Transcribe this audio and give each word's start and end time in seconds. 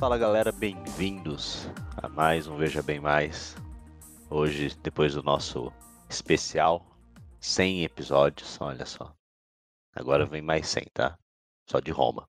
Fala 0.00 0.16
galera, 0.16 0.50
bem-vindos 0.50 1.68
a 1.98 2.08
mais 2.08 2.46
um 2.48 2.56
Veja 2.56 2.82
Bem 2.82 2.98
Mais. 2.98 3.54
Hoje, 4.30 4.74
depois 4.82 5.12
do 5.12 5.22
nosso 5.22 5.70
especial, 6.08 6.86
100 7.38 7.84
episódios, 7.84 8.58
olha 8.62 8.86
só. 8.86 9.14
Agora 9.94 10.24
vem 10.24 10.40
mais 10.40 10.68
100, 10.68 10.86
tá? 10.94 11.18
Só 11.68 11.80
de 11.80 11.90
Roma. 11.90 12.26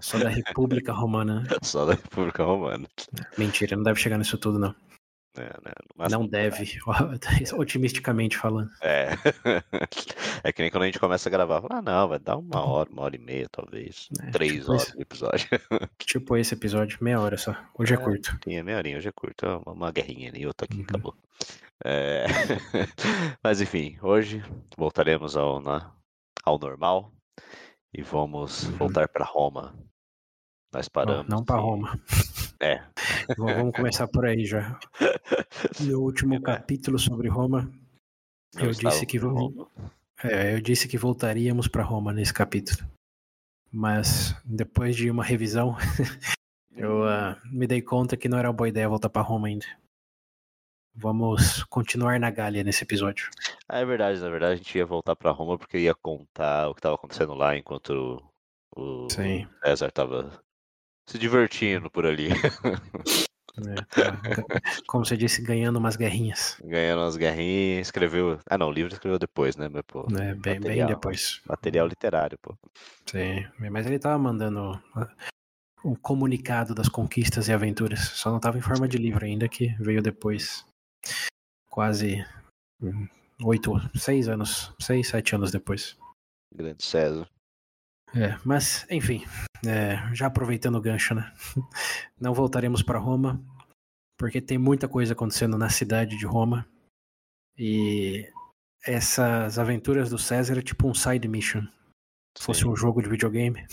Só 0.00 0.18
da 0.18 0.28
República 0.28 0.92
Romana. 0.92 1.44
Só 1.62 1.86
da 1.86 1.92
República 1.94 2.42
Romana. 2.42 2.88
Mentira, 3.38 3.76
não 3.76 3.84
deve 3.84 4.00
chegar 4.00 4.18
nisso 4.18 4.36
tudo, 4.36 4.58
não. 4.58 4.74
É, 5.36 5.42
né? 5.42 5.72
No 5.90 5.96
máximo- 5.98 6.20
Não 6.22 6.28
deve, 6.28 6.78
otimisticamente 7.58 8.36
falando. 8.38 8.70
É. 8.80 9.10
É 10.46 10.52
que 10.52 10.60
nem 10.60 10.70
quando 10.70 10.82
a 10.82 10.86
gente 10.86 10.98
começa 10.98 11.28
a 11.28 11.32
gravar. 11.32 11.62
fala, 11.62 11.78
Ah, 11.78 11.82
não, 11.82 12.08
vai 12.08 12.18
dar 12.18 12.36
uma 12.36 12.60
hora, 12.64 12.90
uma 12.90 13.02
hora 13.02 13.16
e 13.16 13.18
meia, 13.18 13.48
talvez. 13.50 14.08
É, 14.20 14.30
Três 14.30 14.52
tipo 14.52 14.70
horas 14.72 14.82
isso. 14.82 14.96
de 14.96 15.02
episódio. 15.02 15.48
Tipo 15.98 16.36
esse 16.36 16.54
episódio, 16.54 16.98
meia 17.00 17.18
hora 17.18 17.36
só. 17.38 17.56
Hoje 17.78 17.94
é, 17.94 17.96
É. 17.96 18.00
curto. 18.00 18.38
Tinha 18.42 18.62
meia 18.62 18.76
horinha, 18.76 18.98
hoje 18.98 19.08
é 19.08 19.12
curto. 19.12 19.46
Uma, 19.64 19.72
uma 19.72 19.90
guerrinha 19.90 20.28
ali, 20.30 20.46
outra 20.46 20.66
aqui, 20.66 20.76
Uhum. 20.78 20.82
acabou. 20.86 21.16
É, 21.84 22.26
Mas 23.42 23.60
enfim, 23.62 23.96
hoje 24.02 24.42
voltaremos 24.76 25.34
ao, 25.36 25.60
na- 25.62 25.90
ao 26.44 26.58
normal 26.58 27.10
e 27.92 28.02
vamos 28.02 28.64
Uhum. 28.64 28.76
voltar 28.76 29.08
para 29.08 29.24
Roma. 29.24 29.74
Nós 30.72 30.88
paramos. 30.88 31.26
não 31.28 31.42
pra 31.44 31.56
em- 31.56 31.60
Roma. 31.62 31.98
É. 32.60 32.76
V- 33.28 33.34
Vamos 33.36 33.74
começar 33.74 34.06
por 34.08 34.24
aí 34.26 34.44
já. 34.44 34.78
No 35.80 36.00
último 36.00 36.40
capítulo 36.42 36.98
sobre 36.98 37.28
Roma, 37.28 37.70
Não 38.54 38.64
eu 38.66 38.70
disse 38.70 39.06
que 39.06 39.16
Roma. 39.18 39.66
é, 40.22 40.54
eu 40.54 40.60
disse 40.60 40.86
que 40.88 40.98
voltaríamos 40.98 41.68
pra 41.68 41.82
Roma 41.82 42.12
nesse 42.12 42.32
capítulo. 42.32 42.86
Mas 43.72 44.34
depois 44.44 44.94
de 44.94 45.10
uma 45.10 45.24
revisão, 45.24 45.76
eu 46.76 47.04
ah, 47.04 47.40
me 47.50 47.66
dei 47.66 47.82
conta 47.82 48.16
que 48.16 48.28
não 48.28 48.38
era 48.38 48.48
uma 48.48 48.56
boa 48.56 48.68
ideia 48.68 48.88
voltar 48.88 49.08
pra 49.08 49.22
Roma 49.22 49.48
ainda. 49.48 49.66
Vamos 50.94 51.64
continuar 51.64 52.20
na 52.20 52.30
Gália 52.30 52.62
nesse 52.62 52.84
episódio. 52.84 53.28
Ah, 53.68 53.80
é 53.80 53.84
verdade, 53.84 54.20
na 54.20 54.28
verdade 54.30 54.52
a 54.52 54.56
gente 54.56 54.78
ia 54.78 54.86
voltar 54.86 55.16
para 55.16 55.32
Roma 55.32 55.58
porque 55.58 55.78
ia 55.78 55.94
contar 55.94 56.68
o 56.68 56.74
que 56.74 56.78
estava 56.78 56.94
acontecendo 56.94 57.34
lá 57.34 57.56
enquanto 57.56 58.22
o 58.76 59.08
Sim. 59.10 59.48
César 59.64 59.88
estava 59.88 60.40
se 61.06 61.18
divertindo 61.18 61.90
por 61.90 62.06
ali, 62.06 62.28
É, 63.56 63.74
tá. 63.84 64.18
Como 64.88 65.04
você 65.04 65.16
disse, 65.16 65.40
ganhando 65.40 65.78
umas 65.78 65.94
guerrinhas. 65.94 66.60
ganhando 66.64 67.02
umas 67.02 67.16
guerrinhas, 67.16 67.86
escreveu. 67.86 68.40
Ah, 68.50 68.58
não, 68.58 68.68
o 68.68 68.72
livro 68.72 68.92
escreveu 68.92 69.18
depois, 69.18 69.56
né, 69.56 69.68
meu 69.68 69.84
pô? 69.84 70.08
Né? 70.10 70.34
Bem, 70.34 70.40
bem 70.40 70.60
material. 70.60 70.88
depois. 70.88 71.40
Material 71.46 71.86
literário, 71.86 72.36
pô. 72.42 72.56
Sim. 73.06 73.46
Mas 73.70 73.86
ele 73.86 73.98
tava 74.00 74.18
mandando 74.18 74.82
ah, 74.96 75.08
um 75.84 75.94
comunicado 75.94 76.74
das 76.74 76.88
conquistas 76.88 77.46
e 77.46 77.52
aventuras. 77.52 78.00
Só 78.00 78.30
não 78.32 78.40
tava 78.40 78.58
em 78.58 78.62
forma 78.62 78.88
de 78.88 78.98
livro 78.98 79.24
ainda, 79.24 79.48
que 79.48 79.68
veio 79.78 80.02
depois. 80.02 80.66
Quase 81.68 82.26
hum, 82.82 83.06
oito, 83.44 83.72
seis 83.96 84.26
anos, 84.26 84.74
seis, 84.80 85.08
sete 85.08 85.34
anos 85.36 85.52
depois. 85.52 85.96
Grande 86.52 86.84
César. 86.84 87.28
É, 88.14 88.38
mas, 88.44 88.86
enfim, 88.90 89.24
é, 89.66 89.96
já 90.14 90.26
aproveitando 90.26 90.76
o 90.76 90.80
gancho, 90.80 91.14
né? 91.14 91.32
Não 92.20 92.32
voltaremos 92.32 92.82
para 92.82 92.98
Roma, 92.98 93.40
porque 94.18 94.40
tem 94.40 94.58
muita 94.58 94.88
coisa 94.88 95.12
acontecendo 95.12 95.58
na 95.58 95.68
cidade 95.68 96.16
de 96.16 96.24
Roma. 96.26 96.66
E 97.58 98.28
essas 98.84 99.58
aventuras 99.58 100.10
do 100.10 100.18
César 100.18 100.58
é 100.58 100.62
tipo 100.62 100.88
um 100.88 100.94
side 100.94 101.26
mission. 101.26 101.66
Se 102.36 102.44
fosse 102.44 102.66
um 102.66 102.74
jogo 102.76 103.00
de 103.00 103.08
videogame. 103.08 103.64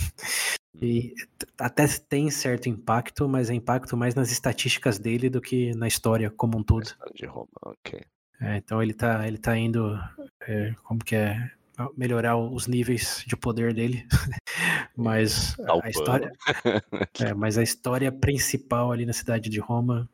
E 0.75 1.13
t- 1.37 1.47
até 1.59 1.87
tem 1.87 2.29
certo 2.31 2.69
impacto, 2.69 3.27
mas 3.27 3.49
é 3.49 3.53
impacto 3.53 3.97
mais 3.97 4.15
nas 4.15 4.31
estatísticas 4.31 4.97
dele 4.97 5.29
do 5.29 5.41
que 5.41 5.75
na 5.75 5.87
história 5.87 6.29
como 6.29 6.57
um 6.57 6.63
todo. 6.63 6.95
De 7.13 7.25
Roma, 7.25 7.49
ok. 7.63 8.03
É, 8.39 8.57
então 8.57 8.81
ele 8.81 8.93
tá, 8.93 9.27
ele 9.27 9.37
tá 9.37 9.55
indo, 9.57 9.99
é, 10.41 10.73
como 10.83 11.03
que 11.03 11.15
é, 11.15 11.51
melhorar 11.95 12.37
os 12.37 12.67
níveis 12.67 13.23
de 13.25 13.35
poder 13.35 13.73
dele. 13.73 14.05
mas 14.95 15.55
a 15.83 15.89
história, 15.89 16.31
é, 17.19 17.33
mas 17.33 17.57
a 17.57 17.63
história 17.63 18.11
principal 18.11 18.91
ali 18.91 19.05
na 19.05 19.13
cidade 19.13 19.49
de 19.49 19.59
Roma 19.59 20.09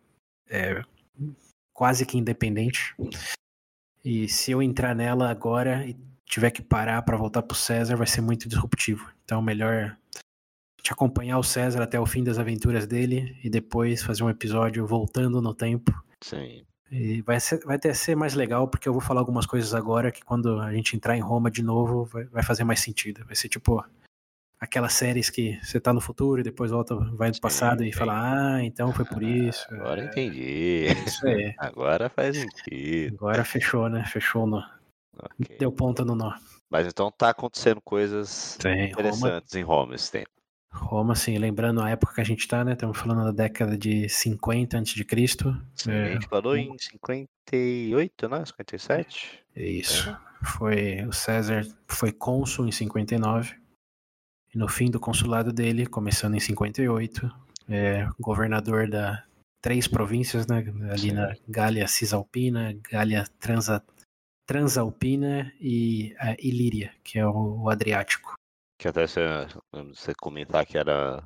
é 0.50 0.82
quase 1.74 2.06
que 2.06 2.18
independente. 2.18 2.96
E 4.04 4.28
se 4.28 4.52
eu 4.52 4.62
entrar 4.62 4.96
nela 4.96 5.30
agora 5.30 5.86
e 5.86 5.96
tiver 6.26 6.52
que 6.52 6.62
parar 6.62 7.02
para 7.02 7.18
voltar 7.18 7.42
pro 7.42 7.56
César, 7.56 7.96
vai 7.96 8.08
ser 8.08 8.22
muito 8.22 8.48
disruptivo. 8.48 9.12
Então, 9.24 9.42
melhor 9.42 9.98
te 10.82 10.92
acompanhar 10.92 11.38
o 11.38 11.44
César 11.44 11.82
até 11.82 12.00
o 12.00 12.06
fim 12.06 12.24
das 12.24 12.38
aventuras 12.38 12.88
dele 12.88 13.38
e 13.44 13.50
depois 13.50 14.04
fazer 14.04 14.24
um 14.24 14.30
episódio 14.30 14.86
voltando 14.86 15.42
no 15.42 15.54
tempo. 15.54 15.92
Sim. 16.24 16.67
E 16.92 17.22
vai, 17.22 17.40
ser, 17.40 17.60
vai 17.66 17.78
ter 17.78 17.94
ser 17.94 18.16
mais 18.16 18.34
legal, 18.34 18.68
porque 18.68 18.88
eu 18.88 18.94
vou 18.94 19.02
falar 19.02 19.20
algumas 19.22 19.46
coisas 19.46 19.74
agora 19.74 20.12
que 20.12 20.24
quando 20.24 20.60
a 20.60 20.72
gente 20.74 20.96
entrar 20.96 21.18
em 21.18 21.22
Roma 21.22 21.52
de 21.52 21.62
novo, 21.62 22.06
vai, 22.06 22.24
vai 22.26 22.44
fazer 22.44 22.64
mais 22.64 22.80
sentido. 22.80 23.26
Vai 23.26 23.36
ser 23.36 23.50
tipo 23.50 23.84
aquelas 24.60 24.94
séries 24.94 25.30
que 25.30 25.60
você 25.64 25.80
tá 25.80 25.94
no 25.94 26.02
futuro 26.02 26.42
e 26.42 26.44
depois 26.44 26.72
volta, 26.72 26.96
vai 26.96 27.30
no 27.30 27.36
Sim, 27.36 27.42
passado 27.42 27.84
e 27.84 27.92
sim. 27.92 27.98
fala, 27.98 28.56
ah, 28.56 28.64
então 28.64 28.92
foi 28.94 29.06
por 29.06 29.22
isso. 29.22 29.66
Agora 29.72 30.02
É, 30.02 30.06
entendi. 30.06 30.86
isso 31.06 31.28
aí. 31.28 31.54
Agora 31.60 32.10
faz 32.10 32.38
sentido. 32.38 33.16
Agora 33.16 33.44
fechou, 33.44 33.90
né? 33.90 34.04
Fechou 34.06 34.48
no. 34.48 34.64
Ok. 35.20 35.58
Deu 35.60 35.72
ponta 35.72 36.06
no 36.06 36.16
nó. 36.16 36.34
Mas 36.70 36.88
então 36.88 37.12
tá 37.12 37.30
acontecendo 37.30 37.82
coisas 37.82 38.58
Tem, 38.58 38.74
Roma, 38.74 38.86
interessantes 38.88 39.56
em 39.56 39.64
Roma 39.64 39.96
esse 39.96 40.12
tempo. 40.12 40.30
Roma, 40.72 41.14
assim, 41.14 41.38
lembrando 41.38 41.82
a 41.82 41.90
época 41.90 42.16
que 42.16 42.22
a 42.22 42.24
gente 42.24 42.48
tá, 42.48 42.64
né? 42.64 42.74
Estamos 42.74 42.98
falando 42.98 43.26
da 43.26 43.32
década 43.32 43.78
de 43.78 44.08
50 44.08 44.78
a.C. 44.78 45.06
Sim, 45.76 45.92
É, 45.92 46.04
a 46.04 46.12
gente 46.14 46.28
falou 46.28 46.56
em 46.56 46.78
58, 46.78 48.30
né? 48.30 48.46
57? 48.46 49.44
É 49.56 49.66
isso. 49.66 50.18
Foi 50.44 51.04
o 51.06 51.12
César 51.12 51.66
foi 51.88 52.12
cônsul 52.12 52.68
em 52.68 52.72
59. 52.72 53.56
E 54.54 54.58
no 54.58 54.68
fim 54.68 54.90
do 54.90 55.00
consulado 55.00 55.52
dele, 55.52 55.86
começando 55.86 56.36
em 56.36 56.40
58, 56.40 57.34
é 57.70 58.08
governador 58.20 58.90
da 58.90 59.24
três 59.62 59.88
províncias, 59.88 60.48
né? 60.48 60.64
Ali 60.92 61.10
Sim. 61.10 61.12
na 61.14 61.36
Gália 61.48 61.88
Cisalpina, 61.88 62.78
Gália 62.90 63.26
Transa, 63.40 63.84
Transalpina 64.46 65.52
e 65.60 66.16
a 66.20 66.36
Ilíria, 66.40 66.94
que 67.04 67.20
é 67.20 67.28
o, 67.28 67.64
o 67.64 67.70
Adriático. 67.70 68.36
Que 68.80 68.88
até 68.88 69.08
você, 69.08 69.22
você 69.74 70.14
comentar 70.16 70.66
que 70.66 70.78
era. 70.78 71.24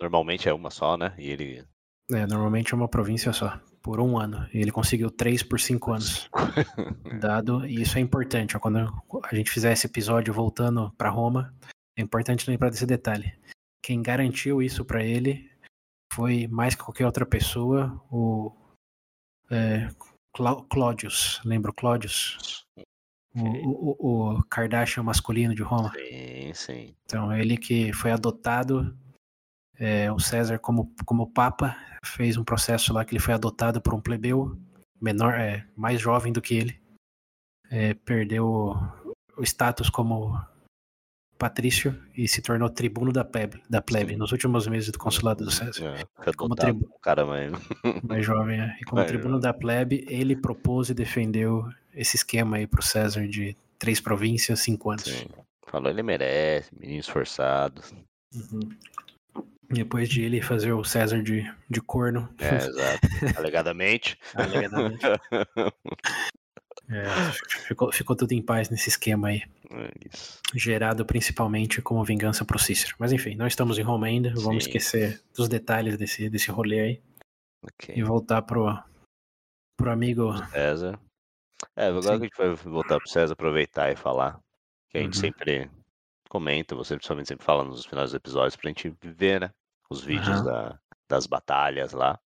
Normalmente 0.00 0.48
é 0.48 0.54
uma 0.54 0.70
só, 0.70 0.96
né? 0.96 1.14
E 1.18 1.28
ele. 1.30 1.64
É, 2.10 2.26
normalmente 2.26 2.72
é 2.72 2.76
uma 2.76 2.88
província 2.88 3.32
só, 3.34 3.60
por 3.82 4.00
um 4.00 4.18
ano. 4.18 4.48
E 4.54 4.58
ele 4.58 4.72
conseguiu 4.72 5.10
três 5.10 5.42
por 5.42 5.60
cinco 5.60 5.92
anos. 5.92 6.28
Dado, 7.20 7.66
e 7.66 7.82
isso 7.82 7.98
é 7.98 8.00
importante, 8.00 8.56
ó, 8.56 8.60
quando 8.60 8.78
a 8.78 9.34
gente 9.34 9.50
fizer 9.50 9.72
esse 9.72 9.86
episódio 9.86 10.32
voltando 10.32 10.90
para 10.96 11.10
Roma, 11.10 11.54
é 11.98 12.00
importante 12.02 12.48
lembrar 12.48 12.70
desse 12.70 12.86
detalhe. 12.86 13.38
Quem 13.84 14.02
garantiu 14.02 14.62
isso 14.62 14.84
para 14.84 15.04
ele 15.04 15.50
foi 16.14 16.46
mais 16.48 16.74
que 16.74 16.82
qualquer 16.82 17.04
outra 17.04 17.26
pessoa, 17.26 18.02
o 18.10 18.56
é, 19.50 19.88
Clá- 20.34 20.64
Cláudius, 20.70 21.40
lembra 21.44 21.70
o 21.70 21.74
Cláudius? 21.74 22.64
O, 23.34 24.36
o, 24.36 24.42
Kardashian 24.44 25.02
masculino 25.02 25.54
de 25.54 25.62
Roma. 25.62 25.92
Sim, 25.92 26.54
sim. 26.54 26.94
Então, 27.04 27.32
ele 27.32 27.56
que 27.56 27.92
foi 27.92 28.10
adotado, 28.10 28.96
é, 29.78 30.10
o 30.10 30.18
César 30.18 30.58
como, 30.58 30.92
como 31.04 31.30
papa, 31.30 31.76
fez 32.04 32.36
um 32.36 32.44
processo 32.44 32.92
lá 32.92 33.04
que 33.04 33.12
ele 33.14 33.22
foi 33.22 33.34
adotado 33.34 33.80
por 33.80 33.94
um 33.94 34.00
plebeu 34.00 34.58
menor, 35.00 35.34
é, 35.34 35.66
mais 35.76 36.00
jovem 36.00 36.32
do 36.32 36.42
que 36.42 36.54
ele, 36.54 36.80
É, 37.70 37.92
perdeu 37.92 38.74
o 39.36 39.42
status 39.42 39.90
como 39.90 40.34
patrício 41.38 41.96
e 42.16 42.26
se 42.26 42.42
tornou 42.42 42.68
tribuno 42.68 43.12
da 43.12 43.24
plebe, 43.24 43.62
da 43.70 43.80
plebe 43.80 44.16
nos 44.16 44.32
últimos 44.32 44.66
meses 44.66 44.90
do 44.90 44.98
consulado 44.98 45.44
do 45.44 45.50
César. 45.50 45.94
É, 46.26 46.32
Como 46.32 46.52
um 46.54 47.00
cara 47.00 47.24
mais. 47.24 47.52
Mais 48.02 48.26
jovem, 48.26 48.60
é. 48.60 48.76
E 48.80 48.84
como 48.84 48.96
Mais 49.00 49.08
tribuno 49.08 49.34
jovem. 49.36 49.42
da 49.42 49.54
plebe, 49.54 50.04
ele 50.08 50.34
propôs 50.36 50.90
e 50.90 50.94
defendeu 50.94 51.64
esse 51.94 52.16
esquema 52.16 52.56
aí 52.56 52.66
pro 52.66 52.82
César 52.82 53.26
de 53.28 53.56
três 53.78 54.00
províncias, 54.00 54.60
cinco 54.60 54.90
anos. 54.90 55.04
Sim. 55.04 55.26
Falou, 55.68 55.90
ele 55.90 56.02
merece, 56.02 56.70
menino 56.78 57.00
esforçado. 57.00 57.82
Uhum. 58.34 58.60
Depois 59.70 60.08
de 60.08 60.22
ele 60.22 60.40
fazer 60.40 60.72
o 60.72 60.82
César 60.82 61.22
de, 61.22 61.44
de 61.68 61.80
corno, 61.82 62.28
É, 62.38 62.56
exato. 62.56 63.08
Alegadamente. 63.38 64.18
alegadamente. 64.34 65.04
É, 66.90 67.04
ficou, 67.66 67.92
ficou 67.92 68.16
tudo 68.16 68.32
em 68.32 68.40
paz 68.42 68.70
nesse 68.70 68.88
esquema 68.88 69.28
aí, 69.28 69.42
É 69.70 69.90
gerado 70.54 71.04
principalmente 71.04 71.82
como 71.82 72.02
vingança 72.02 72.44
pro 72.44 72.58
Cícero. 72.58 72.94
Mas 72.98 73.12
enfim, 73.12 73.34
não 73.34 73.46
estamos 73.46 73.78
em 73.78 73.82
Roma 73.82 74.06
ainda, 74.06 74.30
vamos 74.30 74.64
Sim. 74.64 74.68
esquecer 74.70 75.22
dos 75.36 75.48
detalhes 75.48 75.98
desse, 75.98 76.30
desse 76.30 76.50
rolê 76.50 76.80
aí 76.80 77.02
Ok. 77.62 77.94
e 77.94 78.02
voltar 78.02 78.40
pro, 78.42 78.66
pro 79.76 79.90
amigo. 79.90 80.32
César. 80.46 80.98
É, 81.76 81.88
agora 81.88 82.02
Sim. 82.02 82.08
que 82.08 82.24
a 82.40 82.44
gente 82.46 82.56
vai 82.56 82.72
voltar 82.72 82.98
pro 83.00 83.10
César 83.10 83.32
aproveitar 83.34 83.92
e 83.92 83.96
falar. 83.96 84.40
Que 84.88 84.96
a 84.98 85.02
gente 85.02 85.16
Uhum. 85.16 85.20
sempre 85.20 85.70
comenta, 86.30 86.74
você 86.74 86.94
principalmente 86.94 87.28
sempre 87.28 87.44
fala 87.44 87.64
nos 87.64 87.84
finais 87.84 88.10
dos 88.10 88.14
episódios 88.14 88.56
pra 88.56 88.68
gente 88.70 88.94
ver, 89.02 89.40
né? 89.42 89.50
os 89.90 90.02
vídeos 90.04 90.28
Aham. 90.40 90.44
da, 90.44 90.80
das 91.08 91.26
batalhas 91.26 91.92
lá. 91.92 92.18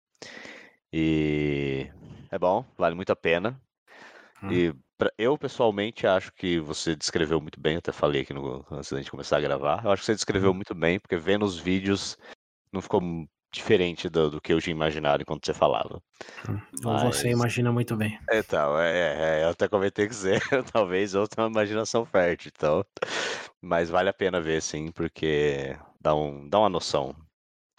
E 0.91 1.87
é 2.31 2.39
bom, 2.39 2.65
vale 2.77 2.95
muito 2.95 3.11
a 3.11 3.15
pena. 3.15 3.59
Hum. 4.43 4.51
E 4.51 4.73
pra- 4.97 5.11
eu 5.17 5.37
pessoalmente 5.37 6.05
acho 6.07 6.31
que 6.33 6.59
você 6.59 6.95
descreveu 6.95 7.39
muito 7.41 7.59
bem, 7.59 7.77
até 7.77 7.91
falei 7.91 8.21
aqui 8.21 8.33
no, 8.33 8.65
antes 8.71 8.91
da 8.91 8.97
gente 8.97 9.11
começar 9.11 9.37
a 9.37 9.41
gravar. 9.41 9.83
Eu 9.85 9.91
acho 9.91 10.01
que 10.01 10.05
você 10.07 10.15
descreveu 10.15 10.49
Uhum. 10.49 10.55
muito 10.55 10.73
bem, 10.75 10.99
porque 10.99 11.17
vendo 11.17 11.43
os 11.45 11.57
vídeos 11.57 12.17
não 12.73 12.81
ficou 12.81 13.01
diferente 13.53 14.07
do, 14.09 14.29
do 14.31 14.41
que 14.41 14.53
eu 14.53 14.61
tinha 14.61 14.73
imaginado 14.73 15.21
enquanto 15.23 15.45
você 15.45 15.53
falava. 15.53 16.01
Ou 16.85 16.97
você 16.99 17.29
Mas- 17.29 17.37
imagina 17.37 17.71
muito 17.71 17.95
bem. 17.97 18.17
Então, 18.31 18.79
é, 18.79 19.41
é, 19.41 19.43
eu 19.43 19.49
até 19.49 19.67
comentei 19.67 20.07
com 20.07 20.13
você, 20.13 20.39
talvez 20.73 21.13
eu 21.13 21.27
tenha 21.27 21.45
uma 21.47 21.51
imaginação 21.51 22.05
fértil, 22.05 22.51
então. 22.55 22.85
Mas 23.61 23.89
vale 23.89 24.09
a 24.09 24.13
pena 24.13 24.39
ver, 24.41 24.61
sim, 24.61 24.91
porque 24.91 25.77
dá, 25.99 26.15
um, 26.15 26.47
dá 26.49 26.59
uma 26.59 26.69
noção 26.69 27.13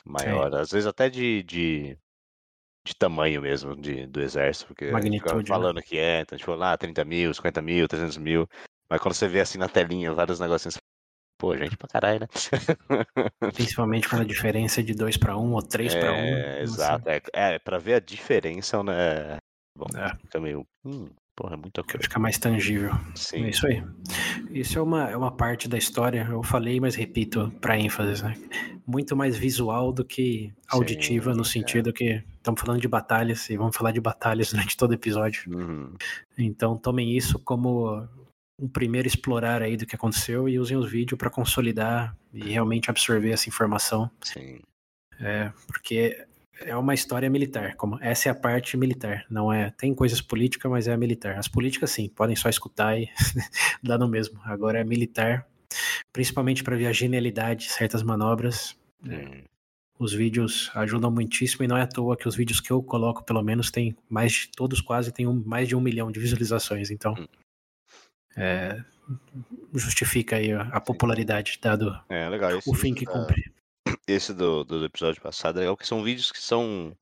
maior. 0.04 0.54
Às 0.54 0.70
vezes 0.70 0.86
até 0.86 1.08
de, 1.08 1.42
de, 1.42 1.98
de 2.84 2.94
tamanho 2.96 3.40
mesmo 3.40 3.76
de, 3.76 4.06
do 4.06 4.20
exército, 4.20 4.66
porque 4.68 4.90
Magnitude, 4.90 5.36
né? 5.50 5.56
falando 5.56 5.82
que 5.82 5.98
é, 5.98 6.20
então 6.20 6.38
falou, 6.38 6.64
ah, 6.64 6.76
30 6.76 7.04
mil, 7.04 7.32
50 7.32 7.62
mil, 7.62 7.86
300 7.86 8.16
mil. 8.16 8.48
Mas 8.88 9.00
quando 9.00 9.14
você 9.14 9.28
vê 9.28 9.40
assim 9.40 9.58
na 9.58 9.68
telinha 9.68 10.12
vários 10.12 10.40
negocinhos, 10.40 10.74
você 10.74 10.78
fala, 10.78 11.56
pô, 11.56 11.56
gente 11.56 11.76
pra 11.76 11.88
caralho, 11.88 12.20
né? 12.20 12.26
Principalmente 13.54 14.08
quando 14.08 14.22
a 14.22 14.26
diferença 14.26 14.80
é 14.80 14.84
de 14.84 14.94
2 14.94 15.16
para 15.16 15.36
1 15.36 15.52
ou 15.52 15.62
3 15.62 15.94
para 15.94 16.12
1. 16.12 16.16
É, 16.16 16.62
exato. 16.62 17.08
É, 17.08 17.22
é, 17.32 17.58
pra 17.58 17.78
ver 17.78 17.94
a 17.94 18.00
diferença, 18.00 18.82
né? 18.82 19.36
Bom, 19.76 19.86
É. 19.96 20.14
fica 20.16 20.40
meio. 20.40 20.66
Hum, 20.84 21.08
porra, 21.34 21.54
é 21.54 21.56
muita 21.56 21.82
coisa. 21.82 22.02
Fica 22.02 22.18
mais 22.18 22.38
tangível. 22.38 22.92
Sim. 23.14 23.44
É 23.44 23.50
isso 23.50 23.66
aí. 23.66 23.82
Isso 24.50 24.78
é 24.78 24.82
uma, 24.82 25.10
é 25.10 25.16
uma 25.16 25.32
parte 25.32 25.68
da 25.68 25.78
história, 25.78 26.26
eu 26.30 26.42
falei, 26.42 26.80
mas 26.80 26.94
repito 26.94 27.52
para 27.60 27.78
ênfase, 27.78 28.22
né? 28.22 28.34
Muito 28.86 29.16
mais 29.16 29.36
visual 29.36 29.92
do 29.92 30.04
que 30.04 30.52
auditiva, 30.68 31.30
Sim, 31.32 31.36
no 31.36 31.42
é. 31.42 31.46
sentido 31.46 31.92
que 31.92 32.22
estamos 32.36 32.60
falando 32.60 32.80
de 32.80 32.88
batalhas 32.88 33.48
e 33.48 33.56
vamos 33.56 33.76
falar 33.76 33.92
de 33.92 34.00
batalhas 34.00 34.50
durante 34.52 34.76
todo 34.76 34.90
o 34.90 34.94
episódio. 34.94 35.44
Uhum. 35.52 35.94
Então 36.36 36.76
tomem 36.76 37.16
isso 37.16 37.38
como 37.38 38.06
um 38.58 38.68
primeiro 38.68 39.08
explorar 39.08 39.62
aí 39.62 39.76
do 39.76 39.86
que 39.86 39.96
aconteceu 39.96 40.48
e 40.48 40.58
usem 40.58 40.76
os 40.76 40.90
vídeos 40.90 41.18
para 41.18 41.30
consolidar 41.30 42.16
e 42.32 42.50
realmente 42.50 42.90
absorver 42.90 43.30
essa 43.30 43.48
informação, 43.48 44.10
Sim. 44.22 44.60
é, 45.20 45.52
porque 45.66 46.24
é 46.66 46.76
uma 46.76 46.94
história 46.94 47.28
militar, 47.30 47.74
como 47.76 47.98
essa 48.00 48.28
é 48.28 48.32
a 48.32 48.34
parte 48.34 48.76
militar, 48.76 49.24
não 49.30 49.52
é, 49.52 49.70
tem 49.70 49.94
coisas 49.94 50.20
políticas, 50.20 50.70
mas 50.70 50.88
é 50.88 50.92
a 50.92 50.96
militar. 50.96 51.38
As 51.38 51.48
políticas 51.48 51.90
sim, 51.90 52.08
podem 52.08 52.36
só 52.36 52.48
escutar 52.48 52.98
e 52.98 53.08
dá 53.82 53.96
no 53.98 54.08
mesmo. 54.08 54.40
Agora 54.44 54.78
é 54.80 54.84
militar, 54.84 55.46
principalmente 56.12 56.62
para 56.64 56.76
ver 56.76 56.86
a 56.86 56.92
genialidade 56.92 57.66
de 57.66 57.72
certas 57.72 58.02
manobras. 58.02 58.76
Hum. 59.04 59.42
Os 59.98 60.12
vídeos 60.12 60.70
ajudam 60.74 61.10
muitíssimo 61.10 61.64
e 61.64 61.68
não 61.68 61.76
é 61.76 61.82
à 61.82 61.86
toa 61.86 62.16
que 62.16 62.26
os 62.26 62.34
vídeos 62.34 62.60
que 62.60 62.70
eu 62.72 62.82
coloco, 62.82 63.22
pelo 63.24 63.42
menos, 63.42 63.70
tem 63.70 63.96
mais 64.08 64.32
de 64.32 64.48
todos 64.48 64.80
quase 64.80 65.12
tem 65.12 65.26
um, 65.28 65.42
mais 65.44 65.68
de 65.68 65.76
um 65.76 65.80
milhão 65.80 66.10
de 66.10 66.18
visualizações. 66.18 66.90
Então, 66.90 67.14
Hum. 67.18 67.26
é, 68.36 68.82
justifica 69.74 70.36
aí 70.36 70.52
a, 70.52 70.80
popularidade, 70.80 71.58
dado 71.62 71.96
É, 72.08 72.28
legal. 72.28 72.58
O 72.66 72.74
fim 72.74 72.94
que 72.94 73.04
da- 73.04 73.12
cumpre. 73.12 73.51
esse 74.06 74.32
do, 74.32 74.64
do 74.64 74.84
episódio 74.84 75.22
passado 75.22 75.58
é 75.58 75.60
legal, 75.60 75.76
que 75.76 75.86
são 75.86 76.02
vídeos 76.02 76.32
que 76.32 76.40
são. 76.40 76.96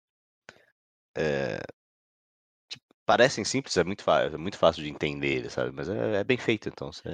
é, 1.16 1.60
que 2.68 2.78
parecem 3.06 3.44
simples, 3.44 3.76
é 3.76 3.84
muito, 3.84 4.04
é 4.08 4.36
muito 4.36 4.58
fácil 4.58 4.82
de 4.82 4.90
entender, 4.90 5.48
sabe? 5.50 5.72
Mas 5.72 5.88
é, 5.88 6.16
é 6.16 6.24
bem 6.24 6.38
feito, 6.38 6.68
então. 6.68 6.92
Você... 6.92 7.08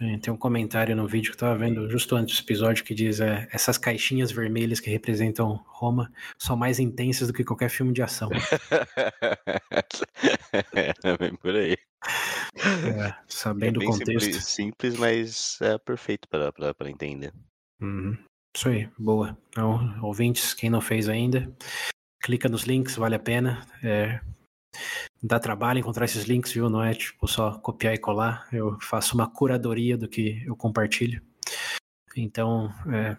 É, 0.00 0.18
Tem 0.18 0.32
um 0.32 0.36
comentário 0.36 0.96
no 0.96 1.06
vídeo 1.06 1.30
que 1.30 1.36
eu 1.36 1.40
tava 1.40 1.58
vendo 1.58 1.88
justo 1.90 2.16
antes 2.16 2.40
do 2.40 2.44
episódio 2.44 2.84
que 2.84 2.94
diz 2.94 3.20
é, 3.20 3.48
essas 3.52 3.78
caixinhas 3.78 4.32
vermelhas 4.32 4.80
que 4.80 4.90
representam 4.90 5.62
Roma 5.68 6.10
são 6.38 6.56
mais 6.56 6.78
intensas 6.78 7.28
do 7.28 7.34
que 7.34 7.44
qualquer 7.44 7.68
filme 7.68 7.92
de 7.92 8.02
ação. 8.02 8.30
é 11.04 11.16
bem 11.18 11.34
por 11.36 11.54
aí. 11.54 11.76
É, 12.56 13.08
É 13.08 13.14
sabendo 13.28 13.80
o 13.80 13.84
contexto. 13.84 14.20
simples, 14.20 14.44
simples, 14.46 14.96
mas 14.96 15.60
é 15.60 15.78
perfeito 15.78 16.28
para 16.28 16.52
para 16.52 16.90
entender. 16.90 17.32
Uhum. 17.80 18.16
Isso 18.54 18.68
aí, 18.68 18.88
boa. 18.98 19.36
Então, 19.48 19.98
ouvintes, 20.02 20.52
quem 20.52 20.68
não 20.68 20.80
fez 20.80 21.08
ainda, 21.08 21.50
clica 22.22 22.48
nos 22.48 22.62
links, 22.64 22.96
vale 22.96 23.14
a 23.14 23.18
pena. 23.18 23.66
É, 23.82 24.20
dá 25.22 25.40
trabalho 25.40 25.78
encontrar 25.78 26.04
esses 26.04 26.24
links, 26.24 26.52
viu? 26.52 26.68
Não 26.68 26.82
é 26.82 26.94
tipo 26.94 27.26
só 27.26 27.58
copiar 27.58 27.94
e 27.94 27.98
colar. 27.98 28.46
Eu 28.52 28.78
faço 28.80 29.14
uma 29.14 29.28
curadoria 29.28 29.96
do 29.96 30.08
que 30.08 30.44
eu 30.46 30.54
compartilho. 30.54 31.22
Então, 32.14 32.68
é, 32.92 33.16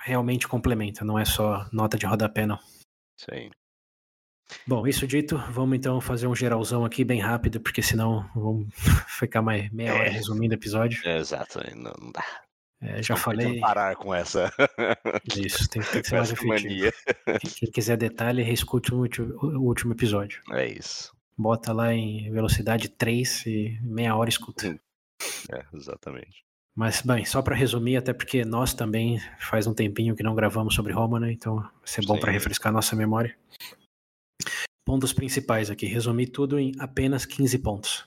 realmente 0.00 0.48
complementa, 0.48 1.04
não 1.04 1.18
é 1.18 1.24
só 1.24 1.68
nota 1.72 1.96
de 1.96 2.06
rodapé, 2.06 2.44
não. 2.44 2.58
Aí. 3.30 3.50
Bom, 4.66 4.86
isso 4.86 5.06
dito, 5.06 5.36
vamos 5.50 5.76
então 5.76 6.00
fazer 6.00 6.26
um 6.26 6.34
geralzão 6.34 6.84
aqui 6.84 7.04
bem 7.04 7.20
rápido, 7.20 7.60
porque 7.60 7.82
senão 7.82 8.28
vamos 8.34 8.68
ficar 9.18 9.42
mais 9.42 9.70
meia 9.72 9.94
hora 9.94 10.06
É. 10.06 10.10
resumindo 10.10 10.54
o 10.54 10.58
episódio. 10.58 11.00
É, 11.04 11.18
exato, 11.18 11.60
não, 11.74 11.92
não 12.00 12.12
dá. 12.12 12.24
É, 12.80 13.02
já 13.02 13.14
Não 13.14 13.20
falei. 13.20 13.58
parar 13.58 13.96
com 13.96 14.14
essa, 14.14 14.52
Isso, 15.36 15.68
tem, 15.68 15.82
tem 15.82 16.02
que 16.02 16.08
ser 16.08 16.16
mais 16.16 16.30
efetivo. 16.30 16.92
Quem, 17.58 17.70
quiser 17.70 17.96
detalhe, 17.96 18.42
reescute 18.42 18.94
o 18.94 18.98
último, 18.98 19.34
o 19.42 19.62
último 19.62 19.92
episódio. 19.94 20.42
É 20.52 20.66
isso. 20.66 21.14
Bota 21.38 21.72
lá 21.72 21.92
em 21.92 22.30
velocidade 22.30 22.88
3 22.88 23.46
e 23.46 23.78
meia 23.82 24.14
hora 24.14 24.28
escuta. 24.28 24.68
Hum. 24.68 24.78
É, 25.52 25.64
exatamente. 25.74 26.44
Mas, 26.74 27.00
bem, 27.00 27.24
só 27.24 27.40
para 27.40 27.56
resumir, 27.56 27.96
até 27.96 28.12
porque 28.12 28.44
nós 28.44 28.74
também 28.74 29.18
faz 29.40 29.66
um 29.66 29.72
tempinho 29.72 30.14
que 30.14 30.22
não 30.22 30.34
gravamos 30.34 30.74
sobre 30.74 30.92
Roma, 30.92 31.18
né? 31.18 31.32
Então 31.32 31.56
vai 31.56 31.70
ser 31.84 32.04
bom 32.04 32.18
para 32.18 32.30
refrescar 32.30 32.70
nossa 32.70 32.94
memória. 32.94 33.34
Pontos 34.84 35.14
principais 35.14 35.70
aqui. 35.70 35.86
Resumir 35.86 36.26
tudo 36.26 36.58
em 36.58 36.72
apenas 36.78 37.24
15 37.24 37.58
pontos. 37.60 38.06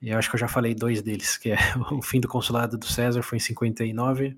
E 0.00 0.10
eu 0.10 0.18
acho 0.18 0.28
que 0.30 0.36
eu 0.36 0.40
já 0.40 0.48
falei 0.48 0.74
dois 0.74 1.02
deles, 1.02 1.36
que 1.36 1.50
é 1.50 1.56
o 1.92 2.02
fim 2.02 2.20
do 2.20 2.28
consulado 2.28 2.76
do 2.78 2.86
César 2.86 3.22
foi 3.22 3.38
em 3.38 3.40
59, 3.40 4.36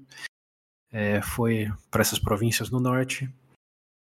é, 0.90 1.20
foi 1.20 1.70
para 1.90 2.00
essas 2.00 2.18
províncias 2.18 2.70
no 2.70 2.80
norte, 2.80 3.28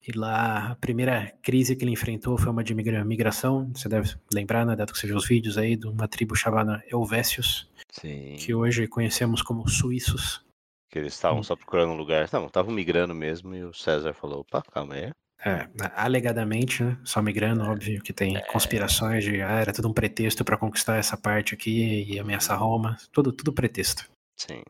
e 0.07 0.11
lá 0.19 0.73
a 0.73 0.75
primeira 0.77 1.33
crise 1.43 1.77
que 1.77 1.85
ele 1.85 1.93
enfrentou 1.93 2.37
foi 2.37 2.51
uma 2.51 2.65
de 2.65 2.75
migra- 2.75 3.05
migração, 3.05 3.71
você 3.73 3.89
deve 3.89 4.17
lembrar, 4.33 4.67
né, 4.67 4.75
dado 4.75 4.93
que 4.93 4.99
você 4.99 5.07
viu 5.07 5.17
os 5.17 5.29
vídeos 5.29 5.57
aí, 5.57 5.77
de 5.77 5.87
uma 5.87 6.09
tribo 6.09 6.35
chamada 6.35 6.83
Helvécios, 6.89 7.71
que 7.93 8.53
hoje 8.55 8.89
conhecemos 8.89 9.43
como 9.43 9.69
suíços. 9.69 10.45
Que 10.91 10.99
eles 10.99 11.15
estavam 11.15 11.39
Hum. 11.41 11.43
só 11.45 11.55
procurando 11.55 11.93
um 11.93 11.97
lugar. 11.97 12.29
Não, 12.33 12.47
estavam 12.47 12.75
migrando 12.75 13.15
mesmo 13.15 13.55
e 13.55 13.65
o 13.65 13.73
César 13.73 14.13
falou: 14.13 14.41
opa, 14.41 14.61
calma 14.63 14.95
aí. 14.95 15.11
É, 15.45 15.69
alegadamente, 15.97 16.85
né? 16.85 16.97
Só 17.03 17.21
migrando, 17.21 17.65
óbvio 17.65 18.01
que 18.01 18.13
tem 18.13 18.41
conspirações 18.47 19.25
de 19.25 19.43
ah, 19.43 19.59
era 19.59 19.73
tudo 19.73 19.89
um 19.89 19.93
pretexto 19.93 20.45
para 20.45 20.57
conquistar 20.57 20.99
essa 20.99 21.17
parte 21.17 21.53
aqui 21.53 22.05
e 22.05 22.19
ameaçar 22.19 22.61
Roma, 22.61 22.97
tudo, 23.11 23.33
tudo 23.33 23.53
pretexto. 23.53 24.09
Sim. 24.37 24.63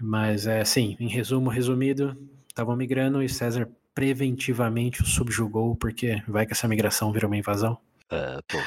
Mas 0.00 0.48
é 0.48 0.60
assim, 0.60 0.96
em 0.98 1.08
resumo, 1.08 1.48
resumido, 1.48 2.16
estavam 2.48 2.74
migrando 2.74 3.22
e 3.22 3.28
César 3.28 3.70
preventivamente 3.94 5.02
o 5.02 5.06
subjugou 5.06 5.76
porque 5.76 6.22
vai 6.26 6.44
que 6.44 6.52
essa 6.52 6.66
migração 6.66 7.12
vira 7.12 7.28
uma 7.28 7.36
invasão. 7.36 7.78
É, 8.10 8.38
pô, 8.48 8.58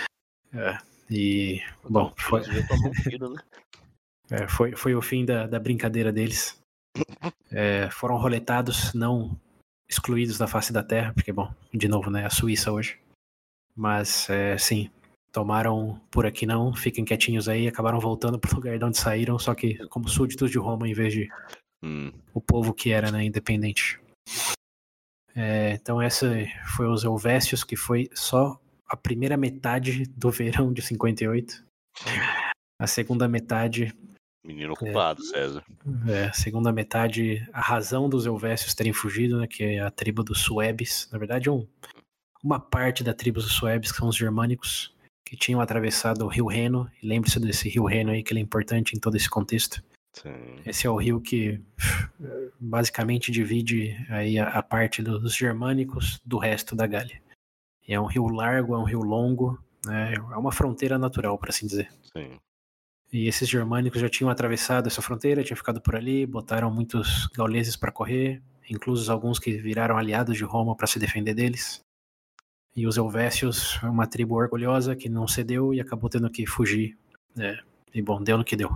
É, 0.58 0.78
e 1.10 1.62
bom, 1.90 2.14
foi, 2.18 2.42
né? 2.42 2.66
é, 4.32 4.48
foi, 4.48 4.76
foi 4.78 4.96
o 4.96 5.02
fim 5.02 5.26
da, 5.26 5.46
da 5.46 5.60
brincadeira 5.60 6.12
deles. 6.12 6.58
É, 7.56 7.88
foram 7.92 8.18
roletados, 8.18 8.96
não 8.96 9.40
excluídos 9.90 10.38
da 10.38 10.48
face 10.48 10.72
da 10.72 10.84
terra, 10.84 11.14
porque, 11.14 11.32
bom, 11.32 11.54
de 11.74 11.88
novo, 11.88 12.10
né, 12.10 12.26
a 12.26 12.30
Suíça 12.30 12.72
hoje. 12.72 13.00
Mas, 13.76 14.30
é, 14.30 14.58
sim, 14.58 14.90
tomaram 15.32 16.00
por 16.12 16.26
aqui 16.26 16.46
não, 16.46 16.74
fiquem 16.74 17.06
quietinhos 17.06 17.50
aí, 17.50 17.68
acabaram 17.68 18.00
voltando 18.00 18.40
pro 18.40 18.54
lugar 18.56 18.78
de 18.78 18.86
onde 18.86 18.98
saíram, 18.98 19.38
só 19.40 19.54
que 19.56 19.78
como 19.88 20.08
súditos 20.08 20.52
de 20.52 20.58
Roma, 20.58 20.88
em 20.88 20.94
vez 20.94 21.14
de 21.14 21.30
Hum, 21.84 22.14
o 22.34 22.40
povo 22.40 22.74
que 22.74 22.92
era, 22.92 23.12
né, 23.12 23.26
independente. 23.26 24.00
É, 25.36 25.72
então, 25.72 26.02
essa 26.02 26.28
foi 26.78 26.88
os 26.88 27.04
Helvécios, 27.04 27.62
que 27.62 27.76
foi 27.76 28.10
só 28.14 28.58
a 28.88 28.96
primeira 28.96 29.36
metade 29.36 30.06
do 30.06 30.32
verão 30.32 30.72
de 30.72 30.82
58. 30.82 31.66
A 32.80 32.88
segunda 32.88 33.28
metade 33.28 33.94
menino 34.44 34.74
ocupado, 34.74 35.24
César. 35.24 35.64
É, 36.08 36.32
segunda 36.34 36.72
metade, 36.72 37.48
a 37.54 37.62
razão 37.62 38.10
dos 38.10 38.26
Helvécios 38.26 38.74
terem 38.74 38.94
fugido, 38.94 39.40
né, 39.40 39.48
que 39.48 39.64
é 39.64 39.80
a 39.80 39.90
tribo 39.90 40.24
dos 40.24 40.40
Suebes, 40.40 41.08
na 41.12 41.18
verdade 41.18 41.50
um, 41.50 41.66
uma 42.44 42.60
parte 42.60 43.04
da 43.04 43.14
tribo 43.14 43.40
dos 43.40 43.54
Suebes, 43.54 43.92
que 43.92 43.98
são 43.98 44.10
os 44.10 44.16
germânicos, 44.16 44.94
que 45.26 45.38
tinham 45.38 45.62
atravessado 45.62 46.26
o 46.26 46.28
rio 46.28 46.46
Reno, 46.46 46.92
e 47.02 47.08
lembre-se 47.08 47.40
desse 47.40 47.70
rio 47.70 47.86
Reno 47.86 48.12
aí, 48.12 48.22
que 48.22 48.34
ele 48.34 48.40
é 48.40 48.44
importante 48.44 48.96
em 48.96 49.00
todo 49.00 49.16
esse 49.16 49.30
contexto. 49.30 49.82
Sim. 50.14 50.60
Esse 50.66 50.86
é 50.86 50.90
o 50.90 50.96
rio 50.96 51.20
que 51.20 51.60
basicamente 52.60 53.32
divide 53.32 53.96
aí 54.10 54.38
a, 54.38 54.50
a 54.50 54.62
parte 54.62 55.02
dos 55.02 55.36
germânicos 55.36 56.22
do 56.24 56.38
resto 56.38 56.76
da 56.76 56.86
Gália. 56.86 57.20
E 57.88 57.94
é 57.94 58.00
um 58.00 58.06
rio 58.06 58.28
largo, 58.28 58.76
é 58.76 58.78
um 58.78 58.84
rio 58.84 59.02
longo, 59.02 59.58
né, 59.86 60.14
é 60.14 60.38
uma 60.38 60.52
fronteira 60.52 61.00
natural, 61.00 61.38
para 61.38 61.50
assim 61.50 61.66
dizer. 61.66 61.90
Sim. 62.16 62.38
E 63.14 63.28
esses 63.28 63.48
germânicos 63.48 64.02
já 64.02 64.10
tinham 64.10 64.32
atravessado 64.32 64.88
essa 64.88 65.00
fronteira, 65.00 65.44
tinham 65.44 65.56
ficado 65.56 65.80
por 65.80 65.96
ali, 65.96 66.26
botaram 66.26 66.74
muitos 66.74 67.28
gauleses 67.28 67.76
para 67.76 67.92
correr, 67.92 68.42
inclusos 68.68 69.08
alguns 69.08 69.38
que 69.38 69.52
viraram 69.52 69.96
aliados 69.96 70.36
de 70.36 70.44
Roma 70.44 70.76
para 70.76 70.88
se 70.88 70.98
defender 70.98 71.36
deles. 71.36 71.80
E 72.76 72.88
os 72.88 72.98
Helvécios, 72.98 73.80
uma 73.84 74.08
tribo 74.08 74.34
orgulhosa 74.34 74.96
que 74.96 75.08
não 75.08 75.28
cedeu 75.28 75.76
e 75.76 75.80
acabou 75.80 76.10
tendo 76.10 76.28
que 76.28 76.48
fugir. 76.48 76.98
Né? 77.36 77.60
E 77.94 78.02
bom, 78.02 78.20
deu 78.20 78.36
no 78.36 78.44
que 78.44 78.56
deu. 78.56 78.76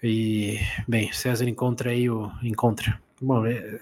E, 0.00 0.58
bem, 0.86 1.12
César 1.12 1.48
encontra 1.48 1.90
aí 1.90 2.08
o. 2.08 2.30
Encontra. 2.44 3.02
Bom, 3.20 3.44
é, 3.44 3.80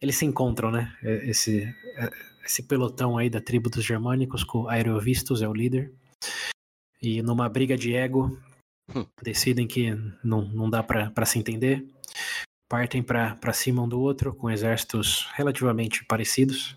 eles 0.00 0.16
se 0.16 0.24
encontram, 0.24 0.72
né? 0.72 0.92
É, 1.04 1.30
esse, 1.30 1.62
é, 1.96 2.10
esse 2.44 2.64
pelotão 2.64 3.16
aí 3.16 3.30
da 3.30 3.40
tribo 3.40 3.70
dos 3.70 3.84
germânicos, 3.84 4.42
com 4.42 4.68
Aerovistus 4.68 5.40
é 5.40 5.48
o 5.48 5.54
líder. 5.54 5.92
E 7.02 7.22
numa 7.22 7.48
briga 7.48 7.76
de 7.76 7.94
ego, 7.94 8.38
hum. 8.94 9.06
decidem 9.22 9.66
que 9.66 9.90
não, 10.22 10.42
não 10.42 10.68
dá 10.68 10.82
para 10.82 11.26
se 11.26 11.38
entender. 11.38 11.86
Partem 12.68 13.02
para 13.02 13.52
cima 13.52 13.82
um 13.82 13.88
do 13.88 14.00
outro, 14.00 14.34
com 14.34 14.50
exércitos 14.50 15.28
relativamente 15.34 16.04
parecidos. 16.04 16.76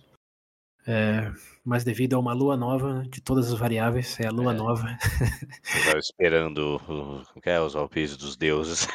É, 0.86 1.32
mas 1.64 1.84
devido 1.84 2.16
a 2.16 2.20
uma 2.20 2.34
lua 2.34 2.58
nova, 2.58 3.06
de 3.10 3.22
todas 3.22 3.52
as 3.52 3.58
variáveis, 3.58 4.20
é 4.20 4.28
a 4.28 4.32
lua 4.32 4.54
é. 4.54 4.56
nova. 4.56 4.98
Estava 5.64 6.00
esperando 6.00 6.82
é, 7.44 7.60
os 7.60 7.76
auspícios 7.76 8.18
dos 8.18 8.36
deuses. 8.36 8.88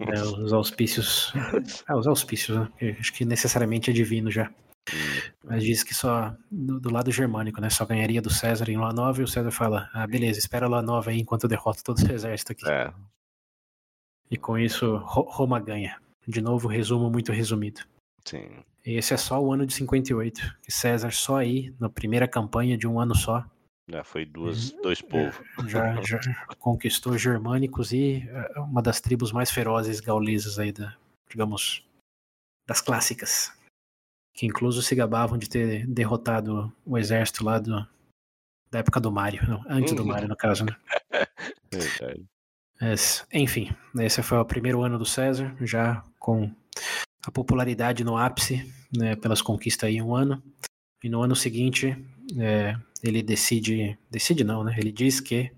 É, 0.00 0.22
os 0.22 0.52
auspícios. 0.52 1.32
É, 1.88 1.94
os 1.94 2.06
auspícios, 2.06 2.58
né? 2.58 2.96
Acho 2.98 3.12
que 3.12 3.24
necessariamente 3.24 3.90
é 3.90 3.92
divino 3.92 4.30
já. 4.30 4.50
Hum. 4.94 5.32
Mas 5.44 5.62
diz 5.62 5.82
que 5.82 5.94
só 5.94 6.34
do, 6.50 6.80
do, 6.80 6.90
lado 6.92 7.10
germânico, 7.10 7.60
né? 7.60 7.70
Só 7.70 7.84
ganharia 7.84 8.22
do 8.22 8.30
César 8.30 8.68
em 8.70 8.76
Lua 8.76 8.92
Nova 8.92 9.20
e 9.20 9.24
o 9.24 9.28
César 9.28 9.50
fala: 9.50 9.88
Ah, 9.92 10.06
beleza, 10.06 10.38
espera 10.38 10.66
Lua 10.66 10.82
Nova 10.82 11.10
aí 11.10 11.20
enquanto 11.20 11.44
eu 11.44 11.48
derroto 11.48 11.82
todo 11.82 11.98
o 11.98 12.12
exército 12.12 12.52
aqui. 12.52 12.68
É. 12.68 12.92
E 14.30 14.36
com 14.36 14.58
isso, 14.58 14.96
Roma 14.96 15.58
ganha. 15.58 16.00
De 16.26 16.40
novo, 16.42 16.68
resumo 16.68 17.10
muito 17.10 17.32
resumido. 17.32 17.80
Sim. 18.24 18.62
E 18.84 18.96
esse 18.96 19.14
é 19.14 19.16
só 19.16 19.40
o 19.40 19.52
ano 19.52 19.66
de 19.66 19.72
58. 19.72 20.56
Que 20.62 20.70
César 20.70 21.10
só 21.12 21.36
aí, 21.36 21.74
na 21.80 21.88
primeira 21.88 22.28
campanha 22.28 22.76
de 22.76 22.86
um 22.86 23.00
ano 23.00 23.14
só. 23.14 23.44
Já 23.88 24.04
foi 24.04 24.26
duas, 24.26 24.72
dois 24.82 25.00
povos. 25.00 25.34
Já, 25.66 25.96
já 26.04 26.20
conquistou 26.58 27.16
germânicos 27.16 27.92
e 27.92 28.28
é, 28.28 28.60
uma 28.60 28.82
das 28.82 29.00
tribos 29.00 29.32
mais 29.32 29.50
ferozes 29.50 30.00
gaulesas 30.00 30.58
aí, 30.58 30.72
da, 30.72 30.94
digamos, 31.30 31.82
das 32.66 32.82
clássicas 32.82 33.50
que 34.38 34.46
incluso 34.46 34.80
se 34.80 34.94
gabavam 34.94 35.36
de 35.36 35.48
ter 35.48 35.84
derrotado 35.88 36.72
o 36.86 36.96
exército 36.96 37.44
lá 37.44 37.58
do, 37.58 37.84
da 38.70 38.78
época 38.78 39.00
do 39.00 39.10
Mario, 39.10 39.42
não, 39.48 39.64
antes 39.68 39.92
do 39.94 40.06
Mario 40.06 40.28
no 40.28 40.36
caso, 40.36 40.64
né? 40.64 40.76
Verdade. 41.74 42.24
Mas, 42.80 43.26
enfim, 43.32 43.74
esse 43.98 44.22
foi 44.22 44.38
o 44.38 44.44
primeiro 44.44 44.80
ano 44.84 44.96
do 44.96 45.04
César, 45.04 45.56
já 45.60 46.04
com 46.20 46.54
a 47.26 47.32
popularidade 47.32 48.04
no 48.04 48.16
ápice, 48.16 48.72
né, 48.96 49.16
pelas 49.16 49.42
conquistas 49.42 49.88
aí 49.88 49.96
em 49.96 50.02
um 50.02 50.14
ano. 50.14 50.40
E 51.02 51.08
no 51.08 51.20
ano 51.20 51.34
seguinte, 51.34 51.96
é, 52.38 52.76
ele 53.02 53.24
decide, 53.24 53.98
decide 54.08 54.44
não, 54.44 54.62
né? 54.62 54.76
Ele 54.78 54.92
diz 54.92 55.18
que 55.18 55.50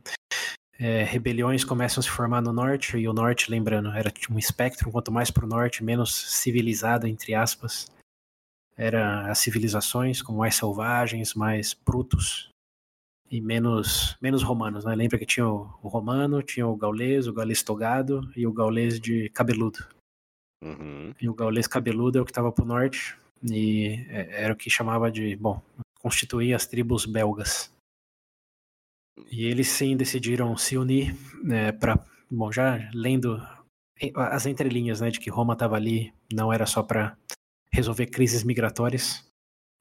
é, 0.79 1.03
rebeliões 1.03 1.65
começam 1.65 2.01
a 2.01 2.03
se 2.03 2.09
formar 2.09 2.41
no 2.41 2.51
norte, 2.51 2.97
e 2.97 3.07
o 3.07 3.13
norte, 3.13 3.51
lembrando, 3.51 3.91
era 3.91 4.11
um 4.31 4.39
espectro, 4.39 4.91
quanto 4.91 5.13
mais 5.13 5.31
para 5.31 5.45
o 5.45 5.49
norte, 5.49 5.85
menos 5.85 6.15
civilizado, 6.15 7.07
entre 7.07 7.35
aspas, 7.35 7.87
era 8.81 9.31
as 9.31 9.39
civilizações 9.39 10.23
como 10.23 10.39
mais 10.39 10.55
selvagens, 10.55 11.35
mais 11.35 11.75
brutos 11.75 12.49
e 13.31 13.39
menos 13.39 14.17
menos 14.23 14.43
romanos, 14.43 14.87
né? 14.87 14.95
Lembra 14.95 15.19
que 15.19 15.27
tinha 15.27 15.47
o, 15.47 15.71
o 15.83 15.89
romano, 15.89 16.43
tinha 16.43 16.67
o 16.67 16.75
gaulês, 16.75 17.27
o 17.27 17.33
gaulês 17.33 17.63
togado 17.63 18.33
e 18.35 18.47
o 18.47 18.53
gaulês 18.53 18.99
de 18.99 19.29
cabeludo. 19.31 19.87
Uhum. 20.65 21.15
E 21.21 21.29
o 21.29 21.35
gaulês 21.35 21.67
cabeludo 21.67 22.19
é 22.19 22.23
o 22.23 22.25
que 22.25 22.31
estava 22.31 22.51
pro 22.51 22.65
norte 22.65 23.17
e 23.43 24.07
é, 24.09 24.45
era 24.45 24.55
o 24.55 24.57
que 24.57 24.71
chamava 24.71 25.11
de, 25.11 25.37
bom, 25.37 25.61
constituir 26.01 26.55
as 26.55 26.67
tribos 26.67 27.05
belgas. 27.05 27.71
E 29.31 29.45
eles 29.45 29.69
sim 29.69 29.95
decidiram 29.95 30.57
se 30.57 30.79
unir 30.79 31.15
né, 31.43 31.71
para, 31.73 32.03
bom, 32.31 32.51
já 32.51 32.91
lendo 32.95 33.41
as 34.15 34.47
entrelinhas, 34.47 35.03
né, 35.03 35.11
de 35.11 35.21
que 35.21 35.29
Roma 35.29 35.53
estava 35.53 35.77
ali, 35.77 36.15
não 36.33 36.51
era 36.51 36.65
só 36.65 36.83
para 36.83 37.19
resolver 37.73 38.07
crises 38.07 38.43
migratórias, 38.43 39.25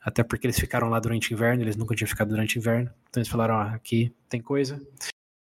até 0.01 0.23
porque 0.23 0.47
eles 0.47 0.59
ficaram 0.59 0.89
lá 0.89 0.99
durante 0.99 1.31
o 1.31 1.33
inverno, 1.33 1.63
eles 1.63 1.75
nunca 1.75 1.95
tinham 1.95 2.07
ficado 2.07 2.29
durante 2.29 2.57
o 2.57 2.59
inverno. 2.59 2.89
Então 3.09 3.21
eles 3.21 3.29
falaram: 3.29 3.55
ó, 3.55 3.61
aqui 3.61 4.15
tem 4.29 4.41
coisa. 4.41 4.81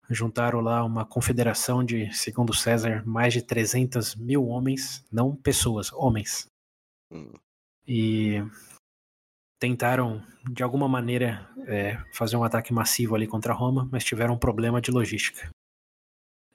Juntaram 0.07 0.61
lá 0.61 0.83
uma 0.83 1.03
confederação 1.03 1.83
de, 1.83 2.13
segundo 2.13 2.53
César, 2.53 3.03
mais 3.07 3.33
de 3.33 3.41
300 3.41 4.15
mil 4.15 4.45
homens, 4.45 5.03
não 5.11 5.35
pessoas, 5.35 5.91
homens. 5.93 6.45
Hum. 7.11 7.33
E 7.87 8.43
tentaram, 9.59 10.23
de 10.51 10.61
alguma 10.61 10.87
maneira, 10.87 11.49
é, 11.67 11.97
fazer 12.13 12.35
um 12.35 12.43
ataque 12.43 12.71
massivo 12.71 13.15
ali 13.15 13.25
contra 13.25 13.53
Roma, 13.53 13.89
mas 13.91 14.03
tiveram 14.03 14.35
um 14.35 14.39
problema 14.39 14.79
de 14.79 14.91
logística. 14.91 15.49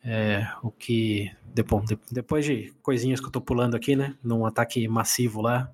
É, 0.03 0.47
o 0.63 0.71
que 0.71 1.31
depois, 1.55 1.85
depois 2.11 2.45
de 2.45 2.73
coisinhas 2.83 3.21
que 3.21 3.27
eu 3.27 3.31
tô 3.31 3.41
pulando 3.41 3.75
aqui, 3.75 3.95
né? 3.95 4.17
Num 4.23 4.47
ataque 4.47 4.87
massivo 4.89 5.41
lá, 5.41 5.71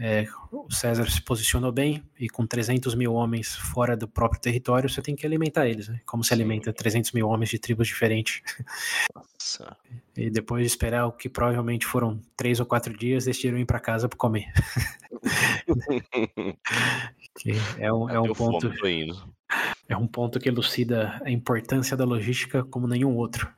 é, 0.00 0.26
o 0.52 0.72
César 0.72 1.10
se 1.10 1.20
posicionou 1.20 1.72
bem 1.72 2.04
e 2.20 2.28
com 2.28 2.46
300 2.46 2.94
mil 2.94 3.14
homens 3.14 3.56
fora 3.56 3.96
do 3.96 4.06
próprio 4.06 4.40
território, 4.40 4.88
você 4.88 5.02
tem 5.02 5.16
que 5.16 5.26
alimentar 5.26 5.66
eles, 5.66 5.88
né? 5.88 6.00
Como 6.06 6.22
se 6.22 6.32
alimenta 6.32 6.72
300 6.72 7.10
mil 7.10 7.28
homens 7.28 7.50
de 7.50 7.58
tribos 7.58 7.88
diferentes. 7.88 8.40
Nossa. 9.12 9.76
E 10.16 10.30
depois 10.30 10.62
de 10.62 10.68
esperar 10.68 11.06
o 11.06 11.12
que 11.12 11.28
provavelmente 11.28 11.84
foram 11.84 12.20
três 12.36 12.60
ou 12.60 12.66
quatro 12.66 12.96
dias, 12.96 13.24
decidiram 13.24 13.58
ir 13.58 13.66
para 13.66 13.80
casa 13.80 14.08
para 14.08 14.16
comer. 14.16 14.46
é 17.78 17.92
um, 17.92 18.08
é 18.08 18.20
um 18.20 18.32
ponto. 18.32 18.72
É 19.88 19.96
um 19.96 20.06
ponto 20.06 20.38
que 20.38 20.48
elucida 20.48 21.20
a 21.24 21.30
importância 21.30 21.96
da 21.96 22.04
logística 22.04 22.62
como 22.62 22.86
nenhum 22.86 23.16
outro. 23.16 23.52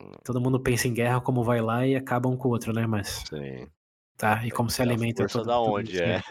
Hum. 0.00 0.12
Todo 0.24 0.40
mundo 0.40 0.58
pensa 0.60 0.88
em 0.88 0.94
guerra 0.94 1.20
como 1.20 1.44
vai 1.44 1.60
lá 1.60 1.86
e 1.86 1.94
acaba 1.94 2.28
um 2.28 2.38
com 2.38 2.48
o 2.48 2.52
outro, 2.52 2.72
né? 2.72 2.86
Mas. 2.86 3.22
Sim. 3.28 3.66
Tá, 4.16 4.46
e 4.46 4.50
como 4.50 4.70
se 4.70 4.80
alimenta 4.80 5.26
todo, 5.26 5.44
da 5.44 5.58
onde, 5.60 6.00
é. 6.00 6.22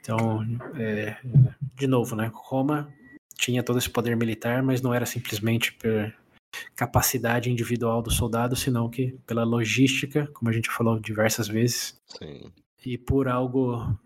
então, 0.00 0.42
é, 0.74 1.16
de 1.74 1.86
novo, 1.86 2.16
né? 2.16 2.30
Roma 2.34 2.92
tinha 3.36 3.62
todo 3.62 3.78
esse 3.78 3.88
poder 3.88 4.16
militar, 4.16 4.62
mas 4.62 4.82
não 4.82 4.92
era 4.92 5.06
simplesmente 5.06 5.72
por 5.74 6.12
capacidade 6.74 7.50
individual 7.50 8.02
do 8.02 8.10
soldado, 8.10 8.56
senão 8.56 8.88
que 8.88 9.12
pela 9.26 9.44
logística, 9.44 10.26
como 10.34 10.48
a 10.48 10.52
gente 10.52 10.70
falou 10.70 10.98
diversas 10.98 11.46
vezes, 11.46 12.00
Sim. 12.06 12.50
e 12.84 12.98
por 12.98 13.28
algo 13.28 13.96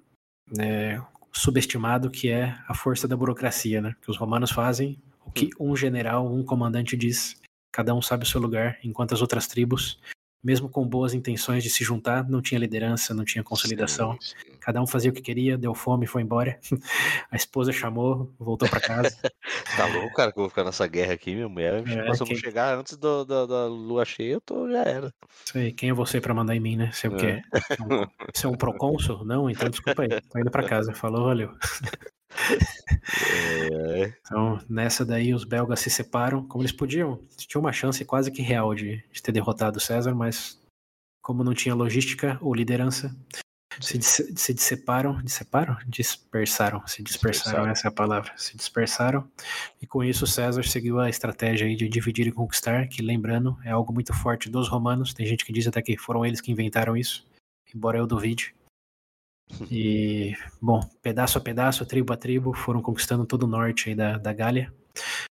né, 0.54 1.02
subestimado 1.32 2.10
que 2.10 2.28
é 2.28 2.58
a 2.68 2.74
força 2.74 3.06
da 3.08 3.16
burocracia, 3.16 3.80
né? 3.80 3.94
Que 4.02 4.10
os 4.10 4.16
romanos 4.16 4.50
fazem 4.50 5.00
o 5.24 5.30
que 5.30 5.46
hum. 5.58 5.70
um 5.70 5.76
general, 5.76 6.30
um 6.30 6.44
comandante 6.44 6.96
diz. 6.96 7.40
Cada 7.72 7.94
um 7.94 8.02
sabe 8.02 8.24
o 8.24 8.26
seu 8.26 8.40
lugar, 8.40 8.78
enquanto 8.82 9.14
as 9.14 9.22
outras 9.22 9.46
tribos, 9.46 10.00
mesmo 10.42 10.68
com 10.68 10.86
boas 10.86 11.12
intenções 11.14 11.62
de 11.62 11.70
se 11.70 11.84
juntar, 11.84 12.28
não 12.28 12.40
tinha 12.40 12.58
liderança, 12.58 13.14
não 13.14 13.24
tinha 13.24 13.44
consolidação. 13.44 14.12
Sim, 14.20 14.34
sim. 14.44 14.56
Cada 14.60 14.80
um 14.80 14.86
fazia 14.86 15.10
o 15.10 15.14
que 15.14 15.20
queria, 15.20 15.56
deu 15.56 15.74
fome, 15.74 16.06
foi 16.06 16.22
embora. 16.22 16.58
A 17.30 17.36
esposa 17.36 17.72
chamou, 17.72 18.32
voltou 18.38 18.68
para 18.68 18.80
casa. 18.80 19.16
tá 19.76 19.86
louco, 19.86 20.14
cara, 20.14 20.32
que 20.32 20.38
eu 20.38 20.42
vou 20.42 20.48
ficar 20.50 20.64
nessa 20.64 20.86
guerra 20.86 21.14
aqui, 21.14 21.34
minha 21.34 21.48
mulher. 21.48 21.82
É, 21.86 22.14
se 22.14 22.22
eu 22.22 22.26
quem... 22.26 22.36
chegar 22.36 22.78
antes 22.78 22.96
do, 22.96 23.24
do, 23.24 23.46
da 23.46 23.66
lua 23.66 24.04
cheia, 24.04 24.32
eu 24.32 24.40
tô, 24.40 24.70
já 24.70 24.82
era. 24.82 25.14
Sei, 25.44 25.72
quem 25.72 25.90
é 25.90 25.94
você 25.94 26.20
para 26.20 26.34
mandar 26.34 26.54
em 26.54 26.60
mim, 26.60 26.76
né? 26.76 26.90
Você 26.92 27.06
é 27.06 27.10
o 27.10 27.16
quê? 27.16 27.42
Você 28.34 28.46
é 28.46 28.48
um 28.48 28.56
procônsul? 28.56 29.24
Não, 29.24 29.48
então 29.48 29.68
desculpa 29.68 30.02
aí. 30.02 30.08
Tô 30.08 30.38
indo 30.38 30.50
para 30.50 30.66
casa. 30.66 30.92
Falou, 30.94 31.24
valeu. 31.24 31.54
É. 32.30 34.12
Então, 34.20 34.60
nessa 34.68 35.04
daí, 35.04 35.34
os 35.34 35.44
belgas 35.44 35.80
se 35.80 35.90
separam. 35.90 36.46
Como 36.46 36.62
eles 36.62 36.72
podiam, 36.72 37.18
tinha 37.36 37.60
uma 37.60 37.72
chance 37.72 38.04
quase 38.04 38.30
que 38.30 38.42
real 38.42 38.74
de, 38.74 39.02
de 39.10 39.22
ter 39.22 39.32
derrotado 39.32 39.80
César, 39.80 40.14
mas 40.14 40.60
como 41.22 41.44
não 41.44 41.54
tinha 41.54 41.74
logística 41.74 42.38
ou 42.40 42.54
liderança, 42.54 43.14
se, 43.80 44.00
se 44.02 44.54
disseparam, 44.54 45.20
disseparam? 45.22 45.76
Dispersaram, 45.86 46.86
se 46.86 47.02
dispersaram, 47.02 47.02
dispersaram, 47.02 47.70
essa 47.70 47.86
é 47.86 47.88
a 47.88 47.92
palavra, 47.92 48.32
se 48.36 48.56
dispersaram, 48.56 49.28
e 49.80 49.86
com 49.86 50.02
isso 50.02 50.26
César 50.26 50.62
seguiu 50.64 50.98
a 50.98 51.08
estratégia 51.08 51.74
de 51.74 51.88
dividir 51.88 52.26
e 52.26 52.32
conquistar, 52.32 52.88
que 52.88 53.02
lembrando, 53.02 53.56
é 53.64 53.70
algo 53.70 53.92
muito 53.92 54.12
forte 54.12 54.50
dos 54.50 54.68
romanos, 54.68 55.14
tem 55.14 55.26
gente 55.26 55.44
que 55.44 55.52
diz 55.52 55.66
até 55.66 55.80
que 55.80 55.96
foram 55.96 56.24
eles 56.26 56.40
que 56.40 56.50
inventaram 56.50 56.96
isso, 56.96 57.26
embora 57.74 57.98
eu 57.98 58.06
duvide, 58.06 58.54
e, 59.70 60.34
bom, 60.60 60.80
pedaço 61.02 61.38
a 61.38 61.40
pedaço, 61.40 61.86
tribo 61.86 62.12
a 62.12 62.16
tribo, 62.16 62.52
foram 62.52 62.82
conquistando 62.82 63.26
todo 63.26 63.44
o 63.44 63.48
norte 63.48 63.88
aí 63.88 63.94
da, 63.94 64.16
da 64.18 64.32
Gália, 64.32 64.72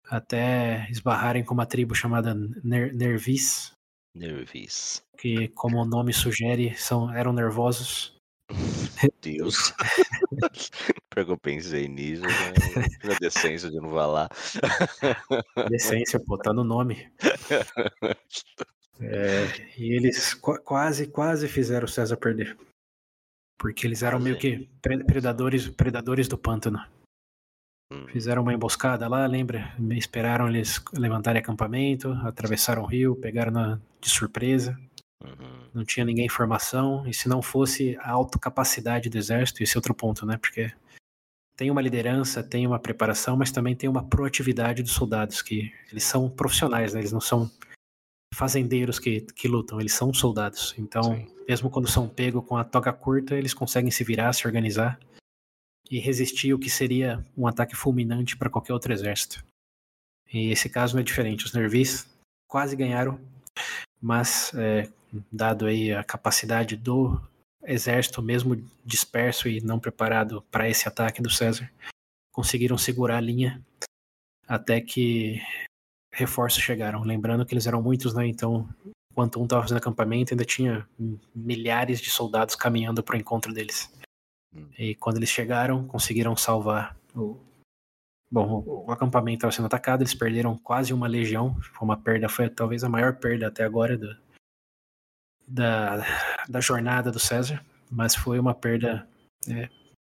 até 0.09 0.87
esbarrarem 0.91 1.45
com 1.45 1.55
uma 1.55 1.67
tribo 1.67 1.95
chamada 1.95 2.35
Ner 2.63 2.95
Nervis. 2.95 3.73
Nervis. 4.15 5.03
Que, 5.19 5.49
como 5.49 5.79
o 5.79 5.85
nome 5.85 6.13
sugere, 6.13 6.75
são, 6.77 7.13
eram 7.13 7.33
nervosos. 7.33 8.15
Meu 9.03 9.13
Deus. 9.21 9.73
Que 11.15 11.21
eu 11.21 11.39
pensei 11.39 11.87
nisso, 11.87 12.23
né? 12.23 12.31
Na 13.05 13.15
decência 13.21 13.71
de 13.71 13.77
não 13.77 13.91
falar. 13.91 14.29
Decência, 15.71 16.19
pô, 16.19 16.37
tá 16.37 16.53
no 16.53 16.65
nome. 16.65 17.09
É, 19.01 19.47
e 19.77 19.93
eles 19.93 20.35
qu 20.35 20.57
quase, 20.61 21.09
quase 21.09 21.49
fizeram 21.49 21.85
o 21.85 21.89
César 21.89 22.17
perder. 22.17 22.57
Porque 23.59 23.87
eles 23.87 24.03
eram 24.03 24.19
meio 24.19 24.39
que 24.39 24.69
predadores, 24.83 25.69
predadores 25.69 26.29
do 26.29 26.37
pântano. 26.37 26.85
Hum. 27.93 28.07
Fizeram 28.09 28.43
uma 28.43 28.53
emboscada 28.53 29.07
lá, 29.09 29.27
lembra? 29.27 29.75
Esperaram 29.91 30.49
eles 30.49 30.83
levantarem 30.93 31.41
acampamento, 31.41 32.13
atravessaram 32.25 32.83
o 32.83 32.87
rio, 32.87 33.17
pegaram 33.17 33.53
na, 33.53 33.81
de 34.01 34.11
surpresa. 34.11 34.79
Uhum. 35.23 35.69
Não 35.73 35.85
tinha 35.85 36.05
ninguém 36.05 36.27
em 36.27 36.31
formação. 36.31 37.07
E 37.07 37.15
se 37.15 37.29
não 37.29 37.41
fosse 37.41 37.97
a 38.01 38.11
autocapacidade 38.11 39.09
do 39.09 39.17
exército, 39.17 39.63
esse 39.63 39.77
é 39.77 39.79
outro 39.79 39.95
ponto, 39.95 40.27
né? 40.27 40.37
Porque 40.37 40.73
tem 41.57 41.71
uma 41.71 41.81
liderança, 41.81 42.43
tem 42.43 42.67
uma 42.67 42.79
preparação, 42.79 43.37
mas 43.37 43.51
também 43.51 43.77
tem 43.77 43.89
uma 43.89 44.05
proatividade 44.05 44.83
dos 44.83 44.93
soldados, 44.93 45.41
que 45.41 45.73
eles 45.91 46.05
são 46.05 46.29
profissionais, 46.29 46.93
né? 46.93 47.01
Eles 47.01 47.13
não 47.13 47.21
são 47.21 47.51
fazendeiros 48.35 48.99
que, 48.99 49.21
que 49.21 49.49
lutam, 49.49 49.81
eles 49.81 49.93
são 49.93 50.13
soldados. 50.13 50.75
Então, 50.79 51.03
Sim. 51.03 51.27
mesmo 51.49 51.71
quando 51.71 51.89
são 51.89 52.09
pegos 52.09 52.45
com 52.45 52.57
a 52.57 52.65
toga 52.65 52.93
curta, 52.93 53.35
eles 53.35 53.55
conseguem 53.55 53.91
se 53.91 54.05
virar, 54.05 54.33
se 54.33 54.47
organizar 54.47 54.99
e 55.91 55.99
resistir 55.99 56.53
o 56.53 56.59
que 56.59 56.71
seria 56.71 57.25
um 57.37 57.47
ataque 57.47 57.77
fulminante 57.77 58.37
para 58.37 58.51
qualquer 58.51 58.73
outro 58.73 58.93
exército. 58.93 59.45
E 60.33 60.51
esse 60.51 60.69
caso 60.69 60.95
não 60.95 61.01
é 61.01 61.05
diferente. 61.05 61.45
Os 61.45 61.53
Nervis 61.53 62.09
quase 62.49 62.75
ganharam, 62.75 63.21
mas 64.01 64.53
é, 64.55 64.89
dado 65.31 65.67
aí 65.67 65.93
a 65.93 66.03
capacidade 66.03 66.77
do 66.77 67.21
exército, 67.63 68.23
mesmo 68.23 68.57
disperso 68.85 69.49
e 69.49 69.61
não 69.61 69.79
preparado 69.79 70.43
para 70.51 70.69
esse 70.69 70.89
ataque 70.89 71.23
do 71.23 71.31
César, 71.31 71.71
conseguiram 72.33 72.77
segurar 72.77 73.19
a 73.19 73.21
linha 73.21 73.63
até 74.47 74.81
que 74.81 75.41
reforços 76.15 76.63
chegaram. 76.63 77.03
Lembrando 77.03 77.45
que 77.45 77.53
eles 77.53 77.67
eram 77.67 77.83
muitos, 77.83 78.15
né? 78.15 78.27
Então, 78.27 78.69
enquanto 79.11 79.41
um 79.41 79.45
estava 79.45 79.63
fazendo 79.63 79.79
acampamento, 79.79 80.33
ainda 80.33 80.45
tinha 80.45 80.89
milhares 81.35 82.01
de 82.01 82.09
soldados 82.09 82.55
caminhando 82.55 83.03
para 83.03 83.17
o 83.17 83.19
encontro 83.19 83.53
deles. 83.53 83.93
Hum. 84.55 84.69
E 84.79 84.95
quando 84.95 85.17
eles 85.17 85.29
chegaram, 85.29 85.87
conseguiram 85.87 86.37
salvar 86.37 86.97
o. 87.15 87.39
Bom, 88.31 88.65
o, 88.67 88.87
o 88.87 88.91
acampamento 88.91 89.39
estava 89.39 89.53
sendo 89.53 89.67
atacado, 89.67 90.03
eles 90.03 90.15
perderam 90.15 90.57
quase 90.57 90.93
uma 90.93 91.07
legião. 91.07 91.61
Foi 91.61 91.87
uma 91.87 91.97
perda, 91.97 92.29
foi 92.29 92.49
talvez 92.49 92.83
a 92.83 92.89
maior 92.89 93.17
perda 93.17 93.49
até 93.49 93.65
agora 93.65 93.97
do, 93.99 94.17
da, 95.47 96.05
da 96.49 96.61
jornada 96.61 97.11
do 97.13 97.19
César, 97.19 97.65
mas 97.91 98.15
foi 98.15 98.39
uma 98.41 98.55
perda 98.55 99.07
é, 99.49 99.69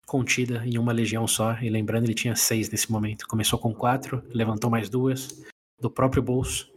contida 0.06 0.66
em 0.66 0.78
uma 0.78 0.92
legião 0.92 1.28
só. 1.28 1.54
E 1.60 1.70
lembrando, 1.70 2.06
ele 2.06 2.16
tinha 2.16 2.36
seis 2.36 2.70
nesse 2.70 2.92
momento. 2.92 3.28
Começou 3.28 3.60
com 3.60 3.74
quatro, 3.74 4.24
levantou 4.34 4.70
mais 4.70 4.90
duas 4.90 5.46
do 5.80 5.90
próprio 5.90 6.22
bolso. 6.22 6.72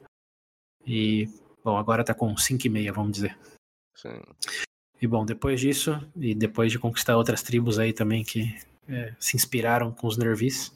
E, 0.87 1.28
bom, 1.64 1.76
agora 1.76 2.04
tá 2.04 2.14
com 2.14 2.37
cinco 2.37 2.66
e 2.66 2.71
meia, 2.71 2.92
vamos 2.92 3.12
dizer. 3.12 3.38
Sim. 3.95 4.21
E, 5.00 5.07
bom, 5.07 5.25
depois 5.25 5.61
disso, 5.61 5.92
e 6.16 6.35
depois 6.35 6.71
de 6.71 6.78
conquistar 6.78 7.16
outras 7.16 7.42
tribos 7.42 7.78
aí 7.78 7.92
também 7.92 8.25
que 8.25 8.54
é, 8.88 9.14
se 9.19 9.37
inspiraram 9.37 9.92
com 9.92 10.07
os 10.07 10.16
Nervis, 10.16 10.75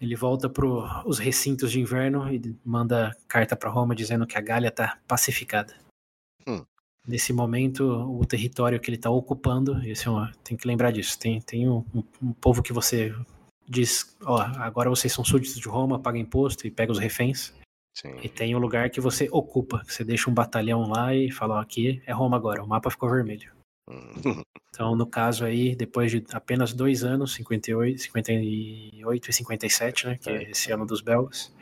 ele 0.00 0.16
volta 0.16 0.48
para 0.48 0.66
os 1.06 1.18
recintos 1.18 1.70
de 1.70 1.80
inverno 1.80 2.32
e 2.32 2.58
manda 2.64 3.16
carta 3.28 3.54
para 3.54 3.70
Roma 3.70 3.94
dizendo 3.94 4.26
que 4.26 4.36
a 4.36 4.40
Gália 4.40 4.68
está 4.68 4.98
pacificada. 5.06 5.76
Hum. 6.46 6.64
Nesse 7.06 7.32
momento, 7.32 7.84
o 7.84 8.24
território 8.26 8.80
que 8.80 8.88
ele 8.88 8.96
está 8.96 9.10
ocupando, 9.10 9.80
esse 9.84 10.08
é 10.08 10.10
uma, 10.10 10.32
tem 10.42 10.56
que 10.56 10.66
lembrar 10.66 10.90
disso, 10.90 11.18
tem, 11.18 11.40
tem 11.40 11.68
um, 11.68 11.84
um, 12.20 12.32
povo 12.32 12.62
que 12.62 12.72
você 12.72 13.14
diz, 13.68 14.16
ó, 14.22 14.40
agora 14.40 14.90
vocês 14.90 15.12
são 15.12 15.24
súditos 15.24 15.58
de 15.58 15.68
Roma, 15.68 15.98
paga 15.98 16.18
imposto 16.18 16.66
e 16.66 16.70
pega 16.70 16.92
os 16.92 16.98
reféns. 16.98 17.54
Sim. 17.94 18.16
E 18.22 18.28
tem 18.28 18.54
um 18.56 18.58
lugar 18.58 18.88
que 18.90 19.00
você 19.00 19.28
ocupa, 19.30 19.82
você 19.86 20.02
deixa 20.02 20.30
um 20.30 20.34
batalhão 20.34 20.88
lá 20.88 21.14
e 21.14 21.30
fala, 21.30 21.56
ó, 21.56 21.60
aqui 21.60 22.02
é 22.06 22.12
Roma 22.12 22.36
agora, 22.36 22.62
o 22.62 22.66
mapa 22.66 22.90
ficou 22.90 23.10
vermelho. 23.10 23.52
Hum. 23.88 24.42
Então, 24.74 24.96
no 24.96 25.06
caso 25.06 25.44
aí, 25.44 25.76
depois 25.76 26.10
de 26.10 26.24
apenas 26.32 26.72
dois 26.72 27.04
anos, 27.04 27.34
58, 27.34 28.00
58 28.00 29.28
e 29.28 29.32
57, 29.34 30.06
né, 30.06 30.16
que 30.16 30.30
é 30.30 30.50
esse 30.50 30.72
ano 30.72 30.86
dos 30.86 31.02
belgas, 31.02 31.54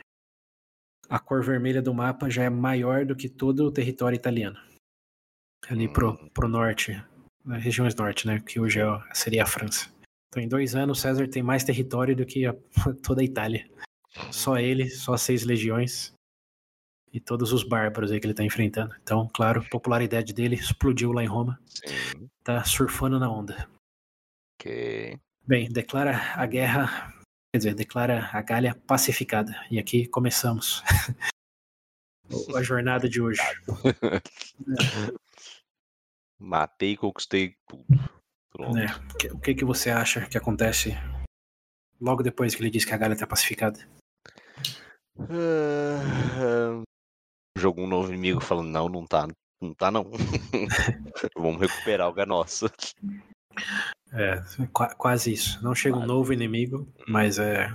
a 1.09 1.19
cor 1.19 1.43
vermelha 1.43 1.81
do 1.81 1.93
mapa 1.93 2.29
já 2.29 2.43
é 2.43 2.49
maior 2.49 3.05
do 3.05 3.17
que 3.17 3.27
todo 3.27 3.65
o 3.65 3.71
território 3.71 4.15
italiano 4.15 4.57
ali 5.69 5.87
pro, 5.87 6.11
hum. 6.11 6.29
pro 6.33 6.47
norte, 6.47 7.01
regiões 7.45 7.95
norte, 7.95 8.27
né? 8.27 8.39
Que 8.39 8.59
hoje 8.59 8.79
é, 8.79 8.85
seria 9.13 9.43
a 9.43 9.47
França. 9.47 9.89
Então, 10.31 10.41
em 10.41 10.47
dois 10.47 10.75
anos, 10.75 11.01
César 11.01 11.27
tem 11.27 11.43
mais 11.43 11.65
território 11.65 12.15
do 12.15 12.25
que 12.25 12.45
a, 12.45 12.55
toda 13.03 13.21
a 13.21 13.25
Itália. 13.25 13.69
Só 14.31 14.57
ele, 14.57 14.89
só 14.89 15.17
seis 15.17 15.43
legiões 15.43 16.13
e 17.11 17.19
todos 17.19 17.51
os 17.51 17.63
bárbaros 17.63 18.11
aí 18.11 18.19
que 18.19 18.25
ele 18.25 18.33
tá 18.33 18.43
enfrentando. 18.43 18.95
Então, 19.03 19.29
claro, 19.33 19.61
a 19.61 19.69
popularidade 19.69 20.33
dele 20.33 20.55
explodiu 20.55 21.11
lá 21.11 21.21
em 21.21 21.27
Roma. 21.27 21.59
Sim. 21.65 22.29
Tá 22.43 22.63
surfando 22.63 23.19
na 23.19 23.29
onda. 23.29 23.69
Ok. 24.55 25.19
Bem, 25.45 25.69
declara 25.69 26.17
a 26.35 26.45
guerra, 26.45 27.13
quer 27.53 27.57
dizer, 27.57 27.75
declara 27.75 28.29
a 28.31 28.41
Gália 28.41 28.73
pacificada. 28.87 29.53
E 29.69 29.77
aqui 29.77 30.07
começamos 30.07 30.81
a 32.55 32.63
jornada 32.63 33.09
de 33.09 33.21
hoje. 33.21 33.41
é. 34.07 35.13
Matei 36.39 36.93
e 36.93 36.97
conquistei 36.97 37.57
tudo. 37.67 38.20
Pronto. 38.51 38.77
É. 38.77 38.87
O 39.31 39.39
que, 39.39 39.55
que 39.55 39.65
você 39.65 39.89
acha 39.89 40.27
que 40.27 40.37
acontece 40.37 40.97
logo 41.99 42.23
depois 42.23 42.53
que 42.53 42.61
ele 42.61 42.69
diz 42.69 42.83
que 42.83 42.93
a 42.93 42.97
galha 42.97 43.15
tá 43.15 43.25
pacificada? 43.25 43.79
Uh, 45.17 46.81
jogo 47.57 47.81
um 47.81 47.87
novo 47.87 48.09
inimigo 48.09 48.41
falando, 48.41 48.69
não, 48.69 48.89
não 48.89 49.05
tá, 49.05 49.27
não 49.61 49.73
tá 49.73 49.91
não. 49.91 50.09
Vamos 51.37 51.61
recuperar 51.61 52.09
o 52.09 52.13
que 52.13 52.21
é 52.21 52.25
nosso. 52.25 52.65
É, 54.13 54.41
quase 54.97 55.33
isso. 55.33 55.63
Não 55.63 55.75
chega 55.75 55.97
um 55.97 56.05
novo 56.05 56.33
inimigo, 56.33 56.87
mas 57.07 57.37
é. 57.39 57.73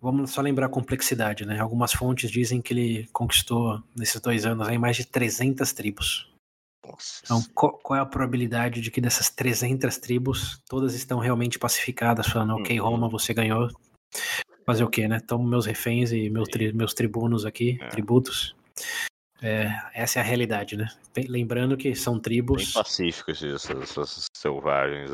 Vamos 0.00 0.32
só 0.32 0.42
lembrar 0.42 0.66
a 0.66 0.70
complexidade, 0.70 1.46
né? 1.46 1.58
Algumas 1.58 1.92
fontes 1.92 2.30
dizem 2.30 2.60
que 2.60 2.74
ele 2.74 3.08
conquistou 3.12 3.82
nesses 3.96 4.20
dois 4.20 4.44
anos 4.44 4.68
aí 4.68 4.76
mais 4.76 4.96
de 4.96 5.06
300 5.06 5.72
tribos. 5.72 6.33
Nossa. 6.86 7.20
Então, 7.24 7.42
qual, 7.54 7.96
é 7.96 8.00
a 8.00 8.06
probabilidade 8.06 8.80
de 8.80 8.90
que 8.90 9.00
dessas 9.00 9.30
300 9.30 9.96
tribos, 9.98 10.60
todas 10.68 10.94
estão 10.94 11.18
realmente 11.18 11.58
pacificadas, 11.58 12.26
falando, 12.26 12.54
ok, 12.54 12.80
uhum. 12.80 12.86
Roma, 12.86 13.08
você 13.08 13.32
ganhou, 13.32 13.68
fazer 14.66 14.84
o 14.84 14.88
quê, 14.88 15.08
né? 15.08 15.20
Tomo 15.20 15.46
meus 15.46 15.66
reféns 15.66 16.12
e 16.12 16.28
meus, 16.30 16.48
tri, 16.48 16.72
meus 16.72 16.94
tribunos 16.94 17.46
aqui, 17.46 17.78
é. 17.80 17.88
tributos. 17.88 18.54
É, 19.42 19.70
essa 19.92 20.18
é 20.18 20.22
a 20.22 20.24
realidade, 20.24 20.76
né? 20.76 20.88
Lembrando 21.28 21.76
que 21.76 21.94
são 21.94 22.18
tribos... 22.18 22.64
Bem 22.64 22.72
pacíficos 22.72 23.42
essas 23.42 24.26
selvagens. 24.36 25.12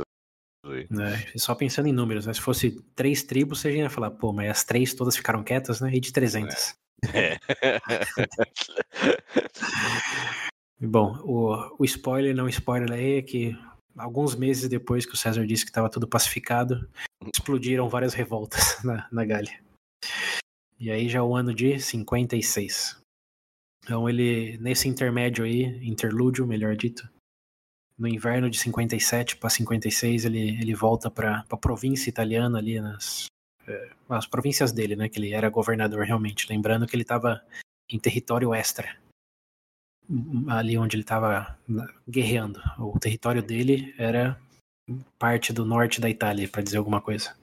É, 0.67 1.39
só 1.39 1.55
pensando 1.55 1.89
em 1.89 1.93
números, 1.93 2.27
né? 2.27 2.35
Se 2.35 2.41
fosse 2.41 2.73
três 2.95 3.23
tribos, 3.23 3.61
você 3.61 3.73
já 3.73 3.79
ia 3.79 3.91
falar, 3.91 4.11
pô, 4.11 4.33
mas 4.33 4.51
as 4.51 4.65
três 4.65 4.95
todas 4.95 5.17
ficaram 5.17 5.43
quietas, 5.43 5.81
né? 5.81 5.91
E 5.93 6.01
de 6.01 6.13
300. 6.13 6.75
É. 7.15 7.39
Bom, 10.83 11.15
o, 11.25 11.77
o 11.79 11.85
spoiler, 11.85 12.35
não 12.35 12.49
spoiler 12.49 12.91
aí, 12.91 13.19
é 13.19 13.23
que 13.23 13.59
alguns 13.97 14.35
meses 14.35 14.67
depois 14.67 15.05
que 15.05 15.13
o 15.13 15.17
César 15.17 15.47
disse 15.47 15.65
que 15.65 15.71
estava 15.71 15.91
tudo 15.91 16.09
pacificado, 16.09 16.89
explodiram 17.35 17.89
várias 17.89 18.15
revoltas 18.15 18.79
na, 18.83 19.07
na 19.13 19.25
Gália. 19.25 19.61
E 20.79 20.91
aí 20.91 21.07
já 21.07 21.19
é 21.19 21.23
o 21.23 21.37
ano 21.37 21.55
de 21.55 21.79
56. 21.79 22.99
Então 23.85 24.09
ele, 24.09 24.57
nesse 24.59 24.89
intermédio 24.89 25.45
aí, 25.45 25.65
interlúdio, 25.87 26.47
melhor 26.47 26.75
dito, 26.75 27.07
no 27.99 28.09
inverno 28.09 28.49
de 28.49 28.59
57 28.59 29.37
para 29.37 29.51
56, 29.51 30.25
ele, 30.25 30.59
ele 30.61 30.75
volta 30.75 31.11
para 31.11 31.45
a 31.51 31.57
província 31.59 32.09
italiana 32.09 32.57
ali, 32.57 32.81
nas 32.81 33.27
é, 33.67 33.91
as 34.09 34.27
províncias 34.27 34.73
dele, 34.73 34.97
né, 34.97 35.11
que 35.11 35.19
ele 35.19 35.35
era 35.35 35.51
governador 35.51 36.07
realmente. 36.07 36.49
Lembrando 36.49 36.87
que 36.87 36.97
ele 36.97 37.03
estava 37.03 37.43
em 37.91 37.99
território 37.99 38.55
extra 38.55 38.97
ali 40.49 40.77
onde 40.77 40.97
ele 40.97 41.03
estava 41.03 41.59
guerreando. 42.09 42.61
O 42.79 42.99
território 42.99 43.43
dele 43.43 43.95
era 43.99 44.41
parte 45.19 45.53
do 45.53 45.65
norte 45.65 46.01
da 46.01 46.11
Itália, 46.11 46.49
para 46.49 46.63
dizer 46.63 46.79
alguma 46.79 47.01
coisa. 47.01 47.37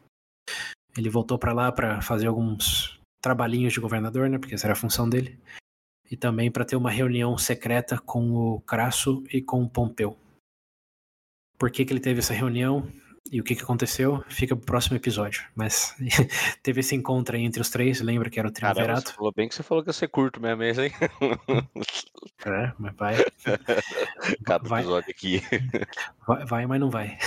Ele 0.97 1.09
voltou 1.09 1.37
para 1.37 1.53
lá 1.53 1.71
para 1.71 2.01
fazer 2.01 2.27
alguns 2.27 2.99
trabalhinhos 3.21 3.73
de 3.73 3.79
governador, 3.79 4.29
né, 4.29 4.37
porque 4.37 4.55
essa 4.55 4.67
era 4.67 4.73
a 4.73 4.77
função 4.77 5.09
dele, 5.09 5.37
e 6.09 6.15
também 6.15 6.51
para 6.51 6.65
ter 6.65 6.75
uma 6.75 6.91
reunião 6.91 7.37
secreta 7.37 7.97
com 7.97 8.31
o 8.31 8.61
Crasso 8.61 9.23
e 9.31 9.41
com 9.41 9.63
o 9.63 9.69
Pompeu. 9.69 10.17
Por 11.57 11.71
que, 11.71 11.85
que 11.85 11.93
ele 11.93 11.99
teve 11.99 12.19
essa 12.19 12.33
reunião? 12.33 12.91
E 13.31 13.39
o 13.39 13.43
que, 13.43 13.55
que 13.55 13.63
aconteceu 13.63 14.23
fica 14.29 14.55
pro 14.55 14.65
próximo 14.65 14.95
episódio. 14.97 15.43
Mas 15.55 15.95
teve 16.63 16.79
esse 16.79 16.95
encontro 16.95 17.35
aí 17.35 17.43
entre 17.43 17.61
os 17.61 17.69
três, 17.69 18.01
lembra 18.01 18.29
que 18.29 18.39
era 18.39 18.47
o 18.47 18.51
Triunvirato? 18.51 18.87
Caramba, 18.87 19.15
falou 19.15 19.33
bem 19.35 19.49
que 19.49 19.55
você 19.55 19.63
falou 19.63 19.83
que 19.83 19.89
ia 19.89 19.93
ser 19.93 20.07
curto 20.07 20.41
mesmo, 20.41 20.83
hein? 20.83 20.91
É, 22.45 22.71
mas 22.77 22.95
vai. 22.95 23.15
Cada 24.45 24.69
vai. 24.69 24.81
episódio 24.81 25.09
aqui. 25.09 25.41
Vai, 26.25 26.45
vai, 26.45 26.65
mas 26.65 26.79
não 26.79 26.89
vai. 26.89 27.17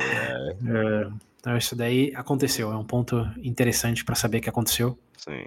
É. 0.00 0.52
é. 0.52 1.12
Então, 1.40 1.56
isso 1.58 1.76
daí 1.76 2.12
aconteceu. 2.14 2.72
É 2.72 2.76
um 2.76 2.84
ponto 2.84 3.16
interessante 3.42 4.04
para 4.04 4.14
saber 4.14 4.40
que 4.40 4.48
aconteceu. 4.48 4.98
Sim. 5.18 5.46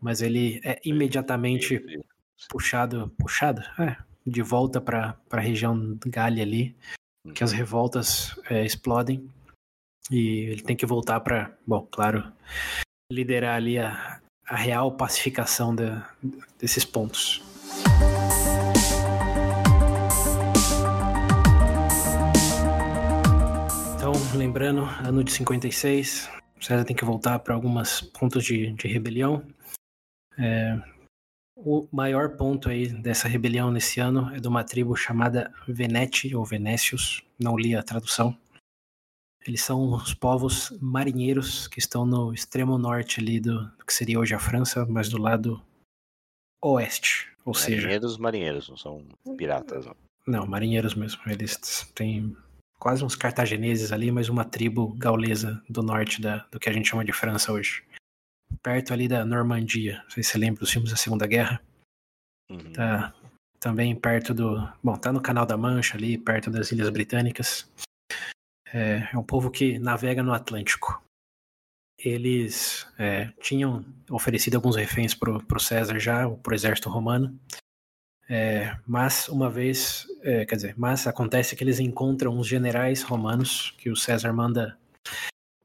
Mas 0.00 0.22
ele 0.22 0.60
é 0.64 0.80
imediatamente 0.84 1.82
puxado, 2.48 3.12
puxado, 3.18 3.60
é, 3.78 3.96
de 4.26 4.40
volta 4.40 4.80
para 4.80 5.18
a 5.30 5.40
região 5.40 5.98
Gália 6.06 6.42
ali, 6.42 6.76
que 7.32 7.42
as 7.42 7.52
revoltas 7.52 8.38
é, 8.50 8.64
explodem 8.64 9.30
e 10.10 10.50
ele 10.50 10.62
tem 10.62 10.76
que 10.76 10.84
voltar 10.84 11.20
para, 11.20 11.56
bom, 11.66 11.86
claro, 11.90 12.30
liderar 13.10 13.56
ali 13.56 13.78
a, 13.78 14.20
a 14.46 14.56
real 14.56 14.92
pacificação 14.92 15.74
da, 15.74 16.10
desses 16.58 16.84
pontos. 16.84 17.42
Então, 23.96 24.12
lembrando, 24.34 24.82
ano 24.82 25.24
de 25.24 25.32
56, 25.32 26.28
César 26.60 26.84
tem 26.84 26.96
que 26.96 27.04
voltar 27.04 27.38
para 27.38 27.54
alguns 27.54 28.00
pontos 28.00 28.44
de, 28.44 28.72
de 28.72 28.88
rebelião. 28.88 29.42
É, 30.38 30.78
o 31.56 31.88
maior 31.92 32.36
ponto 32.36 32.68
aí 32.68 32.88
dessa 32.88 33.28
rebelião 33.28 33.70
nesse 33.70 34.00
ano 34.00 34.34
é 34.34 34.40
de 34.40 34.48
uma 34.48 34.64
tribo 34.64 34.96
chamada 34.96 35.52
Venete 35.66 36.34
ou 36.34 36.44
Venécios, 36.44 37.22
não 37.38 37.56
li 37.56 37.74
a 37.74 37.82
tradução. 37.82 38.36
Eles 39.46 39.62
são 39.62 39.92
os 39.92 40.14
povos 40.14 40.76
marinheiros 40.80 41.68
que 41.68 41.78
estão 41.78 42.06
no 42.06 42.32
extremo 42.32 42.78
norte 42.78 43.20
ali 43.20 43.38
do, 43.38 43.64
do 43.64 43.84
que 43.84 43.92
seria 43.92 44.18
hoje 44.18 44.34
a 44.34 44.38
França, 44.38 44.86
mas 44.86 45.08
do 45.08 45.18
lado 45.18 45.62
oeste, 46.62 47.30
ou 47.44 47.52
marinheiros, 47.52 47.60
seja... 47.60 47.76
Marinheiros, 47.82 48.18
marinheiros, 48.18 48.68
não 48.70 48.76
são 48.76 49.04
piratas. 49.36 49.86
Não. 49.86 49.96
não, 50.26 50.46
marinheiros 50.46 50.94
mesmo. 50.94 51.20
Eles 51.26 51.58
têm 51.94 52.34
quase 52.78 53.04
uns 53.04 53.14
cartagineses 53.14 53.92
ali, 53.92 54.10
mas 54.10 54.30
uma 54.30 54.46
tribo 54.46 54.94
gaulesa 54.94 55.62
do 55.68 55.82
norte 55.82 56.22
da, 56.22 56.38
do 56.50 56.58
que 56.58 56.68
a 56.68 56.72
gente 56.72 56.88
chama 56.88 57.04
de 57.04 57.12
França 57.12 57.52
hoje. 57.52 57.84
Perto 58.62 58.92
ali 58.92 59.08
da 59.08 59.24
Normandia. 59.24 60.00
Não 60.04 60.10
sei 60.10 60.22
se 60.22 60.30
você 60.30 60.38
lembra 60.38 60.60
dos 60.60 60.70
filmes 60.70 60.90
da 60.90 60.96
Segunda 60.96 61.26
Guerra. 61.26 61.60
Uhum. 62.50 62.72
Tá 62.72 63.14
também 63.64 63.96
perto 63.96 64.34
do. 64.34 64.68
Bom, 64.82 64.94
tá 64.94 65.10
no 65.10 65.22
Canal 65.22 65.46
da 65.46 65.56
Mancha 65.56 65.96
ali, 65.96 66.18
perto 66.18 66.50
das 66.50 66.70
Ilhas 66.70 66.90
Britânicas. 66.90 67.66
É, 68.70 69.08
é 69.10 69.18
um 69.18 69.22
povo 69.22 69.50
que 69.50 69.78
navega 69.78 70.22
no 70.22 70.34
Atlântico. 70.34 71.02
Eles 71.98 72.86
é, 72.98 73.32
tinham 73.40 73.82
oferecido 74.10 74.56
alguns 74.56 74.76
reféns 74.76 75.14
pro, 75.14 75.42
pro 75.44 75.58
César 75.58 75.98
já, 75.98 76.28
pro 76.28 76.54
exército 76.54 76.90
romano. 76.90 77.38
É, 78.28 78.76
mas 78.86 79.28
uma 79.28 79.48
vez, 79.48 80.06
é, 80.22 80.44
quer 80.44 80.56
dizer, 80.56 80.74
mas 80.76 81.06
acontece 81.06 81.56
que 81.56 81.64
eles 81.64 81.78
encontram 81.78 82.36
uns 82.36 82.46
generais 82.46 83.02
romanos 83.02 83.74
que 83.78 83.88
o 83.88 83.96
César 83.96 84.32
manda 84.32 84.78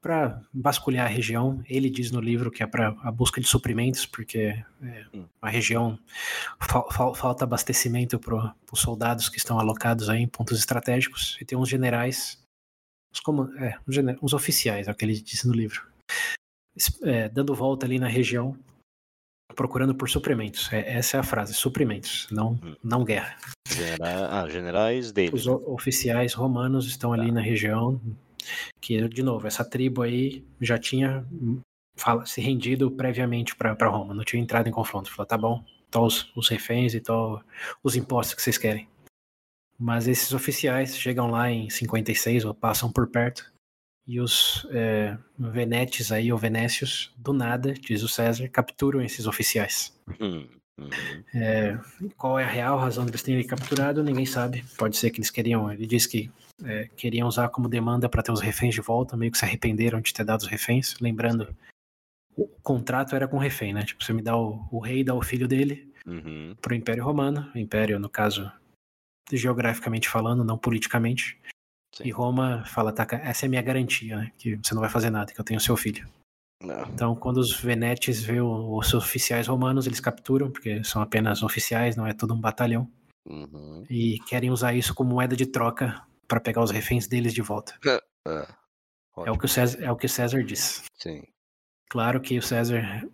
para 0.00 0.42
vasculhar 0.52 1.06
a 1.06 1.08
região. 1.08 1.62
Ele 1.68 1.90
diz 1.90 2.10
no 2.10 2.20
livro 2.20 2.50
que 2.50 2.62
é 2.62 2.66
para 2.66 2.96
a 3.02 3.10
busca 3.10 3.40
de 3.40 3.46
suprimentos, 3.46 4.06
porque 4.06 4.38
é, 4.82 5.06
hum. 5.14 5.26
a 5.40 5.48
região 5.48 5.98
falta 7.14 7.44
abastecimento 7.44 8.18
para 8.18 8.54
os 8.72 8.80
soldados 8.80 9.28
que 9.28 9.38
estão 9.38 9.58
alocados 9.58 10.08
aí 10.08 10.22
em 10.22 10.28
pontos 10.28 10.58
estratégicos. 10.58 11.36
E 11.40 11.44
tem 11.44 11.58
uns 11.58 11.68
generais, 11.68 12.42
uns, 13.12 13.20
como, 13.20 13.44
é, 13.58 13.78
uns, 13.86 13.96
uns 14.22 14.32
oficiais, 14.32 14.88
é 14.88 14.90
o 14.90 14.94
que 14.94 15.04
ele 15.04 15.20
diz 15.20 15.44
no 15.44 15.52
livro, 15.52 15.86
é, 17.02 17.28
dando 17.28 17.54
volta 17.54 17.84
ali 17.84 17.98
na 17.98 18.08
região 18.08 18.56
procurando 19.54 19.94
por 19.94 20.08
suprimentos. 20.08 20.72
É, 20.72 20.96
essa 20.96 21.16
é 21.16 21.20
a 21.20 21.22
frase, 21.22 21.52
suprimentos, 21.54 22.26
não, 22.30 22.52
hum. 22.52 22.74
não 22.82 23.04
guerra. 23.04 23.36
Genera... 23.68 24.28
Ah, 24.30 24.48
generais 24.48 25.12
deles. 25.12 25.46
Os 25.46 25.46
oficiais 25.46 26.32
romanos 26.32 26.86
estão 26.86 27.12
ali 27.12 27.26
tá. 27.26 27.34
na 27.34 27.40
região, 27.40 28.00
que, 28.80 29.08
de 29.08 29.22
novo, 29.22 29.46
essa 29.46 29.64
tribo 29.64 30.02
aí 30.02 30.44
já 30.60 30.78
tinha 30.78 31.26
fala, 31.96 32.24
se 32.26 32.40
rendido 32.40 32.90
previamente 32.90 33.54
para 33.54 33.88
Roma, 33.88 34.14
não 34.14 34.24
tinha 34.24 34.42
entrado 34.42 34.68
em 34.68 34.72
confronto. 34.72 35.10
Falou, 35.10 35.26
tá 35.26 35.36
bom, 35.36 35.64
tô 35.90 36.06
os, 36.06 36.30
os 36.34 36.48
reféns 36.48 36.94
e 36.94 37.00
tô 37.00 37.40
os 37.82 37.94
impostos 37.94 38.34
que 38.34 38.42
vocês 38.42 38.58
querem. 38.58 38.88
Mas 39.78 40.08
esses 40.08 40.32
oficiais 40.32 40.96
chegam 40.96 41.30
lá 41.30 41.50
em 41.50 41.70
56 41.70 42.44
ou 42.44 42.54
passam 42.54 42.90
por 42.90 43.08
perto 43.08 43.50
e 44.06 44.20
os 44.20 44.66
é, 44.70 45.16
venetes 45.38 46.10
aí, 46.10 46.32
ou 46.32 46.38
venécios, 46.38 47.12
do 47.16 47.32
nada, 47.32 47.72
diz 47.74 48.02
o 48.02 48.08
César, 48.08 48.48
capturam 48.48 49.00
esses 49.00 49.26
oficiais. 49.26 49.96
Uhum. 50.18 50.48
É, 51.34 51.78
qual 52.16 52.38
é 52.38 52.44
a 52.44 52.48
real 52.48 52.78
razão 52.78 53.04
deles 53.04 53.22
terem 53.22 53.46
capturado, 53.46 54.02
ninguém 54.02 54.26
sabe. 54.26 54.64
Pode 54.76 54.96
ser 54.96 55.10
que 55.10 55.18
eles 55.18 55.30
queriam, 55.30 55.70
ele 55.70 55.86
diz 55.86 56.06
que 56.06 56.30
é, 56.64 56.88
queriam 56.96 57.28
usar 57.28 57.48
como 57.48 57.68
demanda 57.68 58.08
para 58.08 58.22
ter 58.22 58.32
os 58.32 58.40
reféns 58.40 58.74
de 58.74 58.80
volta, 58.80 59.16
meio 59.16 59.32
que 59.32 59.38
se 59.38 59.44
arrependeram 59.44 60.00
de 60.00 60.12
ter 60.12 60.24
dado 60.24 60.40
os 60.40 60.46
reféns. 60.46 60.98
Lembrando, 61.00 61.54
o 62.36 62.46
contrato 62.62 63.14
era 63.14 63.28
com 63.28 63.36
o 63.36 63.40
refém, 63.40 63.72
né? 63.72 63.84
Tipo, 63.84 64.02
você 64.02 64.12
me 64.12 64.22
dá 64.22 64.36
o, 64.36 64.66
o 64.70 64.78
rei, 64.78 65.04
dá 65.04 65.14
o 65.14 65.22
filho 65.22 65.48
dele 65.48 65.92
uhum. 66.06 66.54
pro 66.60 66.74
Império 66.74 67.04
Romano, 67.04 67.50
o 67.54 67.58
Império, 67.58 67.98
no 67.98 68.08
caso, 68.08 68.50
geograficamente 69.30 70.08
falando, 70.08 70.44
não 70.44 70.58
politicamente. 70.58 71.38
Sim. 71.94 72.04
E 72.06 72.10
Roma 72.10 72.64
fala, 72.66 72.92
tá, 72.92 73.06
essa 73.22 73.44
é 73.44 73.46
a 73.46 73.50
minha 73.50 73.62
garantia, 73.62 74.16
né? 74.16 74.32
Que 74.38 74.56
você 74.56 74.74
não 74.74 74.80
vai 74.80 74.90
fazer 74.90 75.10
nada, 75.10 75.32
que 75.32 75.40
eu 75.40 75.44
tenho 75.44 75.60
seu 75.60 75.76
filho. 75.76 76.08
Não. 76.62 76.82
Então, 76.88 77.16
quando 77.16 77.38
os 77.38 77.58
venetes 77.58 78.22
vê 78.22 78.40
os 78.40 78.94
oficiais 78.94 79.46
romanos, 79.46 79.86
eles 79.86 80.00
capturam, 80.00 80.50
porque 80.50 80.84
são 80.84 81.00
apenas 81.00 81.42
oficiais, 81.42 81.96
não 81.96 82.06
é 82.06 82.12
todo 82.12 82.34
um 82.34 82.40
batalhão. 82.40 82.88
Uhum. 83.26 83.84
E 83.88 84.18
querem 84.28 84.50
usar 84.50 84.74
isso 84.74 84.94
como 84.94 85.10
moeda 85.10 85.36
de 85.36 85.46
troca 85.46 86.02
para 86.30 86.40
pegar 86.40 86.62
os 86.62 86.70
reféns 86.70 87.08
deles 87.08 87.34
de 87.34 87.42
volta. 87.42 87.74
É, 87.84 88.00
é. 88.28 88.46
é, 89.26 89.30
o 89.32 89.36
que 89.36 89.46
o 89.46 89.48
César, 89.48 89.82
é 89.82 89.90
o 89.90 89.96
que 89.96 90.06
César 90.06 90.44
diz. 90.44 90.84
Sim. 90.96 91.24
Claro 91.90 92.20
que 92.20 92.38
o 92.38 92.42
César 92.42 93.04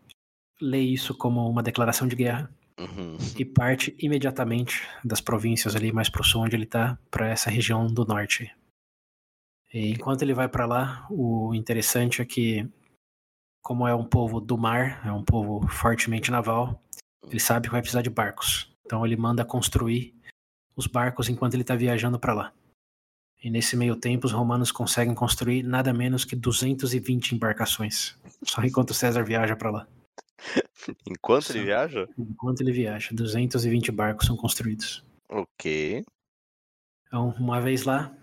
lê 0.61 0.81
isso 0.81 1.17
como 1.17 1.49
uma 1.49 1.63
declaração 1.63 2.07
de 2.07 2.15
guerra 2.15 2.55
uhum. 2.79 3.17
e 3.39 3.43
parte 3.43 3.97
imediatamente 3.99 4.87
das 5.03 5.23
províncias 5.23 5.75
ali 5.75 5.91
mais 5.93 6.11
pro 6.11 6.23
sul 6.23 6.43
onde 6.43 6.55
ele 6.55 6.67
tá, 6.67 6.99
para 7.11 7.31
essa 7.31 7.49
região 7.49 7.87
do 7.87 8.05
norte. 8.05 8.55
E 9.73 9.93
enquanto 9.93 10.21
ele 10.21 10.35
vai 10.35 10.47
para 10.49 10.67
lá, 10.67 11.07
o 11.11 11.55
interessante 11.55 12.21
é 12.21 12.25
que, 12.27 12.69
como 13.63 13.89
é 13.89 13.95
um 13.95 14.05
povo 14.05 14.43
do 14.43 14.59
mar, 14.59 15.01
é 15.07 15.11
um 15.11 15.25
povo 15.25 15.67
fortemente 15.69 16.31
naval, 16.31 16.83
ele 17.25 17.41
sabe 17.41 17.67
que 17.67 17.73
vai 17.73 17.81
precisar 17.81 18.03
de 18.03 18.11
barcos. 18.11 18.71
Então 18.85 19.05
ele 19.07 19.17
manda 19.17 19.43
construir 19.43 20.15
os 20.77 20.87
barcos 20.87 21.31
enquanto 21.31 21.55
ele 21.55 21.63
está 21.63 21.75
viajando 21.75 22.19
para 22.21 22.35
lá. 22.35 22.53
E 23.43 23.51
nesse 23.51 23.77
meio 23.77 23.97
tempo, 23.97 24.27
os 24.27 24.33
romanos 24.33 24.73
conseguem 24.73 25.15
construir 25.15 25.63
nada 25.63 25.93
menos 25.93 26.25
que 26.25 26.35
220 26.35 27.35
embarcações. 27.35 28.17
Só 28.45 28.63
enquanto 28.63 28.95
César 28.95 29.23
viaja 29.23 29.55
para 29.55 29.71
lá. 29.71 29.89
Enquanto 31.09 31.51
ele 31.51 31.65
viaja? 31.65 32.09
Enquanto 32.17 32.61
ele 32.61 32.71
viaja, 32.71 33.11
220 33.13 33.91
barcos 33.91 34.27
são 34.27 34.37
construídos. 34.37 35.03
Ok. 35.29 36.05
Então, 37.07 37.35
uma 37.39 37.61
vez 37.61 37.85
lá, 37.85 38.15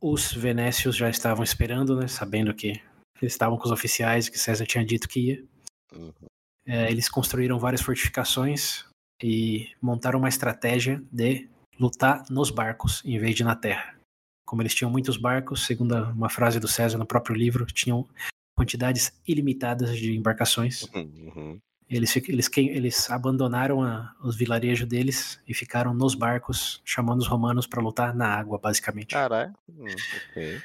os 0.00 0.32
venécios 0.32 0.96
já 0.96 1.08
estavam 1.08 1.42
esperando, 1.42 1.96
né? 1.96 2.06
Sabendo 2.06 2.54
que 2.54 2.80
eles 3.20 3.32
estavam 3.32 3.58
com 3.58 3.64
os 3.64 3.72
oficiais, 3.72 4.28
que 4.28 4.38
César 4.38 4.66
tinha 4.66 4.84
dito 4.84 5.08
que 5.08 5.20
ia. 5.20 5.44
Uhum. 5.92 6.12
É, 6.66 6.90
eles 6.90 7.08
construíram 7.08 7.58
várias 7.58 7.82
fortificações 7.82 8.84
e 9.22 9.68
montaram 9.80 10.18
uma 10.18 10.28
estratégia 10.28 11.02
de 11.10 11.48
lutar 11.78 12.24
nos 12.30 12.50
barcos 12.50 13.02
em 13.04 13.18
vez 13.18 13.34
de 13.34 13.44
na 13.44 13.56
terra. 13.56 13.99
Como 14.44 14.62
eles 14.62 14.74
tinham 14.74 14.90
muitos 14.90 15.16
barcos, 15.16 15.66
segundo 15.66 15.94
uma 16.10 16.28
frase 16.28 16.58
do 16.58 16.66
César 16.66 16.98
no 16.98 17.06
próprio 17.06 17.36
livro, 17.36 17.64
tinham 17.66 18.08
quantidades 18.56 19.12
ilimitadas 19.26 19.96
de 19.96 20.14
embarcações. 20.14 20.82
Uhum. 20.94 21.58
Eles, 21.88 22.14
eles, 22.16 22.48
eles 22.56 23.10
abandonaram 23.10 23.82
a, 23.82 24.14
os 24.22 24.36
vilarejos 24.36 24.86
deles 24.86 25.40
e 25.48 25.52
ficaram 25.52 25.92
nos 25.92 26.14
barcos, 26.14 26.80
chamando 26.84 27.20
os 27.20 27.26
romanos 27.26 27.66
para 27.66 27.82
lutar 27.82 28.14
na 28.14 28.28
água, 28.28 28.58
basicamente. 28.58 29.14
Caralho. 29.14 29.52
Hum, 29.68 29.86
okay. 30.30 30.62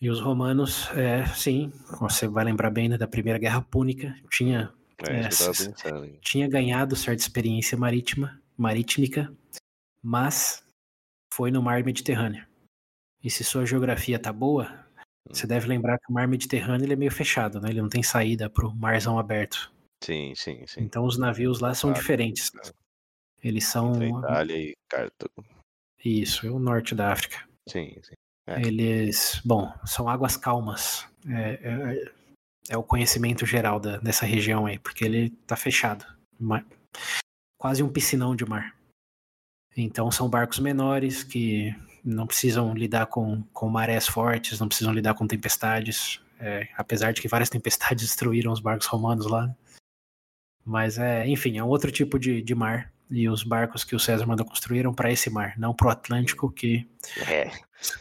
E 0.00 0.10
os 0.10 0.20
romanos, 0.20 0.90
é, 0.96 1.26
sim, 1.26 1.72
você 1.98 2.28
vai 2.28 2.44
lembrar 2.44 2.70
bem 2.70 2.88
né, 2.88 2.98
da 2.98 3.08
Primeira 3.08 3.38
Guerra 3.38 3.62
Púnica, 3.62 4.14
tinha, 4.30 4.72
é, 5.08 5.20
é, 5.22 6.18
tinha 6.20 6.48
ganhado 6.48 6.94
certa 6.94 7.22
experiência 7.22 7.76
marítima, 7.78 8.40
marítima, 8.56 9.34
mas 10.02 10.62
foi 11.32 11.50
no 11.50 11.62
mar 11.62 11.82
Mediterrâneo. 11.82 12.47
E 13.22 13.30
se 13.30 13.42
sua 13.42 13.66
geografia 13.66 14.18
tá 14.18 14.32
boa, 14.32 14.86
você 15.28 15.46
deve 15.46 15.66
lembrar 15.66 15.98
que 15.98 16.10
o 16.10 16.12
mar 16.12 16.26
Mediterrâneo 16.26 16.84
ele 16.84 16.92
é 16.92 16.96
meio 16.96 17.10
fechado, 17.10 17.60
né? 17.60 17.70
Ele 17.70 17.82
não 17.82 17.88
tem 17.88 18.02
saída 18.02 18.48
para 18.48 18.66
o 18.66 18.74
marzão 18.74 19.18
aberto. 19.18 19.72
Sim, 20.02 20.32
sim, 20.34 20.64
sim. 20.66 20.80
Então 20.80 21.04
os 21.04 21.18
navios 21.18 21.60
lá 21.60 21.74
são 21.74 21.92
diferentes. 21.92 22.50
É. 22.54 22.70
Eles 23.42 23.66
são. 23.66 23.94
Entre 23.94 24.10
Itália 24.10 24.56
e 24.56 24.76
Cartago. 24.88 25.44
Isso, 26.04 26.46
é 26.46 26.50
o 26.50 26.58
norte 26.58 26.94
da 26.94 27.12
África. 27.12 27.46
Sim, 27.68 27.96
sim. 28.02 28.14
É. 28.46 28.62
Eles, 28.62 29.40
bom, 29.44 29.72
são 29.84 30.08
águas 30.08 30.36
calmas. 30.36 31.06
É, 31.28 31.58
é, 31.62 32.12
é 32.70 32.76
o 32.76 32.82
conhecimento 32.82 33.44
geral 33.44 33.78
da, 33.78 33.98
dessa 33.98 34.24
região 34.24 34.64
aí, 34.64 34.78
porque 34.78 35.04
ele 35.04 35.30
tá 35.46 35.56
fechado. 35.56 36.06
Uma, 36.40 36.64
quase 37.58 37.82
um 37.82 37.92
piscinão 37.92 38.34
de 38.34 38.46
mar. 38.46 38.74
Então 39.76 40.10
são 40.10 40.30
barcos 40.30 40.58
menores 40.58 41.22
que 41.22 41.74
não 42.08 42.26
precisam 42.26 42.74
lidar 42.74 43.06
com, 43.06 43.42
com 43.52 43.68
marés 43.68 44.06
fortes, 44.06 44.58
não 44.58 44.68
precisam 44.68 44.92
lidar 44.92 45.14
com 45.14 45.26
tempestades. 45.26 46.20
É, 46.40 46.68
apesar 46.76 47.12
de 47.12 47.20
que 47.20 47.28
várias 47.28 47.50
tempestades 47.50 48.04
destruíram 48.04 48.52
os 48.52 48.60
barcos 48.60 48.86
romanos 48.86 49.26
lá. 49.26 49.54
Mas 50.64 50.98
é, 50.98 51.26
enfim, 51.26 51.58
é 51.58 51.64
um 51.64 51.68
outro 51.68 51.90
tipo 51.90 52.18
de, 52.18 52.42
de 52.42 52.54
mar. 52.54 52.92
e 53.10 53.28
os 53.28 53.42
barcos 53.42 53.84
que 53.84 53.96
o 53.96 54.00
César 54.00 54.26
mandou 54.26 54.44
construir 54.44 54.80
eram 54.80 54.92
para 54.92 55.10
esse 55.10 55.30
mar, 55.30 55.54
não 55.58 55.74
para 55.74 55.88
o 55.88 55.90
Atlântico, 55.90 56.50
que, 56.50 56.86
É, 57.26 57.50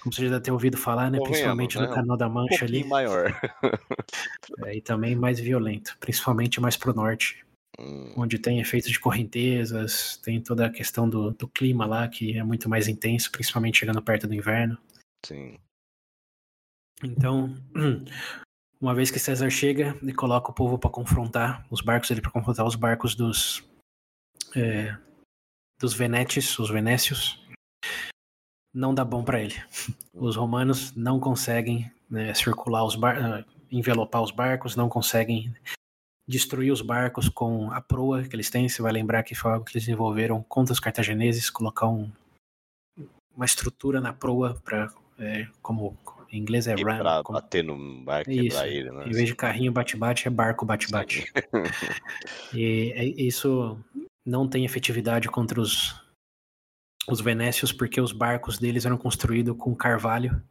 como 0.01 0.13
você 0.13 0.23
já 0.23 0.31
deve 0.31 0.41
ter 0.41 0.51
ouvido 0.51 0.77
falar, 0.77 1.09
né, 1.09 1.19
principalmente 1.19 1.79
né, 1.79 1.87
no 1.87 1.93
Canal 1.93 2.17
da 2.17 2.27
um 2.27 2.33
Mancha 2.33 2.65
ali, 2.65 2.83
pouquinho 2.83 2.89
maior. 2.89 3.39
é, 4.65 4.75
e 4.75 4.81
também 4.81 5.15
mais 5.15 5.39
violento, 5.39 5.95
principalmente 5.99 6.59
mais 6.59 6.75
para 6.75 6.91
o 6.91 6.93
norte, 6.93 7.45
Hum, 7.79 8.11
onde 8.17 8.39
tem 8.39 8.59
efeitos 8.59 8.89
de 8.89 8.99
correntezas, 8.99 10.17
tem 10.17 10.41
toda 10.41 10.65
a 10.65 10.69
questão 10.69 11.07
do, 11.07 11.31
do 11.31 11.47
clima 11.47 11.85
lá, 11.85 12.07
que 12.07 12.37
é 12.37 12.43
muito 12.43 12.67
mais 12.67 12.87
intenso, 12.87 13.31
principalmente 13.31 13.79
chegando 13.79 14.01
perto 14.01 14.27
do 14.27 14.33
inverno. 14.33 14.77
sim. 15.25 15.57
Então, 17.03 17.53
uma 18.81 18.95
vez 18.95 19.11
que 19.11 19.19
César 19.19 19.51
chega, 19.51 19.95
ele 20.01 20.13
coloca 20.13 20.49
o 20.49 20.53
povo 20.53 20.79
para 20.79 20.89
confrontar 20.89 21.65
os 21.69 21.81
barcos, 21.81 22.09
ele 22.09 22.21
para 22.21 22.31
confrontar 22.31 22.65
os 22.65 22.75
barcos 22.75 23.13
dos 23.13 23.63
é, 24.55 24.97
dos 25.79 25.93
venetes, 25.93 26.57
os 26.57 26.69
venécios. 26.69 27.39
Não 28.73 28.93
dá 28.93 29.05
bom 29.05 29.23
para 29.23 29.41
ele. 29.41 29.55
Os 30.13 30.35
romanos 30.35 30.95
não 30.95 31.19
conseguem 31.19 31.91
né, 32.09 32.33
circular 32.33 32.83
os 32.83 32.95
barcos, 32.95 33.45
envelopar 33.71 34.21
os 34.21 34.31
barcos, 34.31 34.75
não 34.75 34.89
conseguem 34.89 35.55
destruir 36.27 36.71
os 36.71 36.81
barcos 36.81 37.29
com 37.29 37.71
a 37.71 37.79
proa 37.81 38.23
que 38.23 38.35
eles 38.35 38.49
têm. 38.49 38.67
Você 38.67 38.81
vai 38.81 38.91
lembrar 38.91 39.23
que 39.23 39.33
foi 39.35 39.51
algo 39.51 39.65
que 39.65 39.71
eles 39.73 39.83
desenvolveram 39.85 40.43
contra 40.43 40.73
os 40.73 40.79
cartagineses, 40.79 41.49
colocar 41.49 41.87
um, 41.87 42.11
uma 43.35 43.45
estrutura 43.45 44.01
na 44.01 44.11
proa 44.13 44.55
para, 44.63 44.91
é, 45.19 45.47
como 45.61 45.97
em 46.31 46.39
inglês 46.39 46.67
é 46.67 46.75
E 46.77 46.83
ram, 46.83 46.97
pra 46.99 47.23
como- 47.23 47.39
bater 47.39 47.63
no 47.63 48.03
barco, 48.03 48.29
quebrar 48.29 48.67
ele, 48.67 48.91
né? 48.91 49.07
em 49.07 49.11
vez 49.11 49.27
de 49.29 49.35
carrinho 49.35 49.71
bate-bate, 49.71 50.27
é 50.27 50.31
barco 50.31 50.65
bate-bate. 50.65 51.31
E 52.53 52.91
é- 52.95 53.05
isso 53.05 53.79
não 54.25 54.47
tem 54.47 54.65
efetividade 54.65 55.29
contra 55.29 55.61
os, 55.61 55.95
os 57.09 57.21
venécios, 57.21 57.71
porque 57.71 58.01
os 58.01 58.11
barcos 58.11 58.57
deles 58.57 58.85
eram 58.85 58.97
construídos 58.97 59.55
com 59.57 59.73
carvalho 59.73 60.41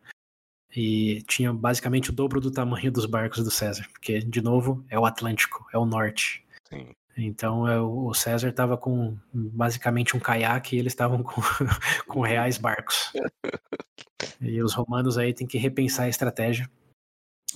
e 0.74 1.22
tinha 1.22 1.52
basicamente 1.52 2.11
o 2.11 2.12
dobro 2.12 2.40
do 2.40 2.50
tamanho 2.50 2.90
dos 2.92 3.07
barcos 3.07 3.42
do 3.42 3.50
César, 3.50 3.87
porque, 3.92 4.20
de 4.20 4.40
novo, 4.42 4.85
é 4.88 4.98
o 4.98 5.07
Atlântico, 5.07 5.66
é 5.72 5.79
o 5.79 5.87
norte. 5.87 6.44
Sim. 6.68 6.94
Então 7.16 7.66
é, 7.66 7.81
o 7.81 8.12
César 8.12 8.50
estava 8.50 8.76
com 8.76 9.16
basicamente 9.33 10.14
um 10.14 10.20
caiaque 10.20 10.76
e 10.76 10.79
eles 10.79 10.92
estavam 10.92 11.22
com, 11.22 11.40
com 12.07 12.20
reais 12.20 12.59
barcos. 12.59 13.12
E 14.40 14.62
os 14.62 14.74
romanos 14.74 15.18
aí 15.18 15.33
têm 15.33 15.46
que 15.46 15.59
repensar 15.59 16.05
a 16.05 16.09
estratégia. 16.09 16.70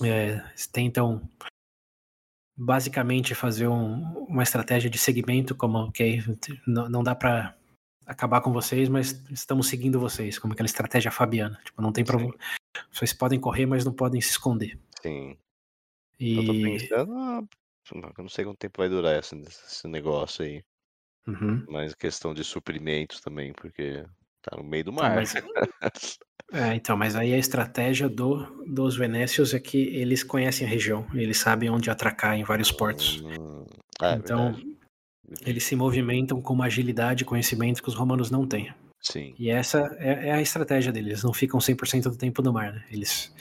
É, 0.03 0.39
tentam 0.71 1.27
basicamente 2.57 3.33
fazer 3.33 3.67
um- 3.67 4.25
uma 4.25 4.43
estratégia 4.43 4.89
de 4.89 4.97
segmento, 4.97 5.55
como 5.55 5.77
ok, 5.79 6.23
não, 6.67 6.89
não 6.89 7.03
dá 7.03 7.15
para 7.15 7.55
acabar 8.05 8.41
com 8.41 8.51
vocês, 8.51 8.89
mas 8.89 9.23
estamos 9.31 9.67
seguindo 9.67 9.99
vocês, 9.99 10.37
como 10.37 10.53
aquela 10.53 10.67
estratégia 10.67 11.11
fabiana. 11.11 11.59
Tipo, 11.63 11.81
não 11.81 11.91
tem 11.91 12.03
problema. 12.03 12.35
Vocês 12.91 13.13
podem 13.13 13.39
correr, 13.39 13.65
mas 13.65 13.85
não 13.85 13.93
podem 13.93 14.21
se 14.21 14.31
esconder. 14.31 14.79
Sim. 15.01 15.37
Eu 16.19 16.45
tô 16.45 16.53
E 16.53 16.61
pensando, 16.61 17.13
ah, 17.15 17.41
eu 17.93 18.13
não 18.23 18.29
sei 18.29 18.45
quanto 18.45 18.57
tempo 18.57 18.77
vai 18.77 18.89
durar 18.89 19.19
esse, 19.19 19.35
esse 19.41 19.87
negócio 19.87 20.45
aí. 20.45 20.63
Uhum. 21.27 21.65
Mas 21.67 21.93
questão 21.95 22.33
de 22.33 22.43
suprimentos 22.43 23.21
também, 23.21 23.53
porque 23.53 24.03
tá 24.41 24.55
no 24.57 24.63
meio 24.63 24.83
do 24.85 24.91
Então, 24.91 25.03
mar. 25.03 25.15
mas, 25.15 25.33
é, 26.53 26.73
então, 26.75 26.97
mas 26.97 27.15
aí 27.15 27.33
a 27.33 27.37
estratégia 27.37 28.09
do, 28.09 28.45
dos 28.65 28.95
venécios 28.97 29.53
é 29.53 29.59
que 29.59 29.77
eles 29.77 30.23
conhecem 30.23 30.65
a 30.65 30.69
região, 30.69 31.07
eles 31.13 31.37
sabem 31.37 31.69
onde 31.69 31.89
atracar 31.89 32.35
em 32.35 32.43
vários 32.43 32.71
portos. 32.71 33.21
Hum, 33.21 33.65
ah, 33.99 34.13
é 34.13 34.15
então, 34.15 34.55
eles 35.45 35.63
se 35.63 35.75
movimentam 35.75 36.41
com 36.41 36.53
uma 36.53 36.65
agilidade 36.65 37.23
e 37.23 37.25
conhecimento 37.25 37.81
que 37.81 37.89
os 37.89 37.95
romanos 37.95 38.29
não 38.29 38.47
têm. 38.47 38.73
Sim. 39.01 39.33
E 39.39 39.49
essa 39.49 39.95
é, 39.99 40.29
é 40.29 40.31
a 40.33 40.41
estratégia 40.41 40.91
deles. 40.91 41.09
Eles 41.09 41.23
não 41.23 41.33
ficam 41.33 41.59
100% 41.59 42.03
do 42.03 42.15
tempo 42.17 42.41
no 42.41 42.53
mar. 42.53 42.71
Né? 42.73 42.85
Eles 42.91 43.33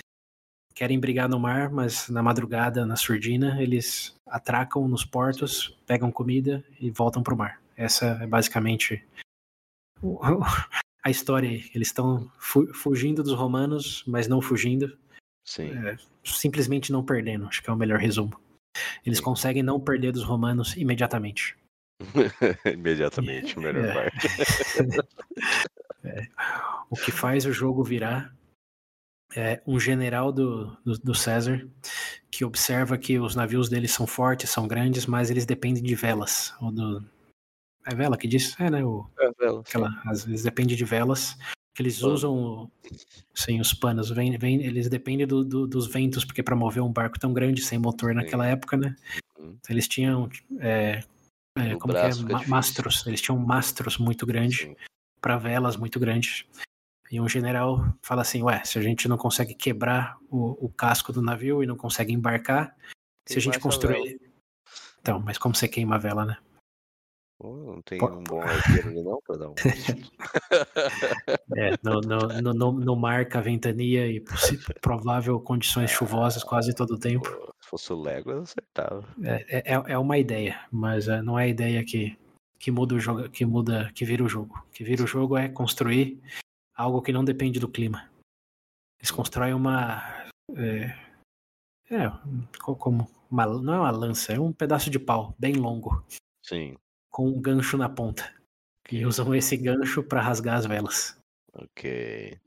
querem 0.75 0.99
brigar 0.99 1.29
no 1.29 1.39
mar, 1.39 1.71
mas 1.71 2.09
na 2.09 2.23
madrugada, 2.23 2.87
na 2.87 2.97
surdina, 2.97 3.63
eles 3.63 4.15
atracam 4.27 4.89
nos 4.89 5.05
portos, 5.05 5.77
pegam 5.87 6.11
comida 6.11 6.65
e 6.81 6.91
voltam 6.91 7.23
para 7.23 7.35
o 7.35 7.37
mar. 7.37 7.61
Essa 7.77 8.19
é 8.23 8.27
basicamente 8.27 9.05
a 11.03 11.11
história 11.11 11.49
aí. 11.51 11.71
Eles 11.75 11.89
estão 11.89 12.31
fu- 12.39 12.73
fugindo 12.73 13.23
dos 13.23 13.35
romanos, 13.35 14.03
mas 14.07 14.27
não 14.29 14.41
fugindo, 14.41 14.97
Sim. 15.47 15.71
é, 15.87 15.97
simplesmente 16.25 16.91
não 16.93 17.05
perdendo. 17.05 17.47
Acho 17.47 17.63
que 17.63 17.69
é 17.69 17.73
o 17.73 17.77
melhor 17.77 17.99
resumo. 17.99 18.39
Eles 19.05 19.19
Sim. 19.19 19.25
conseguem 19.25 19.63
não 19.63 19.79
perder 19.81 20.13
dos 20.13 20.23
romanos 20.25 20.77
imediatamente. 20.77 21.57
Imediatamente, 22.73 23.57
o 23.59 23.61
melhor 23.61 23.85
É. 23.85 23.95
parte. 23.95 24.29
É, 26.03 26.27
o 26.89 26.97
que 26.97 27.13
faz 27.13 27.45
o 27.45 27.53
jogo 27.53 27.85
virar 27.85 28.35
é 29.37 29.61
um 29.67 29.79
general 29.79 30.33
do, 30.33 30.75
do, 30.83 30.95
do 30.99 31.15
César 31.15 31.69
que 32.31 32.43
observa 32.43 32.97
que 32.97 33.19
os 33.19 33.35
navios 33.37 33.69
deles 33.69 33.93
são 33.93 34.07
fortes, 34.07 34.49
são 34.49 34.67
grandes, 34.67 35.05
mas 35.05 35.31
eles 35.31 35.45
dependem 35.45 35.83
de 35.83 35.95
velas. 35.95 36.55
Ou 36.59 36.73
do... 36.73 37.05
É 37.87 37.95
vela 37.95 38.17
que 38.17 38.27
diz? 38.27 38.59
É, 38.59 38.71
né? 38.71 38.83
O, 38.83 39.07
aquela, 39.61 39.91
às 40.07 40.25
vezes 40.25 40.43
depende 40.43 40.75
de 40.75 40.85
velas. 40.87 41.37
Que 41.75 41.83
eles 41.83 42.03
usam 42.03 42.71
sim, 43.35 43.61
os 43.61 43.75
panos. 43.75 44.09
Vem, 44.09 44.39
vem, 44.39 44.65
eles 44.65 44.89
dependem 44.89 45.27
do, 45.27 45.45
do- 45.45 45.67
dos 45.67 45.87
ventos, 45.87 46.25
porque 46.25 46.43
para 46.43 46.57
mover 46.57 46.83
um 46.83 46.91
barco 46.93 47.19
tão 47.21 47.33
grande 47.35 47.61
sem 47.61 47.79
motor 47.79 48.15
naquela 48.15 48.47
época, 48.47 48.77
né? 48.79 48.97
Uhum. 49.39 49.55
Eles 49.69 49.87
tinham. 49.87 50.31
É, 50.61 51.03
é, 51.61 51.77
como 51.77 51.95
que 51.95 52.01
é? 52.01 52.15
Ma-. 52.33 52.47
Mastros. 52.47 53.07
Eles 53.07 53.21
tinham 53.21 53.39
mastros 53.39 53.99
muito 53.99 54.27
grandes 54.27 54.69
para 55.21 55.37
velas 55.37 55.77
muito 55.77 56.01
grandes. 56.01 56.45
E 57.11 57.21
um 57.21 57.29
general 57.29 57.93
fala 58.03 58.23
assim: 58.23 58.43
Ué, 58.43 58.63
se 58.65 58.79
a 58.79 58.83
gente 58.83 59.09
não 59.09 59.17
consegue 59.17 59.55
quebrar 59.55 60.17
o, 60.31 60.67
o 60.67 60.69
casco 60.69 61.13
do 61.13 61.23
navio 61.23 61.63
e 61.63 61.67
não 61.67 61.77
consegue 61.77 62.13
embarcar, 62.13 62.75
se 63.27 63.39
a 63.39 63.41
gente 63.41 63.59
construir. 63.59 64.21
Então, 65.01 65.21
mas 65.21 65.39
como 65.39 65.55
você 65.55 65.67
queima 65.67 65.97
a 65.97 65.99
vela, 65.99 66.25
né? 66.25 66.37
Não 67.43 67.81
tem 67.83 68.03
um 68.03 68.23
bom 68.25 68.43
arqueiro 68.43 68.89
ali 68.89 69.03
não 69.03 69.19
pra 69.27 69.37
dar 69.37 69.49
um. 69.49 69.55
É, 71.57 71.77
no, 71.83 72.01
no, 72.01 72.19
no, 72.41 72.55
no, 72.55 72.73
no 72.73 72.97
mar, 72.97 73.29
com 73.29 73.39
a 73.39 73.41
ventania 73.41 74.07
e 74.07 74.23
provável 74.81 75.41
condições 75.41 75.91
chuvosas 75.91 76.45
quase 76.45 76.75
todo 76.75 76.95
o 76.95 76.99
tempo. 76.99 77.29
Se 77.61 77.69
fosse 77.69 77.93
o 77.93 78.01
Legolas, 78.01 78.51
acertava. 78.51 79.05
É, 79.23 79.61
é, 79.73 79.93
é 79.93 79.99
uma 79.99 80.19
ideia, 80.19 80.65
mas 80.71 81.09
é, 81.09 81.23
não 81.23 81.39
é 81.39 81.45
a 81.45 81.49
ideia 81.49 81.85
que, 81.85 82.17
que 82.59 82.71
muda 82.71 82.95
o 82.95 83.01
jogo, 83.01 83.29
que 83.31 83.45
muda, 83.45 83.91
que 83.95 84.05
vira 84.05 84.23
o 84.23 84.29
jogo. 84.29 84.63
Que 84.73 84.85
vira 84.85 85.03
o 85.03 85.07
jogo 85.07 85.37
é 85.37 85.49
construir 85.49 86.21
algo 86.77 87.03
que 87.03 87.13
não 87.13 87.25
depende 87.25 87.59
do 87.59 87.69
clima. 87.69 88.09
Eles 89.01 89.11
constroem 89.11 89.55
uma. 89.55 90.03
É, 90.57 90.95
é, 91.91 92.11
co- 92.63 92.77
como. 92.77 93.09
Uma, 93.31 93.47
não 93.47 93.75
é 93.75 93.79
uma 93.79 93.91
lança, 93.93 94.33
é 94.33 94.41
um 94.41 94.53
pedaço 94.53 94.91
de 94.91 94.99
pau 94.99 95.35
bem 95.39 95.55
longo, 95.55 96.05
Sim. 96.45 96.77
Com 97.11 97.29
um 97.29 97.41
gancho 97.41 97.77
na 97.77 97.89
ponta. 97.89 98.33
E 98.91 99.05
usam 99.05 99.35
esse 99.35 99.57
gancho 99.57 100.03
para 100.03 100.21
rasgar 100.21 100.57
as 100.57 100.67
velas. 100.67 101.17
Ok. 101.55 102.39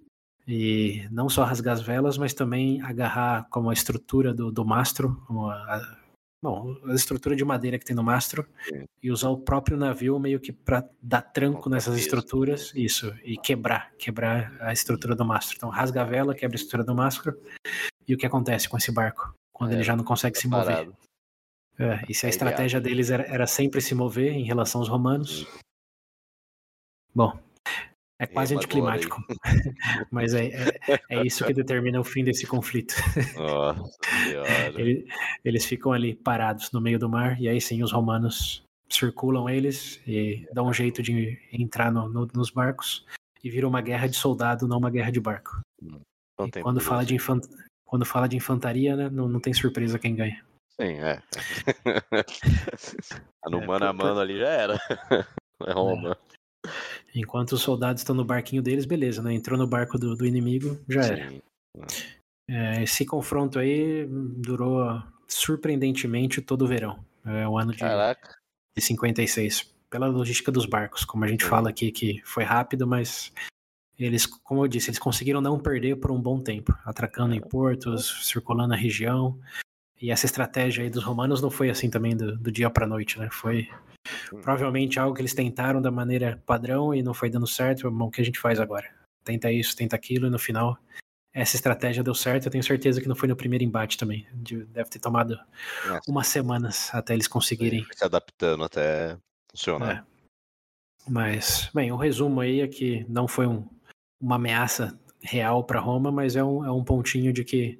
E 0.47 1.07
não 1.11 1.29
só 1.29 1.43
rasgar 1.43 1.73
as 1.73 1.81
velas, 1.81 2.17
mas 2.17 2.33
também 2.33 2.81
agarrar 2.81 3.47
como 3.49 3.69
a 3.69 3.73
estrutura 3.73 4.33
do, 4.33 4.51
do 4.51 4.65
mastro, 4.65 5.23
a, 5.29 5.75
a- 5.77 5.97
bom, 6.43 6.75
a 6.85 6.93
estrutura 6.93 7.33
de 7.35 7.45
madeira 7.45 7.79
que 7.79 7.85
tem 7.85 7.95
no 7.95 8.03
mastro, 8.03 8.45
Sim. 8.67 8.83
e 9.01 9.09
usar 9.09 9.29
o 9.29 9.37
próprio 9.37 9.77
navio 9.77 10.19
meio 10.19 10.41
que 10.41 10.51
para 10.51 10.85
dar 11.01 11.21
tranco 11.21 11.69
nessas 11.69 11.97
estruturas, 11.97 12.73
isso, 12.75 13.13
e 13.23 13.37
quebrar, 13.37 13.93
quebrar 13.97 14.53
a 14.59 14.73
estrutura 14.73 15.15
do 15.15 15.23
mastro. 15.23 15.55
Então 15.55 15.69
rasga 15.69 16.01
a 16.01 16.05
vela, 16.05 16.35
quebra 16.35 16.55
a 16.55 16.59
estrutura 16.59 16.83
do 16.83 16.93
mastro, 16.93 17.39
e 18.05 18.13
o 18.13 18.17
que 18.17 18.25
acontece 18.25 18.67
com 18.67 18.75
esse 18.75 18.91
barco? 18.91 19.33
Quando 19.53 19.71
É, 19.71 19.75
ele 19.75 19.83
já 19.83 19.95
não 19.95 20.03
consegue 20.03 20.35
Tá 20.35 20.41
se 20.41 20.47
mover. 20.49 20.65
parado. 20.75 20.97
É, 21.79 22.03
e 22.07 22.13
se 22.13 22.25
a 22.25 22.29
estratégia 22.29 22.79
deles 22.79 23.09
era, 23.09 23.23
era 23.23 23.47
sempre 23.47 23.81
se 23.81 23.95
mover 23.95 24.31
em 24.31 24.43
relação 24.43 24.81
aos 24.81 24.87
romanos, 24.89 25.47
bom, 27.13 27.37
é 28.19 28.27
quase 28.27 28.55
Rema 28.55 28.63
agora, 28.63 28.95
anticlimático. 28.95 29.23
Mas 30.11 30.33
é, 30.33 30.45
é, 30.87 30.99
é 31.09 31.23
isso 31.25 31.45
que 31.45 31.53
determina 31.53 31.99
o 31.99 32.03
fim 32.03 32.23
desse 32.23 32.45
conflito. 32.45 32.93
Nossa 33.35 33.91
senhora. 34.23 34.79
Ele- 34.79 35.07
eles 35.43 35.65
ficam 35.65 35.91
ali 35.91 36.13
parados 36.15 36.71
no 36.71 36.79
meio 36.79 36.99
do 36.99 37.09
mar, 37.09 37.41
e 37.41 37.49
aí 37.49 37.59
sim 37.59 37.81
os 37.83 37.91
romanos 37.91 38.63
circulam 38.89 39.49
eles 39.49 39.99
e 40.07 40.47
dão 40.53 40.67
um 40.67 40.73
jeito 40.73 41.01
de 41.01 41.39
entrar 41.51 41.91
no- 41.91 42.07
no- 42.07 42.27
nos 42.33 42.51
barcos, 42.51 43.03
e 43.43 43.49
vira 43.49 43.67
uma 43.67 43.81
guerra 43.81 44.07
de 44.07 44.15
soldado, 44.15 44.67
não 44.67 44.77
uma 44.77 44.91
guerra 44.91 45.11
de 45.11 45.19
barco. 45.19 45.59
Tem 46.51 46.61
quando, 46.63 46.79
fala 46.79 47.03
de 47.03 47.15
infan- 47.15 47.41
quando 47.83 48.05
fala 48.05 48.27
de 48.29 48.37
infantaria, 48.37 48.95
né, 48.95 49.09
não, 49.09 49.27
não 49.27 49.39
tem 49.39 49.53
surpresa 49.53 49.97
quem 49.99 50.15
ganha. 50.15 50.43
Sim, 50.79 50.99
é. 50.99 51.21
Tá 53.41 53.49
no 53.49 53.61
É, 53.61 53.67
mano 53.67 53.85
a 53.85 53.93
mano 53.93 54.19
ali 54.19 54.39
já 54.39 54.49
era. 54.49 54.77
É 55.65 55.71
Roma. 55.71 56.17
Enquanto 57.15 57.53
os 57.53 57.61
soldados 57.61 58.01
estão 58.01 58.13
no 58.13 58.25
barquinho 58.25 58.61
deles, 58.61 58.85
beleza, 58.85 59.21
né? 59.21 59.33
Entrou 59.33 59.57
no 59.57 59.65
barco 59.65 59.97
do, 59.97 60.13
do 60.13 60.25
inimigo, 60.25 60.77
já 60.89 61.05
era. 61.05 61.29
Sim. 61.29 61.41
É, 62.49 62.83
esse 62.83 63.05
confronto 63.05 63.59
aí 63.59 64.05
durou 64.09 65.01
surpreendentemente 65.27 66.41
todo 66.41 66.63
o 66.63 66.67
verão. 66.67 67.03
É 67.25 67.47
o 67.47 67.57
ano 67.57 67.71
de, 67.71 67.79
Caraca. 67.79 68.35
de 68.75 68.83
56. 68.83 69.73
pela 69.89 70.07
logística 70.07 70.51
dos 70.51 70.65
barcos. 70.65 71.05
Como 71.05 71.23
a 71.23 71.27
gente 71.27 71.45
fala 71.45 71.69
aqui 71.69 71.91
que 71.91 72.21
foi 72.25 72.43
rápido, 72.43 72.85
mas 72.85 73.31
eles, 73.97 74.25
como 74.25 74.65
eu 74.65 74.67
disse, 74.67 74.89
eles 74.89 74.99
conseguiram 74.99 75.39
não 75.39 75.59
perder 75.59 75.97
por 75.97 76.11
um 76.11 76.19
bom 76.19 76.41
tempo, 76.41 76.77
atracando 76.83 77.35
em 77.35 77.41
portos, 77.41 78.27
circulando 78.27 78.69
na 78.69 78.75
região. 78.75 79.39
E 80.03 80.11
essa 80.11 80.25
estratégia 80.25 80.83
aí 80.83 80.89
dos 80.89 81.01
romanos 81.01 81.41
não 81.41 81.49
foi 81.49 81.69
assim 81.69 81.89
também 81.89 82.13
do, 82.13 82.37
do 82.37 82.51
dia 82.51 82.69
para 82.69 82.85
noite, 82.85 83.17
né? 83.17 83.29
Foi 83.31 83.69
provavelmente 84.41 84.99
algo 84.99 85.15
que 85.15 85.21
eles 85.21 85.33
tentaram 85.33 85.81
da 85.81 85.89
maneira 85.89 86.43
padrão 86.45 86.93
e 86.93 87.01
não 87.01 87.13
foi 87.13 87.29
dando 87.29 87.47
certo. 87.47 87.89
Bom, 87.89 88.07
o 88.07 88.11
que 88.11 88.19
a 88.19 88.25
gente 88.25 88.37
faz 88.37 88.59
agora? 88.59 88.93
Tenta 89.23 89.49
isso, 89.49 89.73
tenta 89.77 89.95
aquilo, 89.95 90.27
e 90.27 90.29
no 90.29 90.37
final 90.37 90.77
essa 91.33 91.55
estratégia 91.55 92.03
deu 92.03 92.13
certo. 92.13 92.47
Eu 92.47 92.51
tenho 92.51 92.63
certeza 92.65 92.99
que 92.99 93.07
não 93.07 93.15
foi 93.15 93.29
no 93.29 93.35
primeiro 93.37 93.63
embate 93.63 93.97
também. 93.97 94.27
Deve 94.33 94.89
ter 94.89 94.99
tomado 94.99 95.39
Nossa. 95.87 96.11
umas 96.11 96.27
semanas 96.27 96.93
até 96.93 97.13
eles 97.13 97.29
conseguirem. 97.29 97.87
Se 97.95 98.03
adaptando 98.03 98.61
até 98.65 99.17
funcionar. 99.51 99.99
É. 99.99 101.09
Mas, 101.09 101.69
bem, 101.73 101.93
o 101.93 101.95
resumo 101.95 102.41
aí 102.41 102.59
é 102.59 102.67
que 102.67 103.05
não 103.07 103.25
foi 103.25 103.47
um, 103.47 103.65
uma 104.21 104.35
ameaça 104.35 104.99
real 105.21 105.63
para 105.63 105.79
Roma, 105.79 106.11
mas 106.11 106.35
é 106.35 106.43
um, 106.43 106.65
é 106.65 106.71
um 106.71 106.83
pontinho 106.83 107.31
de 107.31 107.45
que 107.45 107.79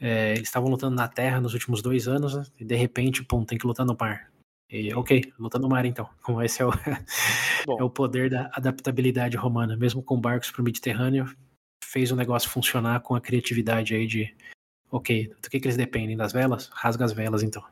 é, 0.00 0.32
eles 0.32 0.48
estavam 0.48 0.68
lutando 0.68 0.94
na 0.94 1.08
terra 1.08 1.40
nos 1.40 1.54
últimos 1.54 1.82
dois 1.82 2.06
anos, 2.06 2.34
né? 2.34 2.44
e 2.58 2.64
de 2.64 2.74
repente, 2.74 3.24
pum, 3.24 3.44
tem 3.44 3.58
que 3.58 3.66
lutar 3.66 3.86
no 3.86 3.96
mar. 3.98 4.30
E, 4.70 4.92
ok, 4.94 5.32
luta 5.38 5.58
no 5.58 5.68
mar 5.68 5.84
então. 5.84 6.08
Como 6.22 6.42
esse 6.42 6.62
é 6.62 6.66
o, 6.66 6.70
é 7.78 7.82
o 7.82 7.90
poder 7.90 8.30
da 8.30 8.50
adaptabilidade 8.52 9.36
romana, 9.36 9.76
mesmo 9.76 10.02
com 10.02 10.20
barcos 10.20 10.50
para 10.50 10.60
o 10.60 10.64
Mediterrâneo, 10.64 11.26
fez 11.84 12.10
o 12.10 12.16
negócio 12.16 12.50
funcionar 12.50 13.00
com 13.00 13.14
a 13.14 13.20
criatividade 13.20 13.94
aí 13.94 14.06
de, 14.06 14.34
ok, 14.90 15.28
do 15.40 15.48
que, 15.48 15.60
que 15.60 15.66
eles 15.66 15.76
dependem? 15.76 16.16
Das 16.16 16.32
velas? 16.32 16.68
Rasga 16.72 17.04
as 17.04 17.12
velas 17.12 17.42
então. 17.42 17.64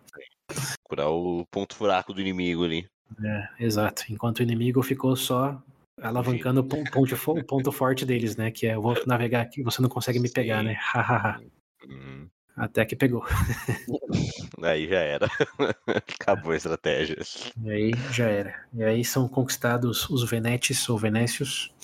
Curar 0.85 1.11
o 1.11 1.45
ponto 1.51 1.75
fraco 1.75 2.13
do 2.13 2.21
inimigo 2.21 2.65
ali. 2.65 2.87
É, 3.23 3.49
exato. 3.65 4.05
Enquanto 4.11 4.39
o 4.39 4.43
inimigo 4.43 4.83
ficou 4.83 5.17
só 5.17 5.61
alavancando 6.01 6.61
o 6.61 6.65
ponto, 6.65 7.45
ponto 7.47 7.73
forte 7.73 8.05
deles, 8.05 8.37
né? 8.37 8.51
Que 8.51 8.67
é 8.67 8.75
eu 8.75 8.83
vou 8.83 8.95
navegar 9.07 9.43
aqui, 9.43 9.63
você 9.63 9.81
não 9.81 9.89
consegue 9.89 10.19
me 10.19 10.31
pegar, 10.31 10.61
Sim. 10.61 10.67
né? 10.67 10.75
Hahaha. 10.75 11.41
Hum. 11.89 12.29
Até 12.57 12.85
que 12.85 12.95
pegou. 12.95 13.25
aí 14.63 14.89
já 14.89 15.01
era. 15.01 15.27
Acabou 16.21 16.53
a 16.53 16.57
estratégia. 16.57 17.17
E 17.63 17.71
aí 17.71 17.93
já 18.13 18.27
era. 18.27 18.67
E 18.73 18.85
aí 18.85 19.05
são 19.05 19.29
conquistados 19.29 20.09
os 20.09 20.29
Venetes 20.29 20.89
ou 20.89 20.97
Venécios, 20.97 21.75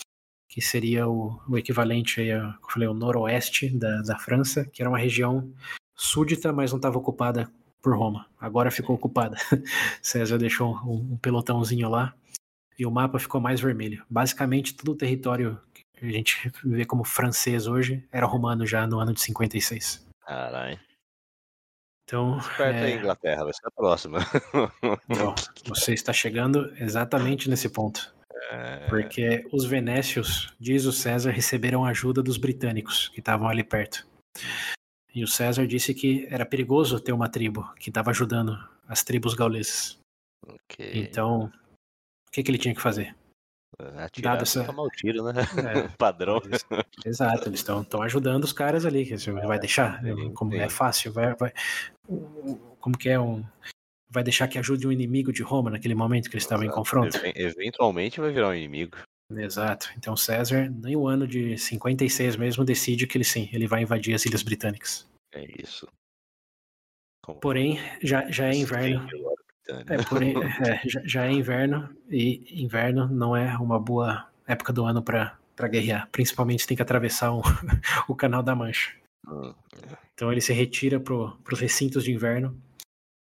que 0.48 0.60
seria 0.60 1.08
o, 1.08 1.40
o 1.48 1.58
equivalente 1.58 2.20
aí, 2.20 2.30
a, 2.30 2.56
eu 2.62 2.70
falei, 2.70 2.88
o 2.88 2.94
noroeste 2.94 3.68
da, 3.68 4.02
da 4.02 4.18
França, 4.18 4.64
que 4.64 4.80
era 4.80 4.88
uma 4.88 4.98
região 4.98 5.52
súdita, 5.96 6.52
mas 6.52 6.70
não 6.70 6.78
estava 6.78 6.98
ocupada 6.98 7.50
por 7.82 7.96
Roma. 7.96 8.26
Agora 8.38 8.70
ficou 8.70 8.94
ocupada. 8.94 9.36
César 10.00 10.38
deixou 10.38 10.76
um, 10.84 11.14
um 11.14 11.16
pelotãozinho 11.16 11.88
lá 11.88 12.14
e 12.78 12.86
o 12.86 12.90
mapa 12.90 13.18
ficou 13.18 13.40
mais 13.40 13.60
vermelho. 13.60 14.04
Basicamente, 14.08 14.74
todo 14.74 14.92
o 14.92 14.96
território 14.96 15.58
a 16.02 16.10
gente 16.10 16.50
vê 16.64 16.84
como 16.84 17.04
francês 17.04 17.66
hoje 17.66 18.06
era 18.10 18.26
romano 18.26 18.66
já 18.66 18.86
no 18.86 18.98
ano 18.98 19.12
de 19.12 19.20
56. 19.20 20.06
Caralho. 20.20 20.80
Então. 22.04 22.38
Perto 22.56 22.76
é... 22.76 22.96
Inglaterra, 22.96 23.44
vai 23.44 23.52
ser 23.52 23.66
a 23.66 23.70
próxima. 23.70 24.18
Então, 25.08 25.34
você 25.66 25.92
está 25.92 26.12
chegando 26.12 26.72
exatamente 26.80 27.48
nesse 27.48 27.68
ponto. 27.68 28.12
É... 28.50 28.88
Porque 28.88 29.46
os 29.52 29.64
venécios, 29.64 30.52
diz 30.58 30.86
o 30.86 30.92
César, 30.92 31.30
receberam 31.30 31.84
ajuda 31.84 32.22
dos 32.22 32.36
britânicos 32.36 33.08
que 33.08 33.20
estavam 33.20 33.48
ali 33.48 33.62
perto. 33.62 34.06
E 35.14 35.22
o 35.22 35.28
César 35.28 35.66
disse 35.66 35.92
que 35.92 36.26
era 36.30 36.46
perigoso 36.46 37.00
ter 37.00 37.12
uma 37.12 37.28
tribo 37.28 37.72
que 37.74 37.90
estava 37.90 38.10
ajudando 38.10 38.56
as 38.88 39.02
tribos 39.02 39.34
gaulesas. 39.34 39.98
Okay. 40.46 40.92
Então, 40.94 41.52
o 42.26 42.30
que, 42.30 42.42
que 42.42 42.50
ele 42.50 42.58
tinha 42.58 42.74
que 42.74 42.80
fazer? 42.80 43.14
É, 43.78 44.04
atirar 44.04 44.34
Dado 44.34 44.42
essa... 44.42 44.64
tomar 44.64 44.82
o 44.82 44.88
tiro, 44.88 45.22
né? 45.22 45.32
É, 45.42 45.88
Padrão. 45.96 46.40
Exato, 47.04 47.48
eles 47.48 47.60
estão 47.60 48.02
ajudando 48.02 48.44
os 48.44 48.52
caras 48.52 48.84
ali. 48.84 49.06
Que 49.06 49.30
vai 49.30 49.58
deixar? 49.58 50.02
Sim, 50.02 50.32
como 50.34 50.52
sim. 50.52 50.58
é 50.58 50.68
fácil, 50.68 51.12
vai, 51.12 51.34
vai, 51.34 51.52
Como 52.80 52.98
que 52.98 53.08
é 53.08 53.18
um. 53.18 53.44
Vai 54.12 54.24
deixar 54.24 54.48
que 54.48 54.58
ajude 54.58 54.88
um 54.88 54.92
inimigo 54.92 55.32
de 55.32 55.42
Roma 55.42 55.70
naquele 55.70 55.94
momento 55.94 56.28
que 56.28 56.34
eles 56.34 56.42
estavam 56.42 56.66
em 56.66 56.70
confronto? 56.70 57.16
Eventualmente 57.34 58.20
vai 58.20 58.32
virar 58.32 58.48
um 58.48 58.54
inimigo. 58.54 58.98
Exato. 59.30 59.88
Então 59.96 60.16
César, 60.16 60.68
nem 60.68 60.96
o 60.96 61.06
ano 61.06 61.28
de 61.28 61.56
56 61.56 62.34
mesmo, 62.34 62.64
decide 62.64 63.06
que 63.06 63.16
ele 63.16 63.24
sim, 63.24 63.48
ele 63.52 63.68
vai 63.68 63.82
invadir 63.82 64.14
as 64.14 64.26
Ilhas 64.26 64.42
Britânicas. 64.42 65.08
É 65.32 65.44
isso. 65.62 65.86
Como... 67.24 67.38
Porém, 67.38 67.78
já, 68.02 68.28
já 68.30 68.48
é 68.48 68.54
inverno. 68.54 69.06
É, 69.88 70.02
porém, 70.04 70.34
é, 70.66 70.80
já, 70.86 71.26
é 71.26 71.32
inverno 71.32 71.88
e 72.08 72.62
inverno 72.62 73.08
não 73.08 73.36
é 73.36 73.56
uma 73.58 73.78
boa 73.78 74.28
época 74.46 74.72
do 74.72 74.84
ano 74.84 75.02
para 75.02 75.38
guerrear. 75.68 76.08
Principalmente 76.10 76.66
tem 76.66 76.76
que 76.76 76.82
atravessar 76.82 77.32
o, 77.32 77.42
o 78.08 78.14
Canal 78.14 78.42
da 78.42 78.54
Mancha. 78.54 78.92
Hum, 79.26 79.54
é. 79.76 79.96
Então 80.14 80.30
ele 80.30 80.40
se 80.40 80.52
retira 80.52 80.98
para 81.00 81.14
os 81.14 81.60
recintos 81.60 82.04
de 82.04 82.12
inverno. 82.12 82.60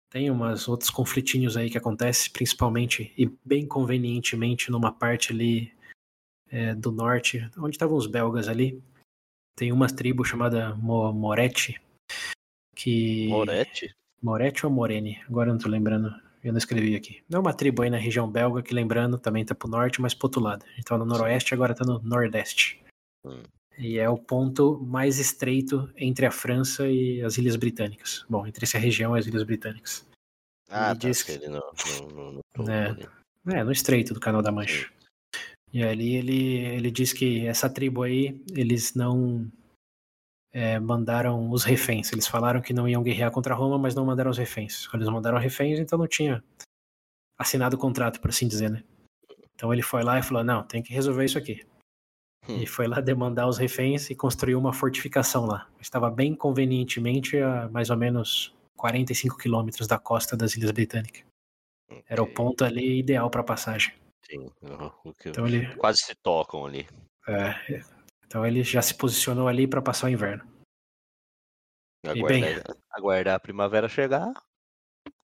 Tem 0.09 0.31
umas 0.31 0.67
outros 0.67 0.89
conflitinhos 0.89 1.57
aí 1.57 1.69
que 1.69 1.77
acontecem, 1.77 2.31
principalmente 2.31 3.13
e 3.17 3.29
bem 3.43 3.67
convenientemente 3.67 4.71
numa 4.71 4.91
parte 4.91 5.33
ali 5.33 5.71
é, 6.49 6.73
do 6.73 6.91
norte, 6.91 7.49
onde 7.57 7.75
estavam 7.75 7.97
os 7.97 8.07
belgas 8.07 8.47
ali. 8.47 8.81
Tem 9.55 9.71
uma 9.71 9.87
tribo 9.87 10.23
chamada 10.23 10.73
Mo 10.75 11.11
Moretti, 11.11 11.79
que... 12.77 13.27
Moretti? 13.27 13.95
Moretti 14.21 14.65
ou 14.67 14.71
Morene? 14.71 15.19
Agora 15.27 15.51
não 15.51 15.57
tô 15.57 15.67
lembrando. 15.67 16.13
Eu 16.43 16.51
não 16.51 16.57
escrevi 16.57 16.95
aqui. 16.95 17.21
Não 17.29 17.37
é 17.37 17.41
uma 17.41 17.53
tribo 17.53 17.81
aí 17.81 17.89
na 17.89 17.97
região 17.97 18.29
belga, 18.29 18.61
que 18.61 18.73
lembrando, 18.73 19.17
também 19.17 19.43
tá 19.43 19.55
pro 19.55 19.69
norte, 19.69 20.01
mas 20.01 20.13
pro 20.13 20.27
outro 20.27 20.41
lado. 20.41 20.65
Tá 20.85 20.97
no 20.97 21.05
noroeste, 21.05 21.53
agora 21.53 21.73
tá 21.73 21.83
no 21.85 21.99
nordeste. 21.99 22.81
Hum. 23.25 23.43
E 23.77 23.99
é 23.99 24.09
o 24.09 24.17
ponto 24.17 24.79
mais 24.79 25.19
estreito 25.19 25.91
entre 25.95 26.25
a 26.25 26.31
França 26.31 26.87
e 26.87 27.21
as 27.21 27.37
Ilhas 27.37 27.55
Britânicas. 27.55 28.25
Bom, 28.27 28.47
entre 28.47 28.65
essa 28.65 28.79
região 28.79 29.15
e 29.15 29.19
as 29.19 29.27
Ilhas 29.27 29.43
Britânicas. 29.43 30.07
Ah, 30.69 30.87
tá, 30.87 30.93
diz 30.93 31.21
que... 31.21 31.37
no, 31.47 31.61
no, 32.11 32.41
no, 32.57 32.71
é, 32.71 32.97
é, 33.49 33.63
no 33.63 33.71
estreito 33.71 34.13
do 34.13 34.19
Canal 34.19 34.41
da 34.41 34.51
Mancha. 34.51 34.89
E 35.71 35.83
ali 35.83 36.15
ele, 36.15 36.55
ele 36.57 36.89
diz 36.89 37.13
que 37.13 37.45
essa 37.45 37.69
tribo 37.69 38.01
aí, 38.01 38.41
eles 38.55 38.95
não 38.95 39.51
é, 40.51 40.79
mandaram 40.79 41.49
os 41.51 41.63
reféns. 41.63 42.11
Eles 42.11 42.27
falaram 42.27 42.61
que 42.61 42.73
não 42.73 42.87
iam 42.87 43.03
guerrear 43.03 43.31
contra 43.31 43.55
Roma, 43.55 43.77
mas 43.77 43.95
não 43.95 44.05
mandaram 44.05 44.31
os 44.31 44.37
reféns. 44.37 44.87
Quando 44.87 45.03
eles 45.03 45.13
mandaram 45.13 45.37
reféns, 45.37 45.79
então 45.79 45.97
não 45.97 46.07
tinha 46.07 46.43
assinado 47.37 47.75
o 47.75 47.79
contrato, 47.79 48.19
por 48.19 48.29
assim 48.29 48.47
dizer, 48.47 48.69
né? 48.69 48.83
Então 49.53 49.73
ele 49.73 49.81
foi 49.81 50.03
lá 50.03 50.19
e 50.19 50.23
falou: 50.23 50.43
não, 50.43 50.63
tem 50.63 50.81
que 50.81 50.93
resolver 50.93 51.25
isso 51.25 51.37
aqui. 51.37 51.65
Hum. 52.47 52.57
E 52.61 52.67
foi 52.67 52.87
lá 52.87 53.01
demandar 53.01 53.47
os 53.47 53.57
reféns 53.57 54.09
e 54.09 54.15
construiu 54.15 54.59
uma 54.59 54.73
fortificação 54.73 55.45
lá. 55.45 55.67
Estava 55.79 56.09
bem 56.09 56.33
convenientemente 56.33 57.37
a 57.37 57.67
mais 57.69 57.89
ou 57.89 57.97
menos 57.97 58.55
45 58.77 59.37
quilômetros 59.37 59.87
da 59.87 59.97
costa 59.97 60.37
das 60.37 60.55
Ilhas 60.55 60.71
Britânicas. 60.71 61.23
Okay. 61.89 62.03
Era 62.07 62.21
o 62.21 62.27
ponto 62.27 62.63
ali 62.63 62.99
ideal 62.99 63.29
para 63.29 63.43
passagem. 63.43 63.93
Sim, 64.23 64.51
então 65.25 65.47
ele 65.47 65.73
quase 65.75 65.99
se 65.99 66.13
tocam 66.15 66.65
ali. 66.65 66.85
É, 67.27 67.81
então 68.27 68.45
ele 68.45 68.61
já 68.61 68.81
se 68.81 68.93
posicionou 68.93 69.47
ali 69.47 69.65
para 69.65 69.81
passar 69.81 70.07
o 70.07 70.09
inverno. 70.09 70.45
Aguardar, 72.05 72.27
bem, 72.27 72.63
aguardar 72.91 73.35
a 73.35 73.39
primavera 73.39 73.89
chegar. 73.89 74.31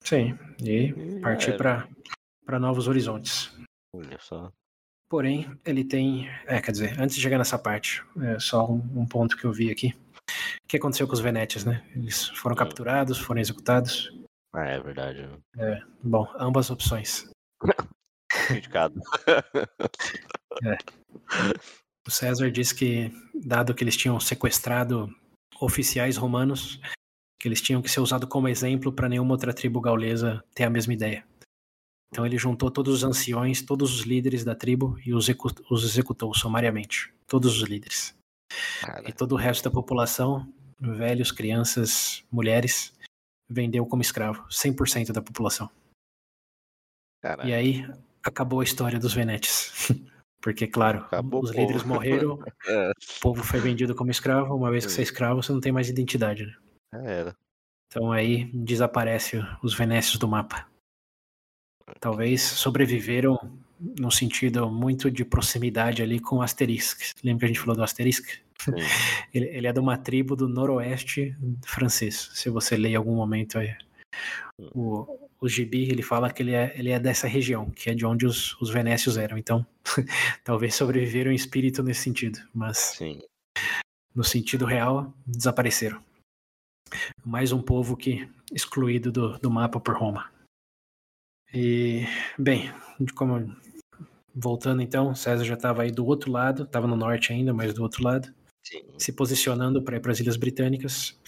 Sim, 0.03 0.37
e, 0.59 0.89
e 0.89 1.19
partir 1.19 1.57
para 1.57 2.59
novos 2.59 2.87
horizontes. 2.87 3.51
Olha 3.93 4.17
só. 4.19 4.51
Porém, 5.09 5.59
ele 5.65 5.83
tem. 5.83 6.29
É, 6.45 6.61
quer 6.61 6.71
dizer, 6.71 6.99
antes 6.99 7.15
de 7.15 7.21
chegar 7.21 7.37
nessa 7.37 7.59
parte, 7.59 8.03
é 8.21 8.39
só 8.39 8.65
um, 8.71 9.01
um 9.01 9.05
ponto 9.05 9.35
que 9.35 9.45
eu 9.45 9.51
vi 9.51 9.69
aqui. 9.69 9.93
O 10.63 10.67
que 10.67 10.77
aconteceu 10.77 11.05
com 11.05 11.13
os 11.13 11.19
Venetes, 11.19 11.65
né? 11.65 11.85
Eles 11.93 12.29
foram 12.29 12.53
hum. 12.53 12.59
capturados, 12.59 13.19
foram 13.19 13.41
executados. 13.41 14.09
Ah, 14.53 14.65
é 14.65 14.79
verdade. 14.79 15.27
É, 15.57 15.81
bom, 16.01 16.31
ambas 16.35 16.69
opções. 16.69 17.29
Criticado. 18.47 18.99
é. 20.63 20.77
O 22.07 22.11
César 22.11 22.51
diz 22.51 22.71
que, 22.71 23.11
dado 23.33 23.73
que 23.73 23.83
eles 23.83 23.95
tinham 23.95 24.19
sequestrado 24.19 25.13
oficiais 25.59 26.17
romanos, 26.17 26.79
que 27.39 27.47
eles 27.47 27.61
tinham 27.61 27.81
que 27.81 27.89
ser 27.89 27.99
usados 27.99 28.27
como 28.27 28.47
exemplo 28.47 28.91
para 28.91 29.09
nenhuma 29.09 29.33
outra 29.33 29.53
tribo 29.53 29.79
gaulesa 29.79 30.43
ter 30.53 30.63
a 30.63 30.69
mesma 30.69 30.93
ideia. 30.93 31.25
Então 32.11 32.25
ele 32.25 32.37
juntou 32.37 32.69
todos 32.69 32.95
os 32.95 33.03
anciões, 33.03 33.61
todos 33.61 33.93
os 33.95 34.01
líderes 34.01 34.43
da 34.43 34.53
tribo 34.53 34.99
e 35.05 35.13
os, 35.13 35.27
os 35.69 35.83
executou 35.83 36.33
sumariamente. 36.35 37.13
Todos 37.25 37.61
os 37.61 37.69
líderes. 37.69 38.13
Cara. 38.81 39.09
E 39.09 39.13
todo 39.13 39.31
o 39.31 39.37
resto 39.37 39.63
da 39.63 39.71
população, 39.71 40.51
velhos, 40.79 41.31
crianças, 41.31 42.23
mulheres, 42.29 42.93
vendeu 43.49 43.85
como 43.85 44.01
escravo. 44.01 44.45
100% 44.49 45.13
da 45.13 45.21
população. 45.21 45.69
Caralho. 47.21 47.49
E 47.49 47.53
aí 47.53 47.93
acabou 48.23 48.59
a 48.59 48.63
história 48.63 48.99
dos 48.99 49.13
Venetes. 49.13 49.71
Porque, 50.41 50.67
claro, 50.67 50.99
acabou 50.99 51.43
os 51.43 51.51
líderes 51.51 51.83
morreram, 51.83 52.39
é. 52.67 52.89
o 52.89 53.21
povo 53.21 53.43
foi 53.43 53.59
vendido 53.59 53.93
como 53.93 54.09
escravo. 54.09 54.55
Uma 54.55 54.71
vez 54.71 54.85
que 54.85 54.91
você 54.91 55.01
é 55.01 55.03
escravo, 55.03 55.41
você 55.41 55.53
não 55.53 55.61
tem 55.61 55.71
mais 55.71 55.87
identidade. 55.87 56.45
Né? 56.45 56.55
É, 56.93 57.19
era. 57.19 57.35
Então 57.87 58.11
aí 58.11 58.45
desaparece 58.53 59.41
os 59.61 59.73
Venécios 59.73 60.17
do 60.17 60.27
mapa. 60.27 60.65
Talvez 61.99 62.41
sobreviveram 62.41 63.37
no 63.99 64.09
sentido 64.09 64.69
muito 64.69 65.11
de 65.11 65.25
proximidade 65.25 66.01
ali 66.01 66.19
com 66.19 66.37
o 66.37 66.41
Asterisco. 66.41 67.01
Lembra 67.23 67.39
que 67.39 67.45
a 67.45 67.47
gente 67.49 67.59
falou 67.59 67.75
do 67.75 67.83
Asterisco? 67.83 68.27
Ele, 69.33 69.47
ele, 69.47 69.65
é 69.65 69.73
de 69.73 69.79
uma 69.79 69.97
tribo 69.97 70.35
do 70.35 70.47
noroeste 70.47 71.35
francês. 71.65 72.29
Se 72.35 72.47
você 72.47 72.77
ler 72.77 72.89
em 72.89 72.95
algum 72.95 73.15
momento 73.15 73.57
aí, 73.57 73.75
hum. 74.59 74.69
o, 74.75 75.29
o 75.41 75.49
Gibi, 75.49 75.89
ele 75.89 76.03
fala 76.03 76.31
que 76.31 76.43
ele 76.43 76.53
é, 76.53 76.71
ele 76.77 76.91
é 76.91 76.99
dessa 76.99 77.27
região, 77.27 77.69
que 77.71 77.89
é 77.89 77.95
de 77.95 78.05
onde 78.05 78.27
os, 78.27 78.55
os 78.61 78.69
venécios 78.69 79.17
eram. 79.17 79.37
Então, 79.37 79.65
talvez 80.43 80.75
sobreviveram 80.75 81.31
em 81.31 81.35
espírito 81.35 81.81
nesse 81.81 82.01
sentido, 82.01 82.39
mas 82.53 82.77
Sim. 82.77 83.19
no 84.13 84.23
sentido 84.23 84.65
real, 84.65 85.11
desapareceram. 85.25 85.99
Mais 87.25 87.51
um 87.51 87.61
povo 87.61 87.97
que 87.97 88.29
excluído 88.53 89.11
do, 89.11 89.39
do 89.39 89.49
mapa 89.49 89.79
por 89.79 89.97
Roma. 89.97 90.29
E, 91.53 92.05
bem, 92.37 92.71
como 93.15 93.55
voltando 94.33 94.81
então, 94.81 95.15
César 95.15 95.43
já 95.43 95.55
estava 95.55 95.81
aí 95.81 95.91
do 95.91 96.05
outro 96.05 96.31
lado, 96.31 96.63
estava 96.63 96.87
no 96.87 96.95
norte 96.95 97.33
ainda, 97.33 97.53
mas 97.53 97.73
do 97.73 97.81
outro 97.81 98.03
lado, 98.03 98.33
Sim. 98.63 98.83
se 98.97 99.11
posicionando 99.11 99.81
para 99.81 99.97
ir 99.97 99.99
para 99.99 100.11
as 100.11 100.19
Ilhas 100.19 100.37
Britânicas. 100.37 101.19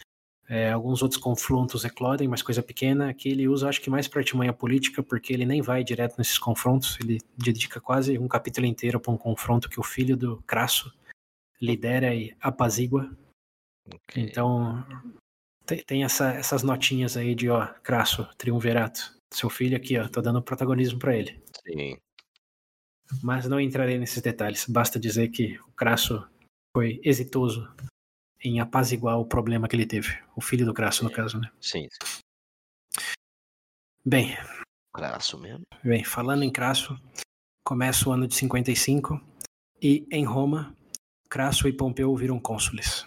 É, 0.54 0.72
alguns 0.72 1.02
outros 1.02 1.20
confrontos 1.20 1.84
eclodem, 1.84 2.28
mas 2.28 2.44
coisa 2.44 2.62
pequena. 2.62 3.10
Aqui 3.10 3.28
ele 3.28 3.48
usa, 3.48 3.68
acho 3.68 3.82
que 3.82 3.90
mais 3.90 4.08
para 4.08 4.20
artimanha 4.20 4.54
política, 4.54 5.02
porque 5.02 5.34
ele 5.34 5.48
nem 5.48 5.64
vai 5.64 5.84
direto 5.84 6.16
nesses 6.16 6.38
confrontos. 6.38 6.96
Ele 7.02 7.20
dedica 7.36 7.82
quase 7.82 8.20
um 8.20 8.28
capítulo 8.28 8.68
inteiro 8.68 9.00
para 9.00 9.12
um 9.12 9.18
confronto 9.18 9.68
que 9.68 9.80
o 9.80 9.84
filho 9.84 10.16
do 10.16 10.44
Crasso 10.44 10.94
lidera 11.60 12.14
e 12.14 12.36
apazigua. 12.40 13.10
Okay. 13.88 14.26
Então, 14.26 14.86
tem, 15.66 15.84
tem 15.84 16.04
essa, 16.04 16.30
essas 16.34 16.62
notinhas 16.62 17.18
aí 17.18 17.34
de, 17.34 17.50
ó, 17.50 17.66
Crasso, 17.82 18.30
triunvirato. 18.38 19.12
Seu 19.34 19.50
filho 19.50 19.76
aqui, 19.76 19.98
ó, 19.98 20.08
tô 20.08 20.22
dando 20.22 20.40
protagonismo 20.40 21.00
para 21.00 21.18
ele. 21.18 21.42
Sim. 21.66 21.98
Mas 23.24 23.48
não 23.48 23.60
entrarei 23.60 23.98
nesses 23.98 24.22
detalhes. 24.22 24.68
Basta 24.70 25.00
dizer 25.00 25.30
que 25.30 25.58
o 25.62 25.72
Crasso 25.72 26.24
foi 26.78 27.02
exitoso 27.04 27.68
em 28.44 28.60
apaziguar 28.60 29.18
o 29.20 29.26
problema 29.26 29.68
que 29.68 29.76
ele 29.76 29.86
teve. 29.86 30.18
O 30.36 30.42
filho 30.42 30.66
do 30.66 30.74
Crasso, 30.74 31.04
no 31.04 31.12
caso, 31.12 31.40
né? 31.40 31.50
Sim. 31.62 31.88
Bem. 34.06 34.38
Crasso 34.94 35.40
mesmo. 35.40 35.64
Bem, 35.84 36.04
falando 36.04 36.44
em 36.44 36.52
Crasso, 36.52 37.00
começa 37.66 38.10
o 38.10 38.12
ano 38.12 38.28
de 38.28 38.36
55 38.36 39.20
e 39.82 40.06
em 40.12 40.26
Roma, 40.26 40.76
Crasso 41.30 41.68
e 41.68 41.74
Pompeu 41.74 42.14
viram 42.16 42.40
cônsules. 42.40 43.06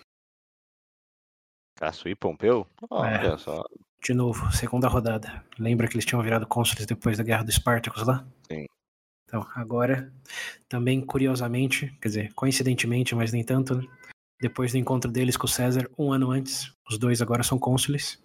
Crasso 1.77 2.09
e 2.09 2.15
Pompeu? 2.15 2.67
Oh, 2.91 3.05
é. 3.05 3.19
Olha 3.19 3.39
só. 3.39 3.63
De 4.03 4.15
novo, 4.15 4.51
segunda 4.53 4.89
rodada. 4.89 5.45
Lembra 5.59 5.87
que 5.87 5.95
eles 5.95 6.07
tinham 6.07 6.23
virado 6.23 6.47
cônsules 6.47 6.87
depois 6.87 7.19
da 7.19 7.25
Guerra 7.25 7.45
dos 7.45 7.55
Espartacos 7.55 8.07
lá? 8.07 8.27
Sim. 8.51 8.67
Então, 9.25 9.47
agora, 9.55 10.13
também 10.69 11.05
curiosamente, 11.05 11.89
quer 12.01 12.09
dizer, 12.09 12.33
coincidentemente, 12.33 13.15
mas 13.15 13.33
nem 13.33 13.45
tanto, 13.45 13.75
né? 13.75 13.87
Depois 14.41 14.73
do 14.73 14.79
encontro 14.79 15.11
deles 15.11 15.37
com 15.37 15.47
o 15.47 15.51
César, 15.51 15.91
um 15.99 16.13
ano 16.13 16.31
antes, 16.31 16.73
os 16.89 16.99
dois 16.99 17.23
agora 17.23 17.43
são 17.43 17.59
cônsules. 17.59 18.21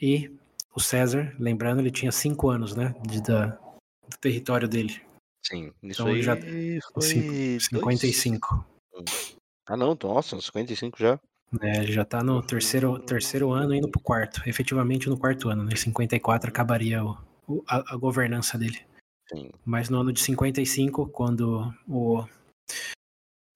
E 0.00 0.30
o 0.74 0.80
César, 0.80 1.34
lembrando, 1.38 1.80
ele 1.80 1.90
tinha 1.90 2.10
cinco 2.10 2.48
anos, 2.48 2.74
né, 2.74 2.94
de, 3.06 3.22
da, 3.22 3.46
do 3.46 4.16
território 4.20 4.68
dele. 4.68 5.00
Sim, 5.44 5.72
isso 5.82 6.02
então, 6.02 6.06
aí 6.06 6.22
já 6.22 6.36
foi 6.36 7.58
55. 7.58 8.64
Dois... 8.92 9.36
Ah 9.68 9.76
não, 9.76 9.96
nossa, 10.02 10.40
55 10.40 10.98
já. 10.98 11.18
É, 11.60 11.82
ele 11.82 11.92
já 11.92 12.04
tá 12.04 12.22
no 12.22 12.42
terceiro, 12.42 12.98
terceiro 13.00 13.50
ano 13.50 13.74
indo 13.74 13.90
pro 13.90 14.00
quarto. 14.00 14.42
Efetivamente 14.46 15.08
no 15.08 15.18
quarto 15.18 15.48
ano, 15.50 15.64
né? 15.64 15.76
54 15.76 16.48
acabaria 16.48 17.04
o, 17.04 17.16
o 17.46 17.62
a, 17.68 17.94
a, 17.94 17.96
governança 17.96 18.56
dele. 18.56 18.80
Sim. 19.28 19.50
Mas 19.64 19.88
no 19.88 20.00
ano 20.00 20.12
de 20.12 20.20
55, 20.20 21.08
quando 21.08 21.72
o, 21.86 22.24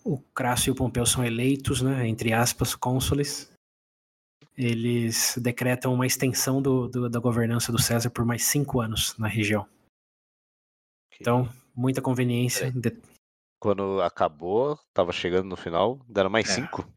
o 0.07 0.23
Crasso 0.35 0.69
e 0.69 0.73
o 0.73 0.75
Pompeu 0.75 1.05
são 1.05 1.25
eleitos, 1.25 1.83
né, 1.83 2.07
entre 2.07 2.33
aspas, 2.33 2.75
cônsules, 2.75 3.53
eles 4.57 5.37
decretam 5.37 5.93
uma 5.93 6.07
extensão 6.07 6.63
do, 6.63 6.89
do, 6.89 7.11
da 7.11 7.21
governança 7.21 7.71
do 7.73 7.81
César 7.81 8.09
por 8.11 8.25
mais 8.25 8.45
cinco 8.45 8.81
anos 8.81 9.17
na 9.19 9.29
região. 9.29 9.69
Então, 11.21 11.49
muita 11.75 12.01
conveniência. 12.01 12.71
De... 12.73 12.97
Quando 13.61 14.01
acabou, 14.01 14.79
tava 14.95 15.13
chegando 15.13 15.49
no 15.49 15.57
final, 15.57 16.01
deram 16.09 16.31
mais 16.31 16.49
é. 16.51 16.55
cinco? 16.55 16.89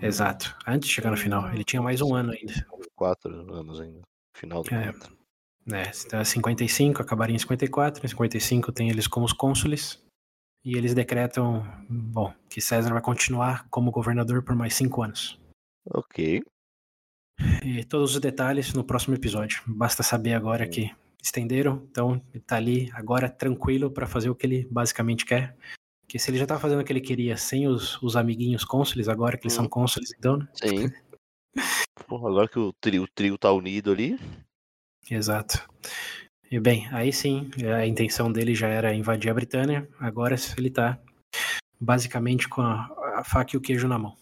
Exato. 0.00 0.56
Antes 0.66 0.88
de 0.88 0.94
chegar 0.94 1.10
no 1.10 1.16
final. 1.16 1.50
Ele 1.52 1.64
tinha 1.64 1.82
mais 1.82 2.00
um 2.00 2.14
ano 2.14 2.32
ainda. 2.32 2.66
Quatro 2.94 3.54
anos 3.54 3.80
ainda. 3.80 4.00
Final 4.34 4.62
do 4.62 4.74
é. 4.74 4.92
quatro. 4.92 5.16
É, 5.70 5.92
então 6.06 6.24
55, 6.24 7.00
acabaria 7.00 7.36
em 7.36 7.38
54. 7.38 8.04
Em 8.04 8.08
55 8.08 8.72
tem 8.72 8.90
eles 8.90 9.06
como 9.06 9.24
os 9.24 9.32
cônsules. 9.32 10.02
E 10.64 10.76
eles 10.76 10.94
decretam, 10.94 11.66
bom, 11.88 12.32
que 12.48 12.60
César 12.60 12.92
vai 12.92 13.02
continuar 13.02 13.66
como 13.68 13.90
governador 13.90 14.42
por 14.42 14.54
mais 14.54 14.74
cinco 14.74 15.02
anos. 15.02 15.40
Ok. 15.90 16.42
E 17.64 17.84
todos 17.84 18.14
os 18.14 18.20
detalhes 18.20 18.72
no 18.72 18.84
próximo 18.84 19.14
episódio. 19.14 19.62
Basta 19.66 20.02
saber 20.02 20.34
agora 20.34 20.68
que 20.68 20.94
estenderam, 21.20 21.86
então 21.90 22.20
ele 22.32 22.42
tá 22.42 22.56
ali 22.56 22.90
agora 22.94 23.28
tranquilo 23.28 23.90
para 23.90 24.06
fazer 24.06 24.30
o 24.30 24.34
que 24.34 24.46
ele 24.46 24.68
basicamente 24.70 25.24
quer, 25.24 25.56
porque 26.00 26.18
se 26.18 26.30
ele 26.30 26.38
já 26.38 26.46
tá 26.46 26.58
fazendo 26.58 26.80
o 26.80 26.84
que 26.84 26.92
ele 26.92 27.00
queria 27.00 27.36
sem 27.36 27.66
os, 27.66 28.00
os 28.02 28.16
amiguinhos 28.16 28.64
cônsules, 28.64 29.08
agora 29.08 29.38
que 29.38 29.44
eles 29.44 29.54
hum. 29.54 29.62
são 29.62 29.68
cônsules, 29.68 30.12
então, 30.18 30.36
né? 30.36 30.48
Sim. 30.52 30.92
Porra, 32.06 32.28
agora 32.28 32.48
que 32.48 32.58
o 32.58 32.72
trio, 32.74 33.04
o 33.04 33.08
trio 33.08 33.38
tá 33.38 33.52
unido 33.52 33.92
ali. 33.92 34.18
Exato. 35.10 35.66
E 36.52 36.60
bem, 36.60 36.86
aí 36.92 37.10
sim, 37.10 37.50
a 37.74 37.86
intenção 37.86 38.30
dele 38.30 38.54
já 38.54 38.68
era 38.68 38.94
invadir 38.94 39.30
a 39.30 39.34
Britânia, 39.34 39.88
agora 39.98 40.36
ele 40.58 40.70
tá 40.70 41.00
basicamente 41.80 42.46
com 42.46 42.60
a, 42.60 43.20
a 43.20 43.24
faca 43.24 43.52
e 43.54 43.56
o 43.56 43.60
queijo 43.60 43.88
na 43.88 43.98
mão. 43.98 44.14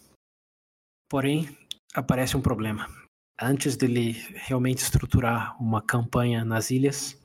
Porém, 1.09 1.49
aparece 1.93 2.37
um 2.37 2.41
problema. 2.41 2.87
Antes 3.37 3.75
dele 3.75 4.13
realmente 4.33 4.77
estruturar 4.77 5.61
uma 5.61 5.81
campanha 5.81 6.45
nas 6.45 6.71
ilhas, 6.71 7.21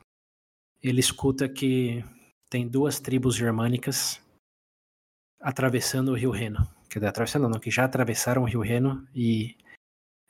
ele 0.82 0.98
escuta 0.98 1.48
que 1.48 2.04
tem 2.50 2.66
duas 2.66 2.98
tribos 2.98 3.36
germânicas 3.36 4.20
atravessando 5.40 6.08
o 6.10 6.16
Rio 6.16 6.32
Reno. 6.32 6.68
Quer 6.90 6.98
dizer, 6.98 7.10
atravessando 7.10 7.48
não, 7.48 7.60
que 7.60 7.70
já 7.70 7.84
atravessaram 7.84 8.42
o 8.42 8.46
Rio 8.46 8.60
Reno 8.60 9.06
e 9.14 9.56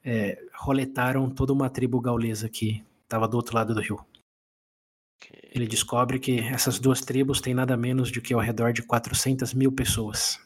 é, 0.05 0.39
roletaram 0.55 1.31
toda 1.31 1.55
uma 1.55 1.71
tribo 1.71 1.99
gaulesa 1.99 2.47
que 2.47 2.85
estava 3.05 3.27
do 3.27 3.39
outro 3.39 3.55
lado 3.55 3.75
do 3.75 3.81
rio. 3.81 4.05
Ele 5.55 5.67
descobre 5.67 6.19
que 6.19 6.39
essas 6.41 6.79
duas 6.79 7.01
tribos 7.01 7.41
têm 7.41 7.55
nada 7.55 7.77
menos 7.77 8.11
do 8.11 8.21
que 8.21 8.35
ao 8.35 8.41
redor 8.41 8.73
de 8.73 8.83
400 8.83 9.55
mil 9.55 9.73
pessoas. 9.73 10.41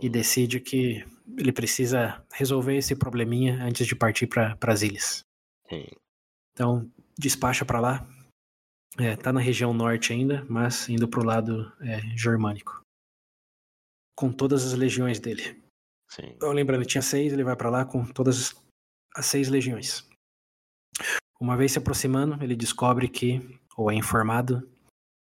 E 0.00 0.08
hum. 0.08 0.10
decide 0.10 0.60
que 0.60 1.04
ele 1.38 1.52
precisa 1.52 2.24
resolver 2.32 2.76
esse 2.76 2.96
probleminha 2.96 3.62
antes 3.62 3.86
de 3.86 3.94
partir 3.94 4.26
para 4.26 4.56
as 4.62 4.82
ilhas. 4.82 5.22
Então, 6.52 6.90
despacha 7.18 7.64
para 7.64 7.80
lá. 7.80 8.08
É, 8.98 9.16
tá 9.16 9.32
na 9.32 9.40
região 9.40 9.72
norte 9.72 10.12
ainda, 10.12 10.44
mas 10.48 10.88
indo 10.88 11.08
para 11.08 11.20
o 11.20 11.24
lado 11.24 11.72
é, 11.80 12.00
germânico 12.16 12.80
com 14.20 14.30
todas 14.30 14.66
as 14.66 14.74
legiões 14.74 15.18
dele. 15.18 15.58
Sim. 16.10 16.26
Então, 16.36 16.52
lembrando, 16.52 16.84
tinha 16.84 17.00
seis, 17.00 17.32
ele 17.32 17.42
vai 17.42 17.56
para 17.56 17.70
lá 17.70 17.86
com 17.86 18.04
todas 18.04 18.54
as 19.16 19.24
seis 19.24 19.48
legiões. 19.48 20.06
Uma 21.40 21.56
vez 21.56 21.72
se 21.72 21.78
aproximando, 21.78 22.42
ele 22.44 22.54
descobre 22.54 23.08
que, 23.08 23.58
ou 23.76 23.90
é 23.90 23.94
informado, 23.94 24.68